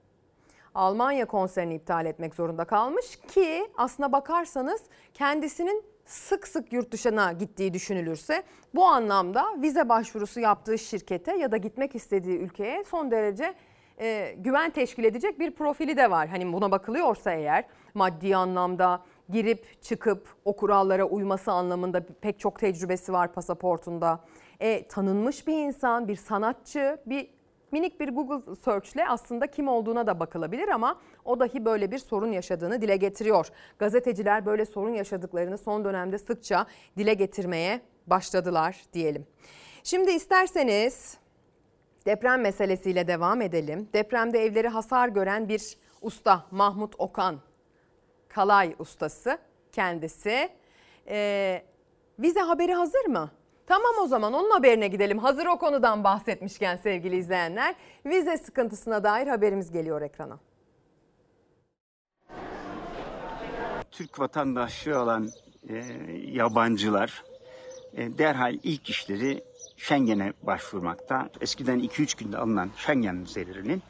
Almanya 0.75 1.27
konserini 1.27 1.75
iptal 1.75 2.07
etmek 2.07 2.35
zorunda 2.35 2.65
kalmış 2.65 3.17
ki 3.17 3.71
aslına 3.77 4.13
bakarsanız 4.13 4.83
kendisinin 5.15 5.85
sık 6.11 6.49
sık 6.49 6.73
yurt 6.73 6.93
dışına 6.93 7.33
gittiği 7.33 7.75
düşünülürse 7.75 8.43
bu 8.75 8.85
anlamda 8.85 9.45
vize 9.63 9.89
başvurusu 9.89 10.41
yaptığı 10.41 10.79
şirkete 10.79 11.37
ya 11.37 11.53
da 11.53 11.57
gitmek 11.57 11.95
istediği 11.95 12.39
ülkeye 12.39 12.85
son 12.85 13.11
derece 13.11 13.55
e, 14.01 14.35
güven 14.39 14.71
teşkil 14.71 15.05
edecek 15.05 15.39
bir 15.39 15.51
profili 15.51 15.97
de 15.97 16.11
var. 16.11 16.29
Hani 16.29 16.53
buna 16.53 16.71
bakılıyorsa 16.71 17.33
eğer 17.33 17.65
maddi 17.95 18.37
anlamda 18.37 19.03
girip 19.29 19.83
çıkıp 19.83 20.29
o 20.45 20.57
kurallara 20.57 21.05
uyması 21.05 21.53
anlamında 21.53 22.07
pek 22.21 22.41
çok 22.41 22.59
tecrübesi 22.59 23.13
var 23.13 23.33
pasaportunda. 23.33 24.21
E, 24.61 24.89
tanınmış 24.89 25.47
bir 25.47 25.67
insan, 25.67 26.09
bir 26.09 26.17
sanatçı, 26.17 26.99
bir 27.07 27.29
minik 27.73 28.01
bir 28.01 28.09
Google 28.09 28.55
search 28.55 28.95
ile 28.95 29.09
aslında 29.09 29.47
kim 29.47 29.69
olduğuna 29.69 30.07
da 30.07 30.21
bakılabilir 30.21 30.69
ama 30.69 31.01
o 31.25 31.41
dahi 31.41 31.65
böyle 31.65 31.91
bir 31.91 31.99
sorun 31.99 32.33
yaşadığını 32.33 32.83
dile 32.83 32.97
getiriyor. 32.97 33.49
Gazeteciler 33.79 34.47
böyle 34.47 34.65
sorun 34.67 34.95
yaşadıklarını 34.95 35.59
son 35.59 35.85
dönemde 35.85 36.19
sıkça 36.19 36.67
dile 36.99 37.15
getirmeye 37.15 37.81
başladılar 38.07 38.77
diyelim. 38.93 39.27
Şimdi 39.85 40.11
isterseniz 40.11 41.19
deprem 42.07 42.41
meselesiyle 42.41 43.07
devam 43.07 43.43
edelim. 43.43 43.89
Depremde 43.93 44.45
evleri 44.45 44.69
hasar 44.69 45.09
gören 45.09 45.49
bir 45.49 45.77
usta 46.03 46.47
Mahmut 46.51 46.95
Okan, 46.99 47.41
kalay 48.29 48.75
ustası 48.79 49.39
kendisi. 49.73 50.49
Ee, 51.09 51.63
vize 52.19 52.41
haberi 52.41 52.73
hazır 52.73 53.07
mı? 53.07 53.31
Tamam 53.71 53.95
o 54.03 54.07
zaman 54.07 54.33
onun 54.33 54.51
haberine 54.51 54.89
gidelim. 54.89 55.19
Hazır 55.19 55.47
o 55.47 55.59
konudan 55.59 56.05
bahsetmişken 56.05 56.77
sevgili 56.77 57.17
izleyenler. 57.17 57.75
Vize 58.07 58.37
sıkıntısına 58.37 59.05
dair 59.05 59.27
haberimiz 59.27 59.73
geliyor 59.73 60.03
ekrana. 60.03 60.39
Türk 63.91 64.21
vatandaşlığı 64.21 65.03
olan 65.03 65.29
e, 65.69 65.85
yabancılar 66.33 67.25
e, 67.95 68.19
derhal 68.19 68.59
ilk 68.63 68.91
işleri 68.91 69.45
Schengen'e 69.77 70.33
başvurmakta. 70.43 71.29
Eskiden 71.41 71.81
2-3 71.81 72.19
günde 72.19 72.39
alınan 72.39 72.71
Schengen 72.77 73.23
vizelerinin 73.23 73.83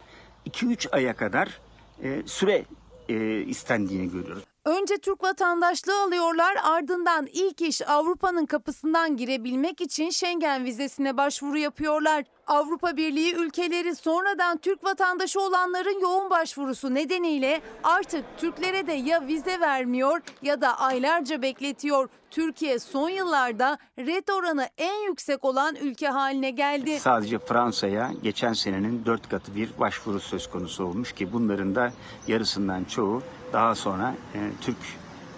2-3 0.47 0.91
aya 0.91 1.17
kadar 1.17 1.61
e, 2.03 2.23
süre 2.27 2.65
e, 3.09 3.41
istendiğini 3.41 4.11
görüyoruz. 4.11 4.50
Önce 4.65 4.99
Türk 4.99 5.23
vatandaşlığı 5.23 6.03
alıyorlar 6.03 6.57
ardından 6.63 7.27
ilk 7.33 7.61
iş 7.61 7.89
Avrupa'nın 7.89 8.47
kapısından 8.47 9.17
girebilmek 9.17 9.81
için 9.81 10.11
Schengen 10.11 10.65
vizesine 10.65 11.17
başvuru 11.17 11.59
yapıyorlar. 11.59 12.25
Avrupa 12.47 12.97
Birliği 12.97 13.35
ülkeleri 13.35 13.97
sonradan 13.97 14.59
Türk 14.59 14.85
vatandaşı 14.85 15.41
olanların 15.41 16.01
yoğun 16.01 16.31
başvurusu 16.31 16.95
nedeniyle 16.95 17.61
artık 17.85 18.25
Türklere 18.39 18.87
de 18.87 18.93
ya 18.93 19.27
vize 19.27 19.61
vermiyor 19.61 20.21
ya 20.43 20.61
da 20.61 20.79
aylarca 20.79 21.43
bekletiyor. 21.43 22.09
Türkiye 22.31 22.79
son 22.79 23.09
yıllarda 23.09 23.79
red 23.99 24.29
oranı 24.29 24.69
en 24.79 25.09
yüksek 25.09 25.45
olan 25.45 25.77
ülke 25.77 26.09
haline 26.09 26.51
geldi. 26.51 27.01
Sadece 27.01 27.39
Fransa'ya 27.39 28.11
geçen 28.23 28.53
senenin 28.53 29.05
4 29.07 29.29
katı 29.29 29.55
bir 29.55 29.71
başvuru 29.79 30.21
söz 30.21 30.51
konusu 30.51 30.85
olmuş 30.85 31.13
ki 31.13 31.33
bunların 31.33 31.75
da 31.75 31.93
yarısından 32.29 32.85
çoğu 32.85 33.23
daha 33.53 33.75
sonra 33.75 34.15
e, 34.35 34.39
Türk 34.61 34.77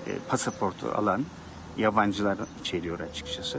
e, 0.07 0.11
pasaportu 0.29 0.89
alan 0.95 1.25
yabancılar 1.77 2.39
içeriyor 2.61 3.01
açıkçası. 3.01 3.59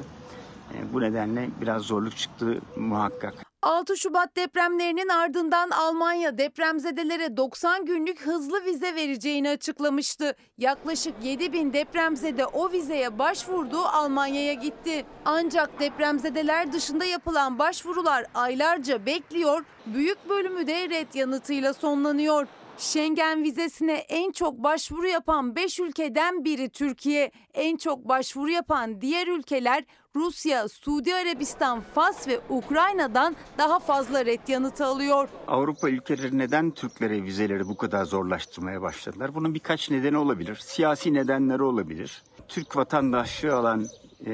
E, 0.73 0.93
bu 0.93 1.01
nedenle 1.01 1.49
biraz 1.61 1.81
zorluk 1.81 2.17
çıktığı 2.17 2.61
muhakkak. 2.75 3.33
6 3.63 3.97
Şubat 3.97 4.35
depremlerinin 4.35 5.09
ardından 5.09 5.69
Almanya 5.69 6.37
depremzedelere 6.37 7.37
90 7.37 7.85
günlük 7.85 8.21
hızlı 8.21 8.65
vize 8.65 8.95
vereceğini 8.95 9.49
açıklamıştı. 9.49 10.35
Yaklaşık 10.57 11.13
7 11.23 11.53
bin 11.53 11.73
depremzede 11.73 12.45
o 12.45 12.71
vizeye 12.71 13.19
başvurdu 13.19 13.79
Almanya'ya 13.79 14.53
gitti. 14.53 15.05
Ancak 15.25 15.79
depremzedeler 15.79 16.73
dışında 16.73 17.05
yapılan 17.05 17.59
başvurular 17.59 18.25
aylarca 18.35 19.05
bekliyor, 19.05 19.63
büyük 19.85 20.29
bölümü 20.29 20.67
de 20.67 20.89
red 20.89 21.13
yanıtıyla 21.13 21.73
sonlanıyor. 21.73 22.47
Schengen 22.77 23.43
vizesine 23.43 23.93
en 23.93 24.31
çok 24.31 24.57
başvuru 24.57 25.07
yapan 25.07 25.55
5 25.55 25.79
ülkeden 25.79 26.45
biri 26.45 26.69
Türkiye. 26.69 27.31
En 27.53 27.77
çok 27.77 28.09
başvuru 28.09 28.49
yapan 28.51 29.01
diğer 29.01 29.27
ülkeler 29.27 29.83
Rusya, 30.15 30.67
Suudi 30.67 31.15
Arabistan, 31.15 31.81
Fas 31.95 32.27
ve 32.27 32.39
Ukrayna'dan 32.49 33.35
daha 33.57 33.79
fazla 33.79 34.25
ret 34.25 34.49
yanıtı 34.49 34.85
alıyor. 34.85 35.29
Avrupa 35.47 35.89
ülkeleri 35.89 36.37
neden 36.37 36.71
Türklere 36.71 37.23
vizeleri 37.23 37.67
bu 37.67 37.77
kadar 37.77 38.05
zorlaştırmaya 38.05 38.81
başladılar? 38.81 39.35
Bunun 39.35 39.53
birkaç 39.53 39.89
nedeni 39.91 40.17
olabilir. 40.17 40.55
Siyasi 40.55 41.13
nedenleri 41.13 41.63
olabilir. 41.63 42.23
Türk 42.47 42.75
vatandaşlığı 42.75 43.55
alan 43.55 43.87
e, 44.25 44.31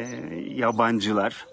yabancılar 0.55 1.47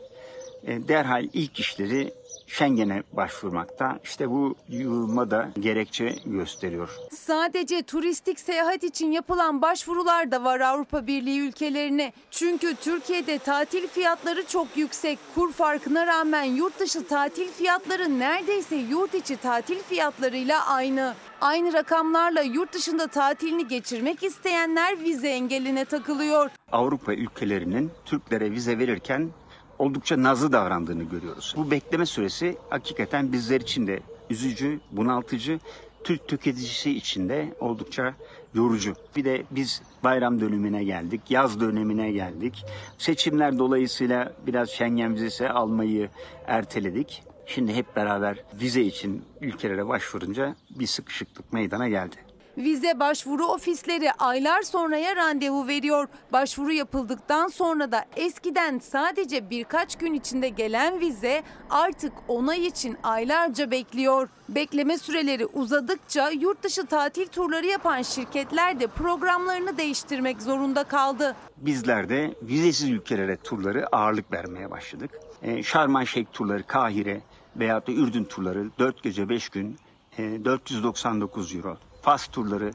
e, 0.63 0.89
derhal 0.89 1.29
ilk 1.33 1.61
işleri 1.61 2.15
Schengen'e 2.47 3.03
başvurmakta. 3.13 3.99
İşte 4.05 4.31
bu 4.31 4.55
yığılma 4.69 5.31
da 5.31 5.51
gerekçe 5.61 6.17
gösteriyor. 6.27 6.91
Sadece 7.11 7.83
turistik 7.83 8.41
seyahat 8.41 8.85
için 8.85 9.13
yapılan 9.13 9.63
başvurular 9.63 10.31
da 10.31 10.45
var 10.45 10.61
Avrupa 10.61 11.07
Birliği 11.07 11.41
ülkelerine. 11.41 12.13
Çünkü 12.31 12.75
Türkiye'de 12.75 13.39
tatil 13.39 13.89
fiyatları 13.89 14.47
çok 14.47 14.77
yüksek. 14.77 15.19
Kur 15.35 15.53
farkına 15.53 16.07
rağmen 16.07 16.45
yurt 16.45 16.81
dışı 16.81 17.07
tatil 17.07 17.49
fiyatları 17.53 18.19
neredeyse 18.19 18.77
yurt 18.77 19.15
içi 19.15 19.37
tatil 19.37 19.79
fiyatlarıyla 19.83 20.67
aynı. 20.67 21.15
Aynı 21.41 21.73
rakamlarla 21.73 22.43
yurt 22.43 22.73
dışında 22.73 23.07
tatilini 23.07 23.69
geçirmek 23.69 24.23
isteyenler 24.23 25.01
vize 25.03 25.29
engeline 25.29 25.85
takılıyor. 25.85 26.51
Avrupa 26.73 27.15
ülkelerinin 27.15 27.91
Türklere 28.05 28.51
vize 28.51 28.79
verirken 28.79 29.31
oldukça 29.79 30.23
nazlı 30.23 30.53
davrandığını 30.53 31.03
görüyoruz. 31.03 31.55
Bu 31.57 31.71
bekleme 31.71 32.07
süresi 32.07 32.57
hakikaten 32.71 33.33
bizler 33.33 33.61
için 33.61 33.87
de 33.87 34.01
üzücü, 34.31 34.81
bunaltıcı, 34.91 35.61
Türk 36.05 36.29
tüketicisi 36.29 36.91
için 36.91 37.29
de 37.29 37.55
oldukça 37.61 38.15
yorucu. 38.55 38.95
Bir 39.17 39.25
de 39.25 39.45
biz 39.51 39.83
bayram 40.05 40.41
dönemine 40.41 40.85
geldik, 40.85 41.21
yaz 41.31 41.61
dönemine 41.61 42.13
geldik. 42.13 42.65
Seçimler 42.99 43.59
dolayısıyla 43.59 44.33
biraz 44.47 44.71
Schengen 44.71 45.15
vizesi 45.15 45.49
almayı 45.49 46.09
erteledik. 46.47 47.23
Şimdi 47.47 47.75
hep 47.75 47.97
beraber 47.97 48.45
vize 48.61 48.83
için 48.83 49.25
ülkelere 49.41 49.89
başvurunca 49.89 50.57
bir 50.71 50.87
sıkışıklık 50.87 51.53
meydana 51.53 51.89
geldi. 51.89 52.17
Vize 52.59 53.01
başvuru 53.01 53.47
ofisleri 53.47 54.13
aylar 54.13 54.63
sonraya 54.63 55.17
randevu 55.17 55.67
veriyor. 55.67 56.09
Başvuru 56.33 56.73
yapıldıktan 56.73 57.49
sonra 57.49 57.93
da 57.93 58.05
eskiden 58.17 58.79
sadece 58.79 59.51
birkaç 59.51 59.97
gün 59.99 60.15
içinde 60.15 60.49
gelen 60.49 61.01
vize 61.01 61.43
artık 61.71 62.13
onay 62.29 62.67
için 62.67 62.97
aylarca 63.03 63.71
bekliyor. 63.71 64.29
Bekleme 64.49 64.99
süreleri 64.99 65.47
uzadıkça 65.47 66.31
yurt 66.31 66.63
dışı 66.63 66.87
tatil 66.87 67.27
turları 67.27 67.67
yapan 67.67 68.03
şirketler 68.03 68.81
de 68.81 68.87
programlarını 68.87 69.77
değiştirmek 69.79 70.43
zorunda 70.43 70.85
kaldı. 70.85 71.37
Bizler 71.57 72.09
de 72.09 72.35
vizesiz 72.43 72.91
ülkelere 72.91 73.37
turları 73.37 73.87
ağırlık 73.97 74.33
vermeye 74.33 74.71
başladık. 74.71 75.11
E, 75.43 75.63
Şarm 75.63 75.97
El 75.97 76.07
Şeyh 76.07 76.27
turları, 76.33 76.67
Kahire 76.67 77.21
veyahut 77.57 77.87
da 77.89 77.93
Ürdün 77.93 78.25
turları 78.25 78.71
4 78.79 79.03
gece 79.03 79.29
5 79.29 79.49
gün 79.49 79.77
e, 80.19 80.45
499 80.45 81.55
euro. 81.55 81.77
Fas 82.07 82.27
turları 82.27 82.71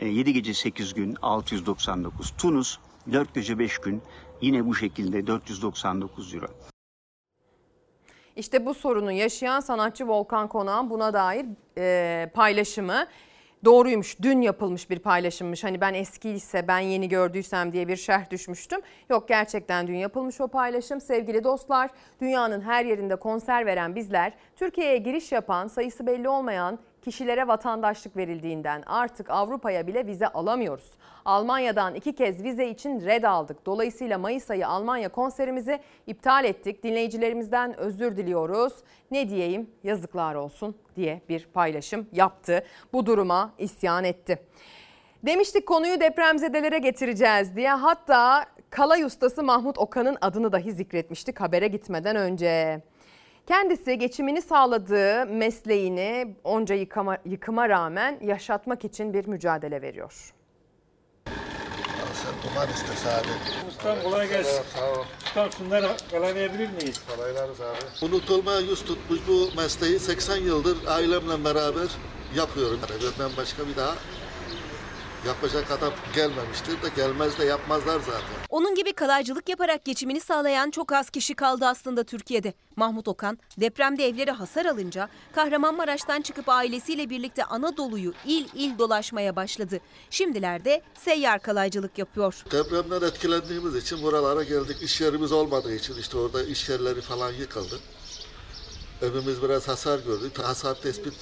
7 0.00 0.32
gece 0.32 0.54
8 0.54 0.94
gün 0.94 1.16
699. 1.22 2.30
Tunus 2.38 2.78
4 3.12 3.34
gece 3.34 3.58
5 3.58 3.78
gün 3.78 4.02
yine 4.40 4.66
bu 4.66 4.74
şekilde 4.74 5.26
499 5.26 6.34
euro. 6.34 6.46
İşte 8.36 8.66
bu 8.66 8.74
sorunu 8.74 9.12
yaşayan 9.12 9.60
sanatçı 9.60 10.08
Volkan 10.08 10.48
Konak'ın 10.48 10.90
buna 10.90 11.12
dair 11.12 11.46
e, 11.78 12.30
paylaşımı 12.34 13.06
doğruymuş. 13.64 14.16
Dün 14.22 14.40
yapılmış 14.40 14.90
bir 14.90 14.98
paylaşımmış. 14.98 15.64
Hani 15.64 15.80
ben 15.80 15.94
eskiyse 15.94 16.68
ben 16.68 16.78
yeni 16.78 17.08
gördüysem 17.08 17.72
diye 17.72 17.88
bir 17.88 17.96
şerh 17.96 18.30
düşmüştüm. 18.30 18.80
Yok 19.10 19.28
gerçekten 19.28 19.86
dün 19.86 19.96
yapılmış 19.96 20.40
o 20.40 20.48
paylaşım. 20.48 21.00
Sevgili 21.00 21.44
dostlar 21.44 21.90
dünyanın 22.20 22.60
her 22.60 22.84
yerinde 22.84 23.16
konser 23.16 23.66
veren 23.66 23.94
bizler 23.94 24.32
Türkiye'ye 24.56 24.98
giriş 24.98 25.32
yapan 25.32 25.68
sayısı 25.68 26.06
belli 26.06 26.28
olmayan 26.28 26.78
kişilere 27.06 27.48
vatandaşlık 27.48 28.16
verildiğinden 28.16 28.82
artık 28.86 29.30
Avrupa'ya 29.30 29.86
bile 29.86 30.06
vize 30.06 30.28
alamıyoruz. 30.28 30.90
Almanya'dan 31.24 31.94
iki 31.94 32.14
kez 32.14 32.42
vize 32.42 32.68
için 32.68 33.00
red 33.00 33.22
aldık. 33.22 33.66
Dolayısıyla 33.66 34.18
Mayıs 34.18 34.50
ayı 34.50 34.68
Almanya 34.68 35.08
konserimizi 35.08 35.80
iptal 36.06 36.44
ettik. 36.44 36.82
Dinleyicilerimizden 36.82 37.76
özür 37.76 38.16
diliyoruz. 38.16 38.72
Ne 39.10 39.28
diyeyim 39.28 39.70
yazıklar 39.84 40.34
olsun 40.34 40.76
diye 40.96 41.20
bir 41.28 41.46
paylaşım 41.46 42.06
yaptı. 42.12 42.64
Bu 42.92 43.06
duruma 43.06 43.52
isyan 43.58 44.04
etti. 44.04 44.38
Demiştik 45.22 45.66
konuyu 45.66 46.00
depremzedelere 46.00 46.78
getireceğiz 46.78 47.56
diye 47.56 47.70
hatta 47.70 48.46
kalay 48.70 49.02
ustası 49.02 49.42
Mahmut 49.42 49.78
Okan'ın 49.78 50.16
adını 50.20 50.52
dahi 50.52 50.72
zikretmiştik 50.72 51.40
habere 51.40 51.68
gitmeden 51.68 52.16
önce. 52.16 52.82
Kendisi 53.46 53.98
geçimini 53.98 54.42
sağladığı 54.42 55.26
mesleğini 55.26 56.36
onca 56.44 56.74
yıkama, 56.74 57.18
yıkıma 57.24 57.68
rağmen 57.68 58.18
yaşatmak 58.22 58.84
için 58.84 59.14
bir 59.14 59.26
mücadele 59.26 59.82
veriyor. 59.82 60.32
Sen 62.14 62.50
duman 62.50 62.68
iste 62.68 63.10
abi. 63.10 63.28
Ustam 63.68 64.02
kolay 64.02 64.28
gelsin. 64.28 64.62
Sağ 64.74 64.90
ol. 65.00 65.04
Ustam 65.26 65.52
şunları 65.52 65.88
kalaylayabilir 66.10 66.70
miyiz? 66.70 67.00
Kalaylarız 67.16 67.60
abi. 67.60 68.06
Unutulmaya 68.06 68.60
yüz 68.60 68.84
tutmuş 68.84 69.20
bu 69.28 69.48
mesleği 69.56 69.98
80 69.98 70.36
yıldır 70.36 70.76
ailemle 70.88 71.44
beraber 71.44 71.88
yapıyorum. 72.36 72.80
Ben 73.20 73.30
başka 73.36 73.68
bir 73.68 73.76
daha 73.76 73.94
yapacak 75.26 75.70
adam 75.70 75.92
gelmemiştir 76.14 76.82
de 76.82 76.88
gelmez 76.96 77.38
de 77.38 77.44
yapmazlar 77.44 78.00
zaten. 78.00 78.36
Onun 78.50 78.74
gibi 78.74 78.92
kalaycılık 78.92 79.48
yaparak 79.48 79.84
geçimini 79.84 80.20
sağlayan 80.20 80.70
çok 80.70 80.92
az 80.92 81.10
kişi 81.10 81.34
kaldı 81.34 81.66
aslında 81.66 82.04
Türkiye'de. 82.04 82.54
Mahmut 82.76 83.08
Okan 83.08 83.38
depremde 83.60 84.08
evleri 84.08 84.30
hasar 84.30 84.66
alınca 84.66 85.08
Kahramanmaraş'tan 85.34 86.22
çıkıp 86.22 86.48
ailesiyle 86.48 87.10
birlikte 87.10 87.44
Anadolu'yu 87.44 88.12
il 88.26 88.46
il 88.54 88.78
dolaşmaya 88.78 89.36
başladı. 89.36 89.80
Şimdilerde 90.10 90.82
seyyar 90.94 91.42
kalaycılık 91.42 91.98
yapıyor. 91.98 92.44
Depremden 92.50 93.06
etkilendiğimiz 93.06 93.76
için 93.76 94.02
buralara 94.02 94.42
geldik. 94.42 94.82
İş 94.82 95.00
yerimiz 95.00 95.32
olmadığı 95.32 95.74
için 95.74 95.94
işte 95.98 96.18
orada 96.18 96.42
iş 96.42 96.68
yerleri 96.68 97.00
falan 97.00 97.32
yıkıldı. 97.32 97.78
Evimiz 99.02 99.42
biraz 99.42 99.68
hasar 99.68 99.98
gördü. 99.98 100.30
Hasar 100.42 100.80
tespit 100.80 101.14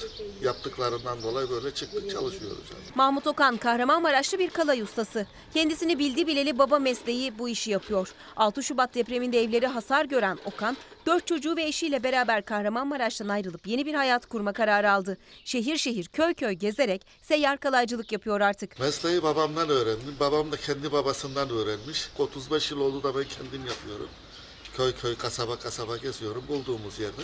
yaptıklarından 0.43 1.23
dolayı 1.23 1.51
böyle 1.51 1.75
çıktık 1.75 2.11
çalışıyoruz. 2.11 2.59
Yani. 2.73 2.83
Mahmut 2.95 3.27
Okan 3.27 3.57
Kahramanmaraşlı 3.57 4.39
bir 4.39 4.51
kalay 4.51 4.83
ustası. 4.83 5.27
Kendisini 5.55 5.99
bildi 5.99 6.27
bileli 6.27 6.59
baba 6.59 6.79
mesleği 6.79 7.39
bu 7.39 7.49
işi 7.49 7.71
yapıyor. 7.71 8.13
6 8.37 8.63
Şubat 8.63 8.95
depreminde 8.95 9.43
evleri 9.43 9.67
hasar 9.67 10.05
gören 10.05 10.39
Okan, 10.45 10.77
4 11.07 11.27
çocuğu 11.27 11.57
ve 11.57 11.63
eşiyle 11.63 12.03
beraber 12.03 12.45
Kahramanmaraş'tan 12.45 13.29
ayrılıp 13.29 13.67
yeni 13.67 13.87
bir 13.87 13.95
hayat 13.95 14.27
kurma 14.27 14.53
kararı 14.53 14.91
aldı. 14.91 15.19
Şehir 15.45 15.77
şehir 15.77 16.07
köy 16.09 16.35
köy 16.35 16.53
gezerek 16.53 17.07
seyyar 17.23 17.59
kalaycılık 17.59 18.13
yapıyor 18.13 18.41
artık. 18.41 18.81
Mesleği 18.81 19.23
babamdan 19.23 19.69
öğrendim. 19.69 20.17
Babam 20.21 20.53
da 20.53 20.57
kendi 20.57 20.93
babasından 20.93 21.51
öğrenmiş. 21.51 22.09
35 22.19 22.71
yıl 22.71 22.81
oldu 22.81 23.03
da 23.03 23.17
ben 23.17 23.25
kendim 23.25 23.67
yapıyorum. 23.67 24.09
Köy 24.77 24.93
köy 24.93 25.17
kasaba 25.17 25.57
kasaba 25.59 25.97
geziyorum 25.97 26.45
bulduğumuz 26.49 26.99
yerde 26.99 27.23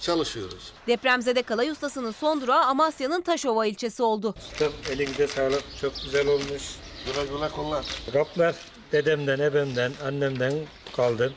çalışıyoruz. 0.00 0.72
Depremzede 0.86 1.42
kalay 1.42 1.70
ustasının 1.70 2.10
son 2.10 2.40
durağı 2.40 2.64
Amasya'nın 2.64 3.20
Taşova 3.20 3.66
ilçesi 3.66 4.02
oldu. 4.02 4.34
Ustam 4.52 4.72
elinde 4.90 5.26
sağlık 5.26 5.62
çok 5.80 5.92
güzel 6.04 6.26
olmuş. 6.28 6.62
Güle 7.06 7.26
güle 7.26 7.48
kullan. 7.48 7.84
Kaplar 8.12 8.54
dedemden, 8.92 9.38
ebemden, 9.38 9.92
annemden 10.06 10.54
kaldı. 10.96 11.32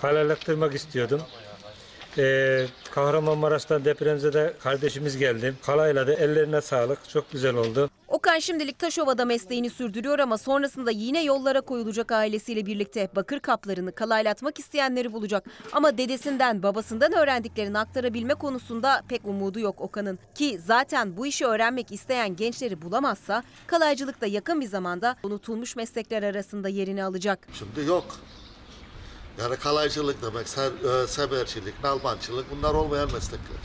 Kalalıktırmak 0.00 0.74
istiyordum. 0.74 1.22
Ee, 2.18 2.66
Kahramanmaraş'tan 2.90 3.84
depremzede 3.84 4.54
kardeşimiz 4.62 5.16
geldi. 5.18 5.54
Kalayla 5.66 6.06
da 6.06 6.14
ellerine 6.14 6.60
sağlık. 6.60 7.08
Çok 7.08 7.32
güzel 7.32 7.54
oldu. 7.54 7.90
Okan 8.12 8.38
şimdilik 8.38 8.78
Taşova'da 8.78 9.24
mesleğini 9.24 9.70
sürdürüyor 9.70 10.18
ama 10.18 10.38
sonrasında 10.38 10.90
yine 10.90 11.24
yollara 11.24 11.60
koyulacak 11.60 12.12
ailesiyle 12.12 12.66
birlikte 12.66 13.08
bakır 13.16 13.40
kaplarını 13.40 13.94
kalaylatmak 13.94 14.58
isteyenleri 14.58 15.12
bulacak. 15.12 15.44
Ama 15.72 15.98
dedesinden 15.98 16.62
babasından 16.62 17.12
öğrendiklerini 17.12 17.78
aktarabilme 17.78 18.34
konusunda 18.34 19.02
pek 19.08 19.26
umudu 19.26 19.60
yok 19.60 19.80
Okan'ın. 19.80 20.18
Ki 20.34 20.60
zaten 20.66 21.16
bu 21.16 21.26
işi 21.26 21.46
öğrenmek 21.46 21.92
isteyen 21.92 22.36
gençleri 22.36 22.82
bulamazsa 22.82 23.42
kalaycılık 23.66 24.20
da 24.20 24.26
yakın 24.26 24.60
bir 24.60 24.68
zamanda 24.68 25.16
unutulmuş 25.22 25.76
meslekler 25.76 26.22
arasında 26.22 26.68
yerini 26.68 27.04
alacak. 27.04 27.48
Şimdi 27.58 27.88
yok. 27.88 28.04
Yani 29.40 29.56
kalaycılık 29.56 30.22
demek, 30.22 30.48
ser, 30.48 30.70
e, 31.32 31.82
nalbancılık 31.84 32.46
bunlar 32.56 32.74
olmayan 32.74 33.12
meslekler. 33.12 33.58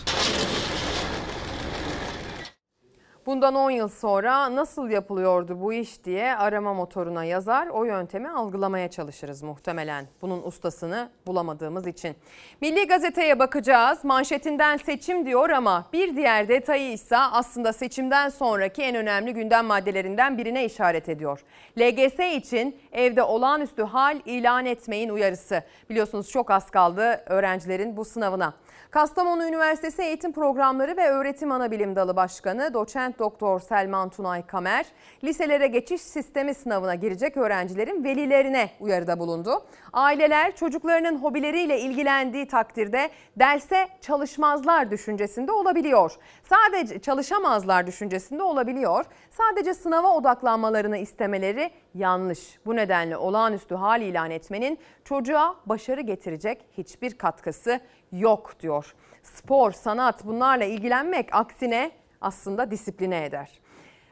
Bundan 3.28 3.56
10 3.56 3.72
yıl 3.72 3.88
sonra 3.88 4.56
nasıl 4.56 4.90
yapılıyordu 4.90 5.62
bu 5.62 5.74
iş 5.74 6.04
diye 6.04 6.36
arama 6.36 6.74
motoruna 6.74 7.24
yazar. 7.24 7.68
O 7.68 7.84
yöntemi 7.84 8.30
algılamaya 8.30 8.88
çalışırız 8.88 9.44
muhtemelen. 9.44 10.08
Bunun 10.22 10.44
ustasını 10.44 11.10
bulamadığımız 11.26 11.88
için. 11.88 12.16
Milli 12.62 12.88
Gazete'ye 12.88 13.40
bakacağız. 13.40 14.04
Manşetinden 14.04 14.78
seçim 14.78 15.26
diyor 15.26 15.50
ama 15.50 15.86
bir 15.94 16.16
diğer 16.16 16.48
detayı 16.48 16.92
ise 16.92 17.18
aslında 17.18 17.74
seçimden 17.74 18.30
sonraki 18.30 18.82
en 18.82 18.96
önemli 18.96 19.34
gündem 19.34 19.66
maddelerinden 19.66 20.38
birine 20.38 20.66
işaret 20.66 21.10
ediyor. 21.10 21.44
LGS 21.80 22.20
için 22.20 22.80
evde 22.92 23.24
olağanüstü 23.24 23.84
hal 23.84 24.20
ilan 24.26 24.66
etmeyin 24.66 25.10
uyarısı. 25.10 25.64
Biliyorsunuz 25.90 26.30
çok 26.30 26.52
az 26.52 26.72
kaldı 26.72 27.24
öğrencilerin 27.26 27.98
bu 27.98 28.06
sınavına. 28.06 28.54
Kastamonu 28.92 29.46
Üniversitesi 29.46 30.02
Eğitim 30.02 30.32
Programları 30.32 30.98
ve 30.98 31.10
Öğretim 31.10 31.52
Anabilim 31.52 31.96
Dalı 31.96 32.16
Başkanı 32.16 32.74
Doçent 32.74 33.20
Doktor 33.20 33.60
Selman 33.60 34.10
Tunay 34.10 34.46
Kamer, 34.46 34.86
liselere 35.24 35.68
geçiş 35.68 36.02
sistemi 36.02 36.54
sınavına 36.54 36.96
girecek 36.96 37.38
öğrencilerin 37.38 38.04
velilerine 38.04 38.70
uyarıda 38.80 39.20
bulundu. 39.20 39.66
Aileler 39.94 40.56
çocuklarının 40.56 41.18
hobileriyle 41.18 41.80
ilgilendiği 41.80 42.48
takdirde 42.48 43.10
derse 43.40 43.88
çalışmazlar 44.02 44.92
düşüncesinde 44.92 45.52
olabiliyor. 45.52 46.12
Sadece 46.44 47.00
çalışamazlar 47.00 47.88
düşüncesinde 47.88 48.44
olabiliyor. 48.44 49.06
Sadece 49.30 49.74
sınava 49.74 50.16
odaklanmalarını 50.16 50.98
istemeleri 50.98 51.72
yanlış. 51.96 52.60
Bu 52.66 52.76
nedenle 52.76 53.18
olağanüstü 53.18 53.76
hal 53.76 54.02
ilan 54.02 54.32
etmenin 54.32 54.80
çocuğa 55.06 55.56
başarı 55.66 56.02
getirecek 56.02 56.66
hiçbir 56.78 57.18
katkısı 57.18 57.80
yok 58.12 58.56
diyor. 58.60 58.96
Spor, 59.24 59.72
sanat 59.72 60.26
bunlarla 60.26 60.66
ilgilenmek 60.66 61.36
aksine 61.36 61.92
aslında 62.22 62.72
disipline 62.72 63.26
eder. 63.26 63.50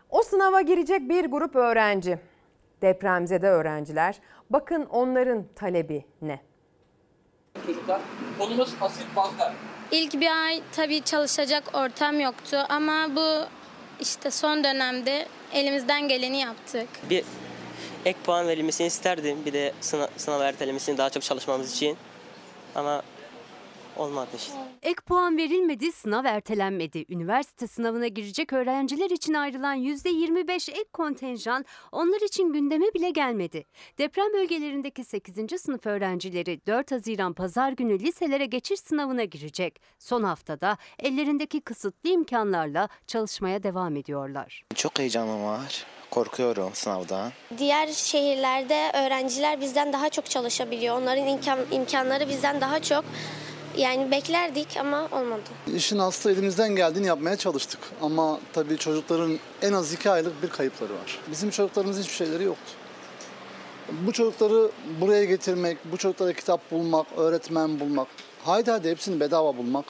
O 0.09 0.23
sınava 0.23 0.61
girecek 0.61 1.09
bir 1.09 1.25
grup 1.25 1.55
öğrenci, 1.55 2.19
depremzede 2.81 3.47
öğrenciler. 3.47 4.19
Bakın 4.49 4.85
onların 4.85 5.45
talebi 5.55 6.05
ne? 6.21 6.39
Çocuklar 7.65 8.01
konumuz 8.39 8.73
asit 8.81 9.15
bazlar. 9.15 9.53
İlk 9.91 10.13
bir 10.13 10.43
ay 10.45 10.61
tabii 10.71 11.01
çalışacak 11.01 11.63
ortam 11.73 12.19
yoktu 12.19 12.57
ama 12.69 13.15
bu 13.15 13.45
işte 13.99 14.31
son 14.31 14.63
dönemde 14.63 15.27
elimizden 15.53 16.07
geleni 16.07 16.39
yaptık. 16.39 16.87
Bir 17.09 17.23
ek 18.05 18.19
puan 18.23 18.47
verilmesini 18.47 18.87
isterdim. 18.87 19.37
Bir 19.45 19.53
de 19.53 19.73
sınav, 19.81 20.07
sınav 20.17 20.41
ertelemesini 20.41 20.97
daha 20.97 21.09
çok 21.09 21.23
çalışmamız 21.23 21.71
için. 21.73 21.97
Ama 22.75 23.01
olmadı 23.97 24.29
işte. 24.37 24.53
Ek 24.81 25.01
puan 25.05 25.37
verilmedi, 25.37 25.91
sınav 25.91 26.25
ertelenmedi. 26.25 27.05
Üniversite 27.09 27.67
sınavına 27.67 28.07
girecek 28.07 28.53
öğrenciler 28.53 29.09
için 29.09 29.33
ayrılan 29.33 29.75
%25 29.77 30.71
ek 30.71 30.83
kontenjan 30.93 31.65
onlar 31.91 32.21
için 32.21 32.53
gündeme 32.53 32.85
bile 32.93 33.09
gelmedi. 33.09 33.65
Deprem 33.97 34.33
bölgelerindeki 34.33 35.03
8. 35.03 35.61
sınıf 35.61 35.85
öğrencileri 35.85 36.61
4 36.67 36.91
Haziran 36.91 37.33
pazar 37.33 37.71
günü 37.71 37.99
liselere 37.99 38.45
geçiş 38.45 38.79
sınavına 38.79 39.23
girecek. 39.23 39.81
Son 39.99 40.23
haftada 40.23 40.77
ellerindeki 40.99 41.61
kısıtlı 41.61 42.09
imkanlarla 42.09 42.89
çalışmaya 43.07 43.63
devam 43.63 43.95
ediyorlar. 43.95 44.63
Çok 44.75 44.99
heyecanım 44.99 45.43
var. 45.43 45.85
Korkuyorum 46.11 46.69
sınavdan. 46.73 47.31
Diğer 47.57 47.87
şehirlerde 47.87 48.91
öğrenciler 48.93 49.61
bizden 49.61 49.93
daha 49.93 50.09
çok 50.09 50.29
çalışabiliyor. 50.29 51.01
Onların 51.01 51.27
imkan, 51.27 51.59
imkanları 51.71 52.29
bizden 52.29 52.61
daha 52.61 52.81
çok. 52.81 53.05
Yani 53.77 54.11
beklerdik 54.11 54.77
ama 54.79 55.07
olmadı. 55.11 55.41
İşin 55.75 55.97
aslı 55.97 56.31
elimizden 56.31 56.75
geldiğini 56.75 57.07
yapmaya 57.07 57.35
çalıştık. 57.37 57.79
Ama 58.01 58.39
tabii 58.53 58.77
çocukların 58.77 59.39
en 59.61 59.73
az 59.73 59.93
iki 59.93 60.09
aylık 60.11 60.43
bir 60.43 60.49
kayıpları 60.49 60.93
var. 60.93 61.19
Bizim 61.31 61.49
çocuklarımızın 61.49 62.01
hiçbir 62.01 62.13
şeyleri 62.15 62.43
yoktu. 62.43 62.71
Bu 63.91 64.11
çocukları 64.11 64.71
buraya 65.01 65.25
getirmek, 65.25 65.77
bu 65.85 65.97
çocuklara 65.97 66.33
kitap 66.33 66.71
bulmak, 66.71 67.07
öğretmen 67.17 67.79
bulmak, 67.79 68.07
haydi 68.45 68.71
hadi 68.71 68.89
hepsini 68.89 69.19
bedava 69.19 69.57
bulmak 69.57 69.85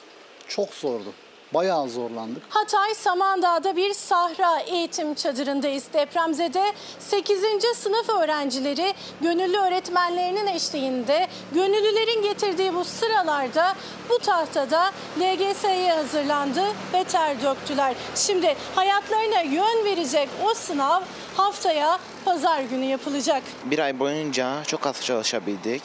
çok 0.48 0.74
zordu. 0.74 1.12
Bayağı 1.56 1.88
zorlandık. 1.88 2.42
Hatay 2.48 2.94
Samandağ'da 2.94 3.76
bir 3.76 3.94
sahra 3.94 4.60
eğitim 4.60 5.14
çadırındayız. 5.14 5.84
Depremzede 5.92 6.72
8. 6.98 7.40
sınıf 7.76 8.08
öğrencileri 8.08 8.94
gönüllü 9.20 9.58
öğretmenlerinin 9.58 10.46
eşliğinde 10.46 11.26
gönüllülerin 11.52 12.22
getirdiği 12.22 12.74
bu 12.74 12.84
sıralarda 12.84 13.74
bu 14.10 14.18
tahtada 14.18 14.92
LGS'ye 15.20 15.92
hazırlandı 15.92 16.62
ve 16.92 17.04
ter 17.04 17.42
döktüler. 17.42 17.94
Şimdi 18.14 18.56
hayatlarına 18.74 19.40
yön 19.40 19.84
verecek 19.84 20.28
o 20.44 20.54
sınav 20.54 21.02
haftaya 21.36 21.98
pazar 22.24 22.60
günü 22.60 22.84
yapılacak. 22.84 23.42
Bir 23.64 23.78
ay 23.78 23.98
boyunca 23.98 24.64
çok 24.64 24.86
az 24.86 25.04
çalışabildik. 25.04 25.82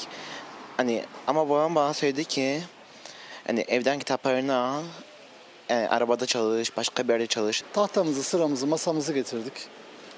Hani 0.78 1.04
ama 1.28 1.50
babam 1.50 1.76
bana 1.76 1.94
söyledi 1.94 2.26
ki 2.26 2.62
hani 3.48 3.62
evden 3.68 4.00
kitaplarını 4.00 4.56
al, 4.56 4.84
yani 5.72 5.90
arabada 5.90 6.26
çalış, 6.26 6.78
başka 6.78 7.04
bir 7.04 7.10
yerde 7.10 7.28
çalış. 7.28 7.64
Tahtamızı, 7.74 8.24
sıramızı, 8.24 8.68
masamızı 8.68 9.14
getirdik. 9.14 9.54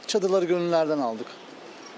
Çadırları 0.07 0.45
gönüllerden 0.45 0.99
aldık. 0.99 1.27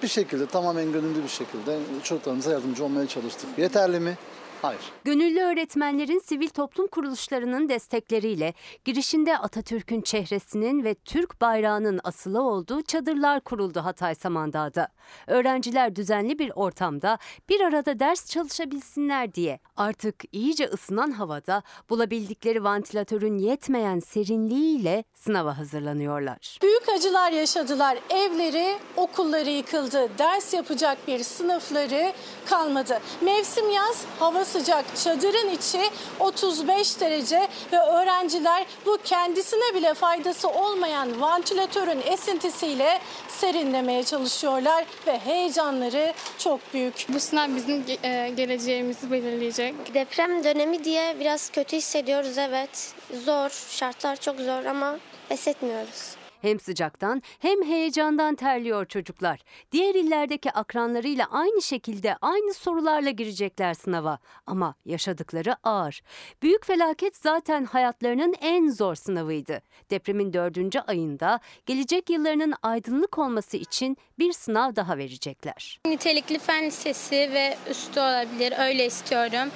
Bir 0.04 0.08
şekilde 0.08 0.46
tamamen 0.46 0.92
gönüllü 0.92 1.24
bir 1.24 1.30
şekilde 1.30 1.80
çocuklarımıza 2.04 2.52
yardımcı 2.52 2.86
olmaya 2.86 3.08
çalıştık. 3.08 3.50
Yeterli 3.58 4.00
mi? 4.00 4.18
Hayır. 4.62 4.82
Gönüllü 5.04 5.40
öğretmenlerin 5.42 6.20
sivil 6.20 6.50
toplum 6.50 6.88
kuruluşlarının 6.88 7.70
destekleriyle 7.70 8.54
girişinde 8.86 9.38
Atatürk'ün 9.38 10.02
çehresinin 10.02 10.84
ve 10.84 10.96
Türk 10.96 11.42
bayrağının 11.42 12.00
asılı 12.04 12.42
olduğu 12.42 12.82
çadırlar 12.82 13.42
kuruldu 13.42 13.80
Hatay 13.80 14.16
Samandağ'da. 14.16 14.88
Öğrenciler 15.28 15.96
düzenli 15.96 16.40
bir 16.40 16.52
ortamda 16.56 17.18
bir 17.50 17.62
arada 17.62 18.00
ders 18.00 18.30
çalışabilsinler 18.30 19.34
diye 19.34 19.60
artık 19.78 20.24
iyice 20.32 20.66
ısınan 20.66 21.12
havada 21.12 21.64
bulabildikleri 21.90 22.64
vantilatörün 22.64 23.38
yetmeyen 23.38 24.00
serinliğiyle 24.00 25.04
sınava 25.14 25.58
hazırlanıyorlar. 25.58 26.60
Büyük 26.62 26.90
acılar 26.90 27.32
yaşadılar. 27.32 27.98
Evleri, 28.10 28.78
okulları 28.96 29.50
yıkıldı. 29.50 30.10
Ders 30.18 30.54
yapacak 30.54 30.98
bir 31.08 31.24
sınıfları 31.24 32.14
kalmadı. 32.46 33.00
Mevsim 33.22 33.70
yaz, 33.70 34.06
hava 34.20 34.46
sıcak. 34.46 34.86
Çadırın 35.04 35.50
içi 35.50 35.82
35 36.20 37.00
derece 37.00 37.48
ve 37.72 37.80
öğrenciler 37.80 38.66
bu 38.86 38.98
kendisine 39.04 39.76
bile 39.76 39.94
faydası 39.94 40.50
olmayan 40.50 41.22
vantilatörün 41.22 42.02
esintisiyle 42.06 43.00
serinlemeye 43.36 44.04
çalışıyorlar 44.04 44.86
ve 45.08 45.20
heyecanları 45.20 46.14
çok 46.38 46.60
büyük. 46.74 47.06
Bu 47.10 47.20
sınav 47.20 47.56
bizim 47.56 47.84
e, 48.04 48.32
geleceğimizi 48.38 49.12
belirleyecek. 49.12 49.94
Deprem 49.94 50.44
dönemi 50.44 50.84
diye 50.84 51.16
biraz 51.20 51.50
kötü 51.50 51.78
hissediyoruz 51.78 52.38
evet. 52.38 52.94
Zor, 53.26 53.50
şartlar 53.70 54.16
çok 54.16 54.40
zor 54.40 54.66
ama 54.66 54.98
pes 55.30 55.48
etmiyoruz. 55.48 56.25
Hem 56.42 56.60
sıcaktan 56.60 57.22
hem 57.40 57.64
heyecandan 57.64 58.36
terliyor 58.36 58.86
çocuklar. 58.86 59.40
Diğer 59.72 59.96
illerdeki 59.96 60.52
akranlarıyla 60.52 61.26
aynı 61.32 61.62
şekilde 61.62 62.16
aynı 62.22 62.54
sorularla 62.54 63.10
girecekler 63.10 63.74
sınava. 63.74 64.20
Ama 64.46 64.76
yaşadıkları 64.86 65.56
ağır. 65.64 66.02
Büyük 66.42 66.66
felaket 66.66 67.16
zaten 67.18 67.66
hayatlarının 67.66 68.36
en 68.42 68.70
zor 68.70 68.96
sınavıydı. 68.96 69.62
Depremin 69.90 70.34
dördüncü 70.34 70.80
ayında 70.80 71.40
gelecek 71.66 72.10
yıllarının 72.10 72.54
aydınlık 72.64 73.18
olması 73.18 73.58
için 73.58 73.98
bir 74.20 74.34
sınav 74.34 74.76
daha 74.76 74.98
verecekler. 74.98 75.80
Nitelikli 75.86 76.40
fen 76.40 76.66
lisesi 76.66 77.16
ve 77.16 77.58
üstü 77.70 78.00
olabilir 78.00 78.54
öyle 78.60 78.86
istiyorum. 78.86 79.52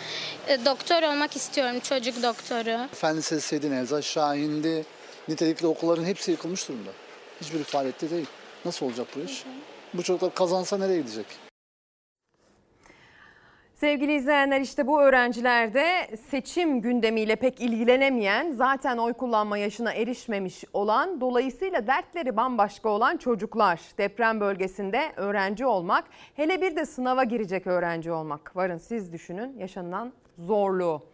E, 0.47 0.65
Doktor 0.65 1.03
olmak 1.03 1.35
istiyorum 1.35 1.79
çocuk 1.79 2.23
doktoru. 2.23 2.87
Fen 2.91 3.17
Lisesi'ydi, 3.17 3.71
Nevzat 3.71 4.03
Şahin'di. 4.03 4.85
Nitelikli 5.29 5.67
okulların 5.67 6.05
hepsi 6.05 6.31
yıkılmış 6.31 6.69
durumda. 6.69 6.89
Hiçbir 7.41 7.63
faaliyette 7.63 8.09
değil. 8.09 8.27
Nasıl 8.65 8.85
olacak 8.85 9.07
bu 9.15 9.19
iş? 9.19 9.45
Bu 9.93 10.03
çocuklar 10.03 10.33
kazansa 10.33 10.77
nereye 10.77 10.97
gidecek? 10.97 11.25
Sevgili 13.75 14.15
izleyenler 14.15 14.61
işte 14.61 14.87
bu 14.87 15.01
öğrenciler 15.01 15.73
de 15.73 16.17
seçim 16.29 16.81
gündemiyle 16.81 17.35
pek 17.35 17.61
ilgilenemeyen, 17.61 18.51
zaten 18.51 18.97
oy 18.97 19.13
kullanma 19.13 19.57
yaşına 19.57 19.93
erişmemiş 19.93 20.63
olan, 20.73 21.21
dolayısıyla 21.21 21.87
dertleri 21.87 22.37
bambaşka 22.37 22.89
olan 22.89 23.17
çocuklar. 23.17 23.81
Deprem 23.97 24.39
bölgesinde 24.39 25.11
öğrenci 25.15 25.65
olmak, 25.65 26.03
hele 26.35 26.61
bir 26.61 26.75
de 26.75 26.85
sınava 26.85 27.23
girecek 27.23 27.67
öğrenci 27.67 28.11
olmak. 28.11 28.55
Varın 28.55 28.77
siz 28.77 29.13
düşünün 29.13 29.57
yaşanılan 29.57 30.13
zorluğu. 30.37 31.09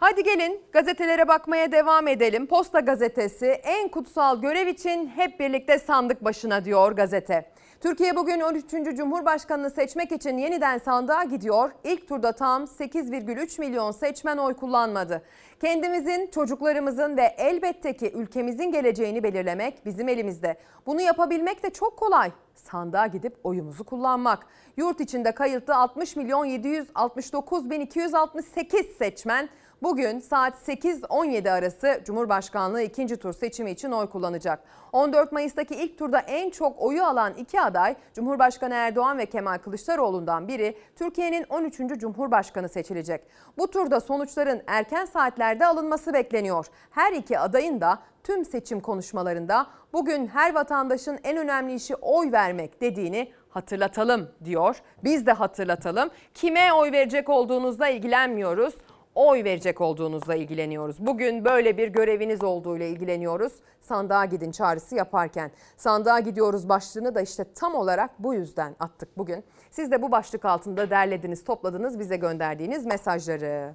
Hadi 0.00 0.22
gelin 0.22 0.60
gazetelere 0.72 1.28
bakmaya 1.28 1.72
devam 1.72 2.08
edelim. 2.08 2.46
Posta 2.46 2.80
gazetesi 2.80 3.46
en 3.46 3.88
kutsal 3.88 4.40
görev 4.40 4.66
için 4.66 5.06
hep 5.06 5.40
birlikte 5.40 5.78
sandık 5.78 6.24
başına 6.24 6.64
diyor 6.64 6.92
gazete. 6.92 7.50
Türkiye 7.80 8.16
bugün 8.16 8.40
13. 8.40 8.64
Cumhurbaşkanını 8.96 9.70
seçmek 9.70 10.12
için 10.12 10.38
yeniden 10.38 10.78
sandığa 10.78 11.24
gidiyor. 11.24 11.70
İlk 11.84 12.08
turda 12.08 12.32
tam 12.32 12.64
8,3 12.64 13.60
milyon 13.60 13.90
seçmen 13.90 14.36
oy 14.36 14.54
kullanmadı. 14.54 15.22
Kendimizin, 15.60 16.26
çocuklarımızın 16.26 17.16
ve 17.16 17.34
elbette 17.38 17.96
ki 17.96 18.12
ülkemizin 18.14 18.72
geleceğini 18.72 19.22
belirlemek 19.22 19.86
bizim 19.86 20.08
elimizde. 20.08 20.56
Bunu 20.86 21.00
yapabilmek 21.00 21.62
de 21.62 21.70
çok 21.70 21.96
kolay. 21.96 22.32
Sandığa 22.54 23.06
gidip 23.06 23.36
oyumuzu 23.44 23.84
kullanmak. 23.84 24.46
Yurt 24.76 25.00
içinde 25.00 25.32
kayıtlı 25.32 25.76
60 25.76 26.16
milyon 26.16 26.44
769 26.44 27.70
bin 27.70 27.80
268 27.80 28.86
seçmen 28.86 29.48
Bugün 29.82 30.18
saat 30.18 30.68
8-17 30.68 31.50
arası 31.50 32.00
Cumhurbaşkanlığı 32.04 32.82
ikinci 32.82 33.16
tur 33.16 33.32
seçimi 33.32 33.70
için 33.70 33.90
oy 33.90 34.06
kullanacak. 34.06 34.60
14 34.92 35.32
Mayıs'taki 35.32 35.74
ilk 35.74 35.98
turda 35.98 36.18
en 36.18 36.50
çok 36.50 36.82
oyu 36.82 37.04
alan 37.04 37.34
iki 37.34 37.60
aday 37.60 37.96
Cumhurbaşkanı 38.14 38.74
Erdoğan 38.74 39.18
ve 39.18 39.26
Kemal 39.26 39.58
Kılıçdaroğlu'ndan 39.58 40.48
biri 40.48 40.78
Türkiye'nin 40.96 41.46
13. 41.48 41.78
Cumhurbaşkanı 41.98 42.68
seçilecek. 42.68 43.20
Bu 43.58 43.70
turda 43.70 44.00
sonuçların 44.00 44.62
erken 44.66 45.04
saatlerde 45.04 45.66
alınması 45.66 46.12
bekleniyor. 46.12 46.66
Her 46.90 47.12
iki 47.12 47.38
adayın 47.38 47.80
da 47.80 47.98
tüm 48.24 48.44
seçim 48.44 48.80
konuşmalarında 48.80 49.66
bugün 49.92 50.26
her 50.26 50.54
vatandaşın 50.54 51.18
en 51.24 51.36
önemli 51.36 51.74
işi 51.74 51.94
oy 51.94 52.32
vermek 52.32 52.80
dediğini 52.80 53.32
hatırlatalım 53.50 54.28
diyor. 54.44 54.82
Biz 55.04 55.26
de 55.26 55.32
hatırlatalım. 55.32 56.10
Kime 56.34 56.72
oy 56.72 56.92
verecek 56.92 57.28
olduğunuzla 57.28 57.88
ilgilenmiyoruz 57.88 58.74
oy 59.18 59.44
verecek 59.44 59.80
olduğunuzla 59.80 60.34
ilgileniyoruz. 60.34 61.06
Bugün 61.06 61.44
böyle 61.44 61.78
bir 61.78 61.88
göreviniz 61.88 62.44
olduğuyla 62.44 62.86
ilgileniyoruz. 62.86 63.52
Sandığa 63.80 64.24
gidin 64.24 64.50
çağrısı 64.50 64.94
yaparken. 64.94 65.50
Sandığa 65.76 66.20
gidiyoruz 66.20 66.68
başlığını 66.68 67.14
da 67.14 67.20
işte 67.20 67.44
tam 67.54 67.74
olarak 67.74 68.10
bu 68.18 68.34
yüzden 68.34 68.76
attık 68.80 69.18
bugün. 69.18 69.44
Siz 69.70 69.90
de 69.90 70.02
bu 70.02 70.10
başlık 70.12 70.44
altında 70.44 70.90
derlediniz, 70.90 71.44
topladınız 71.44 71.98
bize 71.98 72.16
gönderdiğiniz 72.16 72.86
mesajları. 72.86 73.74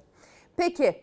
Peki 0.56 1.02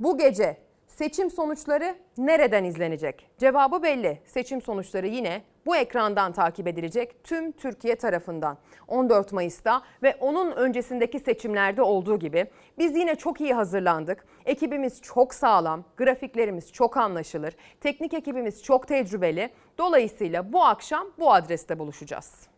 bu 0.00 0.18
gece 0.18 0.56
seçim 0.96 1.30
sonuçları 1.30 1.96
nereden 2.18 2.64
izlenecek? 2.64 3.30
Cevabı 3.38 3.82
belli. 3.82 4.18
Seçim 4.26 4.62
sonuçları 4.62 5.06
yine 5.06 5.42
bu 5.66 5.76
ekrandan 5.76 6.32
takip 6.32 6.66
edilecek 6.66 7.24
tüm 7.24 7.52
Türkiye 7.52 7.96
tarafından. 7.96 8.58
14 8.88 9.32
Mayıs'ta 9.32 9.82
ve 10.02 10.16
onun 10.20 10.52
öncesindeki 10.52 11.20
seçimlerde 11.20 11.82
olduğu 11.82 12.18
gibi 12.18 12.46
biz 12.78 12.96
yine 12.96 13.14
çok 13.14 13.40
iyi 13.40 13.54
hazırlandık. 13.54 14.24
Ekibimiz 14.46 15.02
çok 15.02 15.34
sağlam, 15.34 15.84
grafiklerimiz 15.96 16.72
çok 16.72 16.96
anlaşılır, 16.96 17.54
teknik 17.80 18.14
ekibimiz 18.14 18.62
çok 18.62 18.88
tecrübeli. 18.88 19.50
Dolayısıyla 19.78 20.52
bu 20.52 20.64
akşam 20.64 21.06
bu 21.18 21.32
adreste 21.32 21.78
buluşacağız. 21.78 22.51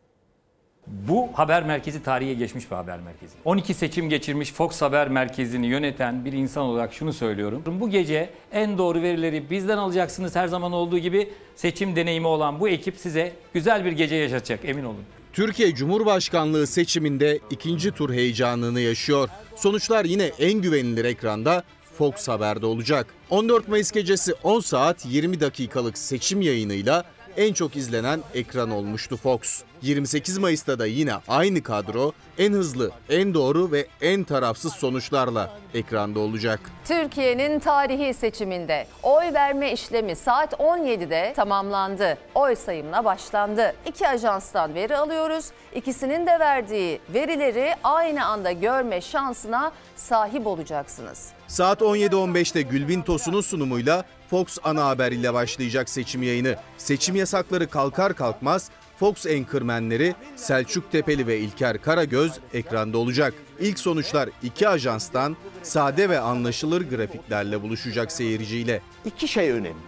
Bu 0.87 1.29
haber 1.33 1.63
merkezi 1.63 2.03
tarihe 2.03 2.35
geçmiş 2.35 2.71
bir 2.71 2.77
haber 2.77 3.01
merkezi. 3.01 3.33
12 3.45 3.75
seçim 3.75 4.09
geçirmiş 4.09 4.53
Fox 4.53 4.83
Haber 4.83 5.09
Merkezi'ni 5.09 5.67
yöneten 5.67 6.25
bir 6.25 6.33
insan 6.33 6.65
olarak 6.65 6.95
şunu 6.95 7.13
söylüyorum. 7.13 7.63
Bu 7.67 7.91
gece 7.91 8.31
en 8.53 8.79
doğru 8.79 9.03
verileri 9.03 9.51
bizden 9.51 9.79
alacaksınız 9.79 10.37
her 10.37 10.49
zaman 10.49 10.73
olduğu 10.73 10.99
gibi 10.99 11.31
seçim 11.57 11.97
deneyimi 11.97 12.27
olan 12.27 12.61
bu 12.61 12.69
ekip 12.69 12.97
size 12.97 13.33
güzel 13.55 13.85
bir 13.85 13.93
gece 13.93 14.15
yaşatacak 14.15 14.65
emin 14.65 14.85
olun. 14.85 15.03
Türkiye 15.33 15.75
Cumhurbaşkanlığı 15.75 16.67
seçiminde 16.67 17.39
ikinci 17.51 17.91
tur 17.91 18.13
heyecanını 18.13 18.81
yaşıyor. 18.81 19.29
Sonuçlar 19.57 20.05
yine 20.05 20.25
en 20.39 20.53
güvenilir 20.53 21.05
ekranda 21.05 21.63
Fox 21.99 22.29
Haber'de 22.29 22.67
olacak. 22.67 23.07
14 23.31 23.69
Mayıs 23.69 23.91
gecesi 23.91 24.35
10 24.43 24.61
saat 24.61 25.07
20 25.07 25.41
dakikalık 25.41 25.99
seçim 25.99 26.43
yayınıyla 26.43 27.05
en 27.37 27.53
çok 27.53 27.77
izlenen 27.77 28.21
ekran 28.35 28.71
olmuştu 28.71 29.17
Fox. 29.17 29.63
28 29.85 30.39
Mayıs'ta 30.39 30.79
da 30.79 30.87
yine 30.87 31.15
aynı 31.29 31.63
kadro 31.63 32.13
en 32.39 32.53
hızlı, 32.53 32.91
en 33.09 33.35
doğru 33.35 33.73
ve 33.73 33.87
en 34.01 34.25
tarafsız 34.25 34.73
sonuçlarla 34.73 35.51
ekranda 35.75 36.21
olacak. 36.21 36.61
Türkiye'nin 36.85 37.59
tarihi 37.59 38.15
seçiminde 38.15 38.87
oy 39.03 39.33
verme 39.35 39.73
işlemi 39.73 40.17
saat 40.17 40.53
17'de 40.53 41.33
tamamlandı. 41.37 42.19
Oy 42.35 42.57
sayımına 42.57 43.05
başlandı. 43.05 43.75
İki 43.87 44.09
ajanstan 44.09 44.75
veri 44.75 44.97
alıyoruz. 44.97 45.45
İkisinin 45.75 46.27
de 46.27 46.39
verdiği 46.41 47.01
verileri 47.15 47.75
aynı 47.85 48.27
anda 48.27 48.53
görme 48.53 49.01
şansına 49.01 49.73
sahip 49.97 50.47
olacaksınız. 50.47 51.29
Saat 51.47 51.81
17.15'te 51.81 52.63
Gülbin 52.63 53.03
Tosun'un 53.03 53.41
sunumuyla 53.41 54.05
Fox 54.31 54.59
ana 54.65 54.87
haber 54.87 55.13
ile 55.13 55.35
başlayacak 55.35 55.89
seçim 55.89 56.23
yayını. 56.23 56.57
Seçim 56.79 57.17
yasakları 57.17 57.71
kalkar 57.71 58.15
kalkmaz 58.15 58.71
Fox 59.01 59.27
enkırmenleri 59.27 60.15
Selçuk 60.37 60.93
Tepeli 60.93 61.27
ve 61.27 61.39
İlker 61.39 61.83
Karagöz 61.83 62.33
ekranda 62.55 62.99
olacak. 62.99 63.35
İlk 63.61 63.79
sonuçlar 63.79 64.29
iki 64.43 64.69
ajanstan 64.69 65.37
sade 65.63 66.09
ve 66.09 66.19
anlaşılır 66.19 66.91
grafiklerle 66.91 67.63
buluşacak 67.63 68.13
seyirciyle. 68.13 68.81
İki 69.05 69.29
şey 69.29 69.51
önemli. 69.51 69.85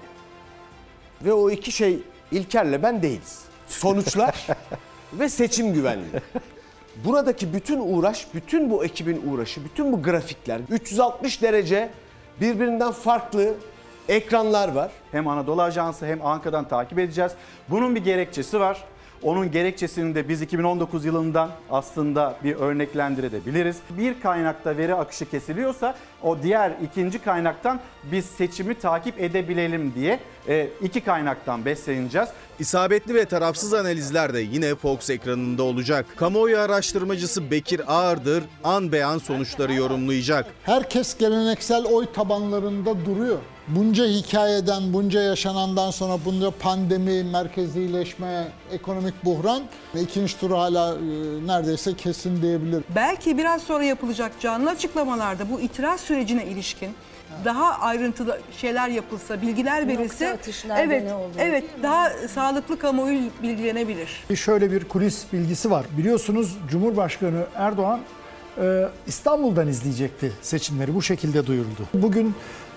Ve 1.25 1.33
o 1.33 1.51
iki 1.51 1.73
şey 1.73 1.99
İlker'le 2.33 2.83
ben 2.83 3.03
değiliz. 3.03 3.41
Sonuçlar 3.69 4.47
ve 5.13 5.29
seçim 5.29 5.73
güvenliği. 5.75 6.13
Buradaki 7.05 7.53
bütün 7.53 7.81
uğraş, 7.81 8.27
bütün 8.35 8.71
bu 8.71 8.85
ekibin 8.85 9.23
uğraşı, 9.31 9.65
bütün 9.65 9.93
bu 9.93 10.03
grafikler 10.03 10.61
360 10.71 11.43
derece 11.43 11.91
birbirinden 12.41 12.93
farklı 12.93 13.55
ekranlar 14.09 14.73
var. 14.73 14.91
Hem 15.13 15.29
Anadolu 15.29 15.63
Ajansı 15.63 16.07
hem 16.07 16.27
Ankara'dan 16.27 16.69
takip 16.69 16.99
edeceğiz. 16.99 17.33
Bunun 17.69 17.95
bir 17.95 18.05
gerekçesi 18.05 18.61
var. 18.61 18.85
Onun 19.27 19.51
gerekçesini 19.51 20.15
de 20.15 20.29
biz 20.29 20.43
2019 20.43 21.05
yılından 21.05 21.51
aslında 21.71 22.37
bir 22.45 22.55
örneklendirebiliriz. 22.57 23.77
Bir 23.91 24.21
kaynakta 24.21 24.77
veri 24.77 24.95
akışı 24.95 25.31
kesiliyorsa 25.31 25.97
o 26.23 26.43
diğer 26.43 26.73
ikinci 26.85 27.19
kaynaktan 27.19 27.81
biz 28.13 28.25
seçimi 28.25 28.75
takip 28.75 29.21
edebilelim 29.21 29.93
diye 29.95 30.21
e, 30.49 30.69
iki 30.83 31.01
kaynaktan 31.01 31.65
besleneceğiz. 31.65 32.29
İsabetli 32.59 33.15
ve 33.15 33.25
tarafsız 33.25 33.75
analizler 33.75 34.35
de 34.35 34.41
yine 34.41 34.75
Fox 34.75 35.11
ekranında 35.11 35.63
olacak. 35.63 36.07
Kamuoyu 36.17 36.59
araştırmacısı 36.59 37.51
Bekir 37.51 37.81
Ağırdır 37.87 38.45
an 38.65 38.93
beyan 38.93 39.19
sonuçları 39.19 39.75
yorumlayacak. 39.75 40.47
Herkes 40.63 41.19
geleneksel 41.19 41.85
oy 41.85 42.07
tabanlarında 42.13 43.07
duruyor. 43.07 43.39
Bunca 43.69 44.05
hikayeden, 44.05 44.93
bunca 44.93 45.23
yaşanandan 45.23 45.91
sonra 45.91 46.19
bunca 46.25 46.51
pandemi, 46.51 47.23
merkezileşme, 47.23 48.49
ekonomik 48.73 49.25
buhran 49.25 49.63
ikinci 50.01 50.41
tur 50.41 50.51
hala 50.51 50.95
e, 50.95 50.99
neredeyse 51.47 51.95
kesin 51.95 52.43
diyebilirim. 52.43 52.85
Belki 52.95 53.39
biraz 53.39 53.63
sonra 53.63 53.85
yapılacak 53.85 54.33
canlı 54.41 54.71
açıklamalarda 54.71 55.51
bu 55.51 55.61
itiraz 55.61 56.01
sürecine 56.01 56.47
ilişkin 56.47 56.91
daha 57.45 57.79
ayrıntılı 57.79 58.41
şeyler 58.61 58.89
yapılsa, 58.89 59.43
bilgiler 59.43 59.89
verilse 59.89 60.33
atışlarda 60.33 60.81
evet 60.81 61.05
ne 61.05 61.15
oluyor, 61.15 61.35
evet 61.39 61.65
daha 61.83 62.11
sağlıklı 62.35 62.79
kamuoyu 62.79 63.21
bilgilenebilir. 63.43 64.25
Şöyle 64.37 64.73
bir 64.73 64.85
kulis 64.85 65.25
bilgisi 65.33 65.71
var. 65.71 65.87
Biliyorsunuz 65.99 66.57
Cumhurbaşkanı 66.71 67.47
Erdoğan 67.55 68.01
e, 68.59 68.89
İstanbul'dan 69.07 69.69
izleyecekti 69.69 70.33
seçimleri. 70.43 70.95
Bu 70.95 71.03
şekilde 71.03 71.47
duyuruldu. 71.47 71.83
Bugün 71.95 72.35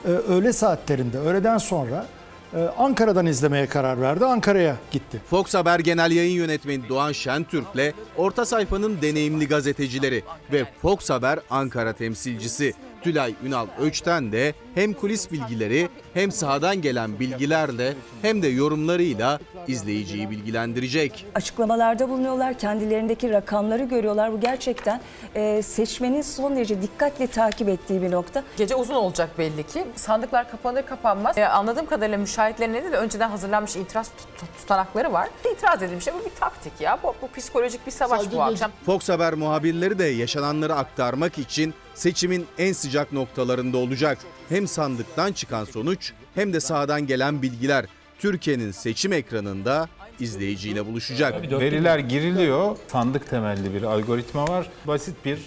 öğle 0.07 0.53
saatlerinde, 0.53 1.17
öğleden 1.17 1.57
sonra 1.57 2.05
e, 2.53 2.57
Ankara'dan 2.77 3.25
izlemeye 3.25 3.65
karar 3.65 4.01
verdi. 4.01 4.25
Ankara'ya 4.25 4.75
gitti. 4.91 5.21
Fox 5.29 5.53
Haber 5.53 5.79
Genel 5.79 6.11
Yayın 6.11 6.35
Yönetmeni 6.35 6.89
Doğan 6.89 7.11
Şentürk'le 7.11 7.93
orta 8.17 8.45
sayfanın 8.45 9.01
deneyimli 9.01 9.47
gazetecileri 9.47 10.23
ve 10.51 10.65
Fox 10.81 11.09
Haber 11.09 11.39
Ankara 11.49 11.93
temsilcisi 11.93 12.73
Tülay 13.01 13.33
Ünal 13.43 13.67
Öç'ten 13.81 14.31
de 14.31 14.53
hem 14.75 14.93
kulis 14.93 15.31
bilgileri 15.31 15.89
hem 16.19 16.31
sahadan 16.31 16.81
gelen 16.81 17.19
bilgilerle 17.19 17.93
hem 18.21 18.41
de 18.41 18.47
yorumlarıyla 18.47 19.39
izleyiciyi 19.67 20.29
bilgilendirecek. 20.29 21.25
Açıklamalarda 21.35 22.09
bulunuyorlar, 22.09 22.57
kendilerindeki 22.59 23.29
rakamları 23.31 23.83
görüyorlar. 23.83 24.33
Bu 24.33 24.39
gerçekten 24.39 25.01
e, 25.35 25.61
seçmenin 25.61 26.21
son 26.21 26.55
derece 26.55 26.81
dikkatle 26.81 27.27
takip 27.27 27.69
ettiği 27.69 28.01
bir 28.01 28.11
nokta. 28.11 28.43
Gece 28.57 28.75
uzun 28.75 28.95
olacak 28.95 29.37
belli 29.37 29.67
ki. 29.67 29.85
Sandıklar 29.95 30.51
kapanır 30.51 30.83
kapanmaz. 30.85 31.37
Ee, 31.37 31.45
anladığım 31.45 31.85
kadarıyla 31.85 32.17
müşahitlerin 32.17 32.73
de 32.73 32.97
önceden 32.97 33.29
hazırlanmış 33.29 33.75
itiraz 33.75 34.07
tut- 34.07 34.37
tut- 34.39 34.57
tutanakları 34.61 35.13
var. 35.13 35.29
İtiraz 35.55 35.83
edilmiş. 35.83 36.07
Bu 36.07 36.25
bir 36.25 36.35
taktik 36.39 36.73
ya. 36.81 36.99
Bu, 37.03 37.15
bu 37.21 37.31
psikolojik 37.37 37.87
bir 37.87 37.91
savaş 37.91 38.31
bu 38.31 38.41
akşam. 38.41 38.71
Fox 38.85 39.09
Haber 39.09 39.33
muhabirleri 39.33 39.99
de 39.99 40.05
yaşananları 40.05 40.75
aktarmak 40.75 41.37
için 41.37 41.73
seçimin 41.95 42.47
en 42.57 42.73
sıcak 42.73 43.11
noktalarında 43.13 43.77
olacak. 43.77 44.17
Hem 44.49 44.67
sandıktan 44.67 45.31
çıkan 45.31 45.65
sonuç 45.65 46.13
hem 46.35 46.53
de 46.53 46.59
sahadan 46.59 47.07
gelen 47.07 47.41
bilgiler 47.41 47.85
Türkiye'nin 48.19 48.71
seçim 48.71 49.13
ekranında 49.13 49.87
izleyiciyle 50.19 50.85
buluşacak. 50.85 51.51
Veriler 51.51 51.99
giriliyor. 51.99 52.77
Sandık 52.87 53.29
temelli 53.29 53.73
bir 53.73 53.83
algoritma 53.83 54.47
var. 54.47 54.69
Basit 54.87 55.25
bir 55.25 55.39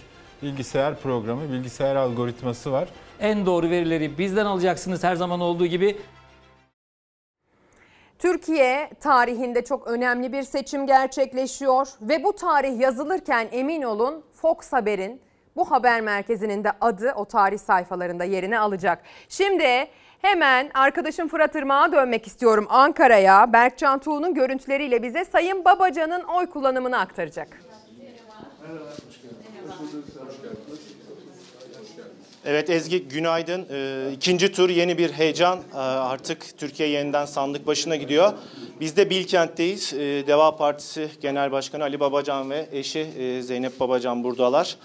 bilgisayar 0.43 1.01
programı, 1.01 1.53
bilgisayar 1.53 1.97
algoritması 1.97 2.73
var. 2.73 2.89
En 3.21 3.47
doğru 3.47 3.71
verileri 3.71 4.19
bizden 4.19 4.47
alacaksınız 4.47 5.05
her 5.05 5.17
zaman 5.17 5.41
olduğu 5.41 5.67
gibi 5.67 5.97
Türkiye 8.19 8.91
tarihinde 9.01 9.65
çok 9.65 9.87
önemli 9.87 10.33
bir 10.33 10.43
seçim 10.43 10.87
gerçekleşiyor 10.87 11.89
ve 12.01 12.25
bu 12.25 12.33
tarih 12.33 12.81
yazılırken 12.81 13.49
emin 13.53 13.83
olun 13.83 14.25
Fox 14.33 14.73
Haber'in 14.73 15.21
bu 15.57 15.71
haber 15.71 16.01
merkezinin 16.01 16.65
de 16.65 16.73
adı 16.81 17.13
o 17.17 17.25
tarih 17.25 17.59
sayfalarında 17.59 18.25
yerini 18.25 18.59
alacak. 18.59 19.03
Şimdi 19.29 19.89
hemen 20.23 20.71
arkadaşım 20.75 21.29
Fırat 21.29 21.55
Irmak'a 21.55 21.93
dönmek 21.93 22.27
istiyorum 22.27 22.67
Ankara'ya. 22.69 23.53
Berkcan 23.53 23.99
Tuğ'un 23.99 24.35
görüntüleriyle 24.35 25.03
bize 25.03 25.25
Sayın 25.25 25.65
Babacan'ın 25.65 26.23
oy 26.23 26.47
kullanımını 26.47 26.99
aktaracak. 26.99 27.59
Evet 32.45 32.71
Ezgi 32.71 33.09
günaydın. 33.09 33.67
Ee, 33.71 34.13
ikinci 34.13 34.53
tur 34.53 34.69
yeni 34.71 34.99
bir 34.99 35.13
heyecan. 35.13 35.59
Ee, 35.75 35.79
artık 35.79 36.59
Türkiye 36.59 36.89
yeniden 36.89 37.25
sandık 37.25 37.67
başına 37.67 37.97
gidiyor. 37.97 38.33
Biz 38.81 38.97
de 38.97 39.11
Bilkent'teyiz. 39.11 39.93
Ee, 39.93 39.99
Deva 40.27 40.57
Partisi 40.57 41.09
Genel 41.21 41.53
Başkanı 41.53 41.83
Ali 41.83 42.01
Babacan 42.01 42.51
ve 42.51 42.69
eşi 42.73 42.99
e, 42.99 43.43
Zeynep 43.43 43.81
Babacan 43.81 44.25
buradalar. 44.25 44.77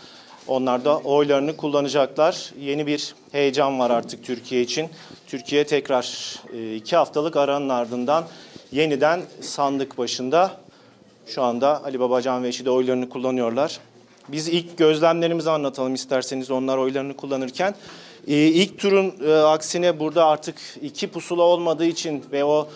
Onlar 0.48 0.86
da 0.86 0.98
oylarını 0.98 1.58
kullanacaklar. 1.58 2.54
Yeni 2.60 2.88
bir 2.88 3.16
heyecan 3.32 3.80
var 3.80 3.92
artık 3.92 4.24
Türkiye 4.24 4.62
için. 4.62 4.90
Türkiye 5.28 5.66
tekrar 5.66 6.36
e, 6.54 6.76
iki 6.76 6.96
haftalık 6.96 7.36
aranın 7.36 7.70
ardından 7.70 8.26
yeniden 8.72 9.22
sandık 9.42 9.98
başında. 9.98 10.52
Şu 11.28 11.44
anda 11.44 11.84
Ali 11.84 12.00
Babacan 12.00 12.44
ve 12.44 12.48
eşi 12.48 12.66
de 12.66 12.72
oylarını 12.72 13.10
kullanıyorlar. 13.10 13.80
Biz 14.30 14.48
ilk 14.48 14.78
gözlemlerimizi 14.78 15.50
anlatalım 15.50 15.94
isterseniz 15.94 16.52
onlar 16.52 16.78
oylarını 16.78 17.18
kullanırken. 17.18 17.76
Ee, 18.28 18.34
ilk 18.36 18.80
turun 18.80 19.14
e, 19.26 19.34
aksine 19.34 20.00
burada 20.00 20.26
artık 20.26 20.56
iki 20.82 21.08
pusula 21.08 21.44
olmadığı 21.44 21.86
için 21.86 22.24
ve 22.32 22.44
o 22.44 22.68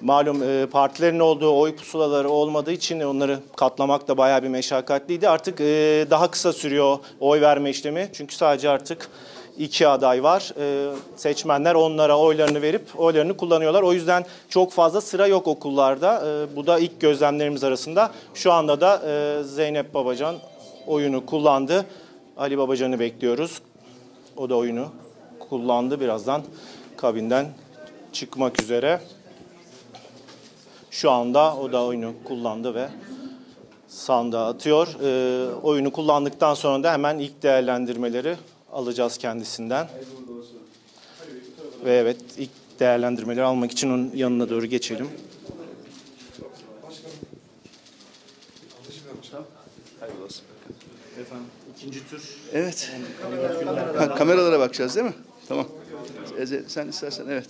malum 0.00 0.42
e, 0.42 0.66
partilerin 0.66 1.18
olduğu 1.18 1.58
oy 1.58 1.76
pusulaları 1.76 2.30
olmadığı 2.30 2.72
için 2.72 3.00
onları 3.00 3.38
katlamak 3.56 4.08
da 4.08 4.16
bayağı 4.16 4.42
bir 4.42 4.48
meşakkatliydi. 4.48 5.28
Artık 5.28 5.60
e, 5.60 5.64
daha 6.10 6.30
kısa 6.30 6.52
sürüyor 6.52 6.98
oy 7.20 7.40
verme 7.40 7.70
işlemi. 7.70 8.10
Çünkü 8.12 8.34
sadece 8.34 8.68
artık 8.68 9.08
iki 9.58 9.88
aday 9.88 10.22
var. 10.22 10.52
E, 10.60 10.92
seçmenler 11.16 11.74
onlara 11.74 12.18
oylarını 12.18 12.62
verip 12.62 13.00
oylarını 13.00 13.36
kullanıyorlar. 13.36 13.82
O 13.82 13.92
yüzden 13.92 14.24
çok 14.48 14.72
fazla 14.72 15.00
sıra 15.00 15.26
yok 15.26 15.48
okullarda. 15.48 16.22
E, 16.26 16.56
bu 16.56 16.66
da 16.66 16.78
ilk 16.78 17.00
gözlemlerimiz 17.00 17.64
arasında. 17.64 18.10
Şu 18.34 18.52
anda 18.52 18.80
da 18.80 19.02
e, 19.06 19.42
Zeynep 19.44 19.94
Babacan 19.94 20.36
oyunu 20.86 21.26
kullandı. 21.26 21.86
Ali 22.36 22.58
Babacan'ı 22.58 22.98
bekliyoruz. 22.98 23.60
O 24.36 24.50
da 24.50 24.56
oyunu 24.56 24.88
kullandı. 25.48 26.00
Birazdan 26.00 26.42
kabinden 26.96 27.46
çıkmak 28.12 28.62
üzere. 28.62 29.00
Şu 30.90 31.10
anda 31.10 31.56
o 31.56 31.72
da 31.72 31.84
oyunu 31.84 32.12
kullandı 32.24 32.74
ve 32.74 32.88
sandığa 33.88 34.48
atıyor. 34.48 34.88
Ee, 35.02 35.54
oyunu 35.54 35.92
kullandıktan 35.92 36.54
sonra 36.54 36.82
da 36.82 36.92
hemen 36.92 37.18
ilk 37.18 37.42
değerlendirmeleri 37.42 38.36
alacağız 38.72 39.18
kendisinden. 39.18 39.88
Ve 41.84 41.96
evet 41.96 42.16
ilk 42.38 42.50
değerlendirmeleri 42.80 43.44
almak 43.44 43.72
için 43.72 43.90
onun 43.90 44.10
yanına 44.14 44.50
doğru 44.50 44.66
geçelim. 44.66 45.08
Efendim 51.20 51.46
ikinci 51.76 52.08
tur. 52.10 52.38
Evet. 52.52 52.90
Ha, 53.98 54.14
kameralara 54.14 54.60
bakacağız 54.60 54.96
değil 54.96 55.06
mi? 55.06 55.14
Tamam. 55.48 55.66
Sen 56.68 56.88
istersen 56.88 57.26
evet. 57.28 57.46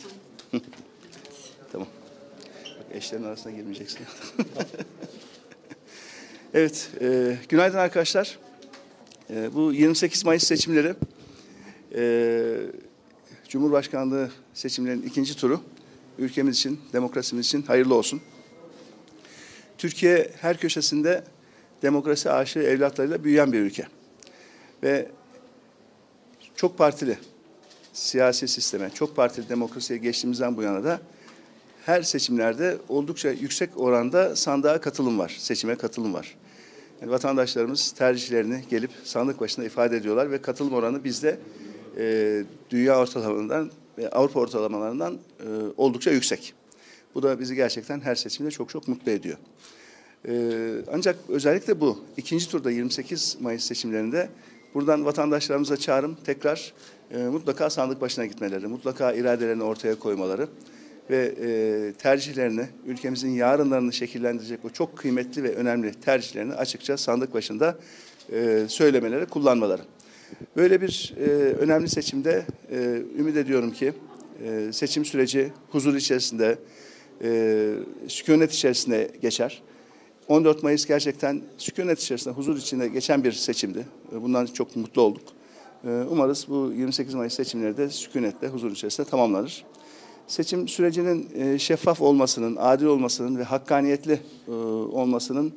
Eşlerin 2.94 3.24
arasına 3.24 3.52
girmeyeceksin. 3.52 4.00
evet. 6.54 6.90
E, 7.00 7.38
günaydın 7.48 7.78
arkadaşlar. 7.78 8.38
E, 9.30 9.54
bu 9.54 9.72
28 9.72 10.24
Mayıs 10.24 10.44
seçimleri 10.44 10.94
e, 11.94 12.56
Cumhurbaşkanlığı 13.48 14.30
seçimlerinin 14.54 15.02
ikinci 15.02 15.36
turu 15.36 15.60
ülkemiz 16.18 16.56
için, 16.56 16.80
demokrasimiz 16.92 17.46
için 17.46 17.62
hayırlı 17.62 17.94
olsun. 17.94 18.20
Türkiye 19.78 20.30
her 20.40 20.56
köşesinde 20.58 21.24
demokrasi 21.82 22.30
aşığı 22.30 22.62
evlatlarıyla 22.62 23.24
büyüyen 23.24 23.52
bir 23.52 23.60
ülke. 23.60 23.86
Ve 24.82 25.08
çok 26.56 26.78
partili 26.78 27.18
siyasi 27.92 28.48
sisteme, 28.48 28.90
çok 28.94 29.16
partili 29.16 29.48
demokrasiye 29.48 29.98
geçtiğimizden 29.98 30.56
bu 30.56 30.62
yana 30.62 30.84
da 30.84 31.00
her 31.86 32.02
seçimlerde 32.02 32.78
oldukça 32.88 33.30
yüksek 33.30 33.70
oranda 33.76 34.36
sandığa 34.36 34.80
katılım 34.80 35.18
var, 35.18 35.36
seçime 35.38 35.74
katılım 35.74 36.14
var. 36.14 36.36
Yani 37.00 37.12
vatandaşlarımız 37.12 37.92
tercihlerini 37.92 38.64
gelip 38.70 38.90
sandık 39.04 39.40
başında 39.40 39.66
ifade 39.66 39.96
ediyorlar 39.96 40.30
ve 40.30 40.42
katılım 40.42 40.72
oranı 40.72 41.04
bizde 41.04 41.38
e, 41.98 42.44
dünya 42.70 42.98
ortalamalarından 42.98 43.70
ve 43.98 44.10
Avrupa 44.10 44.40
ortalamalarından 44.40 45.18
e, 45.40 45.46
oldukça 45.76 46.10
yüksek. 46.10 46.54
Bu 47.14 47.22
da 47.22 47.40
bizi 47.40 47.54
gerçekten 47.54 48.00
her 48.00 48.14
seçimde 48.14 48.50
çok 48.50 48.68
çok 48.68 48.88
mutlu 48.88 49.10
ediyor. 49.10 49.38
Ee, 50.28 50.82
ancak 50.92 51.16
özellikle 51.28 51.80
bu 51.80 51.98
ikinci 52.16 52.48
turda 52.50 52.70
28 52.70 53.36
Mayıs 53.40 53.64
seçimlerinde 53.64 54.28
buradan 54.74 55.04
vatandaşlarımıza 55.04 55.76
çağrım 55.76 56.16
tekrar 56.24 56.72
e, 57.10 57.18
mutlaka 57.18 57.70
sandık 57.70 58.00
başına 58.00 58.26
gitmeleri, 58.26 58.66
mutlaka 58.66 59.12
iradelerini 59.12 59.62
ortaya 59.62 59.98
koymaları 59.98 60.48
ve 61.10 61.34
e, 61.42 61.92
tercihlerini, 61.92 62.66
ülkemizin 62.86 63.30
yarınlarını 63.30 63.92
şekillendirecek 63.92 64.64
o 64.64 64.70
çok 64.70 64.98
kıymetli 64.98 65.42
ve 65.42 65.54
önemli 65.54 65.94
tercihlerini 65.94 66.54
açıkça 66.54 66.96
sandık 66.96 67.34
başında 67.34 67.78
e, 68.32 68.64
söylemeleri, 68.68 69.26
kullanmaları. 69.26 69.82
Böyle 70.56 70.80
bir 70.80 71.14
e, 71.20 71.24
önemli 71.54 71.88
seçimde 71.88 72.46
e, 72.70 73.02
ümit 73.18 73.36
ediyorum 73.36 73.70
ki 73.72 73.92
e, 74.44 74.72
seçim 74.72 75.04
süreci 75.04 75.52
huzur 75.70 75.94
içerisinde, 75.94 76.58
e, 77.24 77.72
sükunet 78.08 78.52
içerisinde 78.52 79.10
geçer. 79.22 79.62
14 80.28 80.62
Mayıs 80.62 80.86
gerçekten 80.86 81.42
sükunet 81.58 82.00
içerisinde, 82.00 82.34
huzur 82.34 82.56
içinde 82.56 82.88
geçen 82.88 83.24
bir 83.24 83.32
seçimdi. 83.32 83.86
Bundan 84.12 84.46
çok 84.46 84.76
mutlu 84.76 85.02
olduk. 85.02 85.22
Umarız 85.84 86.46
bu 86.48 86.72
28 86.76 87.14
Mayıs 87.14 87.34
seçimleri 87.34 87.76
de 87.76 87.90
sükunetle, 87.90 88.48
huzur 88.48 88.70
içerisinde 88.70 89.06
tamamlanır. 89.08 89.64
Seçim 90.30 90.68
sürecinin 90.68 91.56
şeffaf 91.56 92.00
olmasının, 92.00 92.56
adil 92.60 92.86
olmasının 92.86 93.38
ve 93.38 93.42
hakkaniyetli 93.42 94.20
olmasının 94.92 95.52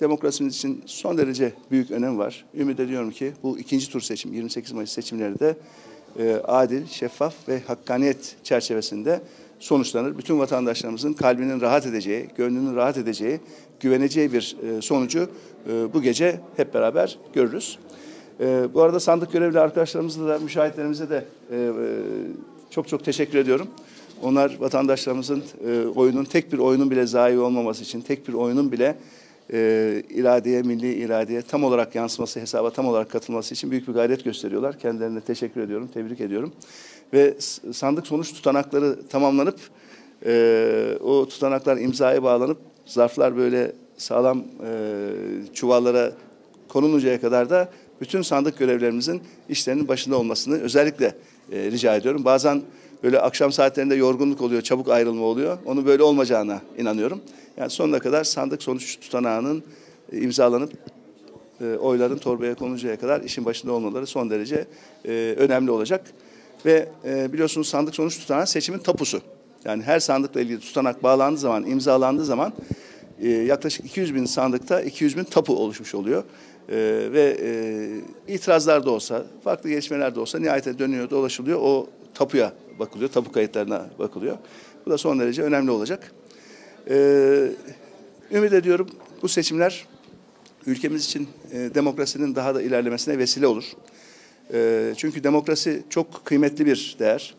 demokrasimiz 0.00 0.56
için 0.56 0.82
son 0.86 1.18
derece 1.18 1.52
büyük 1.70 1.90
önem 1.90 2.18
var. 2.18 2.44
Ümit 2.54 2.80
ediyorum 2.80 3.10
ki 3.10 3.32
bu 3.42 3.58
ikinci 3.58 3.90
tur 3.90 4.00
seçim, 4.00 4.32
28 4.32 4.72
Mayıs 4.72 4.92
seçimleri 4.92 5.38
de 5.38 5.56
adil, 6.44 6.86
şeffaf 6.86 7.48
ve 7.48 7.60
hakkaniyet 7.60 8.36
çerçevesinde 8.44 9.20
sonuçlanır. 9.58 10.18
Bütün 10.18 10.38
vatandaşlarımızın 10.38 11.12
kalbinin 11.12 11.60
rahat 11.60 11.86
edeceği, 11.86 12.28
gönlünün 12.36 12.76
rahat 12.76 12.96
edeceği, 12.96 13.40
güveneceği 13.80 14.32
bir 14.32 14.56
e, 14.62 14.82
sonucu 14.82 15.30
e, 15.68 15.94
bu 15.94 16.02
gece 16.02 16.40
hep 16.56 16.74
beraber 16.74 17.18
görürüz. 17.32 17.78
E, 18.40 18.74
bu 18.74 18.82
arada 18.82 19.00
sandık 19.00 19.32
görevli 19.32 19.60
arkadaşlarımızla 19.60 20.28
da, 20.28 20.38
müşahitlerimize 20.38 21.10
de 21.10 21.24
çok 22.70 22.88
çok 22.88 23.04
teşekkür 23.04 23.38
ediyorum. 23.38 23.68
Onlar 24.22 24.56
vatandaşlarımızın 24.60 25.42
oyunun, 25.94 26.24
tek 26.24 26.52
bir 26.52 26.58
oyunun 26.58 26.90
bile 26.90 27.06
zayi 27.06 27.38
olmaması 27.38 27.82
için, 27.82 28.00
tek 28.00 28.28
bir 28.28 28.32
oyunun 28.32 28.72
bile 28.72 28.96
iradeye, 30.10 30.62
milli 30.62 30.94
iradeye 30.94 31.42
tam 31.42 31.64
olarak 31.64 31.94
yansıması, 31.94 32.40
hesaba 32.40 32.70
tam 32.70 32.86
olarak 32.86 33.10
katılması 33.10 33.54
için 33.54 33.70
büyük 33.70 33.88
bir 33.88 33.92
gayret 33.92 34.24
gösteriyorlar. 34.24 34.78
Kendilerine 34.78 35.20
teşekkür 35.20 35.60
ediyorum, 35.60 35.88
tebrik 35.94 36.20
ediyorum 36.20 36.52
ve 37.12 37.34
sandık 37.72 38.06
sonuç 38.06 38.32
tutanakları 38.32 39.08
tamamlanıp 39.08 39.60
e, 40.26 40.98
o 41.00 41.28
tutanaklar 41.28 41.76
imzaya 41.76 42.22
bağlanıp 42.22 42.58
zarflar 42.86 43.36
böyle 43.36 43.72
sağlam 43.96 44.38
e, 44.38 45.10
çuvallara 45.54 46.12
konuluncaya 46.68 47.20
kadar 47.20 47.50
da 47.50 47.68
bütün 48.00 48.22
sandık 48.22 48.58
görevlerimizin 48.58 49.22
işlerinin 49.48 49.88
başında 49.88 50.18
olmasını 50.18 50.60
özellikle 50.60 51.14
e, 51.52 51.70
rica 51.70 51.96
ediyorum. 51.96 52.24
Bazen 52.24 52.62
böyle 53.02 53.20
akşam 53.20 53.52
saatlerinde 53.52 53.94
yorgunluk 53.94 54.40
oluyor, 54.40 54.62
çabuk 54.62 54.88
ayrılma 54.88 55.24
oluyor. 55.24 55.58
Onu 55.66 55.86
böyle 55.86 56.02
olmayacağına 56.02 56.60
inanıyorum. 56.78 57.20
Yani 57.56 57.70
sonuna 57.70 57.98
kadar 57.98 58.24
sandık 58.24 58.62
sonuç 58.62 59.00
tutanağının 59.00 59.62
e, 60.12 60.20
imzalanıp 60.20 60.72
e, 61.60 61.76
oyların 61.76 62.18
torbaya 62.18 62.54
konuluncaya 62.54 62.98
kadar 62.98 63.20
işin 63.20 63.44
başında 63.44 63.72
olmaları 63.72 64.06
son 64.06 64.30
derece 64.30 64.66
e, 65.04 65.34
önemli 65.38 65.70
olacak. 65.70 66.04
Ve 66.66 66.88
e, 67.04 67.32
biliyorsunuz 67.32 67.68
sandık 67.68 67.94
sonuç 67.94 68.18
tutanağı 68.18 68.46
seçimin 68.46 68.78
tapusu. 68.78 69.20
Yani 69.64 69.82
her 69.82 70.00
sandıkla 70.00 70.40
ilgili 70.40 70.60
tutanak 70.60 71.02
bağlandığı 71.02 71.38
zaman, 71.38 71.66
imzalandığı 71.66 72.24
zaman 72.24 72.52
e, 73.20 73.28
yaklaşık 73.28 73.84
200 73.84 74.14
bin 74.14 74.24
sandıkta 74.24 74.80
200 74.80 75.16
bin 75.16 75.24
tapu 75.24 75.56
oluşmuş 75.56 75.94
oluyor. 75.94 76.24
E, 76.68 76.76
ve 77.12 77.36
e, 77.40 78.34
itirazlar 78.34 78.86
da 78.86 78.90
olsa, 78.90 79.24
farklı 79.44 79.70
gelişmeler 79.70 80.14
de 80.14 80.20
olsa 80.20 80.38
nihayete 80.38 80.78
dönüyor, 80.78 81.10
dolaşılıyor. 81.10 81.58
O 81.62 81.86
tapuya 82.14 82.52
bakılıyor, 82.78 83.10
tapu 83.10 83.32
kayıtlarına 83.32 83.86
bakılıyor. 83.98 84.38
Bu 84.86 84.90
da 84.90 84.98
son 84.98 85.20
derece 85.20 85.42
önemli 85.42 85.70
olacak. 85.70 86.12
Ee, 86.90 87.48
ümit 88.32 88.52
ediyorum 88.52 88.88
bu 89.22 89.28
seçimler 89.28 89.86
ülkemiz 90.66 91.04
için 91.04 91.28
e, 91.52 91.70
demokrasinin 91.74 92.34
daha 92.34 92.54
da 92.54 92.62
ilerlemesine 92.62 93.18
vesile 93.18 93.46
olur. 93.46 93.64
E, 94.52 94.92
çünkü 94.96 95.24
demokrasi 95.24 95.82
çok 95.90 96.24
kıymetli 96.24 96.66
bir 96.66 96.96
değer. 96.98 97.34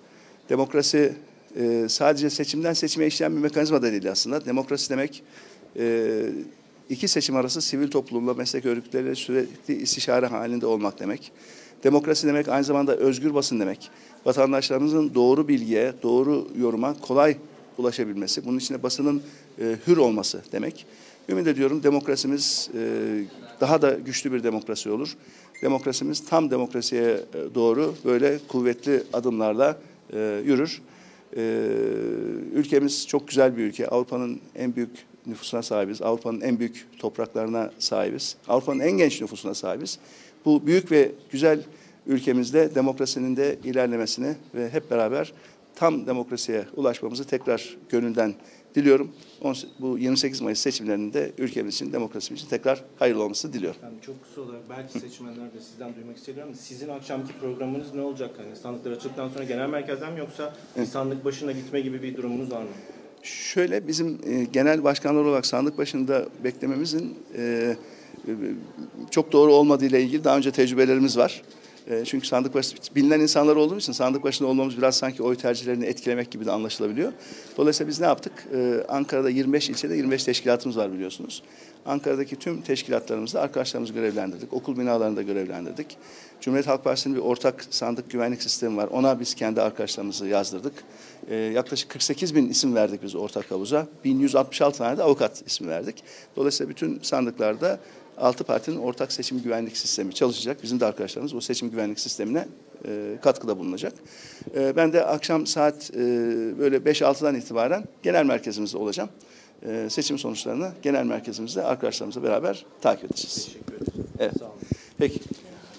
Demokrasi 0.49 1.13
e, 1.59 1.85
sadece 1.89 2.29
seçimden 2.29 2.73
seçime 2.73 3.07
işleyen 3.07 3.35
bir 3.35 3.41
mekanizma 3.41 3.81
da 3.81 3.91
değil 3.91 4.11
aslında. 4.11 4.45
Demokrasi 4.45 4.89
demek 4.89 5.23
e, 5.79 6.25
iki 6.89 7.07
seçim 7.07 7.35
arası 7.35 7.61
sivil 7.61 7.91
toplumla, 7.91 8.33
meslek 8.33 8.65
örgütleriyle 8.65 9.15
sürekli 9.15 9.81
istişare 9.81 10.25
halinde 10.25 10.65
olmak 10.65 10.99
demek. 10.99 11.31
Demokrasi 11.83 12.27
demek 12.27 12.47
aynı 12.47 12.63
zamanda 12.63 12.95
özgür 12.95 13.33
basın 13.33 13.59
demek. 13.59 13.89
Vatandaşlarımızın 14.25 15.15
doğru 15.15 15.47
bilgiye, 15.47 15.93
doğru 16.03 16.47
yoruma 16.57 16.95
kolay 17.01 17.37
ulaşabilmesi, 17.77 18.45
bunun 18.45 18.57
içinde 18.57 18.83
basının 18.83 19.21
e, 19.59 19.75
hür 19.87 19.97
olması 19.97 20.41
demek. 20.51 20.85
Ümit 21.29 21.47
ediyorum 21.47 21.83
demokrasimiz 21.83 22.69
e, 22.77 23.23
daha 23.61 23.81
da 23.81 23.91
güçlü 23.91 24.33
bir 24.33 24.43
demokrasi 24.43 24.89
olur. 24.89 25.17
Demokrasimiz 25.61 26.25
tam 26.25 26.51
demokrasiye 26.51 27.11
e, 27.11 27.55
doğru 27.55 27.95
böyle 28.05 28.39
kuvvetli 28.47 29.03
adımlarla 29.13 29.77
e, 30.13 30.41
yürür. 30.45 30.81
E, 31.37 31.41
ülkemiz 32.53 33.07
çok 33.07 33.27
güzel 33.27 33.57
bir 33.57 33.63
ülke. 33.63 33.87
Avrupa'nın 33.87 34.39
en 34.55 34.75
büyük 34.75 35.08
nüfusuna 35.25 35.61
sahibiz. 35.61 36.01
Avrupa'nın 36.01 36.41
en 36.41 36.59
büyük 36.59 36.87
topraklarına 36.99 37.71
sahibiz. 37.79 38.35
Avrupa'nın 38.47 38.79
en 38.79 38.91
genç 38.91 39.21
nüfusuna 39.21 39.53
sahibiz. 39.53 39.99
Bu 40.45 40.67
büyük 40.67 40.91
ve 40.91 41.11
güzel 41.31 41.63
ülkemizde 42.07 42.75
demokrasinin 42.75 43.37
de 43.37 43.59
ilerlemesini 43.63 44.35
ve 44.55 44.69
hep 44.69 44.91
beraber 44.91 45.33
tam 45.75 46.07
demokrasiye 46.07 46.65
ulaşmamızı 46.75 47.23
tekrar 47.23 47.77
gönülden 47.89 48.33
diliyorum. 48.75 49.11
Bu 49.79 49.97
28 49.97 50.41
Mayıs 50.41 50.59
seçimlerinde 50.59 51.31
ülkemiz 51.37 51.75
için, 51.75 51.93
demokrasimiz 51.93 52.41
için 52.41 52.49
tekrar 52.49 52.83
hayırlı 52.99 53.23
olması 53.23 53.53
diliyorum. 53.53 53.79
Yani 53.83 54.01
çok 54.01 54.23
kısa 54.23 54.41
olarak 54.41 54.69
belki 54.69 54.99
seçmenler 54.99 55.53
de 55.53 55.59
sizden 55.59 55.95
duymak 55.95 56.17
istiyorum. 56.17 56.53
Sizin 56.55 56.89
akşamki 56.89 57.33
programınız 57.33 57.93
ne 57.93 58.01
olacak? 58.01 58.31
Hani 58.37 58.55
sandıklar 58.55 58.91
açıldıktan 58.91 59.29
sonra 59.29 59.43
genel 59.43 59.69
merkezden 59.69 60.13
mi 60.13 60.19
yoksa 60.19 60.53
bir 60.77 60.85
sandık 60.85 61.25
başına 61.25 61.51
gitme 61.51 61.81
gibi 61.81 62.03
bir 62.03 62.17
durumunuz 62.17 62.51
var 62.51 62.61
mı? 62.61 62.69
Şöyle 63.23 63.87
bizim 63.87 64.17
e, 64.27 64.43
genel 64.43 64.83
başkanlar 64.83 65.23
olarak 65.23 65.45
sandık 65.45 65.77
başında 65.77 66.25
beklememizin 66.43 67.17
e, 67.37 67.75
e, 68.27 68.31
çok 69.11 69.31
doğru 69.31 69.53
olmadığı 69.53 69.85
ile 69.85 70.01
ilgili 70.01 70.23
daha 70.23 70.37
önce 70.37 70.51
tecrübelerimiz 70.51 71.17
var. 71.17 71.41
Çünkü 72.05 72.27
sandık 72.27 72.53
başı 72.53 72.75
bilinen 72.95 73.19
insanlar 73.19 73.55
olduğumuz 73.55 73.83
için 73.83 73.93
sandık 73.93 74.23
başında 74.23 74.49
olmamız 74.49 74.77
biraz 74.77 74.97
sanki 74.97 75.23
oy 75.23 75.35
tercihlerini 75.35 75.85
etkilemek 75.85 76.31
gibi 76.31 76.45
de 76.45 76.51
anlaşılabiliyor. 76.51 77.13
Dolayısıyla 77.57 77.89
biz 77.89 77.99
ne 77.99 78.05
yaptık? 78.05 78.47
Ankara'da 78.89 79.29
25 79.29 79.69
ilçede 79.69 79.95
25 79.95 80.23
teşkilatımız 80.23 80.77
var 80.77 80.93
biliyorsunuz. 80.93 81.43
Ankara'daki 81.85 82.35
tüm 82.35 82.61
teşkilatlarımızda 82.61 83.41
arkadaşlarımızı 83.41 83.93
görevlendirdik. 83.93 84.53
Okul 84.53 84.77
binalarında 84.77 85.21
görevlendirdik. 85.21 85.97
Cumhuriyet 86.41 86.67
Halk 86.67 86.83
Partisi'nin 86.83 87.15
bir 87.15 87.21
ortak 87.21 87.65
sandık 87.69 88.11
güvenlik 88.11 88.43
sistemi 88.43 88.77
var. 88.77 88.87
Ona 88.87 89.19
biz 89.19 89.35
kendi 89.35 89.61
arkadaşlarımızı 89.61 90.27
yazdırdık. 90.27 90.73
Ee, 91.29 91.35
yaklaşık 91.35 91.89
48 91.89 92.35
bin 92.35 92.49
isim 92.49 92.75
verdik 92.75 93.03
biz 93.03 93.15
ortak 93.15 93.51
havuza. 93.51 93.87
1166 94.03 94.77
tane 94.77 94.97
de 94.97 95.03
avukat 95.03 95.43
ismi 95.47 95.67
verdik. 95.67 96.03
Dolayısıyla 96.35 96.69
bütün 96.69 96.99
sandıklarda 97.01 97.79
altı 98.17 98.43
partinin 98.43 98.77
ortak 98.77 99.11
seçim 99.11 99.41
güvenlik 99.41 99.77
sistemi 99.77 100.13
çalışacak. 100.13 100.63
Bizim 100.63 100.79
de 100.79 100.85
arkadaşlarımız 100.85 101.33
o 101.33 101.41
seçim 101.41 101.71
güvenlik 101.71 101.99
sistemine 101.99 102.47
e, 102.85 103.17
katkıda 103.21 103.57
bulunacak. 103.57 103.93
E, 104.55 104.75
ben 104.75 104.93
de 104.93 105.05
akşam 105.05 105.47
saat 105.47 105.91
e, 105.93 105.97
böyle 106.59 106.77
5-6'dan 106.77 107.35
itibaren 107.35 107.83
genel 108.03 108.25
merkezimizde 108.25 108.77
olacağım. 108.77 109.09
E, 109.67 109.89
seçim 109.89 110.19
sonuçlarını 110.19 110.71
genel 110.81 111.03
merkezimizde 111.03 111.63
arkadaşlarımızla 111.63 112.23
beraber 112.23 112.65
takip 112.81 113.05
edeceğiz. 113.05 113.45
Teşekkür 113.45 113.73
ederim. 113.73 114.07
Evet. 114.19 114.33
Peki. 114.97 115.19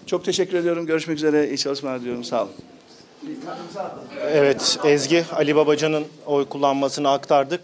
Çok 0.06 0.24
teşekkür 0.24 0.58
ediyorum. 0.58 0.86
Görüşmek 0.86 1.16
üzere. 1.16 1.48
İyi 1.48 1.58
çalışmalar 1.58 2.00
diliyorum. 2.00 2.24
Sağ 2.24 2.42
olun. 2.42 2.52
Evet 4.22 4.78
Ezgi 4.84 5.24
Ali 5.32 5.56
Babacan'ın 5.56 6.04
oy 6.26 6.48
kullanmasını 6.48 7.10
aktardık. 7.10 7.60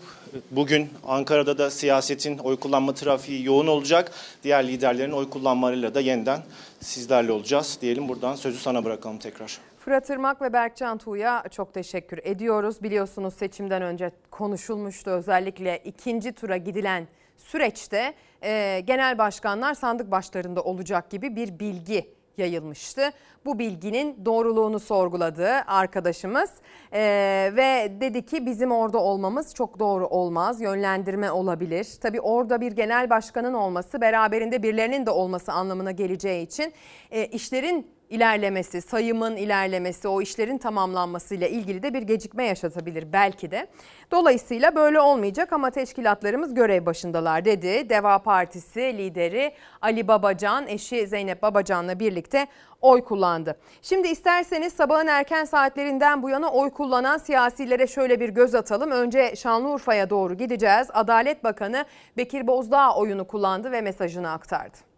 Bugün 0.51 0.89
Ankara'da 1.07 1.59
da 1.59 1.71
siyasetin 1.71 2.39
oy 2.39 2.57
kullanma 2.57 2.95
trafiği 2.95 3.45
yoğun 3.45 3.67
olacak. 3.67 4.13
Diğer 4.45 4.69
liderlerin 4.69 5.13
oy 5.13 5.31
kullanmalarıyla 5.31 5.95
da 5.95 6.01
yeniden 6.01 6.43
sizlerle 6.81 7.33
olacağız. 7.33 7.79
Diyelim 7.81 8.09
buradan 8.09 8.35
sözü 8.35 8.59
sana 8.59 8.85
bırakalım 8.85 9.19
tekrar. 9.19 9.59
Fırat 9.87 10.11
Irmak 10.11 10.43
ve 10.43 10.53
Berkcan 10.53 10.99
Tuğ'ya 10.99 11.45
çok 11.51 11.75
teşekkür 11.75 12.21
ediyoruz. 12.23 12.83
Biliyorsunuz 12.83 13.35
seçimden 13.35 13.83
önce 13.83 14.11
konuşulmuştu 14.31 15.11
özellikle 15.11 15.79
ikinci 15.79 16.33
tura 16.33 16.57
gidilen 16.57 17.09
süreçte 17.37 18.15
e, 18.43 18.81
genel 18.81 19.19
başkanlar 19.19 19.75
sandık 19.75 20.11
başlarında 20.11 20.63
olacak 20.63 21.11
gibi 21.11 21.37
bir 21.37 21.59
bilgi 21.59 22.15
yayılmıştı. 22.39 23.11
Bu 23.45 23.59
bilginin 23.59 24.25
doğruluğunu 24.25 24.81
sorguladı 24.81 25.49
arkadaşımız 25.67 26.51
ee, 26.93 27.53
ve 27.57 27.93
dedi 28.01 28.27
ki 28.27 28.47
bizim 28.47 28.73
orada 28.73 28.99
olmamız 28.99 29.55
çok 29.55 29.79
doğru 29.79 30.07
olmaz, 30.07 30.61
yönlendirme 30.61 31.31
olabilir. 31.31 31.89
Tabii 32.01 32.21
orada 32.21 32.61
bir 32.61 32.73
genel 32.73 33.11
başkanın 33.11 33.55
olması 33.55 34.01
beraberinde 34.01 34.63
birilerinin 34.63 35.07
de 35.07 35.11
olması 35.11 35.53
anlamına 35.53 35.91
geleceği 35.91 36.47
için 36.47 36.73
e, 37.11 37.27
işlerin 37.27 37.96
ilerlemesi, 38.11 38.81
sayımın 38.83 39.37
ilerlemesi, 39.37 40.09
o 40.09 40.23
işlerin 40.23 40.59
tamamlanmasıyla 40.59 41.49
ilgili 41.49 41.83
de 41.83 41.95
bir 41.95 42.03
gecikme 42.03 42.45
yaşatabilir 42.45 43.13
belki 43.13 43.51
de. 43.51 43.67
Dolayısıyla 44.11 44.75
böyle 44.75 45.01
olmayacak 45.01 45.53
ama 45.53 45.71
teşkilatlarımız 45.71 46.55
görev 46.55 46.87
başındalar 46.87 47.45
dedi. 47.45 47.89
Deva 47.89 48.19
Partisi 48.19 48.81
lideri 48.81 49.53
Ali 49.83 50.09
Babacan, 50.09 50.67
eşi 50.67 51.07
Zeynep 51.07 51.43
Babacan'la 51.43 52.01
birlikte 52.01 52.47
oy 52.81 53.05
kullandı. 53.05 53.59
Şimdi 53.83 54.09
isterseniz 54.09 54.73
sabahın 54.73 55.07
erken 55.07 55.45
saatlerinden 55.45 56.23
bu 56.23 56.31
yana 56.31 56.51
oy 56.51 56.71
kullanan 56.71 57.19
siyasilere 57.19 57.87
şöyle 57.87 58.21
bir 58.21 58.29
göz 58.29 58.55
atalım. 58.55 58.91
Önce 58.91 59.37
Şanlıurfa'ya 59.37 60.11
doğru 60.11 60.35
gideceğiz. 60.35 60.89
Adalet 60.93 61.45
Bakanı 61.45 61.85
Bekir 62.17 62.47
Bozdağ 62.47 62.97
oyunu 62.97 63.27
kullandı 63.27 63.73
ve 63.73 63.81
mesajını 63.81 64.31
aktardı. 64.31 64.96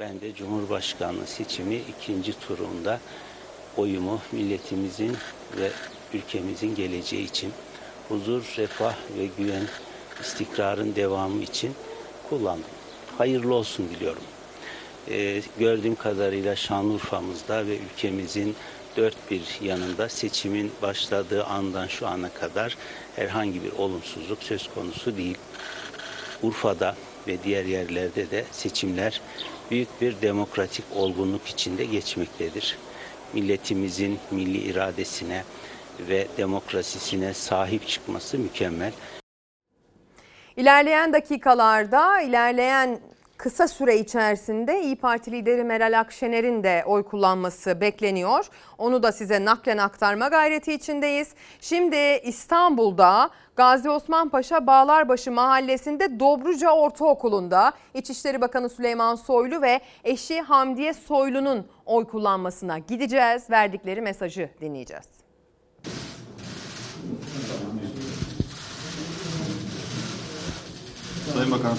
Ben 0.00 0.20
de 0.20 0.34
Cumhurbaşkanlığı 0.34 1.26
seçimi 1.26 1.76
ikinci 1.76 2.40
turunda 2.40 3.00
oyumu 3.76 4.20
milletimizin 4.32 5.16
ve 5.56 5.70
ülkemizin 6.14 6.74
geleceği 6.74 7.24
için 7.24 7.52
huzur, 8.08 8.54
refah 8.56 8.94
ve 9.18 9.26
güven, 9.38 9.66
istikrarın 10.20 10.94
devamı 10.94 11.42
için 11.42 11.74
kullandım. 12.28 12.70
Hayırlı 13.18 13.54
olsun 13.54 13.88
diliyorum. 13.88 14.22
Ee, 15.10 15.42
gördüğüm 15.58 15.94
kadarıyla 15.94 16.56
Şanlıurfa'mızda 16.56 17.66
ve 17.66 17.78
ülkemizin 17.78 18.56
dört 18.96 19.30
bir 19.30 19.58
yanında 19.62 20.08
seçimin 20.08 20.72
başladığı 20.82 21.44
andan 21.44 21.86
şu 21.86 22.06
ana 22.06 22.28
kadar 22.28 22.76
herhangi 23.16 23.64
bir 23.64 23.72
olumsuzluk 23.72 24.42
söz 24.42 24.70
konusu 24.74 25.16
değil. 25.16 25.38
Urfa'da 26.42 26.96
ve 27.26 27.42
diğer 27.44 27.64
yerlerde 27.64 28.30
de 28.30 28.44
seçimler 28.52 29.20
büyük 29.70 30.00
bir 30.00 30.22
demokratik 30.22 30.84
olgunluk 30.94 31.46
içinde 31.46 31.84
geçmektedir. 31.84 32.78
Milletimizin 33.32 34.18
milli 34.30 34.58
iradesine 34.58 35.44
ve 36.00 36.26
demokrasisine 36.36 37.34
sahip 37.34 37.88
çıkması 37.88 38.38
mükemmel. 38.38 38.92
İlerleyen 40.56 41.12
dakikalarda, 41.12 42.20
ilerleyen 42.20 43.00
kısa 43.36 43.68
süre 43.68 43.98
içerisinde 43.98 44.80
İyi 44.82 44.96
Parti 44.96 45.32
lideri 45.32 45.64
Meral 45.64 46.00
Akşener'in 46.00 46.62
de 46.62 46.82
oy 46.86 47.02
kullanması 47.02 47.80
bekleniyor. 47.80 48.46
Onu 48.78 49.02
da 49.02 49.12
size 49.12 49.44
naklen 49.44 49.78
aktarma 49.78 50.28
gayreti 50.28 50.72
içindeyiz. 50.72 51.28
Şimdi 51.60 52.20
İstanbul'da 52.24 53.30
Gazi 53.56 53.90
Osman 53.90 54.28
Paşa 54.28 54.66
Bağlarbaşı 54.66 55.32
Mahallesi'nde 55.32 56.20
Dobruca 56.20 56.70
Ortaokulu'nda 56.70 57.72
İçişleri 57.94 58.40
Bakanı 58.40 58.68
Süleyman 58.68 59.14
Soylu 59.14 59.62
ve 59.62 59.80
eşi 60.04 60.40
Hamdiye 60.40 60.94
Soylu'nun 60.94 61.66
oy 61.86 62.04
kullanmasına 62.06 62.78
gideceğiz. 62.78 63.50
Verdikleri 63.50 64.00
mesajı 64.00 64.50
dinleyeceğiz. 64.60 65.06
Sayın 71.34 71.50
Bakanım. 71.50 71.78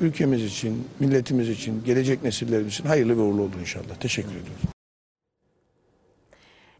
Ülkemiz 0.00 0.44
için, 0.44 0.88
milletimiz 1.00 1.48
için, 1.48 1.84
gelecek 1.84 2.22
nesillerimiz 2.22 2.72
için 2.72 2.84
hayırlı 2.84 3.16
ve 3.16 3.20
uğurlu 3.20 3.42
oldu 3.42 3.56
inşallah. 3.60 3.94
Teşekkür 4.00 4.30
ediyorum. 4.30 4.52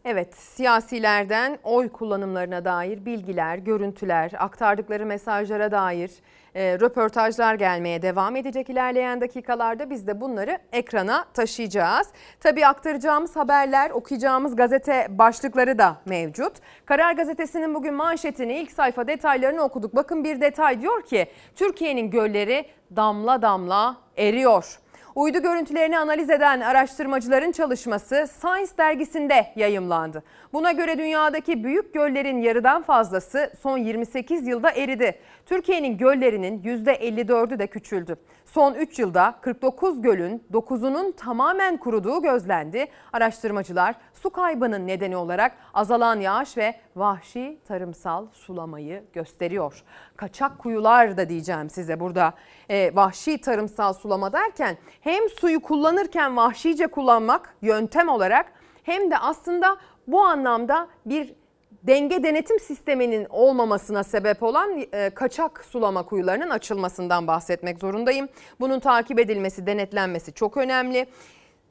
Evet, 0.05 0.35
siyasilerden 0.35 1.57
oy 1.63 1.89
kullanımlarına 1.89 2.65
dair 2.65 3.05
bilgiler, 3.05 3.57
görüntüler, 3.57 4.31
aktardıkları 4.37 5.05
mesajlara 5.05 5.71
dair 5.71 6.11
e, 6.55 6.79
röportajlar 6.79 7.55
gelmeye 7.55 8.01
devam 8.01 8.35
edecek 8.35 8.69
ilerleyen 8.69 9.21
dakikalarda 9.21 9.89
biz 9.89 10.07
de 10.07 10.21
bunları 10.21 10.59
ekrana 10.71 11.25
taşıyacağız. 11.33 12.07
Tabii 12.39 12.67
aktaracağımız 12.67 13.35
haberler, 13.35 13.89
okuyacağımız 13.89 14.55
gazete 14.55 15.07
başlıkları 15.09 15.77
da 15.77 15.97
mevcut. 16.05 16.53
Karar 16.85 17.13
Gazetesi'nin 17.13 17.75
bugün 17.75 17.93
manşetini, 17.93 18.53
ilk 18.53 18.71
sayfa 18.71 19.07
detaylarını 19.07 19.61
okuduk. 19.61 19.95
Bakın 19.95 20.23
bir 20.23 20.41
detay 20.41 20.81
diyor 20.81 21.01
ki 21.01 21.27
Türkiye'nin 21.55 22.11
gölleri 22.11 22.65
damla 22.95 23.41
damla 23.41 23.97
eriyor. 24.17 24.79
Uydu 25.15 25.41
görüntülerini 25.41 25.99
analiz 25.99 26.29
eden 26.29 26.61
araştırmacıların 26.61 27.51
çalışması 27.51 28.27
Science 28.39 28.71
dergisinde 28.77 29.45
yayımlandı. 29.55 30.23
Buna 30.53 30.71
göre 30.71 30.97
dünyadaki 30.97 31.63
büyük 31.63 31.93
göllerin 31.93 32.41
yarıdan 32.41 32.81
fazlası 32.81 33.51
son 33.61 33.77
28 33.77 34.47
yılda 34.47 34.71
eridi. 34.71 35.19
Türkiye'nin 35.49 35.97
göllerinin 35.97 36.63
%54'ü 36.63 37.59
de 37.59 37.67
küçüldü. 37.67 38.15
Son 38.45 38.73
3 38.73 38.99
yılda 38.99 39.35
49 39.41 40.01
gölün 40.01 40.43
9'unun 40.53 41.15
tamamen 41.15 41.77
kuruduğu 41.77 42.21
gözlendi. 42.21 42.87
Araştırmacılar 43.13 43.95
su 44.13 44.29
kaybının 44.29 44.87
nedeni 44.87 45.17
olarak 45.17 45.51
azalan 45.73 46.19
yağış 46.19 46.57
ve 46.57 46.75
vahşi 46.95 47.59
tarımsal 47.67 48.27
sulamayı 48.33 49.03
gösteriyor. 49.13 49.83
Kaçak 50.15 50.59
kuyular 50.59 51.17
da 51.17 51.29
diyeceğim 51.29 51.69
size 51.69 51.99
burada 51.99 52.33
e, 52.69 52.95
vahşi 52.95 53.41
tarımsal 53.41 53.93
sulama 53.93 54.33
derken 54.33 54.77
hem 55.01 55.29
suyu 55.29 55.61
kullanırken 55.61 56.37
vahşice 56.37 56.87
kullanmak 56.87 57.55
yöntem 57.61 58.09
olarak 58.09 58.53
hem 58.83 59.11
de 59.11 59.17
aslında 59.17 59.77
bu 60.07 60.23
anlamda 60.23 60.87
bir 61.05 61.38
denge 61.83 62.23
denetim 62.23 62.59
sisteminin 62.59 63.27
olmamasına 63.29 64.03
sebep 64.03 64.43
olan 64.43 64.85
e, 64.93 65.09
kaçak 65.09 65.65
sulama 65.65 66.03
kuyularının 66.03 66.49
açılmasından 66.49 67.27
bahsetmek 67.27 67.79
zorundayım. 67.79 68.27
Bunun 68.59 68.79
takip 68.79 69.19
edilmesi, 69.19 69.65
denetlenmesi 69.65 70.33
çok 70.33 70.57
önemli. 70.57 71.05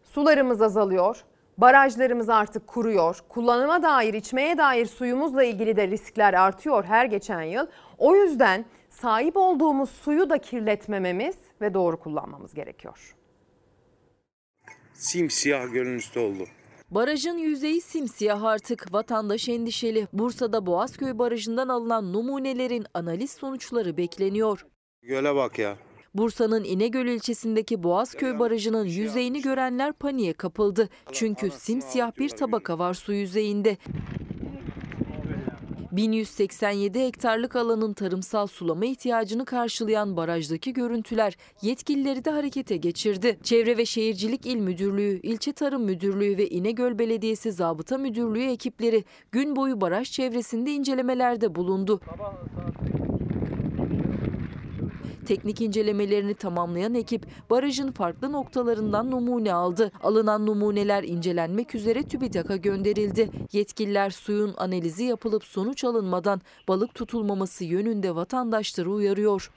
Sularımız 0.05 0.63
azalıyor. 0.63 1.25
Barajlarımız 1.59 2.29
artık 2.29 2.67
kuruyor. 2.67 3.19
Kullanıma 3.29 3.83
dair, 3.83 4.15
içmeye 4.15 4.59
dair 4.59 4.87
suyumuzla 4.87 5.45
ilgili 5.45 5.77
de 5.77 5.89
riskler 5.89 6.35
artıyor 6.35 6.85
her 6.85 7.05
geçen 7.05 7.43
yıl. 7.43 7.67
O 7.99 8.15
yüzden 8.15 8.65
sahip 8.91 9.37
olduğumuz 9.37 9.91
suyu 9.91 10.31
da 10.31 10.39
kirletmememiz 10.39 11.37
ve 11.61 11.75
doğru 11.75 12.01
kullanmamız 12.01 12.55
gerekiyor. 12.55 13.15
Simsiyah 14.95 15.73
gölün 15.73 15.99
üstü 15.99 16.19
oldu. 16.21 16.45
Barajın 16.91 17.39
yüzeyi 17.39 17.81
simsiyah 17.81 18.43
artık. 18.43 18.93
Vatandaş 18.93 19.49
endişeli. 19.49 20.09
Bursa'da 20.13 20.67
Boğazköy 20.67 21.19
Barajı'ndan 21.19 21.69
alınan 21.69 22.13
numunelerin 22.13 22.87
analiz 22.95 23.31
sonuçları 23.31 23.97
bekleniyor. 23.97 24.67
Göle 25.03 25.35
bak 25.35 25.59
ya. 25.59 25.77
Bursa'nın 26.15 26.65
İnegöl 26.65 27.07
ilçesindeki 27.07 27.83
Boğazköy 27.83 28.39
Barajı'nın 28.39 28.85
yüzeyini 28.85 29.43
görenler 29.43 29.93
paniğe 29.93 30.33
kapıldı. 30.33 30.89
Çünkü 31.13 31.51
simsiyah 31.51 32.19
bir 32.19 32.29
tabaka 32.29 32.79
var 32.79 32.95
su 32.95 33.13
yüzeyinde. 33.13 33.77
1187 35.93 37.07
hektarlık 37.07 37.57
alanın 37.57 37.93
tarımsal 37.93 38.47
sulama 38.47 38.85
ihtiyacını 38.85 39.45
karşılayan 39.45 40.17
barajdaki 40.17 40.73
görüntüler 40.73 41.37
yetkilileri 41.63 42.25
de 42.25 42.31
harekete 42.31 42.77
geçirdi. 42.77 43.39
Çevre 43.43 43.77
ve 43.77 43.87
Şehircilik 43.87 44.47
İl 44.47 44.57
Müdürlüğü, 44.57 45.21
İlçe 45.23 45.53
Tarım 45.53 45.83
Müdürlüğü 45.83 46.39
ve 46.39 46.49
İnegöl 46.49 46.99
Belediyesi 46.99 47.53
Zabıta 47.53 47.99
Müdürlüğü 47.99 48.45
ekipleri 48.45 49.05
gün 49.33 49.57
boyu 49.57 49.81
baraj 49.81 50.11
çevresinde 50.11 50.73
incelemelerde 50.73 51.55
bulundu. 51.55 52.01
Teknik 55.29 55.61
incelemelerini 55.61 56.35
tamamlayan 56.35 56.95
ekip 56.95 57.27
barajın 57.51 57.93
farklı 57.93 58.33
noktalarından 58.33 59.11
numune 59.11 59.53
aldı. 59.53 59.93
Alınan 60.03 60.47
numuneler 60.47 61.03
incelenmek 61.03 61.75
üzere 61.75 62.03
TÜBİTAK'a 62.03 62.57
gönderildi. 62.57 63.31
Yetkililer 63.53 64.11
suyun 64.11 64.55
analizi 64.57 65.05
yapılıp 65.05 65.45
sonuç 65.45 65.85
alınmadan 65.85 66.41
balık 66.69 66.95
tutulmaması 66.95 67.65
yönünde 67.65 68.15
vatandaşları 68.15 68.91
uyarıyor. 68.91 69.51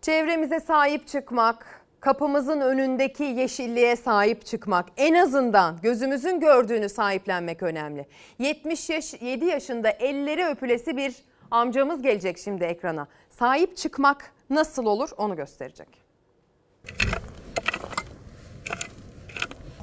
Çevremize 0.00 0.60
sahip 0.60 1.06
çıkmak, 1.06 1.81
kapımızın 2.02 2.60
önündeki 2.60 3.24
yeşilliğe 3.24 3.96
sahip 3.96 4.46
çıkmak, 4.46 4.86
en 4.96 5.14
azından 5.14 5.76
gözümüzün 5.82 6.40
gördüğünü 6.40 6.88
sahiplenmek 6.88 7.62
önemli. 7.62 8.06
77 8.38 9.44
yaşında 9.44 9.90
elleri 9.90 10.44
öpülesi 10.44 10.96
bir 10.96 11.14
amcamız 11.50 12.02
gelecek 12.02 12.38
şimdi 12.38 12.64
ekrana. 12.64 13.06
Sahip 13.30 13.76
çıkmak 13.76 14.32
nasıl 14.50 14.86
olur 14.86 15.10
onu 15.16 15.36
gösterecek. 15.36 15.88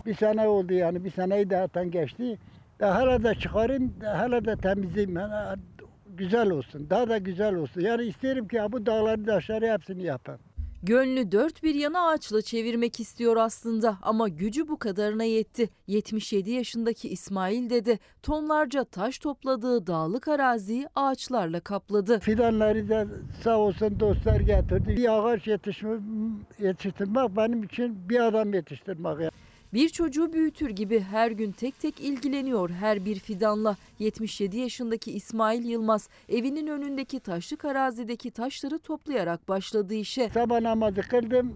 Bir 0.05 0.15
sene 0.15 0.47
oldu 0.47 0.73
yani 0.73 1.03
bir 1.03 1.11
seneyi 1.11 1.47
zaten 1.49 1.91
geçti. 1.91 2.37
Daha 2.79 2.95
hala 2.95 3.23
da 3.23 3.35
çıkarayım, 3.35 3.93
hala 4.03 4.45
da 4.45 4.55
temizleyeyim. 4.55 5.15
Yani 5.15 5.59
güzel 6.07 6.49
olsun, 6.49 6.89
daha 6.89 7.09
da 7.09 7.17
güzel 7.17 7.55
olsun. 7.55 7.81
Yani 7.81 8.03
isterim 8.03 8.47
ki 8.47 8.61
bu 8.69 8.85
dağları 8.85 9.25
taşları 9.25 9.71
hepsini 9.71 10.03
yapayım. 10.03 10.41
Gönlü 10.83 11.31
dört 11.31 11.63
bir 11.63 11.75
yana 11.75 12.07
ağaçla 12.07 12.41
çevirmek 12.41 12.99
istiyor 12.99 13.37
aslında 13.37 13.97
ama 14.01 14.29
gücü 14.29 14.67
bu 14.67 14.79
kadarına 14.79 15.23
yetti. 15.23 15.69
77 15.87 16.51
yaşındaki 16.51 17.09
İsmail 17.09 17.69
dede 17.69 17.99
tonlarca 18.23 18.83
taş 18.83 19.19
topladığı 19.19 19.87
dağlık 19.87 20.27
araziyi 20.27 20.87
ağaçlarla 20.95 21.59
kapladı. 21.59 22.19
Fidanları 22.19 22.89
da 22.89 23.07
sağ 23.43 23.57
olsun 23.57 23.99
dostlar 23.99 24.39
getirdi. 24.39 24.97
Bir 24.97 25.17
ağaç 25.17 25.47
yetiştirmek 25.47 27.37
benim 27.37 27.63
için 27.63 28.09
bir 28.09 28.19
adam 28.19 28.53
yetiştirmek. 28.53 29.19
Yani. 29.21 29.31
Bir 29.73 29.89
çocuğu 29.89 30.33
büyütür 30.33 30.69
gibi 30.69 30.99
her 30.99 31.31
gün 31.31 31.51
tek 31.51 31.79
tek 31.79 31.99
ilgileniyor 31.99 32.69
her 32.69 33.05
bir 33.05 33.19
fidanla. 33.19 33.75
77 33.99 34.57
yaşındaki 34.57 35.11
İsmail 35.11 35.65
Yılmaz 35.65 36.09
evinin 36.29 36.67
önündeki 36.67 37.19
taşlık 37.19 37.65
arazideki 37.65 38.31
taşları 38.31 38.79
toplayarak 38.79 39.49
başladı 39.49 39.93
işe. 39.93 40.29
Sabah 40.29 40.61
namazı 40.61 41.01
kıldım. 41.01 41.53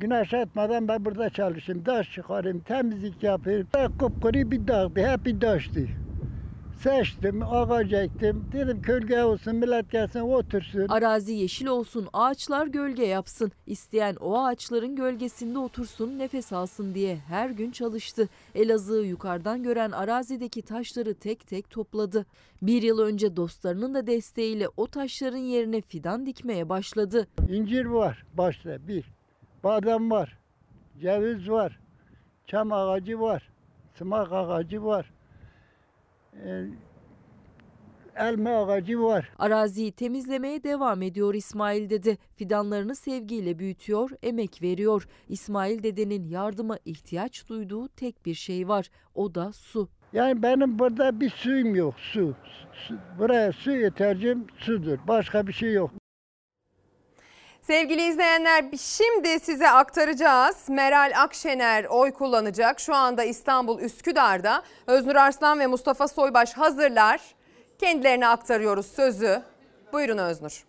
Güneş 0.00 0.34
atmadan 0.34 0.88
ben 0.88 1.04
burada 1.04 1.30
çalışayım. 1.30 1.84
Taş 1.84 2.12
çıkarayım, 2.12 2.60
temizlik 2.60 3.22
yapayım. 3.22 3.68
Kupkuru 3.98 4.50
bir 4.50 4.68
dağdı, 4.68 5.06
hep 5.06 5.24
bir 5.24 5.40
taştı. 5.40 5.88
Seçtim, 6.82 7.42
ağaç 7.42 7.92
ektim. 7.92 8.44
Dedim 8.52 8.82
gölge 8.82 9.22
olsun, 9.22 9.56
millet 9.56 9.90
gelsin 9.90 10.20
otursun. 10.20 10.86
Arazi 10.88 11.32
yeşil 11.32 11.66
olsun, 11.66 12.08
ağaçlar 12.12 12.66
gölge 12.66 13.06
yapsın. 13.06 13.52
İsteyen 13.66 14.16
o 14.20 14.44
ağaçların 14.44 14.96
gölgesinde 14.96 15.58
otursun, 15.58 16.18
nefes 16.18 16.52
alsın 16.52 16.94
diye 16.94 17.16
her 17.16 17.50
gün 17.50 17.70
çalıştı. 17.70 18.28
Elazığ'ı 18.54 19.04
yukarıdan 19.04 19.62
gören 19.62 19.90
arazideki 19.90 20.62
taşları 20.62 21.14
tek 21.14 21.46
tek 21.46 21.70
topladı. 21.70 22.26
Bir 22.62 22.82
yıl 22.82 22.98
önce 22.98 23.36
dostlarının 23.36 23.94
da 23.94 24.06
desteğiyle 24.06 24.68
o 24.76 24.86
taşların 24.86 25.36
yerine 25.36 25.80
fidan 25.80 26.26
dikmeye 26.26 26.68
başladı. 26.68 27.26
İncir 27.48 27.84
var 27.84 28.24
başta 28.34 28.88
bir. 28.88 29.04
Badem 29.64 30.10
var. 30.10 30.38
Ceviz 31.00 31.50
var. 31.50 31.78
Çam 32.46 32.72
ağacı 32.72 33.20
var. 33.20 33.48
Sımak 33.98 34.32
ağacı 34.32 34.84
var. 34.84 35.15
Ee, 36.44 36.64
elma 38.16 38.50
ağacı 38.50 39.02
var. 39.02 39.30
Araziyi 39.38 39.92
temizlemeye 39.92 40.62
devam 40.62 41.02
ediyor 41.02 41.34
İsmail 41.34 41.90
dede. 41.90 42.16
Fidanlarını 42.36 42.94
sevgiyle 42.96 43.58
büyütüyor, 43.58 44.10
emek 44.22 44.62
veriyor. 44.62 45.08
İsmail 45.28 45.82
dedenin 45.82 46.24
yardıma 46.24 46.78
ihtiyaç 46.84 47.48
duyduğu 47.48 47.88
tek 47.88 48.26
bir 48.26 48.34
şey 48.34 48.68
var. 48.68 48.90
O 49.14 49.34
da 49.34 49.52
su. 49.52 49.88
Yani 50.12 50.42
benim 50.42 50.78
burada 50.78 51.20
bir 51.20 51.30
suyum 51.30 51.74
yok, 51.74 51.94
su. 51.98 52.34
su. 52.72 52.94
Buraya 53.18 53.52
su 53.52 53.72
ihtiyacım 53.76 54.46
sudur. 54.56 54.98
Başka 55.08 55.46
bir 55.46 55.52
şey 55.52 55.72
yok. 55.72 55.90
Sevgili 57.66 58.02
izleyenler 58.08 58.64
şimdi 58.80 59.40
size 59.40 59.70
aktaracağız. 59.70 60.68
Meral 60.68 61.12
Akşener 61.16 61.84
oy 61.84 62.12
kullanacak. 62.12 62.80
Şu 62.80 62.94
anda 62.94 63.24
İstanbul 63.24 63.80
Üsküdar'da. 63.80 64.62
Öznur 64.86 65.16
Arslan 65.16 65.58
ve 65.58 65.66
Mustafa 65.66 66.08
Soybaş 66.08 66.52
hazırlar. 66.52 67.20
Kendilerine 67.78 68.28
aktarıyoruz 68.28 68.86
sözü. 68.86 69.42
Buyurun 69.92 70.18
Öznur. 70.18 70.64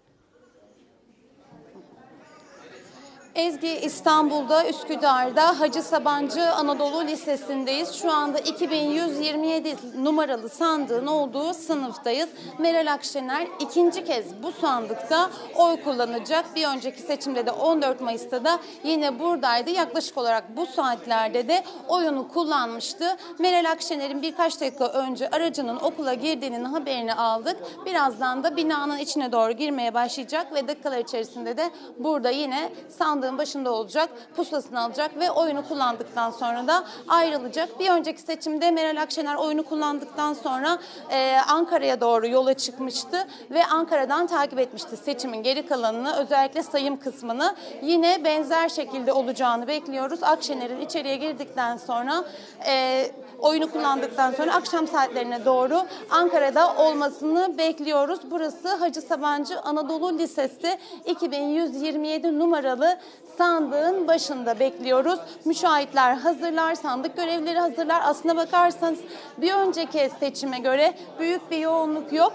Ezgi 3.38 3.68
İstanbul'da 3.68 4.68
Üsküdar'da 4.68 5.60
Hacı 5.60 5.84
Sabancı 5.84 6.52
Anadolu 6.52 7.08
Lisesi'ndeyiz. 7.08 7.94
Şu 7.94 8.12
anda 8.12 8.40
2127 8.40 9.76
numaralı 10.04 10.50
sandığın 10.50 11.08
olduğu 11.08 11.54
sınıftayız. 11.54 12.30
Meral 12.58 12.94
Akşener 12.94 13.48
ikinci 13.60 14.04
kez 14.04 14.26
bu 14.44 14.52
sandıkta 14.52 15.30
oy 15.56 15.84
kullanacak. 15.84 16.56
Bir 16.56 16.68
önceki 16.68 17.02
seçimde 17.02 17.46
de 17.46 17.52
14 17.52 18.02
Mayıs'ta 18.02 18.44
da 18.44 18.60
yine 18.84 19.20
buradaydı. 19.20 19.70
Yaklaşık 19.70 20.18
olarak 20.18 20.58
bu 20.58 20.66
saatlerde 20.66 21.48
de 21.48 21.64
oyunu 21.88 22.28
kullanmıştı. 22.28 23.18
Meral 23.40 23.72
Akşener'in 23.72 24.22
birkaç 24.22 24.62
dakika 24.62 24.88
önce 24.88 25.30
aracının 25.30 25.76
okula 25.76 26.14
girdiğinin 26.14 26.64
haberini 26.64 27.14
aldık. 27.14 27.58
Birazdan 27.86 28.44
da 28.44 28.58
binanın 28.58 28.98
içine 28.98 29.32
doğru 29.32 29.52
girmeye 29.52 29.94
başlayacak 29.94 30.54
ve 30.54 30.68
dakikalar 30.68 31.00
içerisinde 31.00 31.58
de 31.58 31.70
burada 32.00 32.30
yine 32.30 32.70
sandığın 33.28 33.38
başında 33.38 33.72
olacak, 33.72 34.10
pusulasını 34.36 34.82
alacak 34.82 35.20
ve 35.20 35.32
oyunu 35.32 35.68
kullandıktan 35.68 36.32
sonra 36.32 36.68
da 36.68 36.84
ayrılacak. 37.08 37.80
Bir 37.80 37.90
önceki 37.90 38.22
seçimde 38.22 38.72
Meral 38.72 39.02
Akşener 39.02 39.36
oyunu 39.36 39.64
kullandıktan 39.64 40.34
sonra 40.34 40.78
e, 41.12 41.38
Ankara'ya 41.48 42.02
doğru 42.02 42.28
yola 42.28 42.54
çıkmıştı 42.54 43.28
ve 43.52 43.66
Ankara'dan 43.66 44.28
takip 44.28 44.60
etmişti 44.60 44.98
seçimin 44.98 45.44
geri 45.44 45.68
kalanını, 45.68 46.16
özellikle 46.16 46.64
sayım 46.64 47.00
kısmını. 47.00 47.56
Yine 47.82 48.24
benzer 48.24 48.70
şekilde 48.70 49.14
olacağını 49.14 49.68
bekliyoruz. 49.68 50.24
Akşener'in 50.24 50.82
içeriye 50.82 51.16
girdikten 51.16 51.78
sonra 51.78 52.24
e, 52.68 53.06
oyunu 53.40 53.72
kullandıktan 53.72 54.32
sonra 54.32 54.56
akşam 54.56 54.88
saatlerine 54.88 55.46
doğru 55.46 55.86
Ankara'da 56.10 56.76
olmasını 56.76 57.58
bekliyoruz. 57.58 58.20
Burası 58.32 58.76
Hacı 58.76 59.02
Sabancı 59.02 59.60
Anadolu 59.60 60.18
Lisesi 60.18 60.78
2127 61.06 62.40
numaralı 62.40 62.98
sandığın 63.38 64.08
başında 64.08 64.60
bekliyoruz. 64.60 65.20
Müşahitler 65.46 66.16
hazırlar, 66.16 66.76
sandık 66.76 67.18
görevlileri 67.18 67.60
hazırlar. 67.60 68.02
Aslına 68.04 68.36
bakarsanız 68.36 69.00
bir 69.38 69.54
önceki 69.54 70.12
seçime 70.20 70.60
göre 70.60 70.94
büyük 71.20 71.52
bir 71.52 71.58
yoğunluk 71.58 72.14
yok. 72.14 72.34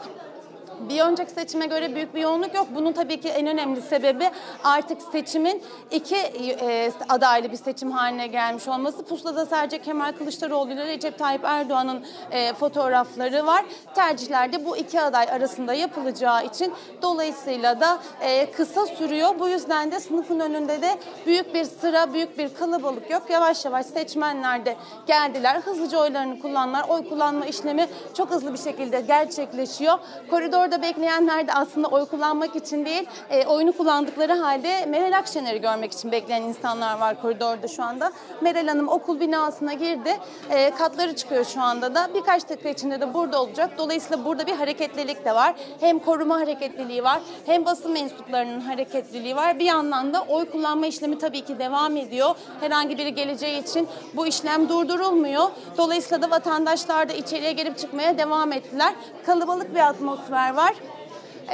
Bir 0.89 1.01
önceki 1.01 1.31
seçime 1.31 1.67
göre 1.67 1.95
büyük 1.95 2.15
bir 2.15 2.21
yoğunluk 2.21 2.55
yok. 2.55 2.67
Bunun 2.75 2.93
tabii 2.93 3.21
ki 3.21 3.29
en 3.29 3.47
önemli 3.47 3.83
sebebi 3.83 4.31
artık 4.65 5.03
seçimin 5.13 5.63
iki 5.91 6.17
e, 6.17 6.93
adaylı 7.09 7.53
bir 7.53 7.57
seçim 7.57 7.91
haline 7.91 8.27
gelmiş 8.27 8.69
olması. 8.69 9.05
Pusulada 9.05 9.47
sadece 9.47 9.83
Kemal 9.83 10.13
Kılıçdaroğlu 10.13 10.73
ile 10.73 10.87
Recep 10.87 11.19
Tayyip 11.19 11.45
Erdoğan'ın 11.45 12.05
e, 12.31 12.53
fotoğrafları 12.53 13.47
var. 13.47 13.65
Tercihler 13.95 14.53
de 14.53 14.65
bu 14.65 14.77
iki 14.77 15.01
aday 15.01 15.27
arasında 15.31 15.75
yapılacağı 15.75 16.45
için 16.45 16.73
dolayısıyla 17.03 17.81
da 17.81 17.99
e, 18.21 18.51
kısa 18.51 18.87
sürüyor. 18.87 19.39
Bu 19.39 19.49
yüzden 19.49 19.93
de 19.93 20.01
sınıfın 20.01 20.41
önünde 20.41 20.83
de 20.83 20.99
büyük 21.27 21.55
bir 21.55 21.65
sıra, 21.65 22.15
büyük 22.15 22.39
bir 22.39 22.55
kalabalık 22.55 23.11
yok. 23.11 23.23
Yavaş 23.31 23.65
yavaş 23.65 23.87
seçmenler 23.87 24.67
de 24.67 24.77
geldiler. 25.07 25.57
Hızlıca 25.57 25.99
oylarını 25.99 26.41
kullanlar. 26.41 26.89
Oy 26.89 27.09
kullanma 27.09 27.47
işlemi 27.47 27.89
çok 28.17 28.31
hızlı 28.31 28.53
bir 28.53 28.59
şekilde 28.59 29.01
gerçekleşiyor. 29.01 29.99
Koridorda 30.31 30.72
bekleyenler 30.81 31.49
de 31.49 31.53
aslında 31.53 31.89
oy 31.89 32.07
kullanmak 32.07 32.57
için 32.57 32.85
değil, 32.85 33.07
e, 33.31 33.47
oyunu 33.47 33.73
kullandıkları 33.73 34.33
halde 34.33 34.87
Meral 34.87 35.19
Akşener'i 35.19 35.61
görmek 35.61 35.93
için 35.93 36.13
bekleyen 36.13 36.43
insanlar 36.43 36.99
var 36.99 37.23
koridorda 37.23 37.69
şu 37.69 37.83
anda. 37.83 38.13
Meral 38.41 38.69
Hanım 38.69 38.89
okul 38.89 39.21
binasına 39.21 39.73
girdi. 39.73 40.17
E, 40.51 40.71
katları 40.71 41.17
çıkıyor 41.17 41.45
şu 41.45 41.61
anda 41.61 41.95
da. 41.95 42.09
Birkaç 42.15 42.49
dakika 42.49 42.69
içinde 42.69 43.01
de 43.01 43.15
burada 43.15 43.43
olacak. 43.43 43.71
Dolayısıyla 43.79 44.25
burada 44.25 44.47
bir 44.47 44.53
hareketlilik 44.53 45.25
de 45.25 45.35
var. 45.35 45.55
Hem 45.81 45.99
koruma 45.99 46.41
hareketliliği 46.41 47.05
var, 47.05 47.21
hem 47.47 47.65
basın 47.65 47.93
mensuplarının 47.93 48.61
hareketliliği 48.61 49.37
var. 49.37 49.59
Bir 49.59 49.65
yandan 49.65 50.15
da 50.15 50.23
oy 50.29 50.51
kullanma 50.51 50.87
işlemi 50.87 51.19
tabii 51.19 51.45
ki 51.45 51.59
devam 51.59 51.97
ediyor. 51.97 52.35
Herhangi 52.61 52.99
biri 52.99 53.15
geleceği 53.15 53.63
için 53.63 53.89
bu 54.15 54.27
işlem 54.27 54.69
durdurulmuyor. 54.69 55.51
Dolayısıyla 55.79 56.23
da 56.23 56.31
vatandaşlar 56.31 57.09
da 57.09 57.13
içeriye 57.13 57.53
girip 57.53 57.79
çıkmaya 57.79 58.19
devam 58.19 58.53
ettiler. 58.53 58.95
Kalabalık 59.27 59.75
bir 59.75 59.89
atmosfer 59.89 60.55
var. 60.55 60.62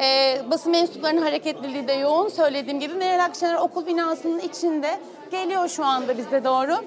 Ee, 0.03 0.43
basın 0.51 0.73
mensuplarının 0.73 1.23
hareketliliği 1.23 1.89
de 1.89 1.93
yoğun. 1.93 2.29
Söylediğim 2.29 2.81
gibi 2.81 2.95
Meral 2.95 3.25
Akşener 3.25 3.55
okul 3.55 3.87
binasının 3.87 4.39
içinde 4.39 4.99
geliyor 5.31 5.69
şu 5.69 5.85
anda 5.85 6.19
bize 6.19 6.45
doğru. 6.45 6.85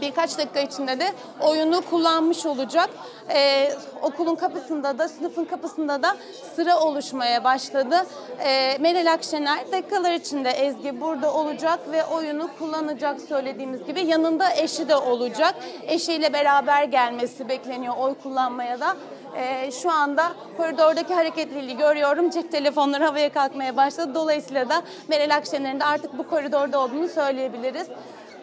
Birkaç 0.00 0.38
dakika 0.38 0.60
içinde 0.60 1.00
de 1.00 1.12
oyunu 1.40 1.80
kullanmış 1.90 2.46
olacak. 2.46 2.90
Ee, 3.28 3.72
okulun 4.02 4.34
kapısında 4.34 4.98
da, 4.98 5.08
sınıfın 5.08 5.44
kapısında 5.44 6.02
da 6.02 6.16
sıra 6.56 6.80
oluşmaya 6.80 7.44
başladı. 7.44 8.06
Ee, 8.44 8.78
Meral 8.80 9.12
Akşener 9.12 9.72
dakikalar 9.72 10.12
içinde 10.12 10.50
Ezgi 10.50 11.00
burada 11.00 11.34
olacak 11.34 11.80
ve 11.92 12.04
oyunu 12.04 12.50
kullanacak 12.58 13.20
söylediğimiz 13.20 13.84
gibi. 13.84 14.00
Yanında 14.00 14.52
eşi 14.56 14.88
de 14.88 14.96
olacak. 14.96 15.54
Eşiyle 15.86 16.32
beraber 16.32 16.84
gelmesi 16.84 17.48
bekleniyor 17.48 17.94
oy 17.96 18.14
kullanmaya 18.22 18.80
da. 18.80 18.96
Ee, 19.36 19.70
şu 19.70 19.90
anda 19.90 20.32
koridordaki 20.56 21.14
hareketliliği 21.14 21.76
görüyorum. 21.76 22.30
Cep 22.30 22.52
telefonları 22.52 23.04
havaya 23.04 23.32
kalkmaya 23.32 23.76
başladı. 23.76 24.14
Dolayısıyla 24.14 24.68
da 24.68 24.82
Meral 25.08 25.36
Akşener'in 25.36 25.80
de 25.80 25.84
artık 25.84 26.18
bu 26.18 26.28
koridorda 26.28 26.78
olduğunu 26.78 27.08
söyleyebiliriz. 27.08 27.86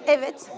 Evet. 0.08 0.52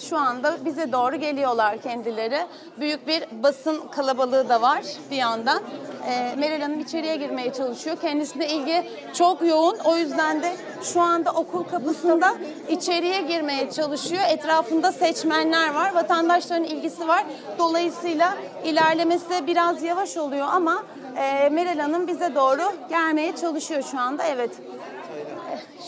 Şu 0.00 0.18
anda 0.18 0.56
bize 0.64 0.92
doğru 0.92 1.16
geliyorlar 1.16 1.82
kendileri. 1.82 2.38
Büyük 2.80 3.06
bir 3.06 3.24
basın 3.42 3.88
kalabalığı 3.88 4.48
da 4.48 4.62
var 4.62 4.82
bir 5.10 5.16
yandan. 5.16 5.62
Ee, 6.06 6.34
Meral 6.38 6.60
Hanım 6.60 6.80
içeriye 6.80 7.16
girmeye 7.16 7.52
çalışıyor. 7.52 7.96
Kendisine 8.00 8.48
ilgi 8.48 8.90
çok 9.14 9.42
yoğun. 9.42 9.78
O 9.84 9.96
yüzden 9.96 10.42
de 10.42 10.52
şu 10.82 11.00
anda 11.00 11.30
okul 11.32 11.64
kapısında 11.64 12.34
içeriye 12.68 13.20
girmeye 13.20 13.70
çalışıyor. 13.70 14.22
Etrafında 14.28 14.92
seçmenler 14.92 15.74
var. 15.74 15.94
Vatandaşların 15.94 16.64
ilgisi 16.64 17.08
var. 17.08 17.24
Dolayısıyla 17.58 18.34
ilerlemesi 18.64 19.46
biraz 19.46 19.82
yavaş 19.82 20.16
oluyor 20.16 20.46
ama 20.50 20.82
e, 21.16 21.48
Meral 21.48 21.78
Hanım 21.78 22.06
bize 22.06 22.34
doğru 22.34 22.62
gelmeye 22.88 23.36
çalışıyor 23.36 23.82
şu 23.90 24.00
anda. 24.00 24.24
Evet. 24.24 24.50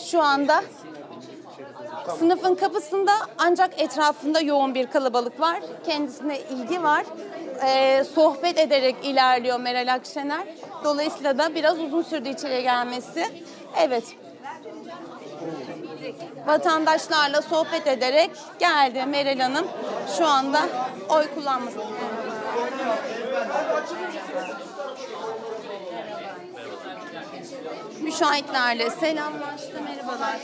Şu 0.05 0.21
anda 0.21 0.61
Sınıfın 2.17 2.55
kapısında 2.55 3.11
ancak 3.37 3.81
etrafında 3.81 4.39
yoğun 4.39 4.75
bir 4.75 4.87
kalabalık 4.87 5.39
var. 5.39 5.59
Kendisine 5.85 6.39
ilgi 6.39 6.83
var. 6.83 7.05
Ee, 7.65 8.03
sohbet 8.15 8.57
ederek 8.59 8.95
ilerliyor 9.03 9.59
Meral 9.59 9.93
Akşener. 9.93 10.47
Dolayısıyla 10.83 11.37
da 11.37 11.55
biraz 11.55 11.79
uzun 11.79 12.01
sürdü 12.01 12.29
içeriye 12.29 12.61
gelmesi. 12.61 13.25
Evet. 13.77 14.03
Vatandaşlarla 16.47 17.41
sohbet 17.41 17.87
ederek 17.87 18.31
geldi 18.59 19.05
Meral 19.05 19.39
Hanım. 19.39 19.67
Şu 20.17 20.27
anda 20.27 20.59
oy 21.09 21.25
kullanması. 21.35 21.79
Müşahitlerle 28.01 28.89
selamlaştı. 28.89 29.81
Merhabalar. 29.83 30.39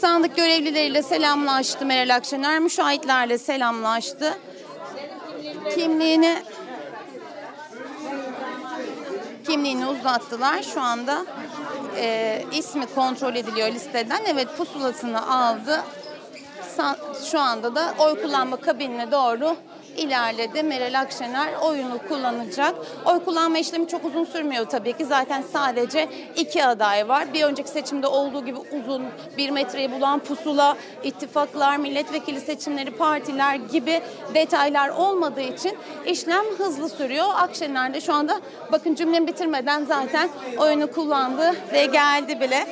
Sandık 0.00 0.36
görevlileriyle 0.36 1.02
selamlaştı 1.02 1.86
Meral 1.86 2.14
Akşener. 2.14 2.58
Müşahitlerle 2.58 3.38
selamlaştı. 3.38 4.38
Kimliğini 5.74 6.42
kimliğini 9.46 9.86
uzattılar. 9.86 10.62
Şu 10.62 10.80
anda 10.80 11.24
e, 11.96 12.44
ismi 12.52 12.86
kontrol 12.86 13.34
ediliyor 13.34 13.68
listeden. 13.68 14.20
Evet 14.26 14.48
pusulasını 14.56 15.34
aldı. 15.34 15.80
Şu 17.30 17.40
anda 17.40 17.74
da 17.74 17.94
oy 17.98 18.22
kullanma 18.22 18.56
kabinine 18.56 19.12
doğru 19.12 19.56
ilerledi. 20.00 20.62
Meral 20.62 21.00
Akşener 21.00 21.48
oyunu 21.62 21.98
kullanacak. 22.08 22.74
Oy 23.04 23.24
kullanma 23.24 23.58
işlemi 23.58 23.88
çok 23.88 24.04
uzun 24.04 24.24
sürmüyor 24.24 24.66
tabii 24.66 24.92
ki. 24.92 25.04
Zaten 25.04 25.42
sadece 25.52 26.08
iki 26.36 26.64
aday 26.64 27.08
var. 27.08 27.34
Bir 27.34 27.44
önceki 27.44 27.68
seçimde 27.68 28.06
olduğu 28.06 28.44
gibi 28.44 28.58
uzun 28.58 29.02
bir 29.36 29.50
metreyi 29.50 29.92
bulan 29.92 30.18
pusula, 30.18 30.76
ittifaklar, 31.04 31.76
milletvekili 31.76 32.40
seçimleri, 32.40 32.90
partiler 32.90 33.54
gibi 33.54 34.00
detaylar 34.34 34.88
olmadığı 34.88 35.40
için 35.40 35.78
işlem 36.06 36.44
hızlı 36.58 36.88
sürüyor. 36.88 37.26
Akşener 37.34 37.94
de 37.94 38.00
şu 38.00 38.14
anda 38.14 38.40
bakın 38.72 38.94
cümlemi 38.94 39.26
bitirmeden 39.26 39.84
zaten 39.84 40.28
oyunu 40.58 40.92
kullandı 40.92 41.54
ve 41.72 41.86
geldi 41.86 42.40
bile. 42.40 42.66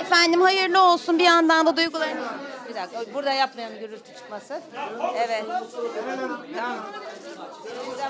Efendim 0.00 0.40
hayırlı 0.40 0.82
olsun 0.82 1.18
bir 1.18 1.24
yandan 1.24 1.66
da 1.66 1.76
duygularını... 1.76 2.20
Bir 2.68 2.74
dakika 2.74 3.14
burada 3.14 3.32
yapmayalım 3.32 3.78
gürültü 3.78 4.14
çıkmasın. 4.14 4.60
Evet. 5.16 5.44
Tamam. 6.56 6.78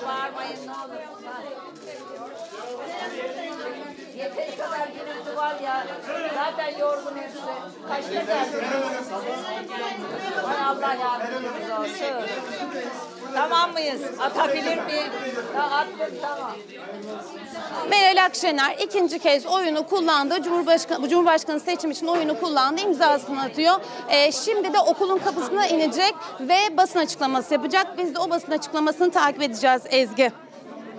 Bağırmayın 0.09 0.67
ne 0.67 0.73
olur. 0.73 1.01
Yeteri 4.17 4.57
kadar 4.57 4.89
gürültü 4.89 5.37
var 5.37 5.61
ya. 5.61 5.87
Zaten 6.35 6.79
yorgun 6.79 7.17
hepsi. 7.17 7.39
Kaçta 7.89 8.13
geldiniz? 8.13 9.09
Allah 10.67 10.95
yardımcınız 10.95 11.71
olsun. 11.81 12.27
Tamam 13.37 13.73
mıyız? 13.73 14.01
Atabilir 14.21 14.77
miyim? 14.77 15.13
Ya 15.57 15.63
attım 15.63 16.15
tamam. 16.23 16.51
Meral 17.91 18.25
Akşener 18.25 18.77
ikinci 18.83 19.19
kez 19.19 19.47
oyunu 19.47 19.87
kullandı. 19.87 20.43
Cumhurbaşkanı, 20.43 21.09
Cumhurbaşkanı 21.09 21.61
seçim 21.61 21.91
için 21.91 22.07
oyunu 22.07 22.41
kullandı. 22.41 22.81
imzasını 22.81 23.43
atıyor. 23.43 23.75
Ee, 24.09 24.33
şimdi 24.33 24.73
de 24.73 24.79
okulun 24.79 25.19
kapısına 25.19 25.67
inecek 25.67 26.15
ve 26.41 26.77
basın 26.77 26.99
açıklaması 26.99 27.55
yapacak. 27.55 27.99
Biz 27.99 28.15
de 28.15 28.19
o 28.19 28.31
basın 28.31 28.53
açıklamasını 28.53 29.11
takip 29.11 29.43
edeceğiz 29.43 29.83
Ezgi. 29.91 30.33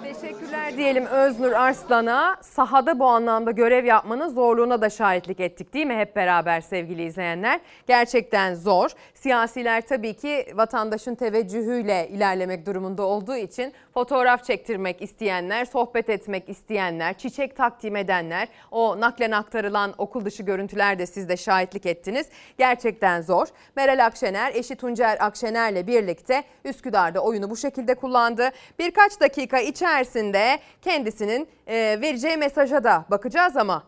Teşekkürler 0.04 0.78
diyelim 0.78 1.06
Öznur 1.06 1.52
Arslan'a. 1.52 2.38
Sahada 2.42 3.00
bu 3.00 3.06
anlamda 3.06 3.52
görev 3.52 3.86
yapmanın 3.86 4.28
zorluğuna 4.30 4.82
da 4.82 4.90
şahitlik 4.90 5.40
ettik 5.40 5.74
değil 5.74 5.86
mi 5.86 5.96
hep 5.96 6.16
beraber 6.16 6.62
sevgili 6.62 7.04
izleyenler? 7.04 7.60
Gerçekten 7.88 8.56
zor. 8.56 8.92
Siyasiler 9.22 9.88
tabii 9.88 10.14
ki 10.14 10.48
vatandaşın 10.54 11.16
teveccühüyle 11.16 12.08
ilerlemek 12.10 12.66
durumunda 12.66 13.04
olduğu 13.04 13.36
için 13.36 13.74
fotoğraf 13.94 14.44
çektirmek 14.44 15.02
isteyenler, 15.02 15.66
sohbet 15.66 16.10
etmek 16.10 16.50
isteyenler, 16.50 17.18
çiçek 17.18 17.56
takdim 17.56 17.96
edenler, 17.96 18.48
o 18.72 19.00
naklen 19.00 19.32
aktarılan 19.32 19.94
okul 19.98 20.26
dışı 20.26 20.44
görüntüler 20.44 21.00
de 21.00 21.06
siz 21.06 21.30
de 21.30 21.38
şahitlik 21.38 21.86
ettiniz. 21.86 22.28
Gerçekten 22.58 23.22
zor. 23.22 23.48
Meral 23.76 24.06
Akşener, 24.06 24.56
eşi 24.56 24.76
Tuncer 24.76 25.18
Akşener'le 25.20 25.88
birlikte 25.88 26.44
Üsküdar'da 26.66 27.20
oyunu 27.20 27.50
bu 27.50 27.58
şekilde 27.58 27.96
kullandı. 27.96 28.50
Birkaç 28.80 29.20
dakika 29.22 29.60
içerisinde 29.60 30.60
kendisinin 30.82 31.48
e, 31.68 31.76
vereceği 32.02 32.38
mesaja 32.38 32.84
da 32.84 33.06
bakacağız 33.10 33.58
ama 33.58 33.84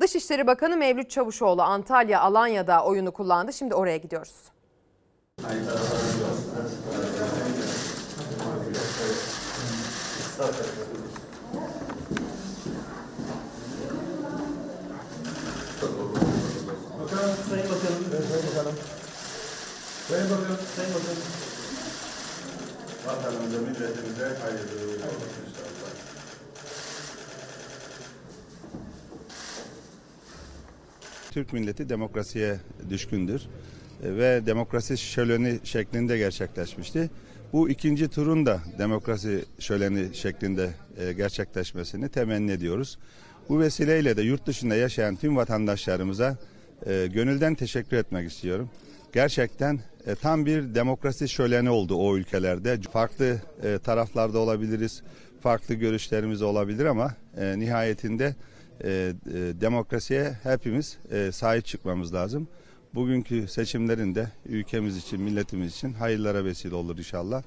Dışişleri 0.00 0.46
Bakanı 0.46 0.76
Mevlüt 0.76 1.10
Çavuşoğlu 1.10 1.62
Antalya, 1.62 2.20
Alanya'da 2.20 2.84
oyunu 2.84 3.12
kullandı. 3.12 3.52
Şimdi 3.52 3.74
oraya 3.74 3.96
gidiyoruz. 3.96 4.59
Türk 31.30 31.52
milleti 31.52 31.88
demokrasiye 31.88 32.60
düşkündür 32.90 33.48
ve 34.02 34.46
demokrasi 34.46 34.98
şöleni 34.98 35.58
şeklinde 35.64 36.18
gerçekleşmişti. 36.18 37.10
Bu 37.52 37.68
ikinci 37.68 38.08
turun 38.08 38.46
da 38.46 38.60
demokrasi 38.78 39.44
şöleni 39.58 40.14
şeklinde 40.14 40.70
e, 40.98 41.12
gerçekleşmesini 41.12 42.08
temenni 42.08 42.50
ediyoruz. 42.50 42.98
Bu 43.48 43.60
vesileyle 43.60 44.16
de 44.16 44.22
yurt 44.22 44.46
dışında 44.46 44.74
yaşayan 44.74 45.16
tüm 45.16 45.36
vatandaşlarımıza 45.36 46.36
e, 46.86 47.06
gönülden 47.06 47.54
teşekkür 47.54 47.96
etmek 47.96 48.30
istiyorum. 48.30 48.70
Gerçekten 49.12 49.80
e, 50.06 50.14
tam 50.14 50.46
bir 50.46 50.74
demokrasi 50.74 51.28
şöleni 51.28 51.70
oldu 51.70 51.94
o 51.94 52.16
ülkelerde. 52.16 52.78
Farklı 52.92 53.36
taraflarda 53.84 54.38
olabiliriz, 54.38 55.02
farklı 55.40 55.74
görüşlerimiz 55.74 56.42
olabilir 56.42 56.84
ama 56.84 57.14
nihayetinde 57.36 58.34
demokrasiye 59.60 60.32
hepimiz 60.42 60.98
sahip 61.32 61.66
çıkmamız 61.66 62.14
lazım. 62.14 62.48
Bugünkü 62.94 63.48
seçimlerin 63.48 64.14
de 64.14 64.28
ülkemiz 64.46 64.96
için, 64.96 65.20
milletimiz 65.20 65.74
için 65.74 65.92
hayırlara 65.92 66.44
vesile 66.44 66.74
olur 66.74 66.98
inşallah. 66.98 67.42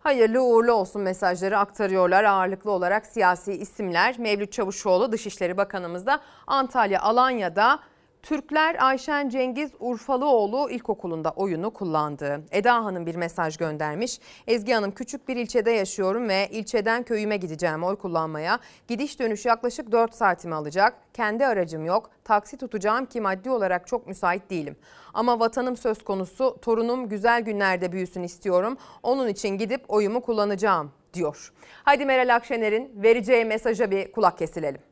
Hayırlı 0.00 0.42
uğurlu 0.42 0.72
olsun 0.72 1.02
mesajları 1.02 1.58
aktarıyorlar 1.58 2.24
ağırlıklı 2.24 2.70
olarak 2.70 3.06
siyasi 3.06 3.52
isimler. 3.52 4.18
Mevlüt 4.18 4.52
Çavuşoğlu 4.52 5.12
Dışişleri 5.12 5.56
Bakanımız 5.56 6.06
da 6.06 6.20
Antalya, 6.46 7.00
Alanya'da 7.00 7.80
Türkler 8.22 8.76
Ayşen 8.80 9.28
Cengiz 9.28 9.70
Urfalıoğlu 9.80 10.70
İlkokulu'nda 10.70 11.30
oyunu 11.30 11.70
kullandı. 11.70 12.40
Eda 12.50 12.84
Hanım 12.84 13.06
bir 13.06 13.14
mesaj 13.14 13.56
göndermiş. 13.56 14.20
Ezgi 14.46 14.72
Hanım 14.72 14.90
küçük 14.90 15.28
bir 15.28 15.36
ilçede 15.36 15.70
yaşıyorum 15.70 16.28
ve 16.28 16.48
ilçeden 16.50 17.02
köyüme 17.02 17.36
gideceğim 17.36 17.84
oy 17.84 17.96
kullanmaya. 17.96 18.58
Gidiş 18.88 19.20
dönüş 19.20 19.46
yaklaşık 19.46 19.92
4 19.92 20.14
saatimi 20.14 20.54
alacak. 20.54 20.94
Kendi 21.14 21.46
aracım 21.46 21.84
yok. 21.84 22.10
Taksi 22.24 22.56
tutacağım 22.56 23.06
ki 23.06 23.20
maddi 23.20 23.50
olarak 23.50 23.86
çok 23.86 24.06
müsait 24.06 24.50
değilim. 24.50 24.76
Ama 25.14 25.40
vatanım 25.40 25.76
söz 25.76 26.04
konusu. 26.04 26.58
Torunum 26.62 27.08
güzel 27.08 27.42
günlerde 27.42 27.92
büyüsün 27.92 28.22
istiyorum. 28.22 28.76
Onun 29.02 29.28
için 29.28 29.48
gidip 29.48 29.84
oyumu 29.88 30.20
kullanacağım 30.20 30.92
diyor. 31.14 31.52
Haydi 31.82 32.04
Meral 32.04 32.34
Akşener'in 32.34 33.02
vereceği 33.02 33.44
mesaja 33.44 33.90
bir 33.90 34.12
kulak 34.12 34.38
kesilelim. 34.38 34.87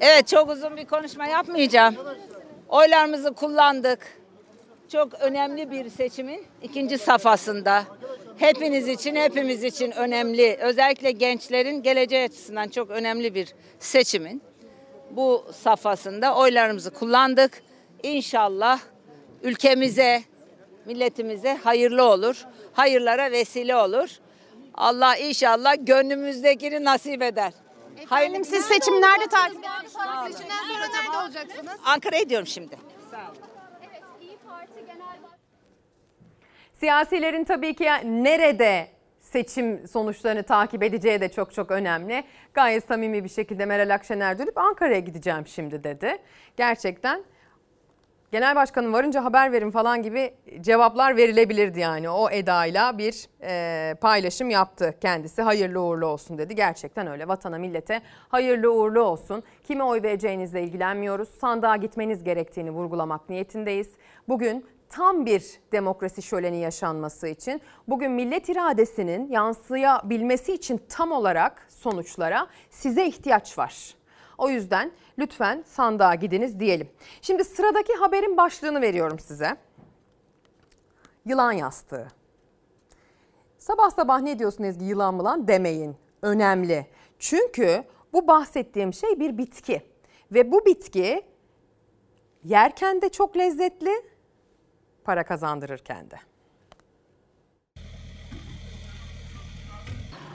Evet 0.00 0.28
çok 0.28 0.50
uzun 0.50 0.76
bir 0.76 0.84
konuşma 0.84 1.26
yapmayacağım. 1.26 1.96
Oylarımızı 2.68 3.32
kullandık. 3.32 4.20
Çok 4.92 5.14
önemli 5.20 5.70
bir 5.70 5.90
seçimin 5.90 6.44
ikinci 6.62 6.98
safhasında. 6.98 7.84
Hepiniz 8.38 8.88
için, 8.88 9.16
hepimiz 9.16 9.64
için 9.64 9.90
önemli. 9.90 10.56
Özellikle 10.60 11.10
gençlerin 11.10 11.82
geleceği 11.82 12.24
açısından 12.24 12.68
çok 12.68 12.90
önemli 12.90 13.34
bir 13.34 13.54
seçimin 13.78 14.42
bu 15.10 15.44
safhasında 15.52 16.36
oylarımızı 16.36 16.90
kullandık. 16.90 17.62
İnşallah 18.02 18.80
ülkemize, 19.42 20.22
milletimize 20.86 21.54
hayırlı 21.64 22.04
olur. 22.04 22.46
Hayırlara 22.72 23.32
vesile 23.32 23.76
olur. 23.76 24.08
Allah 24.74 25.16
inşallah 25.16 25.74
gönlümüzdekini 25.80 26.84
nasip 26.84 27.22
eder. 27.22 27.52
Efendim 28.12 28.44
siz 28.44 28.64
seçimlerde 28.64 29.26
takip 29.26 29.58
ediyorsunuz. 29.58 30.32
Seçimden 30.32 30.58
sonra 30.68 30.86
nerede 30.86 31.16
olacaksınız? 31.24 31.80
Ankara'ya 31.84 32.22
gidiyorum 32.22 32.46
şimdi. 32.46 32.78
Siyasilerin 36.74 37.44
tabii 37.44 37.74
ki 37.74 37.84
nerede 38.04 38.88
seçim 39.20 39.88
sonuçlarını 39.88 40.42
takip 40.42 40.82
edeceği 40.82 41.20
de 41.20 41.28
çok 41.28 41.54
çok 41.54 41.70
önemli. 41.70 42.24
Gayet 42.54 42.84
samimi 42.84 43.24
bir 43.24 43.28
şekilde 43.28 43.66
Meral 43.66 43.94
Akşener 43.94 44.38
dönüp 44.38 44.58
Ankara'ya 44.58 45.00
gideceğim 45.00 45.46
şimdi 45.46 45.84
dedi. 45.84 46.18
Gerçekten 46.56 47.24
genel 48.32 48.56
başkanım 48.56 48.92
varınca 48.92 49.24
haber 49.24 49.52
verin 49.52 49.70
falan 49.70 50.02
gibi 50.02 50.34
cevaplar 50.60 51.16
verilebilirdi 51.16 51.80
yani. 51.80 52.10
O 52.10 52.30
edayla 52.30 52.98
bir 52.98 53.28
e, 53.42 53.94
paylaşım 53.94 54.50
yaptı 54.50 54.94
kendisi. 55.00 55.42
Hayırlı 55.42 55.80
uğurlu 55.80 56.06
olsun 56.06 56.38
dedi. 56.38 56.54
Gerçekten 56.54 57.06
öyle. 57.06 57.28
Vatana 57.28 57.58
millete 57.58 58.02
hayırlı 58.28 58.72
uğurlu 58.72 59.02
olsun. 59.02 59.42
Kime 59.64 59.84
oy 59.84 60.02
vereceğinizle 60.02 60.62
ilgilenmiyoruz. 60.62 61.28
Sandığa 61.28 61.76
gitmeniz 61.76 62.24
gerektiğini 62.24 62.70
vurgulamak 62.70 63.28
niyetindeyiz. 63.28 63.90
Bugün 64.28 64.66
tam 64.88 65.26
bir 65.26 65.44
demokrasi 65.72 66.22
şöleni 66.22 66.56
yaşanması 66.56 67.28
için 67.28 67.60
bugün 67.88 68.10
millet 68.10 68.48
iradesinin 68.48 69.30
yansıyabilmesi 69.30 70.52
için 70.52 70.80
tam 70.88 71.12
olarak 71.12 71.66
sonuçlara 71.68 72.46
size 72.70 73.06
ihtiyaç 73.06 73.58
var. 73.58 73.99
O 74.40 74.48
yüzden 74.48 74.92
lütfen 75.18 75.64
sandığa 75.66 76.14
gidiniz 76.14 76.60
diyelim. 76.60 76.88
Şimdi 77.22 77.44
sıradaki 77.44 77.92
haberin 77.92 78.36
başlığını 78.36 78.80
veriyorum 78.80 79.18
size. 79.18 79.56
Yılan 81.24 81.52
yastığı. 81.52 82.08
Sabah 83.58 83.90
sabah 83.90 84.20
ne 84.20 84.38
diyorsun 84.38 84.64
Ezgi 84.64 84.84
yılan 84.84 85.14
mı 85.14 85.24
lan 85.24 85.48
demeyin. 85.48 85.96
Önemli. 86.22 86.86
Çünkü 87.18 87.84
bu 88.12 88.26
bahsettiğim 88.26 88.92
şey 88.92 89.20
bir 89.20 89.38
bitki. 89.38 89.82
Ve 90.32 90.52
bu 90.52 90.66
bitki 90.66 91.22
yerken 92.44 93.02
de 93.02 93.08
çok 93.08 93.36
lezzetli, 93.36 93.92
para 95.04 95.24
kazandırırken 95.24 96.10
de. 96.10 96.16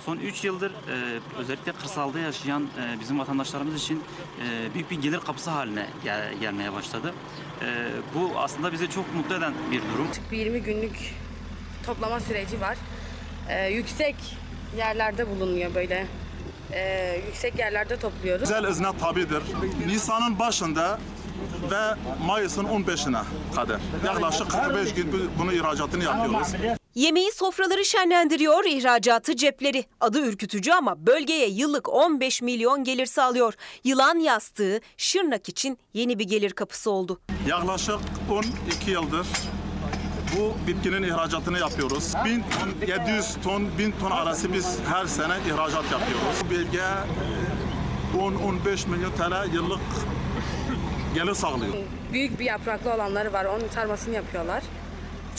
Son 0.06 0.18
3 0.18 0.44
yıldır 0.44 0.72
e, 0.72 1.20
özellikle 1.38 1.72
kırsalda 1.72 2.20
yaşayan 2.20 2.64
e, 2.64 3.00
bizim 3.00 3.20
vatandaşlarımız 3.20 3.76
için 3.76 4.04
e, 4.48 4.74
büyük 4.74 4.92
bir 4.92 5.02
gelir 5.02 5.20
kapısı 5.20 5.50
haline 5.50 5.88
gel- 6.04 6.34
gelmeye 6.42 6.74
başladı. 6.74 7.14
E, 7.62 7.66
bu 8.16 8.32
aslında 8.40 8.72
bizi 8.72 8.90
çok 8.90 9.16
mutlu 9.16 9.36
eden 9.36 9.54
bir 9.72 9.82
durum. 9.82 10.08
Bir 10.32 10.38
20 10.38 10.60
günlük 10.62 11.14
toplama 11.86 12.20
süreci 12.20 12.62
var. 12.62 12.78
Ee, 13.50 13.68
yüksek 13.68 14.16
yerlerde 14.78 15.30
bulunuyor 15.30 15.76
böyle. 15.76 16.08
Ee, 16.72 17.22
yüksek 17.28 17.60
yerlerde 17.60 18.00
topluyoruz. 18.00 18.42
Güzel 18.50 18.64
izne 18.70 18.98
tabidir. 18.98 19.44
Nisan'ın 19.88 20.40
başında 20.40 21.00
ve 21.72 21.96
Mayıs'ın 22.26 22.64
15'ine 22.66 23.22
kadar. 23.56 23.80
Yaklaşık 24.06 24.52
45 24.52 24.94
gün 24.94 25.12
bu- 25.14 25.40
bunu 25.42 25.54
ihracatını 25.54 26.04
yapıyoruz. 26.04 26.48
Yemeği 26.96 27.32
sofraları 27.32 27.86
şenlendiriyor, 27.86 28.64
ihracatı 28.66 29.36
cepleri. 29.36 29.86
Adı 30.02 30.20
ürkütücü 30.28 30.72
ama 30.72 31.06
bölgeye 31.08 31.48
yıllık 31.50 31.90
15 31.90 32.42
milyon 32.42 32.84
gelir 32.84 33.06
sağlıyor. 33.06 33.54
Yılan 33.84 34.20
yastığı 34.20 34.80
Şırnak 34.98 35.50
için 35.50 35.78
yeni 35.94 36.20
bir 36.20 36.24
gelir 36.28 36.52
kapısı 36.52 36.92
oldu. 36.92 37.20
Yaklaşık 37.48 38.00
12 38.32 38.92
yıldır 38.92 39.28
bu 40.38 40.54
bitkinin 40.68 41.04
ihracatını 41.04 41.60
yapıyoruz. 41.60 42.14
1000 42.26 42.40
ton, 42.44 42.88
700 42.88 43.26
ton, 43.44 43.78
1000 43.78 43.92
ton 44.00 44.12
arası 44.12 44.54
biz 44.54 44.78
her 44.94 45.06
sene 45.06 45.34
ihracat 45.48 45.84
yapıyoruz. 45.92 46.36
Bu 46.46 46.50
bölge 46.50 46.82
10-15 48.18 48.88
milyon 48.90 49.12
TL 49.12 49.54
yıllık 49.54 49.80
gelir 51.16 51.34
sağlıyor. 51.34 51.74
Büyük 52.14 52.40
bir 52.40 52.46
yapraklı 52.46 52.94
olanları 52.94 53.34
var. 53.34 53.46
Onun 53.46 53.68
sarmasını 53.68 54.16
yapıyorlar. 54.16 54.64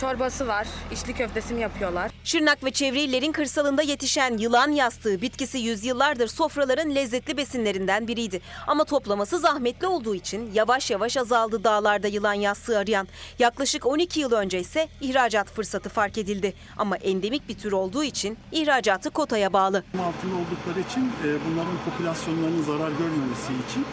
Çorbası 0.00 0.48
var. 0.48 0.66
içli 0.92 1.12
köftesini 1.12 1.60
yapıyorlar. 1.60 2.10
Şırnak 2.24 2.64
ve 2.64 2.70
çevre 2.70 3.00
illerin 3.00 3.32
kırsalında 3.32 3.82
yetişen 3.82 4.36
yılan 4.38 4.70
yastığı 4.70 5.22
bitkisi 5.22 5.58
yüzyıllardır 5.58 6.28
sofraların 6.28 6.94
lezzetli 6.94 7.36
besinlerinden 7.36 8.08
biriydi. 8.08 8.40
Ama 8.66 8.84
toplaması 8.84 9.38
zahmetli 9.38 9.86
olduğu 9.86 10.14
için 10.14 10.50
yavaş 10.54 10.90
yavaş 10.90 11.16
azaldı 11.16 11.64
dağlarda 11.64 12.08
yılan 12.08 12.34
yastığı 12.34 12.78
arayan. 12.78 13.08
Yaklaşık 13.38 13.86
12 13.86 14.20
yıl 14.20 14.32
önce 14.32 14.60
ise 14.60 14.88
ihracat 15.00 15.50
fırsatı 15.50 15.88
fark 15.88 16.18
edildi. 16.18 16.54
Ama 16.76 16.96
endemik 16.96 17.48
bir 17.48 17.58
tür 17.58 17.72
olduğu 17.72 18.04
için 18.04 18.38
ihracatı 18.52 19.10
kotaya 19.10 19.52
bağlı. 19.52 19.84
altında 19.94 20.34
oldukları 20.34 20.80
için 20.90 21.00
e, 21.00 21.26
bunların 21.26 21.76
popülasyonlarının 21.84 22.62
zarar 22.62 22.90
görmemesi 22.90 23.52
için 23.70 23.86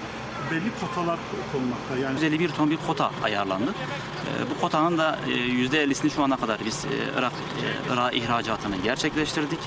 belli 0.52 0.72
kotalar 0.82 1.20
konulmakta. 1.52 1.98
Yani 1.98 2.14
151 2.14 2.50
ton 2.50 2.70
bir 2.72 2.78
kota 2.88 3.12
ayarlandı. 3.24 3.72
Ee, 3.72 4.50
Bu 4.56 4.62
kotanın 4.62 4.98
da 4.98 5.20
e, 5.28 5.32
%50'sini 5.32 6.10
şu 6.10 6.24
ana 6.24 6.38
kadar 6.38 6.60
biz 6.66 6.86
e, 6.86 6.90
Irak, 7.20 7.32
e, 7.34 7.94
Irak 7.94 8.16
ihracatını 8.16 8.76
gerçekleştirdik. 8.78 9.60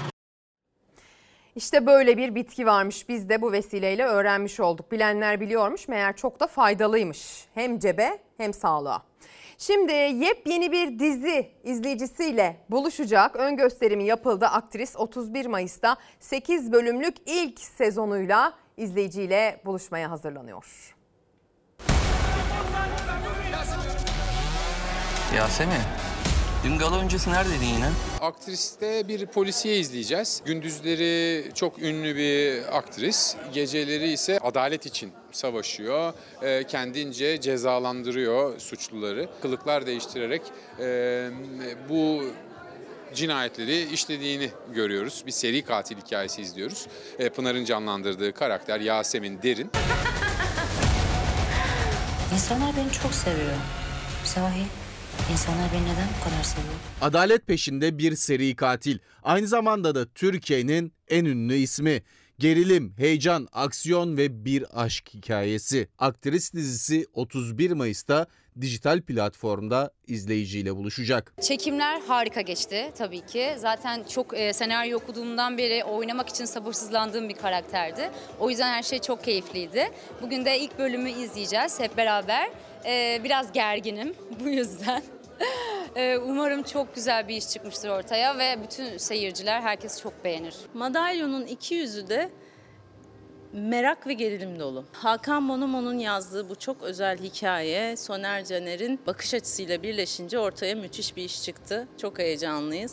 İşte 1.56 1.86
böyle 1.86 2.16
bir 2.16 2.34
bitki 2.34 2.66
varmış. 2.66 3.08
Biz 3.08 3.28
de 3.28 3.42
bu 3.42 3.52
vesileyle 3.52 4.05
öğrenmiş 4.05 4.60
olduk. 4.60 4.92
Bilenler 4.92 5.40
biliyormuş 5.40 5.88
meğer 5.88 6.16
çok 6.16 6.40
da 6.40 6.46
faydalıymış. 6.46 7.44
Hem 7.55 7.78
cebe 7.78 8.18
hem 8.36 8.52
sağlığa. 8.55 9.02
Şimdi 9.58 9.92
yepyeni 9.92 10.72
bir 10.72 10.98
dizi 10.98 11.50
izleyicisiyle 11.64 12.56
buluşacak. 12.70 13.36
Ön 13.36 13.56
gösterimi 13.56 14.05
yapıldı. 14.05 14.46
Aktris 14.46 14.96
31 14.96 15.46
Mayıs'ta 15.46 15.96
8 16.20 16.72
bölümlük 16.72 17.16
ilk 17.26 17.60
sezonuyla 17.60 18.52
izleyiciyle 18.76 19.60
buluşmaya 19.64 20.10
hazırlanıyor. 20.10 20.94
Yasemin, 25.36 25.74
dün 26.64 26.78
gala 26.78 26.98
öncesi 26.98 27.30
neredeydin 27.30 27.66
yine? 27.66 27.88
Aktris'te 28.20 29.08
bir 29.08 29.26
polisiye 29.26 29.78
izleyeceğiz. 29.78 30.42
Gündüzleri 30.44 31.44
çok 31.55 31.82
ünlü 31.82 32.16
bir 32.16 32.76
aktris. 32.78 33.36
Geceleri 33.55 34.12
ise 34.12 34.38
adalet 34.38 34.86
için 34.86 35.12
savaşıyor. 35.32 36.12
Ee, 36.42 36.64
kendince 36.64 37.40
cezalandırıyor 37.40 38.58
suçluları. 38.58 39.28
Kılıklar 39.42 39.86
değiştirerek 39.86 40.42
e, 40.80 41.28
bu 41.88 42.24
cinayetleri 43.16 43.92
işlediğini 43.92 44.50
görüyoruz. 44.74 45.22
Bir 45.26 45.32
seri 45.32 45.62
katil 45.62 45.96
hikayesi 45.96 46.42
izliyoruz. 46.42 46.86
Ee, 47.18 47.28
Pınar'ın 47.28 47.64
canlandırdığı 47.64 48.32
karakter 48.32 48.80
Yasemin 48.80 49.42
Derin. 49.42 49.70
İnsanlar 52.32 52.76
beni 52.76 52.92
çok 52.92 53.14
seviyor. 53.14 53.56
Sahi, 54.24 54.66
insanlar 55.32 55.72
beni 55.72 55.82
neden 55.82 56.08
bu 56.20 56.24
kadar 56.24 56.42
seviyor? 56.42 56.74
Adalet 57.00 57.46
peşinde 57.46 57.98
bir 57.98 58.16
seri 58.16 58.56
katil. 58.56 58.98
Aynı 59.22 59.46
zamanda 59.46 59.94
da 59.94 60.06
Türkiye'nin 60.06 60.92
en 61.08 61.24
ünlü 61.24 61.54
ismi. 61.54 62.02
Gerilim, 62.38 62.94
heyecan, 62.98 63.48
aksiyon 63.52 64.16
ve 64.16 64.44
bir 64.44 64.82
aşk 64.82 65.14
hikayesi. 65.14 65.88
Aktris 65.98 66.52
dizisi 66.52 67.06
31 67.12 67.70
Mayıs'ta 67.70 68.26
dijital 68.60 69.01
platformda 69.02 69.91
izleyiciyle 70.07 70.76
buluşacak. 70.76 71.33
Çekimler 71.43 72.01
harika 72.01 72.41
geçti 72.41 72.93
tabii 72.99 73.26
ki. 73.26 73.52
Zaten 73.57 74.05
çok 74.05 74.39
e, 74.39 74.52
senaryo 74.52 74.99
okuduğumdan 74.99 75.59
beri 75.59 75.85
oynamak 75.85 76.28
için 76.28 76.44
sabırsızlandığım 76.44 77.28
bir 77.28 77.35
karakterdi. 77.35 78.10
O 78.41 78.51
yüzden 78.51 78.73
her 78.73 78.83
şey 78.83 78.99
çok 78.99 79.25
keyifliydi. 79.25 79.91
Bugün 80.23 80.44
de 80.44 80.59
ilk 80.60 80.78
bölümü 80.78 81.10
izleyeceğiz 81.10 81.81
hep 81.81 81.97
beraber. 81.97 82.51
E, 82.85 83.20
biraz 83.25 83.52
gerginim 83.52 84.15
bu 84.44 84.49
yüzden. 84.49 85.02
E, 85.97 86.18
Umarım 86.18 86.62
çok 86.62 86.94
güzel 86.94 87.28
bir 87.28 87.36
iş 87.36 87.49
çıkmıştır 87.49 87.89
ortaya 87.89 88.39
ve 88.39 88.59
bütün 88.62 88.99
seyirciler 88.99 89.60
herkes 89.60 90.01
çok 90.02 90.25
beğenir. 90.25 90.55
Madalyonun 90.75 91.47
iki 91.47 91.75
yüzü 91.75 92.09
de 92.09 92.31
merak 93.57 94.07
ve 94.07 94.12
gerilim 94.12 94.60
dolu. 94.60 94.85
Hakan 94.93 95.49
Bonomo'nun 95.49 95.99
yazdığı 95.99 96.49
bu 96.49 96.55
çok 96.55 96.83
özel 96.83 97.18
hikaye 97.18 97.97
Soner 97.97 98.44
Caner'in 98.44 99.01
bakış 99.07 99.35
açısıyla 99.35 99.83
birleşince 99.83 100.39
ortaya 100.39 100.75
müthiş 100.75 101.17
bir 101.17 101.25
iş 101.25 101.43
çıktı. 101.43 101.89
Çok 102.01 102.18
heyecanlıyız. 102.18 102.93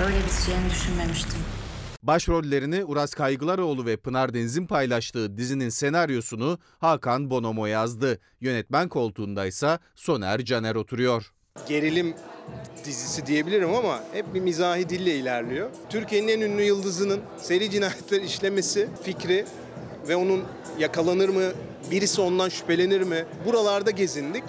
Böyle 0.00 0.16
biteceğini 0.18 0.70
düşünmemiştim. 0.70 1.38
Başrollerini 2.02 2.84
Uras 2.84 3.14
Kaygılaroğlu 3.14 3.86
ve 3.86 3.96
Pınar 3.96 4.34
Deniz'in 4.34 4.66
paylaştığı 4.66 5.36
dizinin 5.36 5.68
senaryosunu 5.68 6.58
Hakan 6.78 7.30
Bonomo 7.30 7.66
yazdı. 7.66 8.18
Yönetmen 8.40 8.88
koltuğundaysa 8.88 9.78
Soner 9.94 10.44
Caner 10.44 10.74
oturuyor. 10.74 11.32
Gerilim 11.68 12.14
dizisi 12.84 13.26
diyebilirim 13.26 13.74
ama 13.74 14.00
hep 14.12 14.34
bir 14.34 14.40
mizahi 14.40 14.88
dille 14.88 15.14
ilerliyor. 15.14 15.70
Türkiye'nin 15.90 16.28
en 16.28 16.40
ünlü 16.40 16.62
yıldızının 16.62 17.20
seri 17.38 17.70
cinayetler 17.70 18.22
işlemesi 18.22 18.88
fikri 19.02 19.44
ve 20.08 20.16
onun 20.16 20.44
yakalanır 20.78 21.28
mı, 21.28 21.42
birisi 21.90 22.20
ondan 22.20 22.48
şüphelenir 22.48 23.00
mi? 23.00 23.24
Buralarda 23.46 23.90
gezindik. 23.90 24.44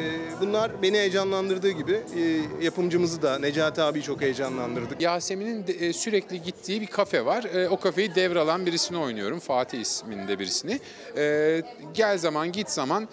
Ee, 0.00 0.40
Bunlar 0.40 0.82
beni 0.82 0.98
heyecanlandırdığı 0.98 1.70
gibi 1.70 1.92
e, 1.92 2.64
yapımcımızı 2.64 3.22
da 3.22 3.38
Necati 3.38 3.82
abi 3.82 4.02
çok 4.02 4.20
heyecanlandırdık. 4.20 5.00
Yasemin'in 5.00 5.64
e, 5.80 5.92
sürekli 5.92 6.42
gittiği 6.42 6.80
bir 6.80 6.86
kafe 6.86 7.24
var. 7.26 7.44
E, 7.44 7.68
O 7.68 7.80
kafeyi 7.80 8.14
devralan 8.14 8.66
birisini 8.66 8.98
oynuyorum. 8.98 9.38
Fatih 9.40 9.80
isminde 9.80 10.38
birisini. 10.38 10.80
E, 11.16 11.62
Gel 11.94 12.18
zaman 12.18 12.52
git 12.52 12.68
zaman 12.70 13.08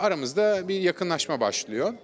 aramızda 0.00 0.68
bir 0.68 0.80
yakınlaşma 0.80 1.40
başlıyor. 1.40 1.94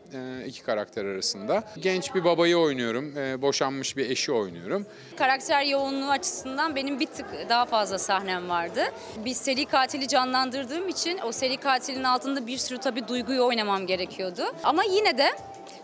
iki 0.46 0.62
karakter 0.62 1.04
arasında. 1.04 1.64
Genç 1.78 2.14
bir 2.14 2.24
babayı 2.24 2.58
oynuyorum. 2.58 3.12
Boşanmış 3.42 3.96
bir 3.96 4.10
eşi 4.10 4.32
oynuyorum. 4.32 4.86
Karakter 5.16 5.64
yoğunluğu 5.64 6.10
açısından 6.10 6.76
benim 6.76 7.00
bir 7.00 7.06
tık 7.06 7.26
daha 7.48 7.64
fazla 7.66 7.98
sahnem 7.98 8.48
vardı. 8.48 8.80
Bir 9.24 9.34
seri 9.34 9.64
katili 9.66 10.08
canlandırdığım 10.08 10.88
için 10.88 11.18
o 11.26 11.32
seri 11.32 11.56
katilin 11.56 12.04
altında 12.04 12.46
bir 12.46 12.56
sürü 12.58 12.78
tabii 12.78 13.08
duyguyu 13.08 13.42
oynamam 13.44 13.86
gerekiyordu. 14.02 14.42
Ama 14.64 14.84
yine 14.84 15.18
de 15.18 15.30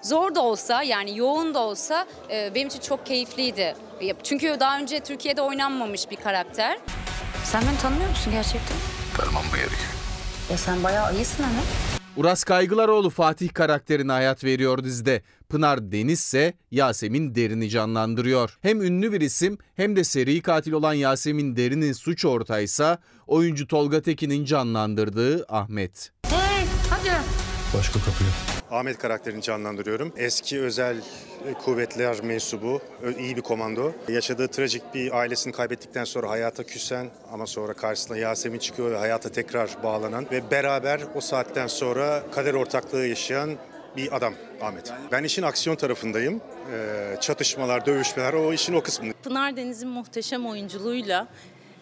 zor 0.02 0.34
da 0.34 0.42
olsa 0.42 0.82
yani 0.82 1.18
yoğun 1.18 1.55
da 1.55 1.58
olsa 1.58 2.06
e, 2.30 2.55
benim 2.55 2.68
için 2.68 2.80
çok 2.80 3.06
keyifliydi. 3.06 3.74
Çünkü 4.22 4.56
daha 4.60 4.78
önce 4.78 5.00
Türkiye'de 5.00 5.42
oynanmamış 5.42 6.10
bir 6.10 6.16
karakter. 6.16 6.78
Sen 7.44 7.62
beni 7.70 7.78
tanımıyor 7.78 8.10
musun 8.10 8.32
gerçekten? 8.32 8.76
Tanımam 9.16 9.44
mı 9.44 9.56
gerekiyor? 9.56 9.90
Ya 10.50 10.56
sen 10.56 10.84
bayağı 10.84 11.14
iyisin 11.14 11.42
ama. 11.42 11.62
Uras 12.16 12.44
Kaygılaroğlu 12.44 13.10
Fatih 13.10 13.48
karakterine 13.55 14.12
hayat 14.12 14.44
veriyor 14.44 14.84
dizide. 14.84 15.22
Pınar 15.48 15.92
Deniz 15.92 16.18
ise 16.18 16.52
Yasemin 16.70 17.34
Derin'i 17.34 17.70
canlandırıyor. 17.70 18.58
Hem 18.62 18.82
ünlü 18.82 19.12
bir 19.12 19.20
isim 19.20 19.58
hem 19.76 19.97
de 19.97 20.05
seri 20.05 20.42
katil 20.42 20.72
olan 20.72 20.94
Yasemin 20.94 21.56
Derin'in 21.56 21.92
suç 21.92 22.24
ortağıysa 22.24 22.98
oyuncu 23.26 23.66
Tolga 23.66 24.02
Tekin'in 24.02 24.44
canlandırdığı 24.44 25.47
Ahmet. 25.48 26.12
Başka 27.74 27.98
kapıya. 27.98 28.30
Ahmet 28.70 28.98
karakterini 28.98 29.42
canlandırıyorum. 29.42 30.12
Eski 30.16 30.60
özel 30.60 30.97
kuvvetler 31.64 32.24
mensubu, 32.24 32.80
iyi 33.18 33.36
bir 33.36 33.40
komando. 33.42 33.92
Yaşadığı 34.08 34.48
trajik 34.48 34.94
bir 34.94 35.18
ailesini 35.18 35.52
kaybettikten 35.52 36.05
sonra 36.05 36.30
hayata 36.30 36.64
küsen 36.64 37.10
ama 37.32 37.47
sonra 37.47 37.72
karşısına 37.72 38.16
Yasemin 38.16 38.58
çıkıyor 38.58 38.90
ve 38.90 38.97
hayata 38.98 39.28
tekrar 39.28 39.70
bağlanan 39.82 40.26
ve 40.32 40.50
beraber 40.50 41.00
o 41.14 41.20
saatten 41.20 41.66
sonra 41.66 42.22
kader 42.34 42.55
ortaklığı 42.55 43.06
yaşayan 43.06 43.50
bir 43.97 44.16
adam 44.16 44.34
Ahmet. 44.62 44.92
Ben 45.12 45.24
işin 45.24 45.42
aksiyon 45.42 45.76
tarafındayım. 45.76 46.40
Ee, 46.72 47.16
çatışmalar, 47.20 47.86
dövüşmeler 47.86 48.32
o 48.32 48.52
işin 48.52 48.74
o 48.74 48.82
kısmında. 48.82 49.14
Pınar 49.22 49.56
Deniz'in 49.56 49.88
muhteşem 49.88 50.47
oyunculuğuyla 50.47 51.28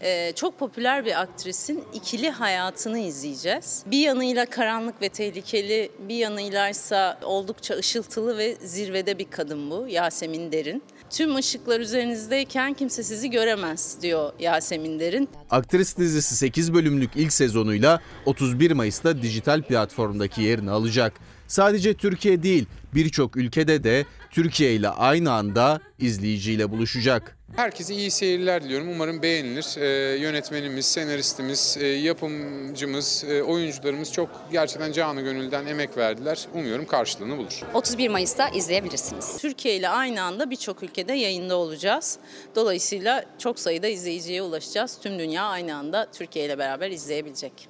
e, 0.03 0.33
çok 0.33 0.59
popüler 0.59 1.05
bir 1.05 1.21
aktrisin 1.21 1.85
ikili 1.95 2.31
hayatını 2.31 2.99
izleyeceğiz. 2.99 3.83
Bir 3.87 3.99
yanıyla 3.99 4.47
karanlık 4.47 5.03
ve 5.03 5.09
tehlikeli, 5.09 5.91
bir 6.09 6.15
yanıylaysa 6.15 7.19
oldukça 7.23 7.75
ışıltılı 7.75 8.39
ve 8.39 8.57
zirvede 8.65 9.19
bir 9.19 9.31
kadın 9.31 9.71
bu 9.71 9.87
Yasemin 9.89 10.53
Derin. 10.53 10.83
Tüm 11.11 11.37
ışıklar 11.37 11.81
üzerinizdeyken 11.81 12.75
kimse 12.75 13.03
sizi 13.03 13.31
göremez 13.31 13.97
diyor 14.03 14.33
Yasemin 14.39 15.01
Derin. 15.01 15.29
Aktris 15.51 15.97
dizisi 15.97 16.37
8 16.37 16.75
bölümlük 16.75 17.11
ilk 17.17 17.33
sezonuyla 17.33 18.01
31 18.27 18.71
Mayıs'ta 18.71 19.23
dijital 19.23 19.63
platformdaki 19.63 20.43
yerini 20.43 20.71
alacak. 20.71 21.13
Sadece 21.47 21.95
Türkiye 21.95 22.43
değil 22.43 22.67
birçok 22.95 23.37
ülkede 23.37 23.85
de 23.85 24.05
Türkiye 24.31 24.75
ile 24.75 24.89
aynı 24.89 25.33
anda 25.33 25.81
izleyiciyle 25.99 26.71
buluşacak. 26.71 27.36
Herkese 27.55 27.95
iyi 27.95 28.11
seyirler 28.11 28.63
diliyorum. 28.65 28.89
Umarım 28.89 29.23
beğenilir. 29.23 29.77
Ee, 29.79 30.17
yönetmenimiz, 30.19 30.87
senaristimiz, 30.87 31.77
e, 31.81 31.87
yapımcımız, 31.87 33.25
e, 33.29 33.43
oyuncularımız 33.43 34.13
çok 34.13 34.29
gerçekten 34.53 34.93
canı 34.93 35.21
gönülden 35.21 35.67
emek 35.67 35.97
verdiler. 35.97 36.47
Umuyorum 36.55 36.87
karşılığını 36.87 37.39
bulur. 37.39 37.61
31 37.75 38.09
Mayıs'ta 38.09 38.49
izleyebilirsiniz. 38.49 39.39
Türkiye 39.41 39.77
ile 39.77 39.89
aynı 39.89 40.23
anda 40.23 40.51
birçok 40.51 40.83
ülkede 40.83 41.13
yayında 41.13 41.57
olacağız. 41.57 42.19
Dolayısıyla 42.55 43.25
çok 43.39 43.59
sayıda 43.59 43.89
izleyiciye 43.89 44.43
ulaşacağız. 44.43 44.99
Tüm 45.03 45.19
dünya 45.19 45.43
aynı 45.45 45.77
anda 45.77 46.07
Türkiye 46.13 46.45
ile 46.45 46.59
beraber 46.59 46.91
izleyebilecek. 46.91 47.69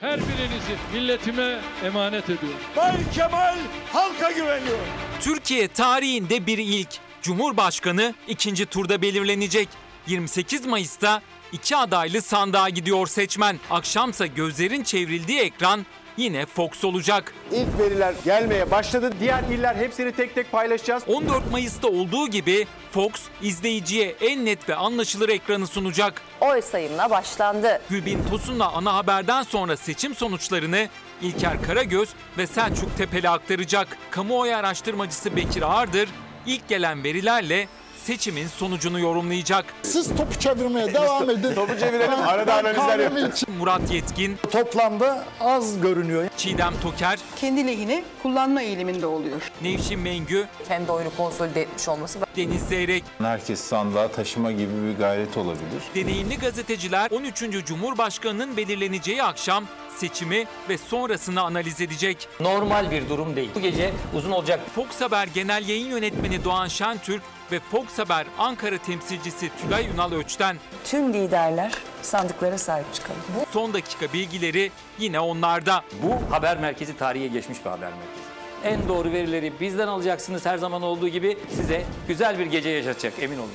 Her 0.00 0.20
birinizi 0.20 0.76
milletime 0.94 1.58
emanet 1.84 2.24
ediyorum. 2.24 2.60
Bay 2.76 2.96
Kemal 3.14 3.56
halka 3.92 4.30
güveniyor. 4.30 4.78
Türkiye 5.20 5.68
tarihinde 5.68 6.46
bir 6.46 6.58
ilk. 6.58 7.05
Cumhurbaşkanı 7.26 8.14
ikinci 8.28 8.66
turda 8.66 9.02
belirlenecek. 9.02 9.68
28 10.06 10.66
Mayıs'ta 10.66 11.22
iki 11.52 11.76
adaylı 11.76 12.22
sandığa 12.22 12.68
gidiyor 12.68 13.06
seçmen. 13.06 13.60
Akşamsa 13.70 14.26
gözlerin 14.26 14.82
çevrildiği 14.82 15.40
ekran 15.40 15.86
yine 16.16 16.46
Fox 16.46 16.84
olacak. 16.84 17.34
İlk 17.52 17.78
veriler 17.78 18.14
gelmeye 18.24 18.70
başladı. 18.70 19.12
Diğer 19.20 19.42
iller 19.42 19.76
hepsini 19.76 20.12
tek 20.12 20.34
tek 20.34 20.52
paylaşacağız. 20.52 21.02
14 21.06 21.50
Mayıs'ta 21.50 21.88
olduğu 21.88 22.28
gibi 22.28 22.66
Fox 22.90 23.12
izleyiciye 23.42 24.16
en 24.20 24.44
net 24.44 24.68
ve 24.68 24.74
anlaşılır 24.74 25.28
ekranı 25.28 25.66
sunacak. 25.66 26.22
Oy 26.40 26.62
sayımına 26.62 27.10
başlandı. 27.10 27.80
Gülbin 27.90 28.20
Tosun'la 28.30 28.72
ana 28.72 28.94
haberden 28.94 29.42
sonra 29.42 29.76
seçim 29.76 30.14
sonuçlarını 30.14 30.88
İlker 31.22 31.62
Karagöz 31.62 32.08
ve 32.38 32.46
Selçuk 32.46 32.96
Tepeli 32.96 33.28
aktaracak. 33.28 33.98
Kamuoyu 34.10 34.56
araştırmacısı 34.56 35.36
Bekir 35.36 35.62
Ağırdır 35.62 36.08
ilk 36.46 36.68
gelen 36.68 37.04
verilerle 37.04 37.68
seçimin 38.04 38.46
sonucunu 38.46 39.00
yorumlayacak. 39.00 39.64
Siz 39.82 40.08
topu 40.16 40.38
çevirmeye 40.40 40.94
devam 40.94 41.30
edin. 41.30 41.54
Topu 41.54 41.78
çevirelim. 41.80 42.18
Arada 42.26 42.54
analizler 42.54 42.98
yapacağız. 42.98 43.44
Murat 43.58 43.90
Yetkin, 43.92 44.36
Toplamda 44.50 45.24
az 45.40 45.80
görünüyor. 45.80 46.28
Çiğdem 46.36 46.74
Toker, 46.82 47.18
kendi 47.36 47.66
lehine 47.66 48.04
kullanma 48.22 48.62
eğiliminde 48.62 49.06
oluyor. 49.06 49.40
Nevşin 49.62 50.00
Mengü, 50.00 50.46
Kendi 50.68 50.92
oyunu 50.92 51.10
konsolide 51.16 51.60
etmiş 51.62 51.88
olması 51.88 52.18
Deniz 52.36 52.62
Zeyrek, 52.62 53.04
Herkes 53.18 53.60
sandığa 53.60 54.08
taşıma 54.08 54.52
gibi 54.52 54.72
bir 54.92 54.98
gayret 54.98 55.36
olabilir. 55.36 55.82
deneyimli 55.94 56.38
gazeteciler 56.38 57.10
13. 57.10 57.44
Cumhurbaşkanının 57.66 58.56
belirleneceği 58.56 59.22
akşam 59.22 59.64
seçimi 59.96 60.44
ve 60.68 60.78
sonrasını 60.78 61.42
analiz 61.42 61.80
edecek. 61.80 62.28
Normal 62.40 62.90
bir 62.90 63.08
durum 63.08 63.36
değil. 63.36 63.50
Bu 63.54 63.60
gece 63.60 63.92
uzun 64.14 64.30
olacak. 64.30 64.60
Fox 64.74 65.00
Haber 65.00 65.26
Genel 65.34 65.68
Yayın 65.68 65.88
Yönetmeni 65.88 66.44
Doğan 66.44 66.68
Şentürk 66.68 67.22
ve 67.52 67.60
Fox 67.60 67.98
Haber 67.98 68.26
Ankara 68.38 68.78
temsilcisi 68.78 69.50
Tülay 69.62 69.86
Ünal 69.94 70.12
Öç'ten 70.12 70.56
Tüm 70.84 71.12
liderler 71.14 71.72
sandıklara 72.02 72.58
sahip 72.58 72.94
çıkalım. 72.94 73.20
Bu 73.40 73.52
son 73.52 73.74
dakika 73.74 74.12
bilgileri 74.12 74.70
yine 74.98 75.20
onlarda. 75.20 75.84
Bu 76.02 76.34
haber 76.34 76.58
merkezi 76.58 76.96
tarihe 76.96 77.26
geçmiş 77.26 77.64
bir 77.64 77.70
haber 77.70 77.90
merkezi. 77.90 78.26
En 78.64 78.88
doğru 78.88 79.12
verileri 79.12 79.52
bizden 79.60 79.88
alacaksınız 79.88 80.46
her 80.46 80.58
zaman 80.58 80.82
olduğu 80.82 81.08
gibi 81.08 81.38
size 81.56 81.84
güzel 82.08 82.38
bir 82.38 82.46
gece 82.46 82.68
yaşatacak 82.68 83.12
emin 83.20 83.38
olun. 83.38 83.50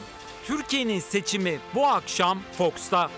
Türkiye'nin 0.47 0.99
seçimi 0.99 1.59
bu 1.75 1.87
akşam 1.87 2.39
Fox'ta. 2.57 3.09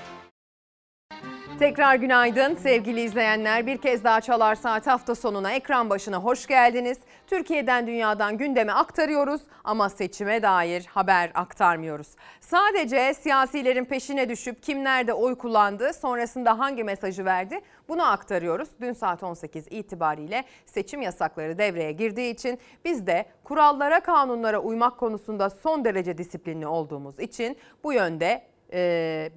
Tekrar 1.59 1.95
günaydın 1.95 2.55
sevgili 2.55 3.01
izleyenler. 3.01 3.67
Bir 3.67 3.77
kez 3.77 4.03
daha 4.03 4.21
Çalar 4.21 4.55
Saat 4.55 4.87
hafta 4.87 5.15
sonuna 5.15 5.51
ekran 5.51 5.89
başına 5.89 6.17
hoş 6.17 6.47
geldiniz. 6.47 6.97
Türkiye'den 7.27 7.87
dünyadan 7.87 8.37
gündeme 8.37 8.71
aktarıyoruz 8.71 9.41
ama 9.63 9.89
seçime 9.89 10.41
dair 10.41 10.85
haber 10.85 11.31
aktarmıyoruz. 11.33 12.07
Sadece 12.41 13.13
siyasilerin 13.13 13.85
peşine 13.85 14.29
düşüp 14.29 14.63
kim 14.63 14.83
nerede 14.83 15.13
oy 15.13 15.35
kullandı, 15.35 15.93
sonrasında 15.93 16.59
hangi 16.59 16.83
mesajı 16.83 17.25
verdi 17.25 17.61
bunu 17.87 18.11
aktarıyoruz. 18.11 18.69
Dün 18.81 18.93
saat 18.93 19.23
18 19.23 19.67
itibariyle 19.69 20.43
seçim 20.65 21.01
yasakları 21.01 21.57
devreye 21.57 21.91
girdiği 21.91 22.33
için 22.33 22.59
biz 22.85 23.07
de 23.07 23.25
kurallara, 23.43 23.99
kanunlara 23.99 24.59
uymak 24.59 24.97
konusunda 24.97 25.49
son 25.49 25.85
derece 25.85 26.17
disiplinli 26.17 26.67
olduğumuz 26.67 27.19
için 27.19 27.57
bu 27.83 27.93
yönde 27.93 28.52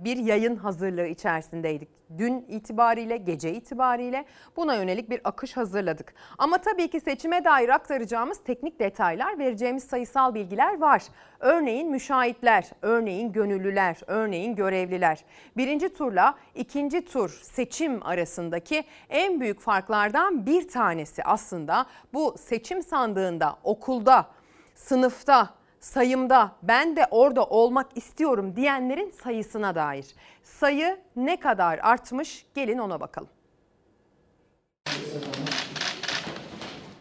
bir 0.05 0.17
yayın 0.17 0.57
hazırlığı 0.57 1.07
içerisindeydik. 1.07 1.89
Dün 2.19 2.45
itibariyle, 2.49 3.17
gece 3.17 3.53
itibariyle 3.53 4.25
buna 4.57 4.75
yönelik 4.75 5.11
bir 5.11 5.21
akış 5.25 5.57
hazırladık. 5.57 6.15
Ama 6.39 6.59
tabii 6.59 6.89
ki 6.91 7.01
seçime 7.01 7.45
dair 7.45 7.69
aktaracağımız 7.69 8.45
teknik 8.45 8.81
detaylar, 8.81 9.39
vereceğimiz 9.39 9.85
sayısal 9.85 10.35
bilgiler 10.35 10.81
var. 10.81 11.03
Örneğin 11.41 11.91
müşahitler, 11.91 12.71
örneğin 12.83 13.33
gönüllüler, 13.33 13.97
örneğin 14.07 14.55
görevliler. 14.55 15.25
Birinci 15.57 15.95
turla 15.95 16.35
ikinci 16.55 17.05
tur 17.05 17.41
seçim 17.43 18.07
arasındaki 18.07 18.85
en 19.09 19.41
büyük 19.41 19.61
farklardan 19.61 20.47
bir 20.47 20.69
tanesi 20.69 21.25
aslında 21.25 21.87
bu 22.15 22.35
seçim 22.39 22.83
sandığında, 22.83 23.57
okulda, 23.65 24.27
sınıfta, 24.75 25.51
sayımda 25.81 26.57
ben 26.63 26.97
de 26.97 27.07
orada 27.11 27.45
olmak 27.45 27.97
istiyorum 27.97 28.57
diyenlerin 28.57 29.11
sayısına 29.23 29.75
dair. 29.75 30.07
Sayı 30.43 30.99
ne 31.17 31.41
kadar 31.41 31.79
artmış 31.79 32.47
gelin 32.55 32.79
ona 32.79 33.01
bakalım. 33.01 33.29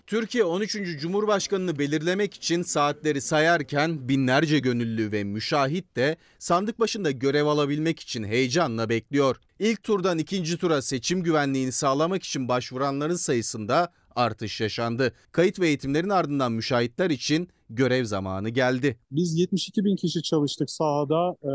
Türkiye 0.07 0.43
13. 0.43 0.77
Cumhurbaşkanını 0.99 1.79
belirlemek 1.79 2.33
için 2.33 2.61
saatleri 2.61 3.21
sayarken 3.21 4.09
binlerce 4.09 4.59
gönüllü 4.59 5.11
ve 5.11 5.23
müşahit 5.23 5.95
de 5.95 6.17
sandık 6.39 6.79
başında 6.79 7.11
görev 7.11 7.45
alabilmek 7.45 7.99
için 7.99 8.23
heyecanla 8.23 8.89
bekliyor. 8.89 9.35
İlk 9.59 9.83
turdan 9.83 10.17
ikinci 10.17 10.57
tura 10.57 10.81
seçim 10.81 11.23
güvenliğini 11.23 11.71
sağlamak 11.71 12.23
için 12.23 12.47
başvuranların 12.47 13.15
sayısında 13.15 13.91
artış 14.15 14.61
yaşandı. 14.61 15.13
Kayıt 15.31 15.59
ve 15.59 15.67
eğitimlerin 15.67 16.09
ardından 16.09 16.51
müşahitler 16.51 17.09
için 17.09 17.49
görev 17.69 18.05
zamanı 18.05 18.49
geldi. 18.49 18.99
Biz 19.11 19.39
72 19.39 19.85
bin 19.85 19.95
kişi 19.95 20.23
çalıştık 20.23 20.69
sahada. 20.69 21.35
Ee, 21.43 21.49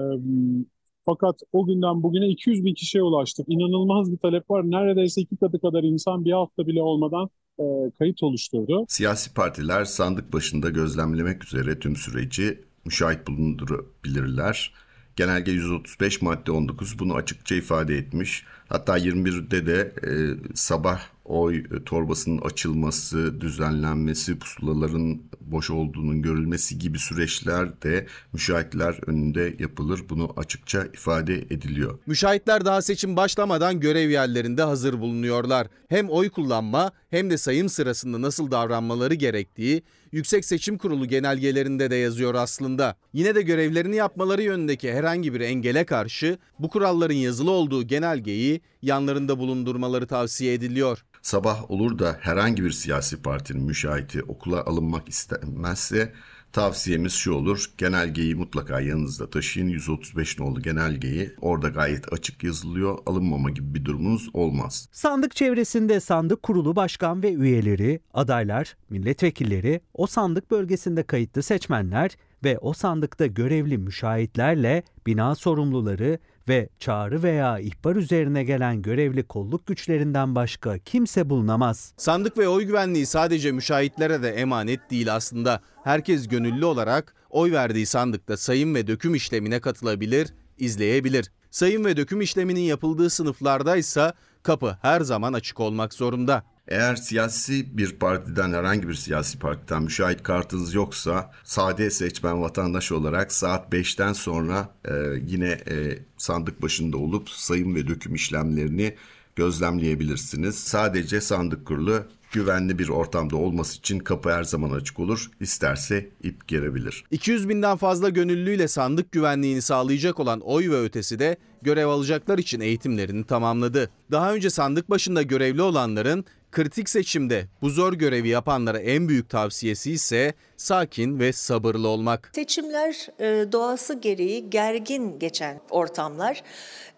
fakat 1.05 1.41
o 1.53 1.67
günden 1.67 2.03
bugüne 2.03 2.29
200 2.29 2.65
bin 2.65 2.75
kişiye 2.75 3.03
ulaştık. 3.03 3.47
İnanılmaz 3.49 4.13
bir 4.13 4.19
talep 4.19 4.51
var. 4.51 4.63
Neredeyse 4.65 5.21
iki 5.21 5.37
katı 5.37 5.61
kadar 5.61 5.83
insan 5.83 6.25
bir 6.25 6.33
hafta 6.33 6.67
bile 6.67 6.83
olmadan 6.83 7.31
e, 7.59 7.65
kayıt 7.99 8.23
oluşturdu. 8.23 8.85
Siyasi 8.89 9.35
partiler 9.35 9.85
sandık 9.85 10.33
başında 10.33 10.71
gözlemlemek 10.71 11.45
üzere 11.45 11.79
tüm 11.79 11.97
süreci 11.97 12.59
müşahit 12.85 13.27
bulundurabilirler. 13.27 14.73
Genelge 15.17 15.53
135 15.53 16.23
madde 16.23 16.53
19 16.53 16.99
bunu 16.99 17.15
açıkça 17.15 17.55
ifade 17.55 17.95
etmiş. 17.95 18.45
Hatta 18.69 18.99
21'de 18.99 19.67
de 19.67 19.93
e, 20.07 20.11
sabah 20.55 21.01
oy 21.31 21.65
torbasının 21.87 22.39
açılması, 22.39 23.41
düzenlenmesi, 23.41 24.39
pusulaların 24.39 25.23
boş 25.41 25.71
olduğunun 25.71 26.23
görülmesi 26.23 26.79
gibi 26.79 26.99
süreçler 26.99 27.83
de 27.83 28.07
müşahitler 28.33 28.99
önünde 29.07 29.57
yapılır. 29.59 30.01
Bunu 30.09 30.33
açıkça 30.37 30.85
ifade 30.85 31.35
ediliyor. 31.35 31.99
Müşahitler 32.07 32.65
daha 32.65 32.83
seçim 32.83 33.17
başlamadan 33.17 33.81
görev 33.81 34.11
yerlerinde 34.11 34.63
hazır 34.63 35.01
bulunuyorlar. 35.01 35.67
Hem 35.89 36.11
oy 36.11 36.31
kullanma 36.31 36.93
hem 37.11 37.31
de 37.31 37.39
sayım 37.39 37.69
sırasında 37.69 38.23
nasıl 38.23 38.51
davranmaları 38.51 39.15
gerektiği 39.15 39.83
Yüksek 40.13 40.45
Seçim 40.45 40.79
Kurulu 40.79 41.09
genelgelerinde 41.09 41.91
de 41.91 41.97
yazıyor 41.97 42.35
aslında. 42.35 42.97
Yine 43.13 43.35
de 43.35 43.43
görevlerini 43.43 43.97
yapmaları 43.97 44.43
yönündeki 44.43 44.93
herhangi 44.93 45.35
bir 45.35 45.41
engele 45.41 45.85
karşı 45.85 46.39
bu 46.59 46.69
kuralların 46.69 47.15
yazılı 47.15 47.51
olduğu 47.51 47.83
genelgeyi 47.83 48.61
yanlarında 48.83 49.39
bulundurmaları 49.39 50.07
tavsiye 50.07 50.55
ediliyor. 50.55 51.05
Sabah 51.23 51.71
olur 51.71 51.99
da 51.99 52.17
herhangi 52.21 52.65
bir 52.65 52.71
siyasi 52.71 53.23
partinin 53.23 53.63
müşahiti 53.63 54.23
okula 54.23 54.65
alınmak 54.65 55.09
istemezse 55.09 56.13
tavsiyemiz 56.53 57.13
şu 57.13 57.33
olur. 57.33 57.65
Genelgeyi 57.79 58.35
mutlaka 58.35 58.81
yanınızda 58.81 59.31
taşıyın. 59.31 59.69
135 59.69 60.39
nolu 60.39 60.63
genelgeyi 60.63 61.35
orada 61.41 61.69
gayet 61.69 62.13
açık 62.13 62.45
yazılıyor. 62.45 62.99
Alınmama 63.07 63.51
gibi 63.51 63.75
bir 63.75 63.85
durumunuz 63.85 64.31
olmaz. 64.35 64.89
Sandık 64.93 65.37
çevresinde 65.37 66.01
sandık 66.01 66.43
kurulu 66.43 66.77
başkan 66.77 67.23
ve 67.23 67.33
üyeleri, 67.33 68.01
adaylar, 68.15 68.77
milletvekilleri, 68.91 69.81
o 69.95 70.07
sandık 70.07 70.51
bölgesinde 70.51 71.03
kayıtlı 71.03 71.43
seçmenler 71.43 72.17
ve 72.45 72.59
o 72.59 72.73
sandıkta 72.73 73.27
görevli 73.27 73.79
müşahitlerle 73.79 74.83
bina 75.07 75.35
sorumluları 75.35 76.19
ve 76.51 76.69
çağrı 76.79 77.23
veya 77.23 77.59
ihbar 77.59 77.97
üzerine 77.97 78.45
gelen 78.45 78.83
görevli 78.83 79.23
kolluk 79.23 79.67
güçlerinden 79.67 80.35
başka 80.35 80.79
kimse 80.79 81.31
bulunamaz. 81.31 81.95
Sandık 81.97 82.39
ve 82.39 82.49
oy 82.49 82.65
güvenliği 82.65 83.07
sadece 83.07 83.53
müşahitlere 83.53 84.23
de 84.23 84.31
emanet 84.31 84.91
değil 84.91 85.15
aslında. 85.15 85.61
Herkes 85.85 86.29
gönüllü 86.29 86.65
olarak 86.65 87.15
oy 87.31 87.53
verdiği 87.53 87.87
sandıkta 87.87 88.37
sayım 88.37 88.75
ve 88.75 88.87
döküm 88.87 89.15
işlemine 89.15 89.61
katılabilir, 89.61 90.35
izleyebilir. 90.59 91.31
Sayım 91.51 91.85
ve 91.85 91.97
döküm 91.97 92.21
işleminin 92.21 92.61
yapıldığı 92.61 93.11
sınıflarda 93.11 93.77
ise 93.77 94.13
kapı 94.43 94.79
her 94.83 95.01
zaman 95.01 95.33
açık 95.33 95.61
olmak 95.61 95.95
zorunda. 95.95 96.45
Eğer 96.71 96.97
siyasi 96.97 97.79
bir 97.79 97.93
partiden 97.93 98.53
herhangi 98.53 98.89
bir 98.89 98.95
siyasi 98.95 99.39
partiden 99.39 99.83
müşahit 99.83 100.23
kartınız 100.23 100.75
yoksa 100.75 101.33
sade 101.45 101.91
seçmen 101.91 102.43
vatandaş 102.43 102.93
olarak 102.93 103.33
saat 103.33 103.73
5'ten 103.73 104.13
sonra 104.13 104.69
e, 104.85 104.93
yine 105.27 105.49
e, 105.49 105.99
sandık 106.17 106.63
başında 106.63 106.97
olup 106.97 107.31
sayım 107.31 107.75
ve 107.75 107.89
döküm 107.89 108.15
işlemlerini 108.15 108.95
gözlemleyebilirsiniz. 109.37 110.59
Sadece 110.59 111.21
sandık 111.21 111.67
kurulu 111.67 112.05
güvenli 112.33 112.79
bir 112.79 112.89
ortamda 112.89 113.37
olması 113.37 113.79
için 113.79 113.99
kapı 113.99 114.31
her 114.31 114.45
zaman 114.45 114.71
açık 114.71 115.01
olur. 115.01 115.31
İsterse 115.41 116.09
ip 116.23 116.49
gerebilir. 116.49 117.05
200 117.11 117.49
binden 117.49 117.77
fazla 117.77 118.09
gönüllüyle 118.09 118.69
sandık 118.69 119.13
güvenliğini 119.13 119.63
sağlayacak 119.63 120.21
olan 120.21 120.41
oy 120.41 120.71
ve 120.71 120.83
ötesi 120.83 121.19
de 121.19 121.37
görev 121.63 121.87
alacaklar 121.87 122.39
için 122.39 122.61
eğitimlerini 122.61 123.25
tamamladı. 123.25 123.91
Daha 124.11 124.35
önce 124.35 124.51
sandık 124.51 124.91
başında 124.91 125.23
görevli 125.23 125.63
olanların 125.63 126.25
kritik 126.53 126.89
seçimde 126.89 127.47
bu 127.63 127.71
zor 127.71 127.93
görevi 127.93 128.29
yapanlara 128.29 128.79
en 128.79 129.09
büyük 129.09 129.29
tavsiyesi 129.29 129.93
ise 129.93 130.35
sakin 130.57 131.19
ve 131.19 131.33
sabırlı 131.33 131.89
olmak. 131.89 132.31
Seçimler 132.35 133.09
e, 133.21 133.53
doğası 133.53 133.95
gereği 133.95 134.51
gergin 134.51 135.19
geçen 135.19 135.61
ortamlar. 135.71 136.43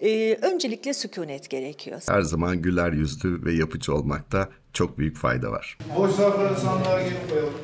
E, 0.01 0.35
öncelikle 0.43 0.95
sükunet 0.95 1.51
gerekiyor. 1.51 2.01
Her 2.09 2.23
zaman 2.23 2.63
güler 2.63 2.93
yüzlü 2.93 3.45
ve 3.45 3.53
yapıcı 3.53 3.95
olmakta 3.95 4.49
çok 4.73 4.99
büyük 4.99 5.17
fayda 5.17 5.51
var. 5.51 5.79
Boş 5.97 6.11
zarfları 6.11 6.61
sandığa 6.61 7.03
geri 7.03 7.29
koyalım. 7.31 7.55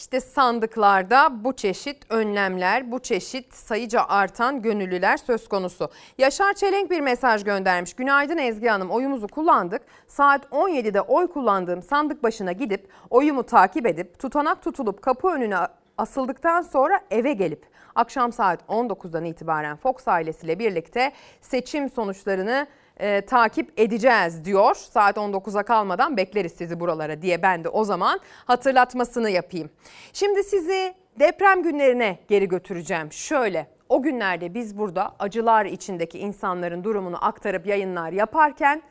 İşte 0.00 0.20
sandıklarda 0.20 1.44
bu 1.44 1.56
çeşit 1.56 1.96
önlemler, 2.10 2.92
bu 2.92 2.98
çeşit 2.98 3.54
sayıca 3.54 4.04
artan 4.08 4.62
gönüllüler 4.62 5.16
söz 5.16 5.48
konusu. 5.48 5.90
Yaşar 6.18 6.54
Çelenk 6.54 6.90
bir 6.90 7.00
mesaj 7.00 7.44
göndermiş. 7.44 7.94
Günaydın 7.94 8.38
Ezgi 8.38 8.68
Hanım 8.68 8.90
oyumuzu 8.90 9.28
kullandık. 9.28 9.82
Saat 10.06 10.44
17'de 10.44 11.00
oy 11.00 11.26
kullandığım 11.26 11.82
sandık 11.82 12.22
başına 12.22 12.52
gidip 12.52 12.88
oyumu 13.10 13.42
takip 13.42 13.86
edip 13.86 14.18
tutanak 14.18 14.62
tutulup 14.62 15.02
kapı 15.02 15.28
önüne 15.28 15.56
asıldıktan 15.98 16.62
sonra 16.62 17.00
eve 17.10 17.32
gelip 17.32 17.66
akşam 17.94 18.32
saat 18.32 18.62
19'dan 18.68 19.24
itibaren 19.24 19.76
Fox 19.76 20.08
ailesiyle 20.08 20.58
birlikte 20.58 21.12
seçim 21.40 21.90
sonuçlarını 21.90 22.66
e, 23.00 23.20
takip 23.20 23.80
edeceğiz 23.80 24.44
diyor. 24.44 24.74
Saat 24.74 25.16
19'a 25.16 25.62
kalmadan 25.62 26.16
bekleriz 26.16 26.52
sizi 26.52 26.80
buralara 26.80 27.22
diye 27.22 27.42
ben 27.42 27.64
de 27.64 27.68
o 27.68 27.84
zaman 27.84 28.20
hatırlatmasını 28.44 29.30
yapayım. 29.30 29.70
Şimdi 30.12 30.44
sizi 30.44 30.94
deprem 31.20 31.62
günlerine 31.62 32.18
geri 32.28 32.48
götüreceğim. 32.48 33.12
Şöyle 33.12 33.66
o 33.88 34.02
günlerde 34.02 34.54
biz 34.54 34.78
burada 34.78 35.12
acılar 35.18 35.64
içindeki 35.64 36.18
insanların 36.18 36.84
durumunu 36.84 37.24
aktarıp 37.24 37.66
yayınlar 37.66 38.12
yaparken 38.12 38.82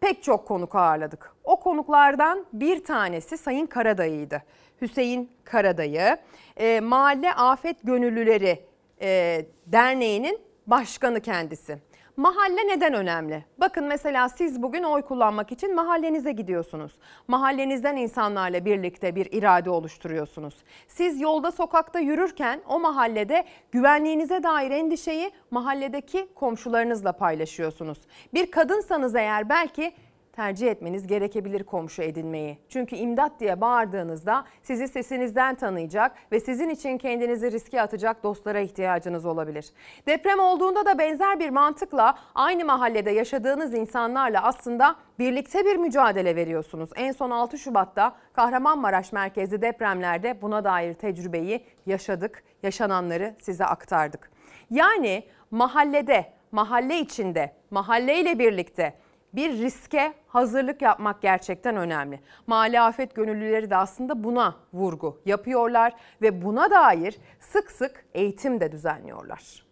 pek 0.00 0.22
çok 0.22 0.46
konuk 0.46 0.74
ağırladık. 0.74 1.32
O 1.44 1.60
konuklardan 1.60 2.46
bir 2.52 2.84
tanesi 2.84 3.38
Sayın 3.38 3.66
Karadayı'ydı. 3.66 4.42
Hüseyin 4.80 5.30
Karadayı, 5.44 6.16
e, 6.56 6.80
Mahalle 6.80 7.34
Afet 7.34 7.76
Gönüllüleri 7.82 8.64
e, 9.02 9.44
Derneği'nin 9.66 10.40
başkanı 10.66 11.20
kendisi. 11.20 11.78
Mahalle 12.20 12.68
neden 12.68 12.94
önemli? 12.94 13.44
Bakın 13.58 13.84
mesela 13.84 14.28
siz 14.28 14.62
bugün 14.62 14.82
oy 14.82 15.02
kullanmak 15.02 15.52
için 15.52 15.74
mahallenize 15.74 16.32
gidiyorsunuz. 16.32 16.92
Mahallenizden 17.28 17.96
insanlarla 17.96 18.64
birlikte 18.64 19.14
bir 19.14 19.28
irade 19.32 19.70
oluşturuyorsunuz. 19.70 20.54
Siz 20.88 21.20
yolda 21.20 21.50
sokakta 21.50 21.98
yürürken 21.98 22.60
o 22.68 22.80
mahallede 22.80 23.44
güvenliğinize 23.72 24.42
dair 24.42 24.70
endişeyi 24.70 25.30
mahalledeki 25.50 26.28
komşularınızla 26.34 27.12
paylaşıyorsunuz. 27.12 27.98
Bir 28.34 28.50
kadınsanız 28.50 29.14
eğer 29.14 29.48
belki 29.48 29.92
tercih 30.40 30.70
etmeniz 30.70 31.06
gerekebilir 31.06 31.64
komşu 31.64 32.02
edinmeyi. 32.02 32.58
Çünkü 32.68 32.96
imdat 32.96 33.40
diye 33.40 33.60
bağırdığınızda 33.60 34.44
sizi 34.62 34.88
sesinizden 34.88 35.54
tanıyacak 35.54 36.12
ve 36.32 36.40
sizin 36.40 36.68
için 36.68 36.98
kendinizi 36.98 37.52
riske 37.52 37.82
atacak 37.82 38.22
dostlara 38.22 38.60
ihtiyacınız 38.60 39.26
olabilir. 39.26 39.72
Deprem 40.06 40.38
olduğunda 40.38 40.86
da 40.86 40.98
benzer 40.98 41.40
bir 41.40 41.50
mantıkla 41.50 42.18
aynı 42.34 42.64
mahallede 42.64 43.10
yaşadığınız 43.10 43.74
insanlarla 43.74 44.42
aslında 44.42 44.96
birlikte 45.18 45.64
bir 45.64 45.76
mücadele 45.76 46.36
veriyorsunuz. 46.36 46.90
En 46.96 47.12
son 47.12 47.30
6 47.30 47.58
Şubat'ta 47.58 48.16
Kahramanmaraş 48.32 49.12
merkezli 49.12 49.62
depremlerde 49.62 50.42
buna 50.42 50.64
dair 50.64 50.94
tecrübeyi 50.94 51.64
yaşadık, 51.86 52.42
yaşananları 52.62 53.34
size 53.40 53.64
aktardık. 53.64 54.30
Yani 54.70 55.24
mahallede, 55.50 56.32
mahalle 56.52 56.98
içinde, 56.98 57.52
mahalleyle 57.70 58.38
birlikte 58.38 58.94
bir 59.32 59.52
riske 59.52 60.14
hazırlık 60.28 60.82
yapmak 60.82 61.22
gerçekten 61.22 61.76
önemli. 61.76 62.20
Mahalle 62.46 62.80
afet 62.80 63.14
gönüllüleri 63.14 63.70
de 63.70 63.76
aslında 63.76 64.24
buna 64.24 64.56
vurgu 64.72 65.20
yapıyorlar 65.26 65.92
ve 66.22 66.42
buna 66.42 66.70
dair 66.70 67.16
sık 67.40 67.70
sık 67.70 68.04
eğitim 68.14 68.60
de 68.60 68.72
düzenliyorlar. 68.72 69.66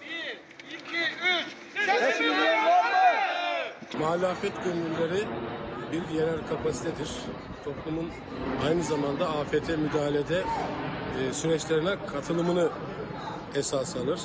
1, 0.00 0.76
2, 0.76 0.96
3, 3.94 4.00
Mahalle 4.00 4.26
afet 4.26 4.52
gönüllüleri 4.64 5.24
bir 5.92 6.18
yerel 6.18 6.46
kapasitedir. 6.48 7.10
Toplumun 7.64 8.10
aynı 8.66 8.82
zamanda 8.82 9.28
afete 9.28 9.76
müdahalede 9.76 10.42
e, 11.20 11.32
süreçlerine 11.32 11.96
katılımını 12.06 12.68
esas 13.54 13.96
alır. 13.96 14.20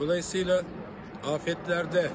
Dolayısıyla 0.00 0.62
afetlerde 1.34 2.10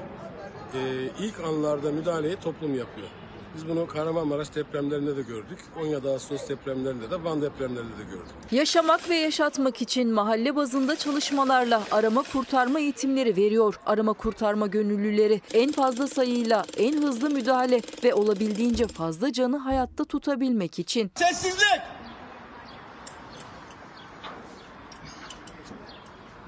e, 0.74 1.10
ilk 1.20 1.40
anlarda 1.40 1.92
müdahaleyi 1.92 2.36
toplum 2.36 2.74
yapıyor. 2.74 3.08
Biz 3.56 3.68
bunu 3.68 3.86
Kahramanmaraş 3.86 4.54
depremlerinde 4.54 5.16
de 5.16 5.22
gördük. 5.22 5.58
17 5.80 6.08
Ağustos 6.08 6.48
depremlerinde 6.48 7.10
de 7.10 7.24
Van 7.24 7.42
depremlerinde 7.42 7.98
de 7.98 8.04
gördük. 8.04 8.34
Yaşamak 8.50 9.08
ve 9.10 9.14
yaşatmak 9.16 9.82
için 9.82 10.12
mahalle 10.12 10.56
bazında 10.56 10.96
çalışmalarla 10.96 11.82
arama 11.90 12.22
kurtarma 12.22 12.80
eğitimleri 12.80 13.36
veriyor. 13.36 13.80
Arama 13.86 14.12
kurtarma 14.12 14.66
gönüllüleri 14.66 15.40
en 15.54 15.72
fazla 15.72 16.06
sayıyla 16.06 16.64
en 16.76 17.02
hızlı 17.02 17.30
müdahale 17.30 17.80
ve 18.04 18.14
olabildiğince 18.14 18.86
fazla 18.86 19.32
canı 19.32 19.56
hayatta 19.58 20.04
tutabilmek 20.04 20.78
için. 20.78 21.10
Sessizlik! 21.14 21.80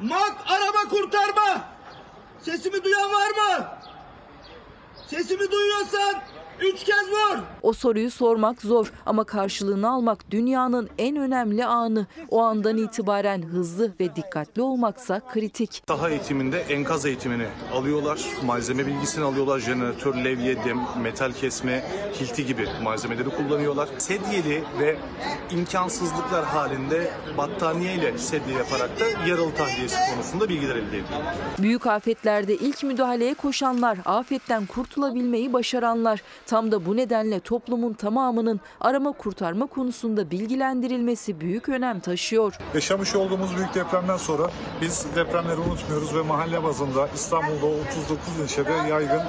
Mak 0.02 0.36
araba 0.46 0.88
kurtarma! 0.90 1.64
Sesimi 2.42 2.84
duyan 2.84 3.10
var 3.12 3.30
mı? 3.30 3.66
Sesimi 5.10 5.50
duyuyorsan 5.50 6.22
üç 6.60 6.84
kez 6.84 7.08
vur! 7.10 7.38
O 7.62 7.72
soruyu 7.72 8.10
sormak 8.10 8.62
zor 8.62 8.92
ama 9.06 9.24
karşılığını 9.24 9.90
almak 9.90 10.30
dünyanın 10.30 10.88
en 10.98 11.16
önemli 11.16 11.64
anı. 11.64 12.06
O 12.30 12.42
andan 12.42 12.76
itibaren 12.76 13.42
hızlı 13.42 13.92
ve 14.00 14.16
dikkatli 14.16 14.62
olmaksa 14.62 15.20
kritik. 15.32 15.82
Saha 15.88 16.10
eğitiminde 16.10 16.60
enkaz 16.60 17.06
eğitimini 17.06 17.46
alıyorlar. 17.74 18.20
Malzeme 18.44 18.86
bilgisini 18.86 19.24
alıyorlar. 19.24 19.58
Jeneratör, 19.58 20.14
levye, 20.14 20.64
dem, 20.64 20.78
metal 21.02 21.32
kesme, 21.32 21.84
hilti 22.20 22.46
gibi 22.46 22.68
malzemeleri 22.82 23.28
kullanıyorlar. 23.30 23.88
Sedyeli 23.98 24.62
ve 24.80 24.96
imkansızlıklar 25.50 26.44
halinde 26.44 27.10
battaniye 27.38 27.94
ile 27.94 28.18
sedye 28.18 28.56
yaparak 28.58 29.00
da 29.00 29.28
yaralı 29.28 29.54
tahliyesi 29.54 29.96
konusunda 30.14 30.48
bilgiler 30.48 30.76
elde 30.76 30.98
ediyorlar. 30.98 31.34
Büyük 31.58 31.86
afetlerde 31.86 32.54
ilk 32.54 32.82
müdahaleye 32.82 33.34
koşanlar, 33.34 33.98
afetten 34.04 34.66
kurtulabilmeyi 34.66 35.52
başaranlar. 35.52 36.22
Tam 36.48 36.72
da 36.72 36.86
bu 36.86 36.96
nedenle 36.96 37.40
toplumun 37.40 37.92
tamamının 37.92 38.60
arama 38.80 39.12
kurtarma 39.12 39.66
konusunda 39.66 40.30
bilgilendirilmesi 40.30 41.40
büyük 41.40 41.68
önem 41.68 42.00
taşıyor. 42.00 42.58
Yaşamış 42.74 43.14
olduğumuz 43.14 43.56
büyük 43.56 43.74
depremden 43.74 44.16
sonra 44.16 44.50
biz 44.80 45.06
depremleri 45.16 45.60
unutmuyoruz 45.60 46.16
ve 46.16 46.22
mahalle 46.22 46.64
bazında 46.64 47.08
İstanbul'da 47.14 47.66
39 47.66 48.40
ilçede 48.44 48.72
yaygın 48.72 49.20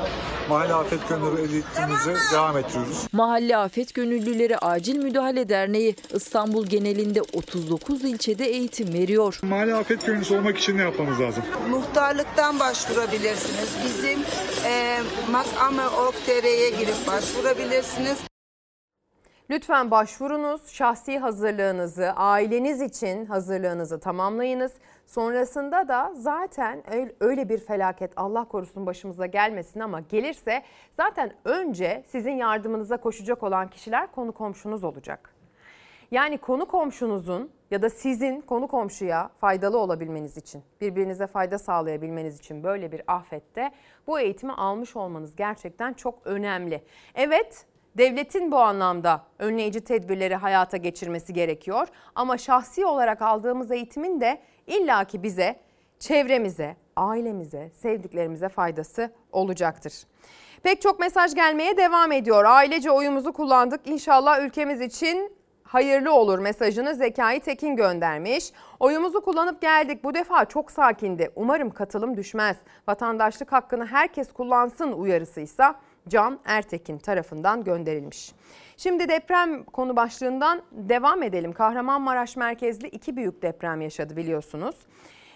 mahalle 0.49 0.73
afet 0.73 1.09
gönüllü 1.09 1.39
eğitimimize 1.39 2.15
devam 2.33 2.57
ettiriyoruz. 2.57 3.07
Mahalle 3.11 3.57
Afet 3.57 3.93
Gönüllüleri 3.93 4.57
Acil 4.57 4.97
Müdahale 4.97 5.49
Derneği 5.49 5.95
İstanbul 6.13 6.65
genelinde 6.65 7.21
39 7.21 8.03
ilçede 8.03 8.45
eğitim 8.45 8.93
veriyor. 8.93 9.39
Mahalle 9.43 9.75
afet 9.75 10.05
gönüllüsü 10.05 10.37
olmak 10.37 10.57
için 10.57 10.77
ne 10.77 10.81
yapmamız 10.81 11.19
lazım? 11.19 11.43
Muhtarlıktan 11.69 12.59
başvurabilirsiniz. 12.59 13.69
Bizim 13.85 14.19
e, 14.65 14.99
makame.org.tr'ye 15.31 16.69
girip 16.69 17.08
başvurabilirsiniz. 17.11 18.19
Lütfen 19.49 19.91
başvurunuz, 19.91 20.67
şahsi 20.67 21.19
hazırlığınızı, 21.19 22.11
aileniz 22.15 22.81
için 22.81 23.25
hazırlığınızı 23.25 23.99
tamamlayınız. 23.99 24.71
Sonrasında 25.07 25.87
da 25.87 26.13
zaten 26.15 26.83
öyle 27.19 27.49
bir 27.49 27.59
felaket 27.59 28.11
Allah 28.15 28.45
korusun 28.45 28.85
başımıza 28.85 29.25
gelmesin 29.25 29.79
ama 29.79 29.99
gelirse 29.99 30.63
zaten 30.97 31.33
önce 31.45 32.03
sizin 32.07 32.33
yardımınıza 32.33 32.97
koşacak 32.97 33.43
olan 33.43 33.69
kişiler 33.69 34.11
konu 34.11 34.31
komşunuz 34.31 34.83
olacak. 34.83 35.38
Yani 36.11 36.37
konu 36.37 36.65
komşunuzun 36.65 37.51
ya 37.71 37.81
da 37.81 37.89
sizin 37.89 38.41
konu 38.41 38.67
komşuya 38.67 39.29
faydalı 39.37 39.77
olabilmeniz 39.77 40.37
için, 40.37 40.63
birbirinize 40.81 41.27
fayda 41.27 41.59
sağlayabilmeniz 41.59 42.39
için 42.39 42.63
böyle 42.63 42.91
bir 42.91 43.01
afette 43.07 43.71
bu 44.07 44.19
eğitimi 44.19 44.53
almış 44.53 44.95
olmanız 44.95 45.35
gerçekten 45.35 45.93
çok 45.93 46.19
önemli. 46.25 46.83
Evet, 47.15 47.65
devletin 47.97 48.51
bu 48.51 48.57
anlamda 48.57 49.23
önleyici 49.39 49.81
tedbirleri 49.81 50.35
hayata 50.35 50.77
geçirmesi 50.77 51.33
gerekiyor 51.33 51.87
ama 52.15 52.37
şahsi 52.37 52.85
olarak 52.85 53.21
aldığımız 53.21 53.71
eğitimin 53.71 54.21
de 54.21 54.41
illaki 54.67 55.23
bize, 55.23 55.59
çevremize, 55.99 56.75
ailemize, 56.95 57.71
sevdiklerimize 57.73 58.49
faydası 58.49 59.11
olacaktır. 59.31 59.93
Pek 60.63 60.81
çok 60.81 60.99
mesaj 60.99 61.35
gelmeye 61.35 61.77
devam 61.77 62.11
ediyor. 62.11 62.45
Ailece 62.45 62.91
oyumuzu 62.91 63.33
kullandık. 63.33 63.87
İnşallah 63.87 64.41
ülkemiz 64.41 64.81
için 64.81 65.38
hayırlı 65.69 66.13
olur 66.13 66.39
mesajını 66.39 66.95
Zekai 66.95 67.39
Tekin 67.39 67.75
göndermiş. 67.75 68.51
Oyumuzu 68.79 69.21
kullanıp 69.21 69.61
geldik. 69.61 70.03
Bu 70.03 70.13
defa 70.13 70.45
çok 70.45 70.71
sakindi. 70.71 71.31
Umarım 71.35 71.69
katılım 71.69 72.17
düşmez. 72.17 72.57
Vatandaşlık 72.87 73.51
hakkını 73.51 73.85
herkes 73.85 74.33
kullansın 74.33 74.91
uyarısıysa 74.91 75.75
Can 76.07 76.39
Ertekin 76.45 76.97
tarafından 76.97 77.63
gönderilmiş. 77.63 78.31
Şimdi 78.77 79.09
deprem 79.09 79.63
konu 79.63 79.95
başlığından 79.95 80.61
devam 80.71 81.23
edelim. 81.23 81.53
Kahramanmaraş 81.53 82.35
merkezli 82.35 82.87
iki 82.87 83.15
büyük 83.15 83.41
deprem 83.41 83.81
yaşadı 83.81 84.17
biliyorsunuz. 84.17 84.75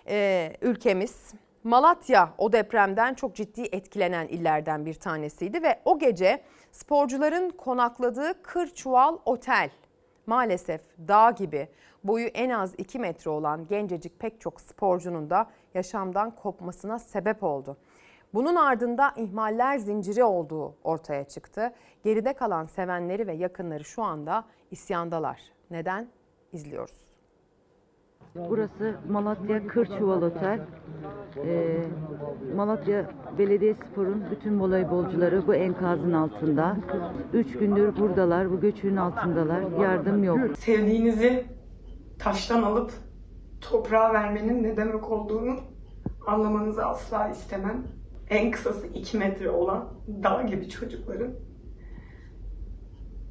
Ee, 0.07 0.53
ülkemiz 0.61 1.33
Malatya 1.63 2.33
o 2.37 2.53
depremden 2.53 3.13
çok 3.13 3.35
ciddi 3.35 3.61
etkilenen 3.61 4.27
illerden 4.27 4.85
bir 4.85 4.93
tanesiydi 4.93 5.63
ve 5.63 5.79
o 5.85 5.99
gece 5.99 6.43
sporcuların 6.71 7.49
konakladığı 7.49 8.43
Kırçuval 8.43 9.17
Otel 9.25 9.69
maalesef 10.25 10.81
dağ 11.07 11.31
gibi 11.31 11.67
boyu 12.03 12.27
en 12.27 12.49
az 12.49 12.73
2 12.77 12.99
metre 12.99 13.31
olan 13.31 13.67
gencecik 13.67 14.19
pek 14.19 14.41
çok 14.41 14.61
sporcunun 14.61 15.29
da 15.29 15.49
yaşamdan 15.73 16.35
kopmasına 16.35 16.99
sebep 16.99 17.43
oldu. 17.43 17.77
Bunun 18.33 18.55
ardında 18.55 19.13
ihmaller 19.17 19.77
zinciri 19.77 20.23
olduğu 20.23 20.75
ortaya 20.83 21.23
çıktı. 21.23 21.73
Geride 22.03 22.33
kalan 22.33 22.65
sevenleri 22.65 23.27
ve 23.27 23.33
yakınları 23.33 23.83
şu 23.83 24.03
anda 24.03 24.45
isyandalar. 24.71 25.41
Neden? 25.71 26.07
İzliyoruz. 26.53 27.02
Burası 28.35 28.95
Malatya 29.09 29.67
Kırçuval 29.67 30.21
Otel. 30.21 30.59
Ee, 31.45 31.77
Malatya 32.55 33.09
Belediyespor'un 33.37 34.23
bütün 34.31 34.59
voleybolcuları 34.59 35.47
bu 35.47 35.55
enkazın 35.55 36.13
altında. 36.13 36.77
Üç 37.33 37.57
gündür 37.57 37.97
buradalar, 37.97 38.51
bu 38.51 38.59
göçün 38.59 38.95
altındalar. 38.95 39.61
Yardım 39.81 40.23
yok. 40.23 40.39
Sevdiğinizi 40.57 41.45
taştan 42.19 42.63
alıp 42.63 42.91
toprağa 43.61 44.13
vermenin 44.13 44.63
ne 44.63 44.77
demek 44.77 45.11
olduğunu 45.11 45.55
anlamanızı 46.27 46.85
asla 46.85 47.29
istemem. 47.29 47.83
En 48.29 48.51
kısası 48.51 48.87
2 48.87 49.17
metre 49.17 49.49
olan 49.49 49.85
dağ 50.23 50.41
gibi 50.41 50.69
çocukların 50.69 51.29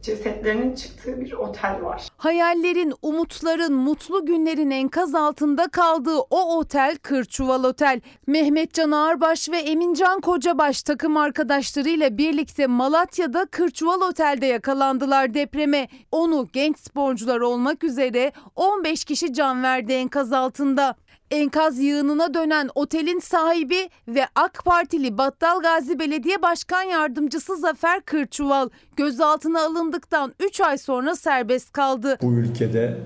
cesetlerinin 0.03 0.75
çıktığı 0.75 1.21
bir 1.21 1.33
otel 1.33 1.83
var. 1.83 2.09
Hayallerin, 2.17 2.95
umutların, 3.03 3.73
mutlu 3.73 4.27
günlerin 4.27 4.71
enkaz 4.71 5.15
altında 5.15 5.69
kaldığı 5.69 6.19
o 6.31 6.59
otel 6.59 6.97
Kırçuval 6.97 7.65
Otel. 7.65 8.01
Mehmet 8.27 8.75
Can 8.75 8.91
Ağarbaş 8.91 9.51
ve 9.51 9.59
Emincan 9.59 10.21
Kocabaş 10.21 10.83
takım 10.83 11.17
arkadaşlarıyla 11.17 12.19
birlikte 12.19 12.67
Malatya'da 12.67 13.47
Kırçuval 13.47 14.01
Otel'de 14.01 14.47
yakalandılar 14.47 15.35
depreme. 15.35 15.89
Onu 16.13 16.49
genç 16.53 16.79
sporcular 16.79 17.41
olmak 17.41 17.85
üzere 17.85 18.33
15 18.57 19.05
kişi 19.05 19.33
can 19.33 19.63
verdi 19.63 19.93
enkaz 19.93 20.33
altında. 20.33 20.95
Enkaz 21.33 21.79
yığınına 21.79 22.35
dönen 22.35 22.69
otelin 22.75 23.19
sahibi 23.19 23.89
ve 24.09 24.23
AK 24.35 24.65
Partili 24.65 25.19
Battal 25.19 25.61
Gazi 25.61 25.99
Belediye 25.99 26.43
Başkan 26.43 26.83
Yardımcısı 26.83 27.57
Zafer 27.57 28.01
Kırçuval 28.01 28.69
gözaltına 28.97 29.65
alındıktan 29.65 30.35
3 30.41 30.61
ay 30.61 30.79
sonra 30.79 31.17
serbest 31.17 31.73
kaldı. 31.73 32.19
Bu 32.23 32.33
ülkede 32.33 32.99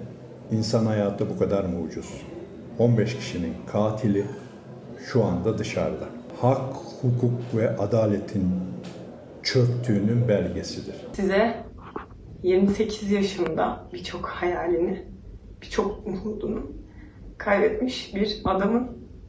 insan 0.52 0.86
hayatı 0.86 1.30
bu 1.30 1.38
kadar 1.38 1.64
mı 1.64 1.80
ucuz? 1.80 2.06
15 2.78 3.16
kişinin 3.16 3.54
katili 3.72 4.26
şu 5.12 5.24
anda 5.24 5.58
dışarıda. 5.58 6.04
Hak, 6.40 6.74
hukuk 7.02 7.54
ve 7.56 7.76
adaletin 7.76 8.50
çöktüğünün 9.42 10.28
belgesidir. 10.28 10.96
Size 11.16 11.64
28 12.42 13.10
yaşında 13.10 13.86
birçok 13.92 14.26
hayalini, 14.26 15.06
birçok 15.62 16.06
umudunu 16.06 16.85
kaybetmiş 17.38 18.14
bir 18.14 18.40
adamın 18.44 18.88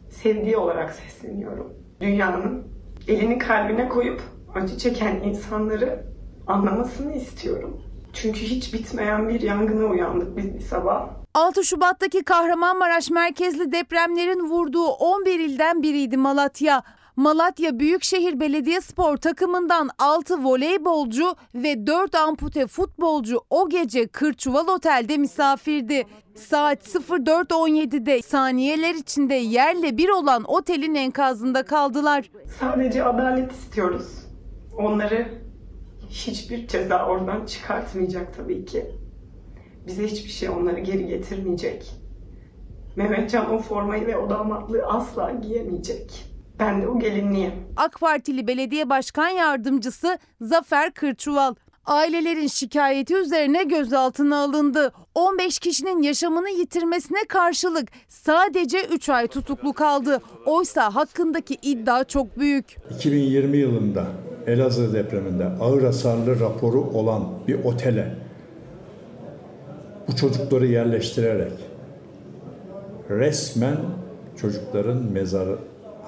sevdiği 0.10 0.58
olarak 0.58 0.94
sesleniyorum. 0.94 1.74
Dünyanın 2.02 2.68
elini 3.08 3.38
kalbine 3.38 3.90
koyup 3.90 4.22
acı 4.56 4.78
çeken 4.78 5.16
insanları 5.16 6.06
anlamasını 6.48 7.14
istiyorum. 7.14 7.82
Çünkü 8.14 8.40
hiç 8.40 8.74
bitmeyen 8.74 9.30
bir 9.30 9.42
yangına 9.42 9.86
uyandık 9.86 10.38
biz 10.38 10.56
bir 10.56 10.60
sabah. 10.60 11.10
6 11.34 11.64
Şubat'taki 11.64 12.24
Kahramanmaraş 12.24 13.10
merkezli 13.10 13.72
depremlerin 13.72 14.50
vurduğu 14.50 14.88
11 14.88 15.40
ilden 15.40 15.84
biriydi 15.84 16.18
Malatya. 16.18 16.84
Malatya 17.18 17.80
Büyükşehir 17.80 18.40
Belediyespor 18.40 19.18
takımından 19.18 19.90
6 20.00 20.44
voleybolcu 20.44 21.36
ve 21.56 21.88
4 21.88 22.16
ampute 22.16 22.68
futbolcu 22.68 23.42
o 23.50 23.70
gece 23.70 24.08
Kırçuval 24.08 24.68
Otel'de 24.68 25.18
misafirdi. 25.18 26.04
Saat 26.36 26.88
04.17'de 26.88 28.22
saniyeler 28.22 28.96
içinde 28.96 29.34
yerle 29.34 29.98
bir 29.98 30.10
olan 30.10 30.44
otelin 30.44 30.96
enkazında 30.96 31.64
kaldılar. 31.64 32.32
Sadece 32.60 33.04
adalet 33.04 33.52
istiyoruz. 33.52 34.08
Onları 34.78 35.28
hiçbir 36.10 36.68
ceza 36.68 37.06
oradan 37.06 37.46
çıkartmayacak 37.46 38.38
tabii 38.38 38.66
ki. 38.66 38.86
Bize 39.88 40.08
hiçbir 40.08 40.32
şey 40.32 40.50
onları 40.50 40.80
geri 40.80 41.08
getirmeyecek. 41.08 41.92
Mehmetcan 42.96 43.54
o 43.54 43.60
formayı 43.60 44.08
ve 44.08 44.18
o 44.18 44.30
damatlığı 44.30 44.86
asla 44.86 45.32
giyemeyecek. 45.32 46.37
Ben 46.60 46.82
de 46.82 46.88
o 46.88 47.00
gelinliğim. 47.00 47.52
AK 47.78 48.00
Partili 48.00 48.48
Belediye 48.48 48.90
Başkan 48.90 49.30
Yardımcısı 49.30 50.18
Zafer 50.42 50.94
Kırçuval 50.94 51.56
ailelerin 51.86 52.48
şikayeti 52.48 53.16
üzerine 53.16 53.64
gözaltına 53.64 54.38
alındı. 54.38 54.92
15 55.16 55.60
kişinin 55.60 56.02
yaşamını 56.02 56.50
yitirmesine 56.50 57.20
karşılık 57.28 57.90
sadece 58.10 58.86
3 58.86 59.10
ay 59.10 59.28
tutuklu 59.28 59.74
kaldı. 59.74 60.22
Oysa 60.46 60.96
hakkındaki 60.96 61.58
iddia 61.62 62.04
çok 62.04 62.40
büyük. 62.40 62.66
2020 62.96 63.58
yılında 63.58 64.06
Elazığ 64.48 64.94
depreminde 64.94 65.46
ağır 65.62 65.84
hasarlı 65.84 66.40
raporu 66.40 66.82
olan 66.82 67.24
bir 67.48 67.64
otele 67.66 68.16
bu 70.08 70.16
çocukları 70.16 70.68
yerleştirerek 70.68 71.52
resmen 73.10 73.78
çocukların 74.42 74.98
mezarı 74.98 75.58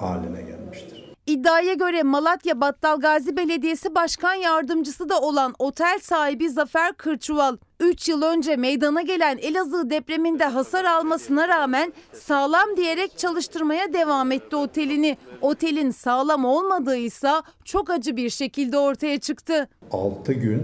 haline 0.00 0.42
gelmiştir. 0.42 1.10
İddiaya 1.26 1.74
göre 1.74 2.02
Malatya 2.02 2.60
Battal 2.60 3.00
Gazi 3.00 3.36
Belediyesi 3.36 3.94
Başkan 3.94 4.34
Yardımcısı 4.34 5.08
da 5.08 5.20
olan 5.20 5.54
otel 5.58 5.98
sahibi 6.02 6.50
Zafer 6.50 6.92
Kırçuval 6.92 7.56
3 7.80 8.08
yıl 8.08 8.22
önce 8.22 8.56
meydana 8.56 9.02
gelen 9.02 9.38
Elazığ 9.38 9.90
depreminde 9.90 10.44
hasar 10.44 10.84
almasına 10.84 11.48
rağmen 11.48 11.92
sağlam 12.12 12.76
diyerek 12.76 13.18
çalıştırmaya 13.18 13.92
devam 13.92 14.32
etti 14.32 14.56
otelini. 14.56 15.16
Otelin 15.40 15.90
sağlam 15.90 16.44
olmadığı 16.44 16.96
ise 16.96 17.30
çok 17.64 17.90
acı 17.90 18.16
bir 18.16 18.30
şekilde 18.30 18.78
ortaya 18.78 19.20
çıktı. 19.20 19.68
6 19.92 20.32
gün 20.32 20.62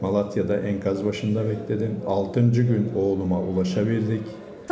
Malatya'da 0.00 0.56
enkaz 0.56 1.04
başında 1.04 1.48
bekledim. 1.48 2.00
6. 2.06 2.40
gün 2.40 2.92
oğluma 2.96 3.40
ulaşabildik 3.40 4.22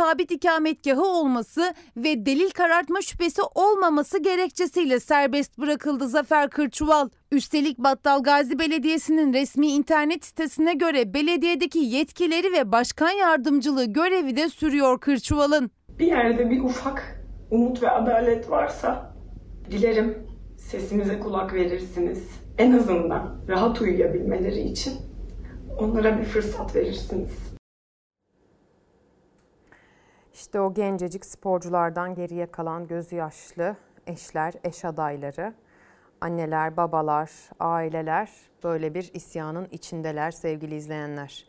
sabit 0.01 0.31
ikametgahı 0.31 1.05
olması 1.05 1.73
ve 1.97 2.25
delil 2.25 2.49
karartma 2.49 3.01
şüphesi 3.01 3.41
olmaması 3.55 4.19
gerekçesiyle 4.19 4.99
serbest 4.99 5.57
bırakıldı 5.57 6.07
Zafer 6.07 6.49
Kırçuval. 6.49 7.09
Üstelik 7.31 7.77
Battal 7.77 8.23
Gazi 8.23 8.59
Belediyesi'nin 8.59 9.33
resmi 9.33 9.67
internet 9.67 10.25
sitesine 10.25 10.73
göre 10.73 11.13
belediyedeki 11.13 11.79
yetkileri 11.79 12.53
ve 12.53 12.71
başkan 12.71 13.09
yardımcılığı 13.09 13.85
görevi 13.85 14.35
de 14.35 14.49
sürüyor 14.49 14.99
Kırçuval'ın. 14.99 15.71
Bir 15.99 16.07
yerde 16.07 16.49
bir 16.49 16.59
ufak 16.63 17.23
umut 17.51 17.83
ve 17.83 17.89
adalet 17.89 18.49
varsa 18.49 19.15
dilerim 19.71 20.17
sesimize 20.57 21.19
kulak 21.19 21.53
verirsiniz. 21.53 22.29
En 22.57 22.71
azından 22.71 23.35
rahat 23.47 23.81
uyuyabilmeleri 23.81 24.61
için 24.61 24.93
onlara 25.79 26.19
bir 26.19 26.25
fırsat 26.25 26.75
verirsiniz. 26.75 27.50
İşte 30.41 30.59
o 30.59 30.73
gencecik 30.73 31.25
sporculardan 31.25 32.15
geriye 32.15 32.45
kalan 32.45 32.87
gözü 32.87 33.15
yaşlı 33.15 33.75
eşler, 34.07 34.53
eş 34.63 34.85
adayları. 34.85 35.53
anneler, 36.21 36.77
babalar, 36.77 37.31
aileler 37.59 38.29
böyle 38.63 38.93
bir 38.93 39.11
isyanın 39.13 39.67
içindeler 39.71 40.31
sevgili 40.31 40.75
izleyenler. 40.75 41.45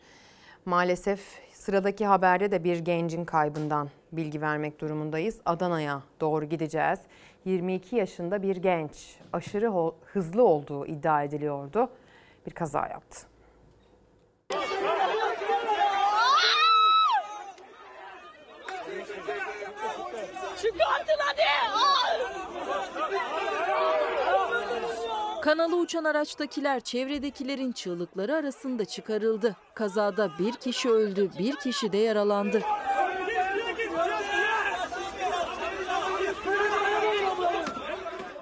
Maalesef 0.65 1.19
sıradaki 1.53 2.05
haberde 2.05 2.51
de 2.51 2.63
bir 2.63 2.79
gencin 2.79 3.25
kaybından 3.25 3.89
bilgi 4.11 4.41
vermek 4.41 4.81
durumundayız. 4.81 5.41
Adana'ya 5.45 6.01
doğru 6.21 6.45
gideceğiz. 6.45 6.99
22 7.45 7.95
yaşında 7.95 8.41
bir 8.41 8.55
genç 8.55 9.19
aşırı 9.33 9.91
hızlı 10.05 10.43
olduğu 10.43 10.85
iddia 10.85 11.23
ediliyordu. 11.23 11.89
Bir 12.45 12.51
kaza 12.51 12.87
yaptı. 12.87 13.33
Çıkartın 19.07 19.73
hadi! 19.77 20.52
Kanalı 25.41 25.75
uçan 25.75 26.03
araçtakiler 26.03 26.79
çevredekilerin 26.79 27.71
çığlıkları 27.71 28.35
arasında 28.35 28.85
çıkarıldı. 28.85 29.55
Kazada 29.73 30.31
bir 30.39 30.53
kişi 30.53 30.89
öldü, 30.89 31.29
bir 31.39 31.55
kişi 31.55 31.91
de 31.91 31.97
yaralandı. 31.97 32.61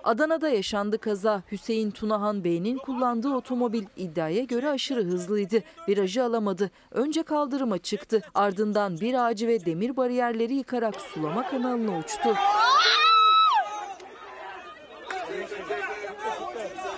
Adana'da 0.03 0.49
yaşandı 0.49 0.97
kaza. 0.97 1.43
Hüseyin 1.51 1.91
Tunahan 1.91 2.43
Bey'in 2.43 2.77
kullandığı 2.77 3.33
otomobil 3.33 3.83
iddiaya 3.97 4.43
göre 4.43 4.69
aşırı 4.69 5.03
hızlıydı. 5.03 5.63
Virajı 5.87 6.23
alamadı. 6.23 6.71
Önce 6.91 7.23
kaldırıma 7.23 7.77
çıktı. 7.77 8.21
Ardından 8.33 8.99
bir 8.99 9.25
ağacı 9.25 9.47
ve 9.47 9.65
demir 9.65 9.97
bariyerleri 9.97 10.53
yıkarak 10.53 11.01
sulama 11.01 11.47
kanalına 11.47 11.99
uçtu. 11.99 12.35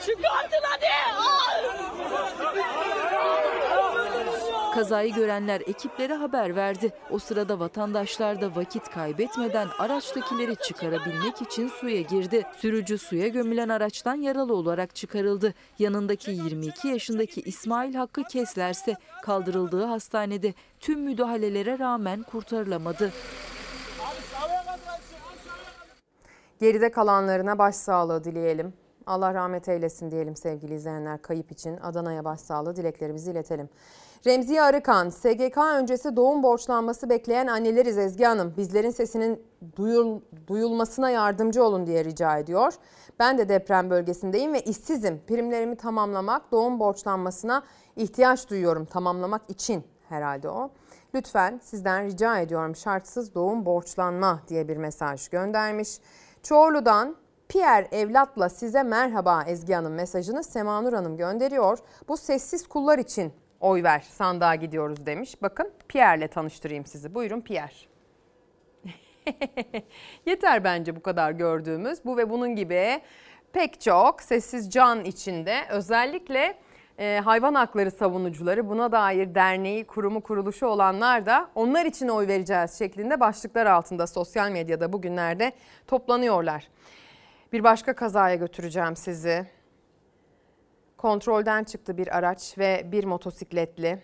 Çıkartın 0.06 0.43
Kazayı 4.74 5.14
görenler 5.14 5.62
ekiplere 5.62 6.14
haber 6.14 6.56
verdi. 6.56 6.92
O 7.12 7.20
sırada 7.20 7.60
vatandaşlar 7.60 8.42
da 8.42 8.56
vakit 8.56 8.90
kaybetmeden 8.90 9.68
araçtakileri 9.80 10.56
çıkarabilmek 10.56 11.42
için 11.42 11.68
suya 11.68 12.02
girdi. 12.02 12.44
Sürücü 12.58 12.98
suya 12.98 13.28
gömülen 13.28 13.70
araçtan 13.70 14.16
yaralı 14.16 14.54
olarak 14.54 14.96
çıkarıldı. 14.96 15.54
Yanındaki 15.80 16.32
22 16.32 16.88
yaşındaki 16.88 17.42
İsmail 17.42 17.96
Hakkı 17.96 18.24
Keslerse 18.24 18.96
kaldırıldığı 19.24 19.86
hastanede 19.86 20.54
tüm 20.80 21.00
müdahalelere 21.00 21.80
rağmen 21.80 22.24
kurtarılamadı. 22.24 23.14
Geride 26.60 26.92
kalanlarına 26.92 27.58
başsağlığı 27.58 28.24
dileyelim. 28.24 28.83
Allah 29.06 29.34
rahmet 29.34 29.70
eylesin 29.70 30.12
diyelim 30.12 30.36
sevgili 30.36 30.74
izleyenler 30.74 31.22
kayıp 31.22 31.52
için. 31.52 31.78
Adana'ya 31.78 32.26
başsağlığı 32.26 32.76
dileklerimizi 32.76 33.32
iletelim. 33.32 33.70
Remziye 34.26 34.62
Arıkan, 34.62 35.10
SGK 35.10 35.58
öncesi 35.58 36.16
doğum 36.16 36.44
borçlanması 36.44 37.10
bekleyen 37.10 37.48
anneleriz 37.48 37.98
Ezgi 37.98 38.24
Hanım. 38.24 38.54
Bizlerin 38.58 38.90
sesinin 38.90 39.44
duyul, 39.76 40.22
duyulmasına 40.48 41.10
yardımcı 41.10 41.64
olun 41.64 41.88
diye 41.88 42.06
rica 42.06 42.38
ediyor. 42.38 42.74
Ben 43.20 43.38
de 43.38 43.50
deprem 43.50 43.90
bölgesindeyim 43.90 44.54
ve 44.54 44.62
işsizim. 44.62 45.22
Primlerimi 45.28 45.76
tamamlamak, 45.76 46.52
doğum 46.52 46.80
borçlanmasına 46.80 47.64
ihtiyaç 47.96 48.50
duyuyorum 48.50 48.86
tamamlamak 48.86 49.42
için 49.50 49.84
herhalde 50.10 50.50
o. 50.50 50.72
Lütfen 51.16 51.60
sizden 51.64 52.06
rica 52.06 52.40
ediyorum 52.40 52.76
şartsız 52.76 53.36
doğum 53.36 53.66
borçlanma 53.66 54.40
diye 54.48 54.68
bir 54.68 54.78
mesaj 54.78 55.28
göndermiş. 55.28 56.00
Çorlu'dan 56.44 57.16
Pierre 57.54 57.88
evlatla 57.92 58.50
size 58.50 58.84
merhaba 58.84 59.44
Ezgi 59.48 59.74
Hanım 59.74 59.94
mesajını 59.94 60.44
Semanur 60.44 60.94
Hanım 60.94 61.18
gönderiyor. 61.18 61.78
Bu 62.08 62.18
sessiz 62.18 62.68
kullar 62.68 63.00
için 63.00 63.34
oy 63.60 63.84
ver 63.84 64.00
sandığa 64.00 64.56
gidiyoruz 64.56 65.06
demiş. 65.06 65.42
Bakın 65.42 65.72
Pierre'le 65.88 66.28
tanıştırayım 66.28 66.86
sizi. 66.86 67.16
Buyurun 67.16 67.42
Pierre. 67.42 67.74
Yeter 70.26 70.64
bence 70.64 70.96
bu 70.96 71.02
kadar 71.02 71.32
gördüğümüz. 71.32 72.06
Bu 72.06 72.18
ve 72.18 72.30
bunun 72.30 72.56
gibi 72.56 73.02
pek 73.54 73.82
çok 73.82 74.22
sessiz 74.22 74.72
can 74.72 75.06
içinde 75.06 75.58
özellikle 75.70 76.58
e, 77.00 77.22
hayvan 77.26 77.54
hakları 77.54 77.92
savunucuları 77.92 78.70
buna 78.70 78.92
dair 78.92 79.36
derneği, 79.36 79.88
kurumu, 79.88 80.22
kuruluşu 80.22 80.68
olanlar 80.68 81.26
da 81.26 81.50
onlar 81.56 81.86
için 81.86 82.08
oy 82.08 82.28
vereceğiz 82.28 82.80
şeklinde 82.80 83.20
başlıklar 83.20 83.66
altında 83.66 84.08
sosyal 84.08 84.52
medyada 84.52 84.94
bugünlerde 84.94 85.52
toplanıyorlar. 85.88 86.68
Bir 87.54 87.64
başka 87.64 87.96
kazaya 87.96 88.36
götüreceğim 88.36 88.96
sizi. 88.96 89.48
Kontrolden 90.98 91.64
çıktı 91.64 91.98
bir 91.98 92.18
araç 92.18 92.58
ve 92.58 92.92
bir 92.92 93.04
motosikletli 93.04 94.02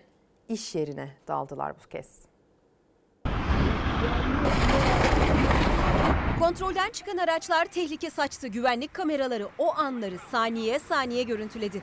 iş 0.50 0.76
yerine 0.76 1.10
daldılar 1.28 1.74
bu 1.84 1.90
kez. 1.90 2.20
Kontrolden 6.40 6.90
çıkan 6.90 7.18
araçlar 7.18 7.66
tehlike 7.66 8.10
saçtı. 8.10 8.48
Güvenlik 8.48 8.94
kameraları 8.94 9.48
o 9.58 9.74
anları 9.76 10.20
saniye 10.32 10.80
saniye 10.80 11.24
görüntüledi. 11.24 11.82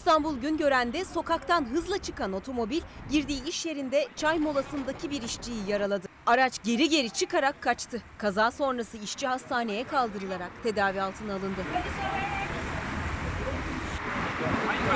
İstanbul 0.00 0.38
Güngören'de 0.38 1.04
sokaktan 1.04 1.64
hızla 1.64 1.98
çıkan 1.98 2.32
otomobil 2.32 2.80
girdiği 3.10 3.44
iş 3.44 3.66
yerinde 3.66 4.08
çay 4.16 4.38
molasındaki 4.38 5.10
bir 5.10 5.22
işçiyi 5.22 5.68
yaraladı. 5.68 6.06
Araç 6.26 6.62
geri 6.64 6.88
geri 6.88 7.10
çıkarak 7.10 7.62
kaçtı. 7.62 8.02
Kaza 8.18 8.50
sonrası 8.50 8.96
işçi 8.96 9.26
hastaneye 9.26 9.84
kaldırılarak 9.84 10.50
tedavi 10.62 11.02
altına 11.02 11.32
alındı. 11.32 11.60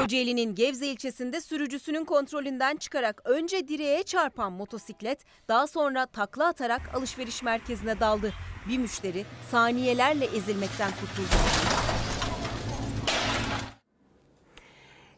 Kocaeli'nin 0.01 0.55
Gevze 0.55 0.87
ilçesinde 0.87 1.41
sürücüsünün 1.41 2.05
kontrolünden 2.05 2.77
çıkarak 2.77 3.23
önce 3.25 3.69
direğe 3.69 4.03
çarpan 4.03 4.53
motosiklet 4.53 5.25
daha 5.49 5.67
sonra 5.67 6.07
takla 6.07 6.47
atarak 6.47 6.95
alışveriş 6.95 7.43
merkezine 7.43 8.01
daldı. 8.01 8.33
Bir 8.69 8.79
müşteri 8.79 9.25
saniyelerle 9.51 10.25
ezilmekten 10.25 10.91
kurtuldu. 10.91 11.35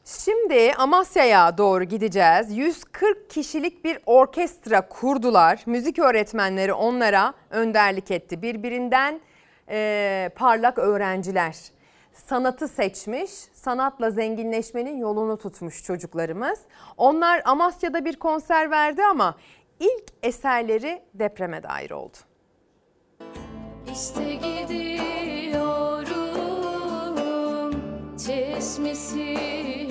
Şimdi 0.07 0.73
Amasya'ya 0.79 1.59
doğru 1.59 1.85
gideceğiz. 1.85 2.57
140 2.57 3.31
kişilik 3.31 3.85
bir 3.85 3.99
orkestra 4.07 4.89
kurdular. 4.89 5.63
Müzik 5.67 5.99
öğretmenleri 5.99 6.73
onlara 6.73 7.35
önderlik 7.51 8.11
etti. 8.11 8.43
Birbirinden 8.43 9.21
e, 9.69 10.31
parlak 10.37 10.79
öğrenciler. 10.79 11.57
Sanatı 12.13 12.69
seçmiş, 12.69 13.31
sanatla 13.53 14.11
zenginleşmenin 14.11 14.99
yolunu 14.99 15.37
tutmuş 15.37 15.85
çocuklarımız. 15.85 16.59
Onlar 16.97 17.43
Amasya'da 17.45 18.05
bir 18.05 18.17
konser 18.17 18.71
verdi 18.71 19.03
ama 19.05 19.37
ilk 19.81 20.05
eserleri 20.23 21.03
depreme 21.15 21.63
dair 21.63 21.91
oldu. 21.91 22.17
İşte 23.93 24.35
gidiyorum 24.35 25.87
çeşmesi 28.27 29.86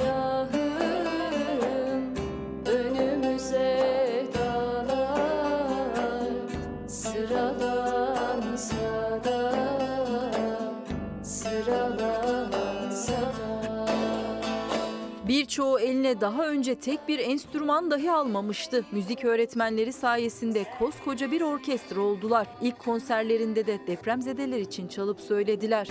Birçoğu 15.45 15.79
eline 15.79 16.21
daha 16.21 16.47
önce 16.47 16.75
tek 16.75 17.07
bir 17.07 17.19
enstrüman 17.19 17.91
dahi 17.91 18.11
almamıştı. 18.11 18.85
Müzik 18.91 19.25
öğretmenleri 19.25 19.93
sayesinde 19.93 20.65
koskoca 20.79 21.31
bir 21.31 21.41
orkestra 21.41 22.01
oldular. 22.01 22.47
İlk 22.61 22.79
konserlerinde 22.79 23.67
de 23.67 23.79
depremzedeler 23.87 24.59
için 24.59 24.87
çalıp 24.87 25.21
söylediler. 25.21 25.89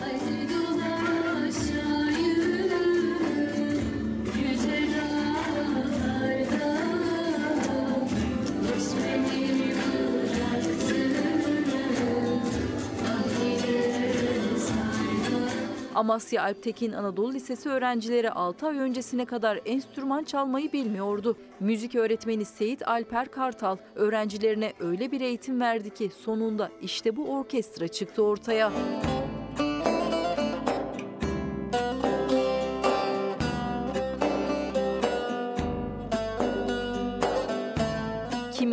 Amasya 16.05 16.43
Alptekin 16.43 16.93
Anadolu 16.93 17.35
Lisesi 17.35 17.69
öğrencileri 17.69 18.31
6 18.31 18.67
ay 18.67 18.79
öncesine 18.79 19.25
kadar 19.25 19.61
enstrüman 19.67 20.25
çalmayı 20.25 20.73
bilmiyordu. 20.73 21.37
Müzik 21.61 21.95
öğretmeni 21.95 22.45
Seyit 22.45 22.89
Alper 22.89 23.31
Kartal 23.31 23.77
öğrencilerine 23.95 24.73
öyle 24.81 25.13
bir 25.13 25.21
eğitim 25.21 25.61
verdi 25.61 25.91
ki 25.91 26.11
sonunda 26.25 26.71
işte 26.83 27.17
bu 27.17 27.25
orkestra 27.29 27.89
çıktı 27.89 28.23
ortaya. 28.23 28.73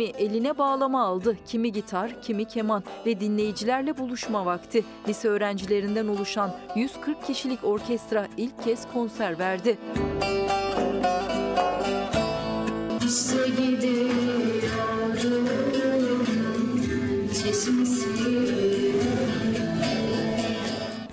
Kimi 0.02 0.24
eline 0.24 0.58
bağlama 0.58 1.02
aldı, 1.02 1.36
kimi 1.46 1.72
gitar, 1.72 2.22
kimi 2.22 2.44
keman 2.44 2.82
ve 3.06 3.20
dinleyicilerle 3.20 3.98
buluşma 3.98 4.46
vakti. 4.46 4.84
Lise 5.08 5.28
öğrencilerinden 5.28 6.08
oluşan 6.08 6.54
140 6.76 7.26
kişilik 7.26 7.64
orkestra 7.64 8.28
ilk 8.36 8.64
kez 8.64 8.92
konser 8.92 9.38
verdi. 9.38 9.78
İşte 13.06 13.48
gidiyorum 13.48 14.21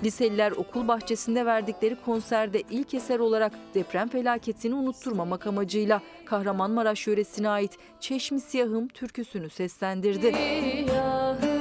Liseliler 0.04 0.52
okul 0.52 0.88
bahçesinde 0.88 1.46
verdikleri 1.46 1.96
konserde 2.04 2.62
ilk 2.70 2.94
eser 2.94 3.18
olarak 3.18 3.52
deprem 3.74 4.08
felaketini 4.08 4.74
unutturmamak 4.74 5.46
amacıyla 5.46 6.02
Kahramanmaraş 6.26 7.06
yöresine 7.06 7.48
ait 7.48 7.78
Çeşmi 8.00 8.40
Siyahım 8.40 8.88
türküsünü 8.88 9.50
seslendirdi. 9.50 10.32
Siyahım 10.32 11.60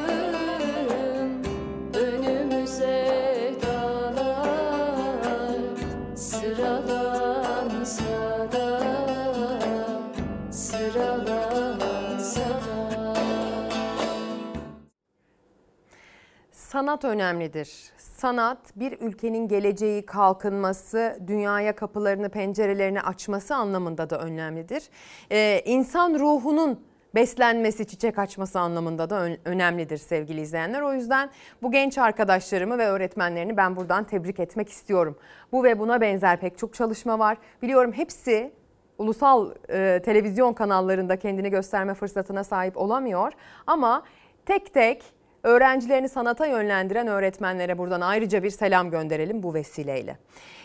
önümüze 1.94 3.54
dağlar 3.62 4.56
sıralansa 6.16 8.04
da 8.52 8.82
sıralansa 10.52 12.40
da 12.40 13.16
Sanat 16.52 17.06
önemlidir. 17.06 17.70
Sanat 18.20 18.58
bir 18.76 19.00
ülkenin 19.02 19.48
geleceği, 19.48 20.06
kalkınması, 20.06 21.20
dünyaya 21.28 21.76
kapılarını, 21.76 22.30
pencerelerini 22.30 23.02
açması 23.02 23.56
anlamında 23.56 24.10
da 24.10 24.20
önemlidir. 24.20 24.84
Ee, 25.32 25.62
insan 25.66 26.20
ruhunun 26.20 26.80
beslenmesi, 27.16 27.88
çiçek 27.88 28.20
açması 28.20 28.60
anlamında 28.60 29.10
da 29.10 29.22
ön- 29.22 29.38
önemlidir 29.46 29.98
sevgili 29.98 30.42
izleyenler. 30.42 30.82
O 30.82 30.94
yüzden 30.94 31.30
bu 31.62 31.72
genç 31.72 31.98
arkadaşlarımı 31.98 32.78
ve 32.78 32.88
öğretmenlerini 32.88 33.58
ben 33.58 33.76
buradan 33.76 34.04
tebrik 34.04 34.40
etmek 34.40 34.70
istiyorum. 34.70 35.18
Bu 35.52 35.64
ve 35.64 35.80
buna 35.80 36.02
benzer 36.02 36.40
pek 36.40 36.58
çok 36.58 36.74
çalışma 36.74 37.20
var. 37.20 37.38
Biliyorum 37.62 37.92
hepsi 37.94 38.52
ulusal 38.98 39.52
e, 39.70 40.02
televizyon 40.06 40.54
kanallarında 40.54 41.20
kendini 41.20 41.50
gösterme 41.50 41.94
fırsatına 41.94 42.44
sahip 42.44 42.78
olamıyor. 42.78 43.34
Ama 43.68 44.04
tek 44.46 44.74
tek 44.74 45.19
öğrencilerini 45.44 46.10
sanata 46.10 46.46
yönlendiren 46.46 47.08
öğretmenlere 47.08 47.78
buradan 47.78 48.02
ayrıca 48.02 48.44
bir 48.44 48.50
selam 48.50 48.92
gönderelim 48.92 49.44
bu 49.44 49.54
vesileyle. 49.54 50.18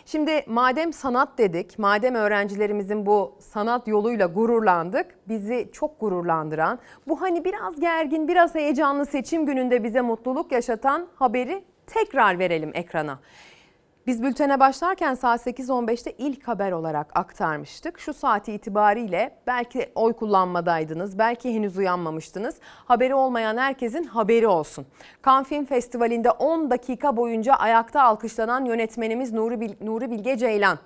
Şimdi 0.07 0.45
madem 0.47 0.93
sanat 0.93 1.39
dedik, 1.39 1.79
madem 1.79 2.15
öğrencilerimizin 2.15 3.07
bu 3.07 3.37
sanat 3.41 3.89
yoluyla 3.89 4.27
gururlandık, 4.27 5.07
bizi 5.29 5.69
çok 5.73 6.01
gururlandıran, 6.01 6.79
bu 7.09 7.21
hani 7.21 7.45
biraz 7.45 7.81
gergin, 7.81 8.29
biraz 8.29 8.55
heyecanlı 8.55 9.07
seçim 9.07 9.47
gününde 9.47 9.85
bize 9.85 10.01
mutluluk 10.01 10.53
yaşatan 10.53 11.07
haberi 11.15 11.65
tekrar 11.87 12.39
verelim 12.39 12.71
ekrana. 12.75 13.19
Biz 14.07 14.23
bültene 14.23 14.61
başlarken 14.61 15.15
saat 15.15 15.47
8.15'te 15.47 16.13
ilk 16.19 16.49
haber 16.49 16.73
olarak 16.73 17.11
aktarmıştık. 17.15 17.99
Şu 17.99 18.15
saati 18.15 18.53
itibariyle 18.53 19.39
belki 19.47 19.93
oy 19.95 20.13
kullanmadaydınız, 20.13 21.19
belki 21.19 21.55
henüz 21.55 21.77
uyanmamıştınız. 21.77 22.57
Haberi 22.63 23.15
olmayan 23.15 23.57
herkesin 23.57 24.05
haberi 24.05 24.47
olsun. 24.47 24.87
Cannes 25.27 25.49
Film 25.49 25.65
Festivali'nde 25.65 26.31
10 26.31 26.71
dakika 26.71 27.17
boyunca 27.17 27.55
ayakta 27.55 28.03
alkışlanan 28.03 28.65
yönetmenimiz 28.65 29.33
Nuri, 29.33 29.61
Bil- 29.61 29.87
Nuri 29.87 30.11
Bilge 30.11 30.37
Ceylan. 30.37 30.79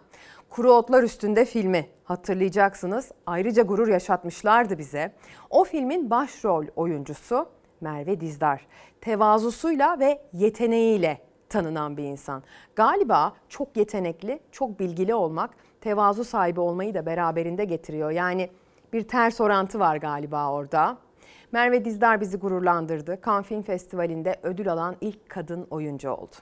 Kuru 0.50 0.72
Otlar 0.72 1.02
Üstünde 1.02 1.44
filmi 1.44 1.86
hatırlayacaksınız. 2.05 3.12
Ayrıca 3.26 3.62
gurur 3.62 3.88
yaşatmışlardı 3.88 4.78
bize. 4.78 5.12
O 5.50 5.64
filmin 5.64 6.10
başrol 6.10 6.64
oyuncusu 6.76 7.48
Merve 7.80 8.20
Dizdar. 8.20 8.66
Tevazusuyla 9.00 9.98
ve 9.98 10.22
yeteneğiyle 10.32 11.27
tanınan 11.49 11.97
bir 11.97 12.05
insan. 12.05 12.43
Galiba 12.77 13.33
çok 13.49 13.77
yetenekli, 13.77 14.41
çok 14.52 14.81
bilgili 14.81 15.15
olmak 15.15 15.51
tevazu 15.81 16.25
sahibi 16.25 16.60
olmayı 16.60 16.94
da 16.94 17.07
beraberinde 17.07 17.65
getiriyor. 17.65 18.10
Yani 18.10 18.51
bir 18.93 19.02
ters 19.02 19.41
orantı 19.41 19.78
var 19.78 19.97
galiba 19.97 20.52
orada. 20.52 20.99
Merve 21.52 21.85
Dizdar 21.85 22.20
bizi 22.20 22.36
gururlandırdı. 22.36 23.20
Cannes 23.27 23.47
Film 23.47 23.62
Festivali'nde 23.62 24.41
ödül 24.43 24.73
alan 24.73 24.97
ilk 25.01 25.28
kadın 25.28 25.67
oyuncu 25.70 26.10
oldu. 26.10 26.36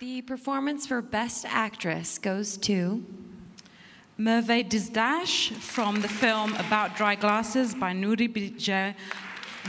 The 0.00 0.26
performance 0.26 0.88
for 0.88 1.12
Best 1.12 1.46
Actress 1.56 2.18
goes 2.18 2.60
to 2.60 2.72
Merve 4.18 4.70
Dizdash 4.70 5.52
from 5.52 6.02
the 6.02 6.08
film 6.08 6.52
About 6.54 6.98
Dry 6.98 7.14
Glasses 7.20 7.74
by 7.74 8.02
Nuri 8.02 8.34
Bilge 8.34 8.94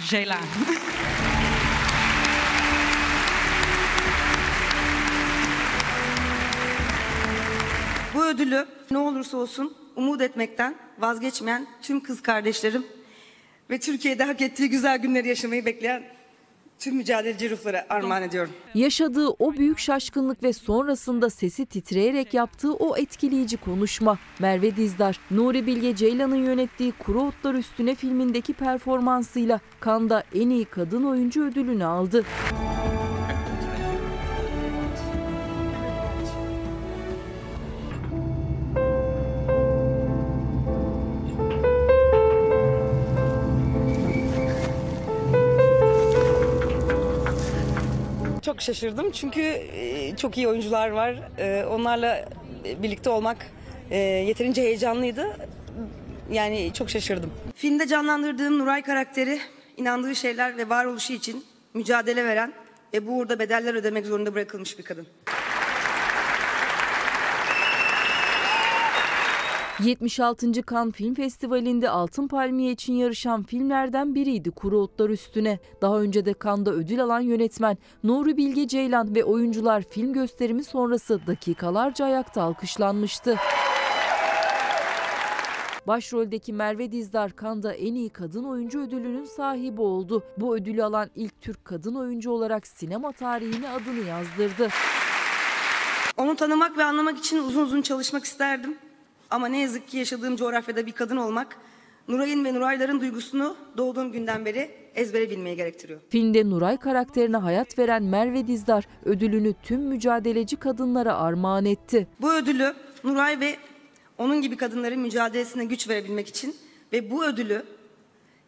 Ceylan. 0.10 0.44
Ödülü 8.24 8.66
ne 8.92 8.98
olursa 8.98 9.38
olsun 9.38 9.74
umut 9.96 10.22
etmekten 10.22 10.76
vazgeçmeyen 11.00 11.68
tüm 11.82 12.04
kız 12.04 12.22
kardeşlerim 12.22 12.86
ve 13.70 13.80
Türkiye'de 13.80 14.24
hak 14.24 14.42
ettiği 14.42 14.70
güzel 14.70 14.98
günleri 14.98 15.28
yaşamayı 15.28 15.66
bekleyen 15.66 16.04
tüm 16.80 16.96
mücadeleci 16.96 17.50
ruhlara 17.50 17.86
armağan 17.90 18.24
ediyorum. 18.24 18.52
Yaşadığı 18.76 19.28
o 19.28 19.54
büyük 19.54 19.80
şaşkınlık 19.80 20.44
ve 20.44 20.54
sonrasında 20.54 21.30
sesi 21.30 21.66
titreyerek 21.66 22.34
yaptığı 22.34 22.74
o 22.74 22.98
etkileyici 22.98 23.58
konuşma. 23.58 24.18
Merve 24.40 24.76
Dizdar, 24.76 25.20
Nuri 25.32 25.68
Bilge 25.68 25.96
Ceylan'ın 25.96 26.46
yönettiği 26.46 26.92
Kuru 26.92 27.22
Otlar 27.22 27.54
Üstüne 27.54 27.96
filmindeki 27.96 28.54
performansıyla 28.54 29.60
Cannes'da 29.86 30.24
en 30.36 30.50
iyi 30.50 30.66
kadın 30.66 31.04
oyuncu 31.04 31.44
ödülünü 31.44 31.86
aldı. 31.86 32.26
Çok 48.54 48.62
şaşırdım 48.62 49.12
çünkü 49.12 49.42
e, 49.42 50.16
çok 50.16 50.38
iyi 50.38 50.48
oyuncular 50.48 50.90
var. 50.90 51.16
E, 51.38 51.66
Onlarla 51.66 52.26
birlikte 52.84 53.10
olmak 53.10 53.38
e, 53.92 53.98
yeterince 53.98 54.62
heyecanlıydı. 54.62 55.38
Yani 56.32 56.72
çok 56.74 56.90
şaşırdım. 56.90 57.34
Filmde 57.56 57.88
canlandırdığım 57.88 58.60
Nuray 58.60 58.82
karakteri 58.82 59.40
inandığı 59.78 60.16
şeyler 60.16 60.58
ve 60.58 60.70
varoluşu 60.70 61.14
için 61.14 61.46
mücadele 61.74 62.26
veren 62.26 62.54
ve 62.94 63.08
bu 63.08 63.18
uğurda 63.18 63.40
bedeller 63.40 63.74
ödemek 63.74 64.06
zorunda 64.06 64.36
bırakılmış 64.36 64.78
bir 64.78 64.84
kadın. 64.84 65.08
76. 69.84 70.52
Cannes 70.72 70.94
Film 70.94 71.14
Festivali'nde 71.14 71.90
Altın 71.90 72.28
Palmiye 72.28 72.72
için 72.72 72.94
yarışan 72.94 73.44
filmlerden 73.44 74.16
biriydi 74.16 74.52
Kuru 74.52 74.80
Otlar 74.80 75.10
Üstüne. 75.10 75.60
Daha 75.82 76.00
önce 76.02 76.26
de 76.26 76.36
Cannes'da 76.44 76.72
ödül 76.72 77.04
alan 77.04 77.20
yönetmen 77.20 77.78
Nuri 78.04 78.38
Bilge 78.38 78.68
Ceylan 78.68 79.16
ve 79.16 79.24
oyuncular 79.24 79.82
film 79.82 80.14
gösterimi 80.14 80.64
sonrası 80.64 81.28
dakikalarca 81.28 82.06
ayakta 82.06 82.42
alkışlanmıştı. 82.42 83.36
Başroldeki 85.88 86.54
Merve 86.54 86.92
Dizdar 86.92 87.32
Cannes'da 87.42 87.74
en 87.74 87.96
iyi 87.96 88.10
kadın 88.10 88.44
oyuncu 88.44 88.80
ödülünün 88.80 89.26
sahibi 89.26 89.82
oldu. 89.82 90.24
Bu 90.38 90.56
ödülü 90.56 90.84
alan 90.84 91.10
ilk 91.16 91.42
Türk 91.42 91.66
kadın 91.66 91.96
oyuncu 91.96 92.32
olarak 92.32 92.68
sinema 92.68 93.12
tarihine 93.12 93.70
adını 93.70 94.08
yazdırdı. 94.08 94.70
Onu 96.18 96.36
tanımak 96.36 96.78
ve 96.78 96.84
anlamak 96.84 97.18
için 97.18 97.38
uzun 97.38 97.64
uzun 97.64 97.82
çalışmak 97.82 98.24
isterdim. 98.24 98.78
Ama 99.34 99.48
ne 99.48 99.60
yazık 99.60 99.88
ki 99.88 99.98
yaşadığım 99.98 100.36
coğrafyada 100.36 100.86
bir 100.86 100.92
kadın 100.92 101.18
olmak, 101.18 101.58
Nuray'ın 102.08 102.46
ve 102.46 102.54
Nurayların 102.54 103.02
duygusunu 103.02 103.56
doğduğum 103.78 104.12
günden 104.12 104.46
beri 104.46 104.72
ezbere 104.96 105.30
bilmeyi 105.30 105.56
gerektiriyor. 105.56 106.00
Filmde 106.10 106.50
Nuray 106.50 106.78
karakterine 106.78 107.38
hayat 107.38 107.80
veren 107.80 108.04
Merve 108.04 108.48
Dizdar 108.48 108.88
ödülünü 109.06 109.54
tüm 109.64 109.82
mücadeleci 109.82 110.56
kadınlara 110.56 111.18
armağan 111.18 111.66
etti. 111.66 112.08
Bu 112.22 112.34
ödülü 112.34 112.74
Nuray 113.04 113.40
ve 113.40 113.56
onun 114.18 114.42
gibi 114.42 114.58
kadınların 114.58 115.00
mücadelesine 115.00 115.66
güç 115.66 115.90
verebilmek 115.90 116.28
için 116.28 116.56
ve 116.94 117.12
bu 117.12 117.26
ödülü 117.26 117.64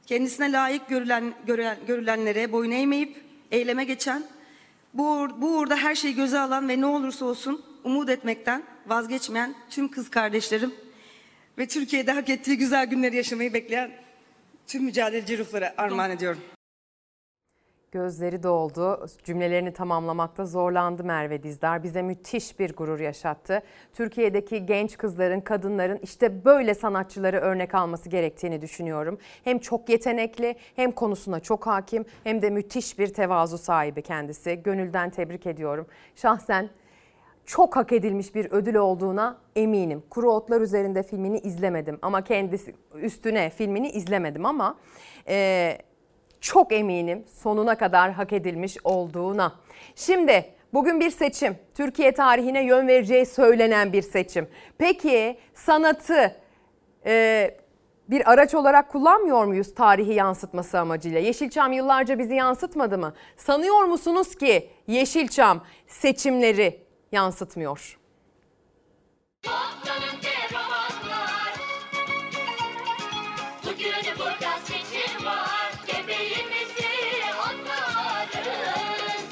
kendisine 0.05 0.51
layık 0.51 0.89
görülen, 0.89 1.33
görülen, 1.45 1.77
görülenlere 1.87 2.51
boyun 2.51 2.71
eğmeyip 2.71 3.21
eyleme 3.51 3.83
geçen, 3.83 4.23
bu, 4.93 5.27
bu 5.37 5.57
uğurda 5.57 5.75
her 5.75 5.95
şeyi 5.95 6.15
göze 6.15 6.39
alan 6.39 6.69
ve 6.69 6.81
ne 6.81 6.85
olursa 6.85 7.25
olsun 7.25 7.61
umut 7.83 8.09
etmekten 8.09 8.74
vazgeçmeyen 8.87 9.55
tüm 9.69 9.91
kız 9.91 10.09
kardeşlerim 10.09 10.73
ve 11.57 11.67
Türkiye'de 11.67 12.11
hak 12.11 12.29
ettiği 12.29 12.57
güzel 12.57 12.85
günleri 12.85 13.15
yaşamayı 13.15 13.53
bekleyen 13.53 13.91
tüm 14.67 14.83
mücadeleci 14.83 15.37
ruhlara 15.37 15.73
armağan 15.77 16.11
ediyorum. 16.11 16.41
Gözleri 17.91 18.43
doldu. 18.43 19.07
Cümlelerini 19.23 19.73
tamamlamakta 19.73 20.45
zorlandı 20.45 21.03
Merve 21.03 21.43
Dizdar. 21.43 21.83
Bize 21.83 22.01
müthiş 22.01 22.59
bir 22.59 22.75
gurur 22.75 22.99
yaşattı. 22.99 23.61
Türkiye'deki 23.93 24.65
genç 24.65 24.97
kızların, 24.97 25.41
kadınların 25.41 25.99
işte 26.03 26.45
böyle 26.45 26.73
sanatçıları 26.73 27.37
örnek 27.37 27.75
alması 27.75 28.09
gerektiğini 28.09 28.61
düşünüyorum. 28.61 29.17
Hem 29.43 29.59
çok 29.59 29.89
yetenekli, 29.89 30.55
hem 30.75 30.91
konusuna 30.91 31.39
çok 31.39 31.67
hakim, 31.67 32.05
hem 32.23 32.41
de 32.41 32.49
müthiş 32.49 32.99
bir 32.99 33.13
tevazu 33.13 33.57
sahibi 33.57 34.01
kendisi. 34.01 34.55
Gönülden 34.63 35.09
tebrik 35.09 35.47
ediyorum. 35.47 35.87
Şahsen 36.15 36.69
çok 37.45 37.75
hak 37.75 37.91
edilmiş 37.91 38.35
bir 38.35 38.51
ödül 38.51 38.75
olduğuna 38.75 39.37
eminim. 39.55 40.03
Kuru 40.09 40.31
Otlar 40.31 40.61
Üzerinde 40.61 41.03
filmini 41.03 41.39
izlemedim 41.39 41.99
ama 42.01 42.23
kendisi 42.23 42.75
üstüne 42.95 43.49
filmini 43.49 43.89
izlemedim 43.89 44.45
ama 44.45 44.77
e, 45.27 45.77
çok 46.41 46.71
eminim 46.71 47.23
sonuna 47.41 47.77
kadar 47.77 48.11
hak 48.11 48.33
edilmiş 48.33 48.77
olduğuna. 48.83 49.55
Şimdi 49.95 50.45
bugün 50.73 50.99
bir 50.99 51.09
seçim. 51.09 51.57
Türkiye 51.75 52.11
tarihine 52.11 52.65
yön 52.65 52.87
vereceği 52.87 53.25
söylenen 53.25 53.93
bir 53.93 54.01
seçim. 54.01 54.47
Peki 54.77 55.37
sanatı 55.53 56.35
e, 57.05 57.57
bir 58.09 58.31
araç 58.31 58.55
olarak 58.55 58.89
kullanmıyor 58.89 59.45
muyuz 59.45 59.75
tarihi 59.75 60.13
yansıtması 60.13 60.79
amacıyla? 60.79 61.19
Yeşilçam 61.19 61.71
yıllarca 61.71 62.19
bizi 62.19 62.35
yansıtmadı 62.35 62.97
mı? 62.97 63.13
Sanıyor 63.37 63.83
musunuz 63.83 64.35
ki 64.35 64.69
Yeşilçam 64.87 65.63
seçimleri 65.87 66.84
yansıtmıyor? 67.15 67.97
Bugün 73.65 74.19
burada 74.19 74.59
seçim 74.65 75.25
var. 75.25 75.71
Gebeğimizi 75.87 76.89
onlarız. 77.45 79.25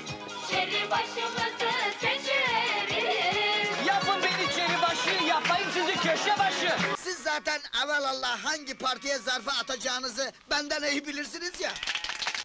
Şeri 0.51 0.91
başımızı 0.91 1.71
seçeriz. 1.99 3.87
Yapın 3.87 4.15
beni 4.23 4.55
çeri 4.55 4.81
başı, 4.81 5.23
yapayım 5.23 5.69
sizi 5.73 5.93
köşe 5.93 6.39
başı. 6.39 6.75
Siz 6.97 7.17
zaten 7.17 7.59
evvelallah 7.85 8.45
hangi 8.45 8.77
partiye 8.77 9.17
zarfı 9.17 9.51
atacağınızı 9.51 10.31
benden 10.51 10.91
iyi 10.91 11.07
bilirsiniz 11.07 11.61
ya. 11.61 11.71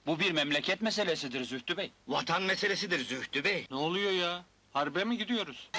Bu 0.06 0.20
bir 0.20 0.32
memleket 0.32 0.82
meselesidir 0.82 1.44
Zühtü 1.44 1.76
Bey. 1.76 1.92
Vatan 2.08 2.42
meselesidir 2.42 3.04
Zühtü 3.04 3.44
Bey. 3.44 3.66
Ne 3.70 3.76
oluyor 3.76 4.10
ya? 4.12 4.44
Harbe 4.72 5.04
mi 5.04 5.18
gidiyoruz? 5.18 5.70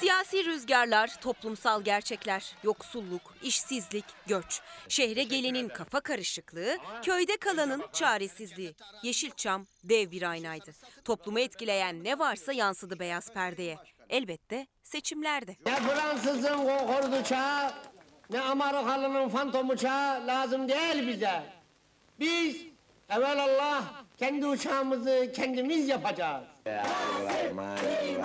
Siyasi 0.00 0.44
rüzgarlar, 0.44 1.20
toplumsal 1.20 1.82
gerçekler, 1.82 2.54
yoksulluk, 2.62 3.34
işsizlik, 3.42 4.04
göç, 4.26 4.60
şehre 4.88 5.22
gelenin 5.22 5.68
kafa 5.68 6.00
karışıklığı, 6.00 6.76
köyde 7.02 7.36
kalanın 7.36 7.84
çaresizliği. 7.92 8.74
Yeşilçam 9.02 9.66
dev 9.84 10.10
bir 10.10 10.22
aynaydı. 10.30 10.70
Toplumu 11.04 11.40
etkileyen 11.40 12.04
ne 12.04 12.18
varsa 12.18 12.52
yansıdı 12.52 12.98
beyaz 12.98 13.32
perdeye. 13.32 13.78
Elbette 14.10 14.66
seçimlerde. 14.82 15.56
Ne 15.66 15.76
Fransızın 15.76 16.56
konkordu 16.56 17.24
çağı, 17.28 17.72
ne 18.30 18.40
Amerikalı'nın 18.40 19.28
fantomu 19.28 19.76
çağı 19.76 20.26
lazım 20.26 20.68
değil 20.68 21.08
bize. 21.08 21.42
Biz 22.20 22.56
evvelallah 23.10 23.84
kendi 24.22 24.46
uçağımızı 24.46 25.32
kendimiz 25.34 25.88
yapacağız. 25.88 26.44
Sabotaj! 26.64 28.22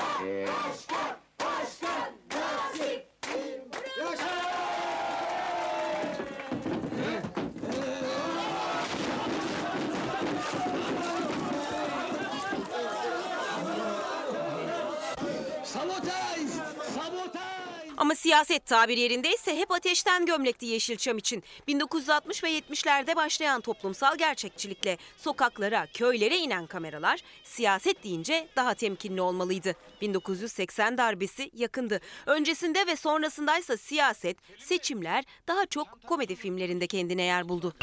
Ama 17.97 18.15
siyaset 18.15 18.65
tabir 18.65 18.97
yerindeyse 18.97 19.57
hep 19.57 19.71
ateşten 19.71 20.25
gömlekti 20.25 20.65
Yeşilçam 20.65 21.17
için. 21.17 21.43
1960 21.67 22.43
ve 22.43 22.57
70'lerde 22.59 23.15
başlayan 23.15 23.61
toplumsal 23.61 24.17
gerçekçilikle 24.17 24.97
sokaklara, 25.17 25.87
köylere 25.93 26.37
inen 26.37 26.67
kameralar 26.67 27.19
siyaset 27.43 28.03
deyince 28.03 28.47
daha 28.55 28.73
temkinli 28.73 29.21
olmalıydı. 29.21 29.75
1980 30.01 30.97
darbesi 30.97 31.51
yakındı. 31.53 32.01
Öncesinde 32.25 32.87
ve 32.87 32.95
sonrasındaysa 32.95 33.77
siyaset, 33.77 34.37
seçimler 34.59 35.23
daha 35.47 35.65
çok 35.65 36.07
komedi 36.07 36.35
filmlerinde 36.35 36.87
kendine 36.87 37.23
yer 37.23 37.49
buldu. 37.49 37.73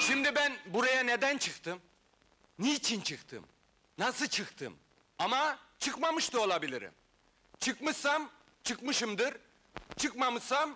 Şimdi 0.00 0.34
ben 0.34 0.52
buraya 0.66 1.02
neden 1.02 1.38
çıktım? 1.38 1.78
Niçin 2.58 3.00
çıktım? 3.00 3.44
Nasıl 3.98 4.26
çıktım? 4.26 4.74
Ama 5.18 5.58
çıkmamış 5.78 6.32
da 6.32 6.40
olabilirim. 6.40 6.92
Çıkmışsam 7.60 8.30
çıkmışımdır. 8.64 9.34
Çıkmamışsam 9.96 10.70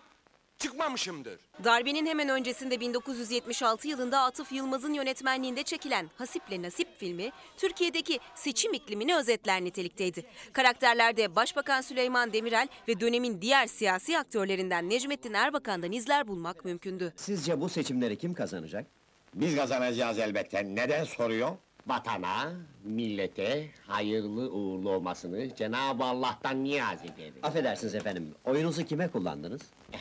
çıkmamışımdır. 0.58 1.40
Darbenin 1.64 2.06
hemen 2.06 2.28
öncesinde 2.28 2.80
1976 2.80 3.88
yılında 3.88 4.20
Atıf 4.20 4.52
Yılmaz'ın 4.52 4.92
yönetmenliğinde 4.92 5.62
çekilen 5.62 6.10
Hasip'le 6.18 6.62
Nasip 6.62 6.98
filmi 6.98 7.30
Türkiye'deki 7.56 8.20
seçim 8.34 8.74
iklimini 8.74 9.16
özetler 9.16 9.64
nitelikteydi. 9.64 10.26
Karakterlerde 10.52 11.36
Başbakan 11.36 11.80
Süleyman 11.80 12.32
Demirel 12.32 12.68
ve 12.88 13.00
dönemin 13.00 13.40
diğer 13.42 13.66
siyasi 13.66 14.18
aktörlerinden 14.18 14.90
Necmettin 14.90 15.32
Erbakan'dan 15.34 15.92
izler 15.92 16.28
bulmak 16.28 16.64
mümkündü. 16.64 17.12
Sizce 17.16 17.60
bu 17.60 17.68
seçimleri 17.68 18.18
kim 18.18 18.34
kazanacak? 18.34 18.86
Biz 19.34 19.56
kazanacağız 19.56 20.18
elbette. 20.18 20.64
Neden 20.64 21.04
soruyor? 21.04 21.56
Vatana, 21.86 22.52
millete 22.84 23.68
hayırlı 23.86 24.50
uğurlu 24.50 24.90
olmasını 24.90 25.54
Cenab-ı 25.56 26.04
Allah'tan 26.04 26.64
niyaz 26.64 26.98
ederim. 27.04 27.34
Affedersiniz 27.42 27.94
efendim, 27.94 28.34
oyunuzu 28.44 28.84
kime 28.84 29.08
kullandınız? 29.08 29.62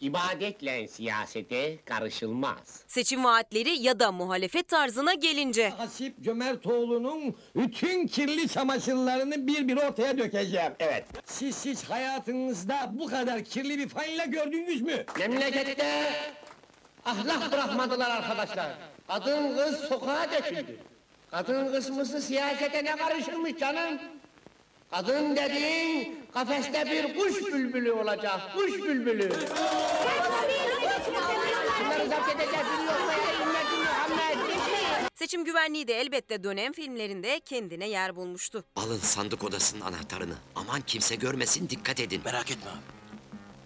İbadetle 0.00 0.88
siyasete 0.88 1.76
karışılmaz. 1.84 2.82
Seçim 2.86 3.24
vaatleri 3.24 3.78
ya 3.78 4.00
da 4.00 4.12
muhalefet 4.12 4.68
tarzına 4.68 5.14
gelince 5.14 5.68
Hasip 5.68 6.20
Cömertoğlu'nun 6.24 7.36
bütün 7.56 8.06
kirli 8.06 8.48
çamaşırlarını 8.48 9.46
bir 9.46 9.68
bir 9.68 9.76
ortaya 9.76 10.18
dökeceğim. 10.18 10.72
Evet. 10.78 11.04
Siz 11.24 11.64
hiç 11.64 11.84
hayatınızda 11.84 12.90
bu 12.92 13.06
kadar 13.06 13.44
kirli 13.44 13.78
bir 13.78 13.88
fanila 13.88 14.24
gördünüz 14.24 14.82
mü? 14.82 15.04
Memlekette 15.18 16.12
ahlak 17.04 17.52
bırakmadılar 17.52 18.10
arkadaşlar. 18.10 18.95
Kadın 19.08 19.56
kız 19.56 19.80
sokağa 19.88 20.26
döküldü. 20.32 20.76
Kadın 21.30 21.72
kısmısı 21.72 22.22
siyasete 22.22 22.84
ne 22.84 22.96
karışırmış 22.96 23.58
canım? 23.60 23.98
Kadın 24.90 25.36
dediğin 25.36 26.26
kafeste 26.34 26.84
bir 26.90 27.18
kuş 27.18 27.46
bülbülü 27.46 27.92
olacak, 27.92 28.40
kuş 28.54 28.72
bülbülü. 28.72 29.30
Bunları 31.80 32.08
zapt 32.08 32.28
edeceğiz, 32.36 32.66
seçim 35.14 35.44
güvenliği 35.44 35.88
de 35.88 36.00
elbette 36.00 36.44
dönem 36.44 36.72
filmlerinde 36.72 37.40
kendine 37.40 37.88
yer 37.88 38.16
bulmuştu. 38.16 38.64
Alın 38.76 38.98
sandık 38.98 39.44
odasının 39.44 39.80
anahtarını. 39.80 40.34
Aman 40.54 40.80
kimse 40.80 41.14
görmesin 41.16 41.68
dikkat 41.68 42.00
edin. 42.00 42.20
Merak 42.24 42.50
etme 42.50 42.70
abi. 42.70 42.78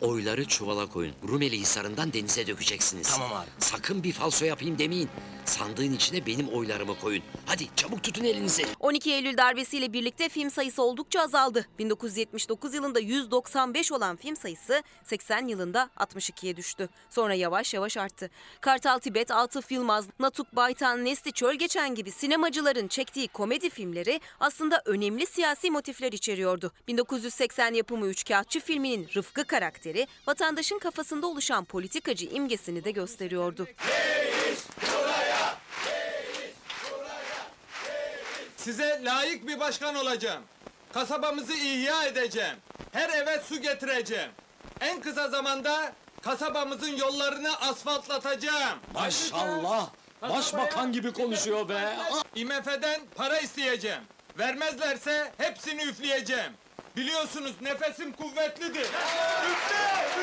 Oyları 0.01 0.45
çuvala 0.45 0.87
koyun. 0.87 1.13
Rumeli 1.29 1.59
Hisarı'ndan 1.59 2.13
denize 2.13 2.47
dökeceksiniz. 2.47 3.09
Tamam 3.09 3.33
abi. 3.33 3.47
Sakın 3.59 4.03
bir 4.03 4.13
falso 4.13 4.45
yapayım 4.45 4.79
demeyin. 4.79 5.09
Sandığın 5.45 5.93
içine 5.93 6.27
benim 6.27 6.49
oylarımı 6.49 6.99
koyun. 6.99 7.23
Hadi 7.47 7.69
çabuk 7.77 8.03
tutun 8.03 8.25
elinizi. 8.25 8.67
12 8.81 9.13
Eylül 9.13 9.37
darbesiyle 9.37 9.93
birlikte 9.93 10.29
film 10.29 10.51
sayısı 10.51 10.83
oldukça 10.83 11.21
azaldı. 11.21 11.67
1979 11.79 12.75
yılında 12.75 13.01
195 13.01 13.93
olan 13.93 14.17
film 14.17 14.37
sayısı 14.37 14.83
80 15.05 15.47
yılında 15.49 15.91
62'ye 15.97 16.57
düştü. 16.57 16.89
Sonra 17.11 17.35
yavaş 17.35 17.75
yavaş 17.75 17.97
arttı. 17.97 18.31
Kartal 18.61 18.99
Tibet, 18.99 19.31
Atıf 19.31 19.73
Yılmaz, 19.73 20.07
Natuk 20.19 20.57
Baytan, 20.57 21.05
Nesli 21.05 21.33
Çölgeçen 21.33 21.95
gibi 21.95 22.11
sinemacıların 22.11 22.89
çektiği 22.89 23.29
komedi 23.29 23.71
filmleri 23.71 24.21
aslında 24.41 24.83
önemli 24.85 25.27
siyasi 25.27 25.71
motifler 25.71 26.13
içeriyordu. 26.13 26.73
1980 26.89 27.75
yapımı 27.75 28.07
Üçkağıtçı 28.07 28.61
filminin 28.61 29.09
Rıfkı 29.17 29.45
karakteri 29.45 29.90
vatandaşın 30.27 30.79
kafasında 30.79 31.27
oluşan 31.27 31.65
politikacı 31.65 32.27
imgesini 32.27 32.85
de 32.85 32.91
gösteriyordu. 32.91 33.69
Size 38.57 39.01
layık 39.05 39.47
bir 39.47 39.61
başkan 39.61 39.95
olacağım. 39.95 40.43
Kasabamızı 40.93 41.53
ihya 41.53 42.05
edeceğim. 42.05 42.57
Her 42.93 43.09
eve 43.09 43.41
su 43.49 43.63
getireceğim. 43.63 44.31
En 44.81 45.01
kısa 45.01 45.29
zamanda 45.29 45.93
kasabamızın 46.23 46.97
yollarını 46.97 47.61
asfaltlatacağım. 47.61 48.79
Maşallah! 48.95 49.91
Başbakan 50.23 50.93
gibi 50.93 51.13
konuşuyor 51.13 51.69
be! 51.69 51.97
IMF'den 52.35 53.01
para 53.17 53.39
isteyeceğim. 53.39 54.03
Vermezlerse 54.39 55.33
hepsini 55.39 55.83
üfleyeceğim. 55.83 56.53
Biliyorsunuz 56.97 57.53
nefesim 57.63 58.13
kuvvetlidir. 58.13 58.87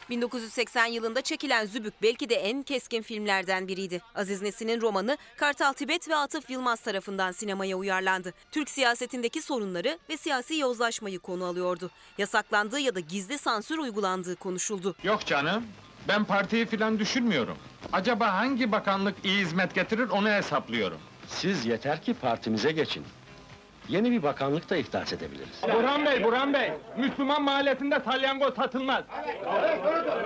1980 0.10 0.86
yılında 0.86 1.22
çekilen 1.22 1.66
Zübük 1.66 1.94
belki 2.02 2.30
de 2.30 2.36
en 2.36 2.64
keskin 2.64 3.02
filmlerden 3.02 3.68
biriydi. 3.68 4.02
Aziz 4.16 4.42
Nesin'in 4.42 4.82
romanı 4.82 5.18
Kartal 5.38 5.74
Tibet 5.74 6.10
ve 6.10 6.16
Atıf 6.16 6.50
Yılmaz 6.50 6.80
tarafından 6.80 7.32
sinemaya 7.32 7.78
uyarlandı. 7.78 8.34
Türk 8.52 8.70
siyasetindeki 8.70 9.42
sorunları 9.42 10.00
ve 10.10 10.18
siyasi 10.18 10.56
yozlaşmayı 10.58 11.20
konu 11.20 11.46
alıyordu. 11.46 11.92
Yasaklandığı 12.18 12.80
ya 12.80 12.96
da 12.96 13.00
gizli 13.00 13.38
sansür 13.38 13.78
uygulandığı 13.78 14.36
konuşuldu. 14.36 14.96
Yok 15.04 15.26
canım. 15.26 15.64
Ben 16.08 16.26
partiyi 16.26 16.66
filan 16.66 17.00
düşünmüyorum. 17.00 17.58
Acaba 17.94 18.34
hangi 18.34 18.72
bakanlık 18.72 19.16
iyi 19.26 19.40
hizmet 19.46 19.76
getirir 19.76 20.10
onu 20.10 20.30
hesaplıyorum. 20.30 21.00
Siz 21.28 21.66
yeter 21.66 22.02
ki 22.02 22.14
partimize 22.14 22.72
geçin. 22.72 23.06
Yeni 23.90 24.12
bir 24.12 24.24
bakanlık 24.24 24.70
da 24.70 24.78
ihdas 24.78 25.14
edebiliriz. 25.14 25.62
Burhan 25.74 26.06
Bey, 26.06 26.24
Burhan 26.24 26.54
Bey. 26.54 26.72
Müslüman 26.98 27.44
mahallesinde 27.44 28.00
salyangoz 28.06 28.56
satılmaz. 28.56 29.04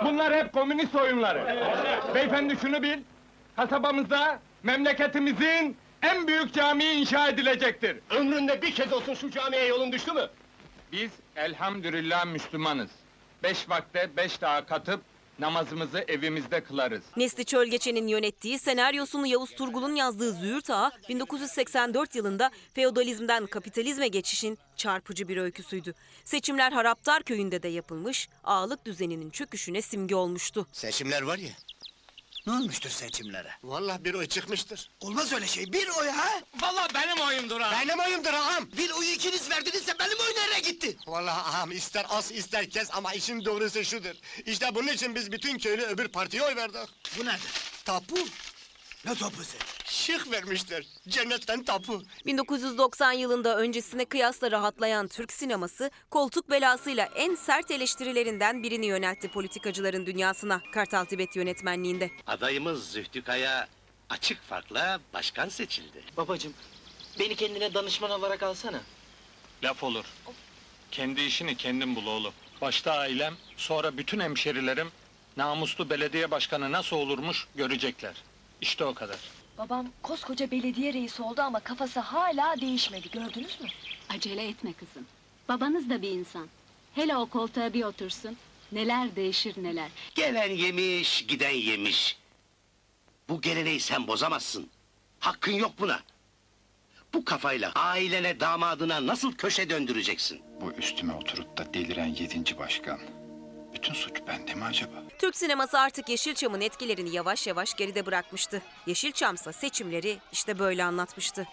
Bunlar 0.06 0.34
hep 0.34 0.54
komünist 0.54 0.96
oyunları. 0.96 1.58
Beyefendi 2.16 2.58
şunu 2.62 2.82
bil. 2.84 3.00
Kasabamızda 3.56 4.40
memleketimizin 4.64 5.78
en 6.02 6.28
büyük 6.28 6.54
camii 6.54 6.92
inşa 6.92 7.28
edilecektir. 7.28 7.98
Ömründe 8.10 8.62
bir 8.62 8.76
kez 8.76 8.94
olsun 8.94 9.14
şu 9.14 9.32
camiye 9.32 9.66
yolun 9.66 9.92
düştü 9.92 10.12
mü? 10.12 10.28
Biz 10.92 11.12
elhamdülillah 11.36 12.26
Müslümanız. 12.26 12.90
Beş 13.44 13.70
vakte 13.70 14.10
beş 14.18 14.42
daha 14.42 14.66
katıp 14.66 15.02
namazımızı 15.42 16.06
evimizde 16.08 16.64
kılarız. 16.64 17.04
Nesli 17.18 17.46
Çölgeçen'in 17.46 18.08
yönettiği, 18.08 18.60
senaryosunu 18.60 19.28
Yavuz 19.28 19.56
Turgul'un 19.56 19.96
yazdığı 19.96 20.34
Züğürt 20.34 20.70
Ağa, 20.70 20.92
1984 21.10 22.16
yılında 22.16 22.52
feodalizmden 22.74 23.46
kapitalizme 23.46 24.08
geçişin 24.08 24.58
çarpıcı 24.76 25.28
bir 25.28 25.38
öyküsüydü. 25.38 25.94
Seçimler 26.24 26.72
Haraptar 26.72 27.24
köyünde 27.24 27.64
de 27.64 27.68
yapılmış, 27.68 28.30
ağalık 28.44 28.86
düzeninin 28.86 29.30
çöküşüne 29.30 29.82
simge 29.82 30.16
olmuştu. 30.16 30.68
Seçimler 30.72 31.22
var 31.22 31.38
ya. 31.38 31.52
Ne 32.48 32.54
olmuştur 32.54 32.90
seçimlere? 32.90 33.52
Vallahi 33.64 34.06
bir 34.06 34.14
oy 34.14 34.28
çıkmıştır. 34.28 34.90
Olmaz 35.00 35.34
öyle 35.34 35.48
şey. 35.48 35.74
Bir 35.74 35.88
oy 35.88 36.08
ha? 36.10 36.30
Vallahi 36.62 36.94
benim 36.94 37.18
oyumdur 37.28 37.62
ha. 37.62 37.80
Benim 37.82 38.00
oyumdur 38.00 38.34
ağam. 38.34 38.72
Bir 38.78 38.90
oyu 38.92 39.10
ikiniz 39.10 39.50
verdinizse 39.50 40.00
benim 40.00 40.20
oy 40.20 40.36
nereye 40.36 40.60
gitti? 40.60 40.98
Vallahi 41.08 41.42
ağam 41.58 41.72
ister 41.72 42.06
az 42.10 42.32
ister 42.32 42.70
kes 42.70 42.90
ama 42.94 43.14
işin 43.14 43.46
doğrusu 43.46 43.84
şudur. 43.86 44.16
İşte 44.46 44.76
bunun 44.76 44.88
için 44.88 45.16
biz 45.16 45.32
bütün 45.32 45.58
köylü 45.58 45.82
öbür 45.84 46.08
partiye 46.08 46.44
oy 46.44 46.56
verdik. 46.56 46.90
Bu 47.18 47.26
nedir? 47.26 47.52
Tapu. 47.86 48.16
Ne 49.06 49.16
tapusu? 49.16 49.58
Şık 49.86 50.32
vermişler. 50.32 50.84
Cennetten 51.08 51.64
tapu. 51.64 52.04
1990 52.26 53.12
yılında 53.12 53.58
öncesine 53.58 54.06
kıyasla 54.06 54.52
rahatlayan 54.52 55.08
Türk 55.08 55.34
sineması, 55.34 55.92
koltuk 56.10 56.50
belasıyla 56.50 57.10
en 57.16 57.36
sert 57.36 57.72
eleştirilerinden 57.72 58.64
birini 58.64 58.86
yöneltti 58.86 59.28
politikacıların 59.32 60.06
dünyasına 60.06 60.62
Kartal 60.74 61.06
Tibet 61.06 61.36
yönetmenliğinde. 61.36 62.12
Adayımız 62.28 62.92
Zühtü 62.92 63.24
Kaya 63.24 63.68
açık 64.10 64.42
farkla 64.44 65.00
başkan 65.14 65.50
seçildi. 65.50 66.04
Babacım, 66.18 66.54
beni 67.20 67.36
kendine 67.36 67.74
danışman 67.74 68.12
olarak 68.12 68.44
alsana. 68.44 68.82
Laf 69.64 69.84
olur. 69.84 70.06
Kendi 70.92 71.22
işini 71.22 71.58
kendin 71.58 71.96
bul 71.96 72.06
oğlum. 72.06 72.34
Başta 72.62 72.92
ailem, 72.94 73.34
sonra 73.58 73.98
bütün 73.98 74.20
hemşerilerim 74.20 74.92
namuslu 75.38 75.90
belediye 75.90 76.32
başkanı 76.32 76.72
nasıl 76.72 76.96
olurmuş 76.98 77.48
görecekler. 77.56 78.16
İşte 78.62 78.86
o 78.86 78.94
kadar. 78.94 79.20
Babam 79.58 79.88
koskoca 80.04 80.52
belediye 80.52 80.94
reisi 80.94 81.22
oldu 81.22 81.42
ama 81.42 81.60
kafası 81.60 82.00
hala 82.00 82.62
değişmedi 82.62 83.12
gördünüz 83.12 83.62
mü? 83.62 83.68
Acele 84.10 84.48
etme 84.48 84.74
kızım. 84.74 85.06
Babanız 85.50 85.90
da 85.90 86.02
bir 86.02 86.12
insan. 86.12 86.48
Hele 86.96 87.16
o 87.18 87.26
koltuğa 87.26 87.74
bir 87.74 87.84
otursun. 87.84 88.38
Neler 88.72 89.16
değişir 89.16 89.64
neler. 89.64 89.90
Gelen 90.16 90.50
yemiş, 90.50 91.28
giden 91.28 91.50
yemiş. 91.56 92.18
Bu 93.30 93.42
geleneği 93.42 93.80
sen 93.80 94.08
bozamazsın. 94.08 94.70
Hakkın 95.20 95.52
yok 95.52 95.72
buna. 95.80 96.00
Bu 97.14 97.26
kafayla 97.26 97.72
ailene, 97.76 98.40
damadına 98.40 99.08
nasıl 99.08 99.34
köşe 99.34 99.70
döndüreceksin? 99.70 100.42
Bu 100.62 100.72
üstüme 100.72 101.14
oturup 101.14 101.58
da 101.58 101.74
deliren 101.74 102.06
yedinci 102.08 102.58
başkan. 102.58 103.00
Bütün 103.82 103.94
suç 103.94 104.22
bende 104.28 104.54
mi 104.56 104.64
acaba? 104.64 104.92
Türk 105.20 105.36
sineması 105.36 105.80
artık 105.80 106.10
Yeşilçam'ın 106.10 106.62
etkilerini 106.62 107.16
yavaş 107.16 107.48
yavaş 107.48 107.74
geride 107.74 108.06
bırakmıştı. 108.06 108.62
Yeşilçam'sa 108.86 109.54
seçimleri 109.54 110.18
işte 110.32 110.60
böyle 110.60 110.84
anlatmıştı. 110.84 111.48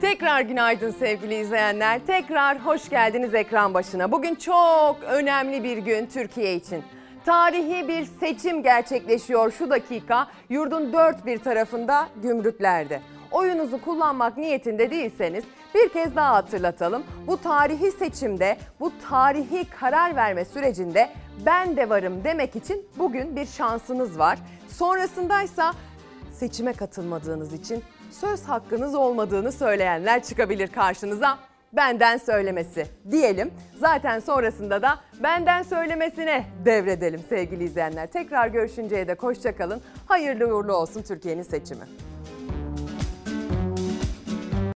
Tekrar 0.00 0.40
günaydın 0.40 0.90
sevgili 0.90 1.34
izleyenler. 1.34 2.06
Tekrar 2.06 2.58
hoş 2.58 2.88
geldiniz 2.88 3.34
ekran 3.34 3.74
başına. 3.74 4.12
Bugün 4.12 4.34
çok 4.34 5.02
önemli 5.02 5.64
bir 5.64 5.78
gün 5.78 6.06
Türkiye 6.06 6.54
için. 6.54 6.84
Tarihi 7.26 7.88
bir 7.88 8.04
seçim 8.04 8.62
gerçekleşiyor 8.62 9.52
şu 9.52 9.70
dakika 9.70 10.30
yurdun 10.48 10.92
dört 10.92 11.26
bir 11.26 11.38
tarafında 11.38 12.08
gümrüklerde. 12.22 13.02
Oyunuzu 13.30 13.80
kullanmak 13.80 14.36
niyetinde 14.36 14.90
değilseniz 14.90 15.44
bir 15.74 15.88
kez 15.88 16.16
daha 16.16 16.34
hatırlatalım. 16.34 17.02
Bu 17.26 17.40
tarihi 17.42 17.90
seçimde, 17.90 18.56
bu 18.80 18.92
tarihi 19.08 19.64
karar 19.80 20.16
verme 20.16 20.44
sürecinde 20.44 21.10
ben 21.46 21.76
de 21.76 21.88
varım 21.88 22.24
demek 22.24 22.56
için 22.56 22.86
bugün 22.98 23.36
bir 23.36 23.46
şansınız 23.46 24.18
var. 24.18 24.38
Sonrasındaysa 24.68 25.72
seçime 26.32 26.72
katılmadığınız 26.72 27.52
için 27.52 27.82
söz 28.10 28.44
hakkınız 28.44 28.94
olmadığını 28.94 29.52
söyleyenler 29.52 30.22
çıkabilir 30.22 30.68
karşınıza. 30.68 31.38
Benden 31.72 32.16
söylemesi 32.16 32.86
diyelim. 33.10 33.50
Zaten 33.80 34.20
sonrasında 34.20 34.82
da 34.82 34.98
benden 35.22 35.62
söylemesine 35.62 36.44
devredelim 36.64 37.20
sevgili 37.28 37.64
izleyenler. 37.64 38.06
Tekrar 38.06 38.48
görüşünceye 38.48 39.08
dek 39.08 39.22
hoşçakalın. 39.22 39.82
Hayırlı 40.06 40.54
uğurlu 40.54 40.72
olsun 40.72 41.02
Türkiye'nin 41.02 41.42
seçimi. 41.42 41.84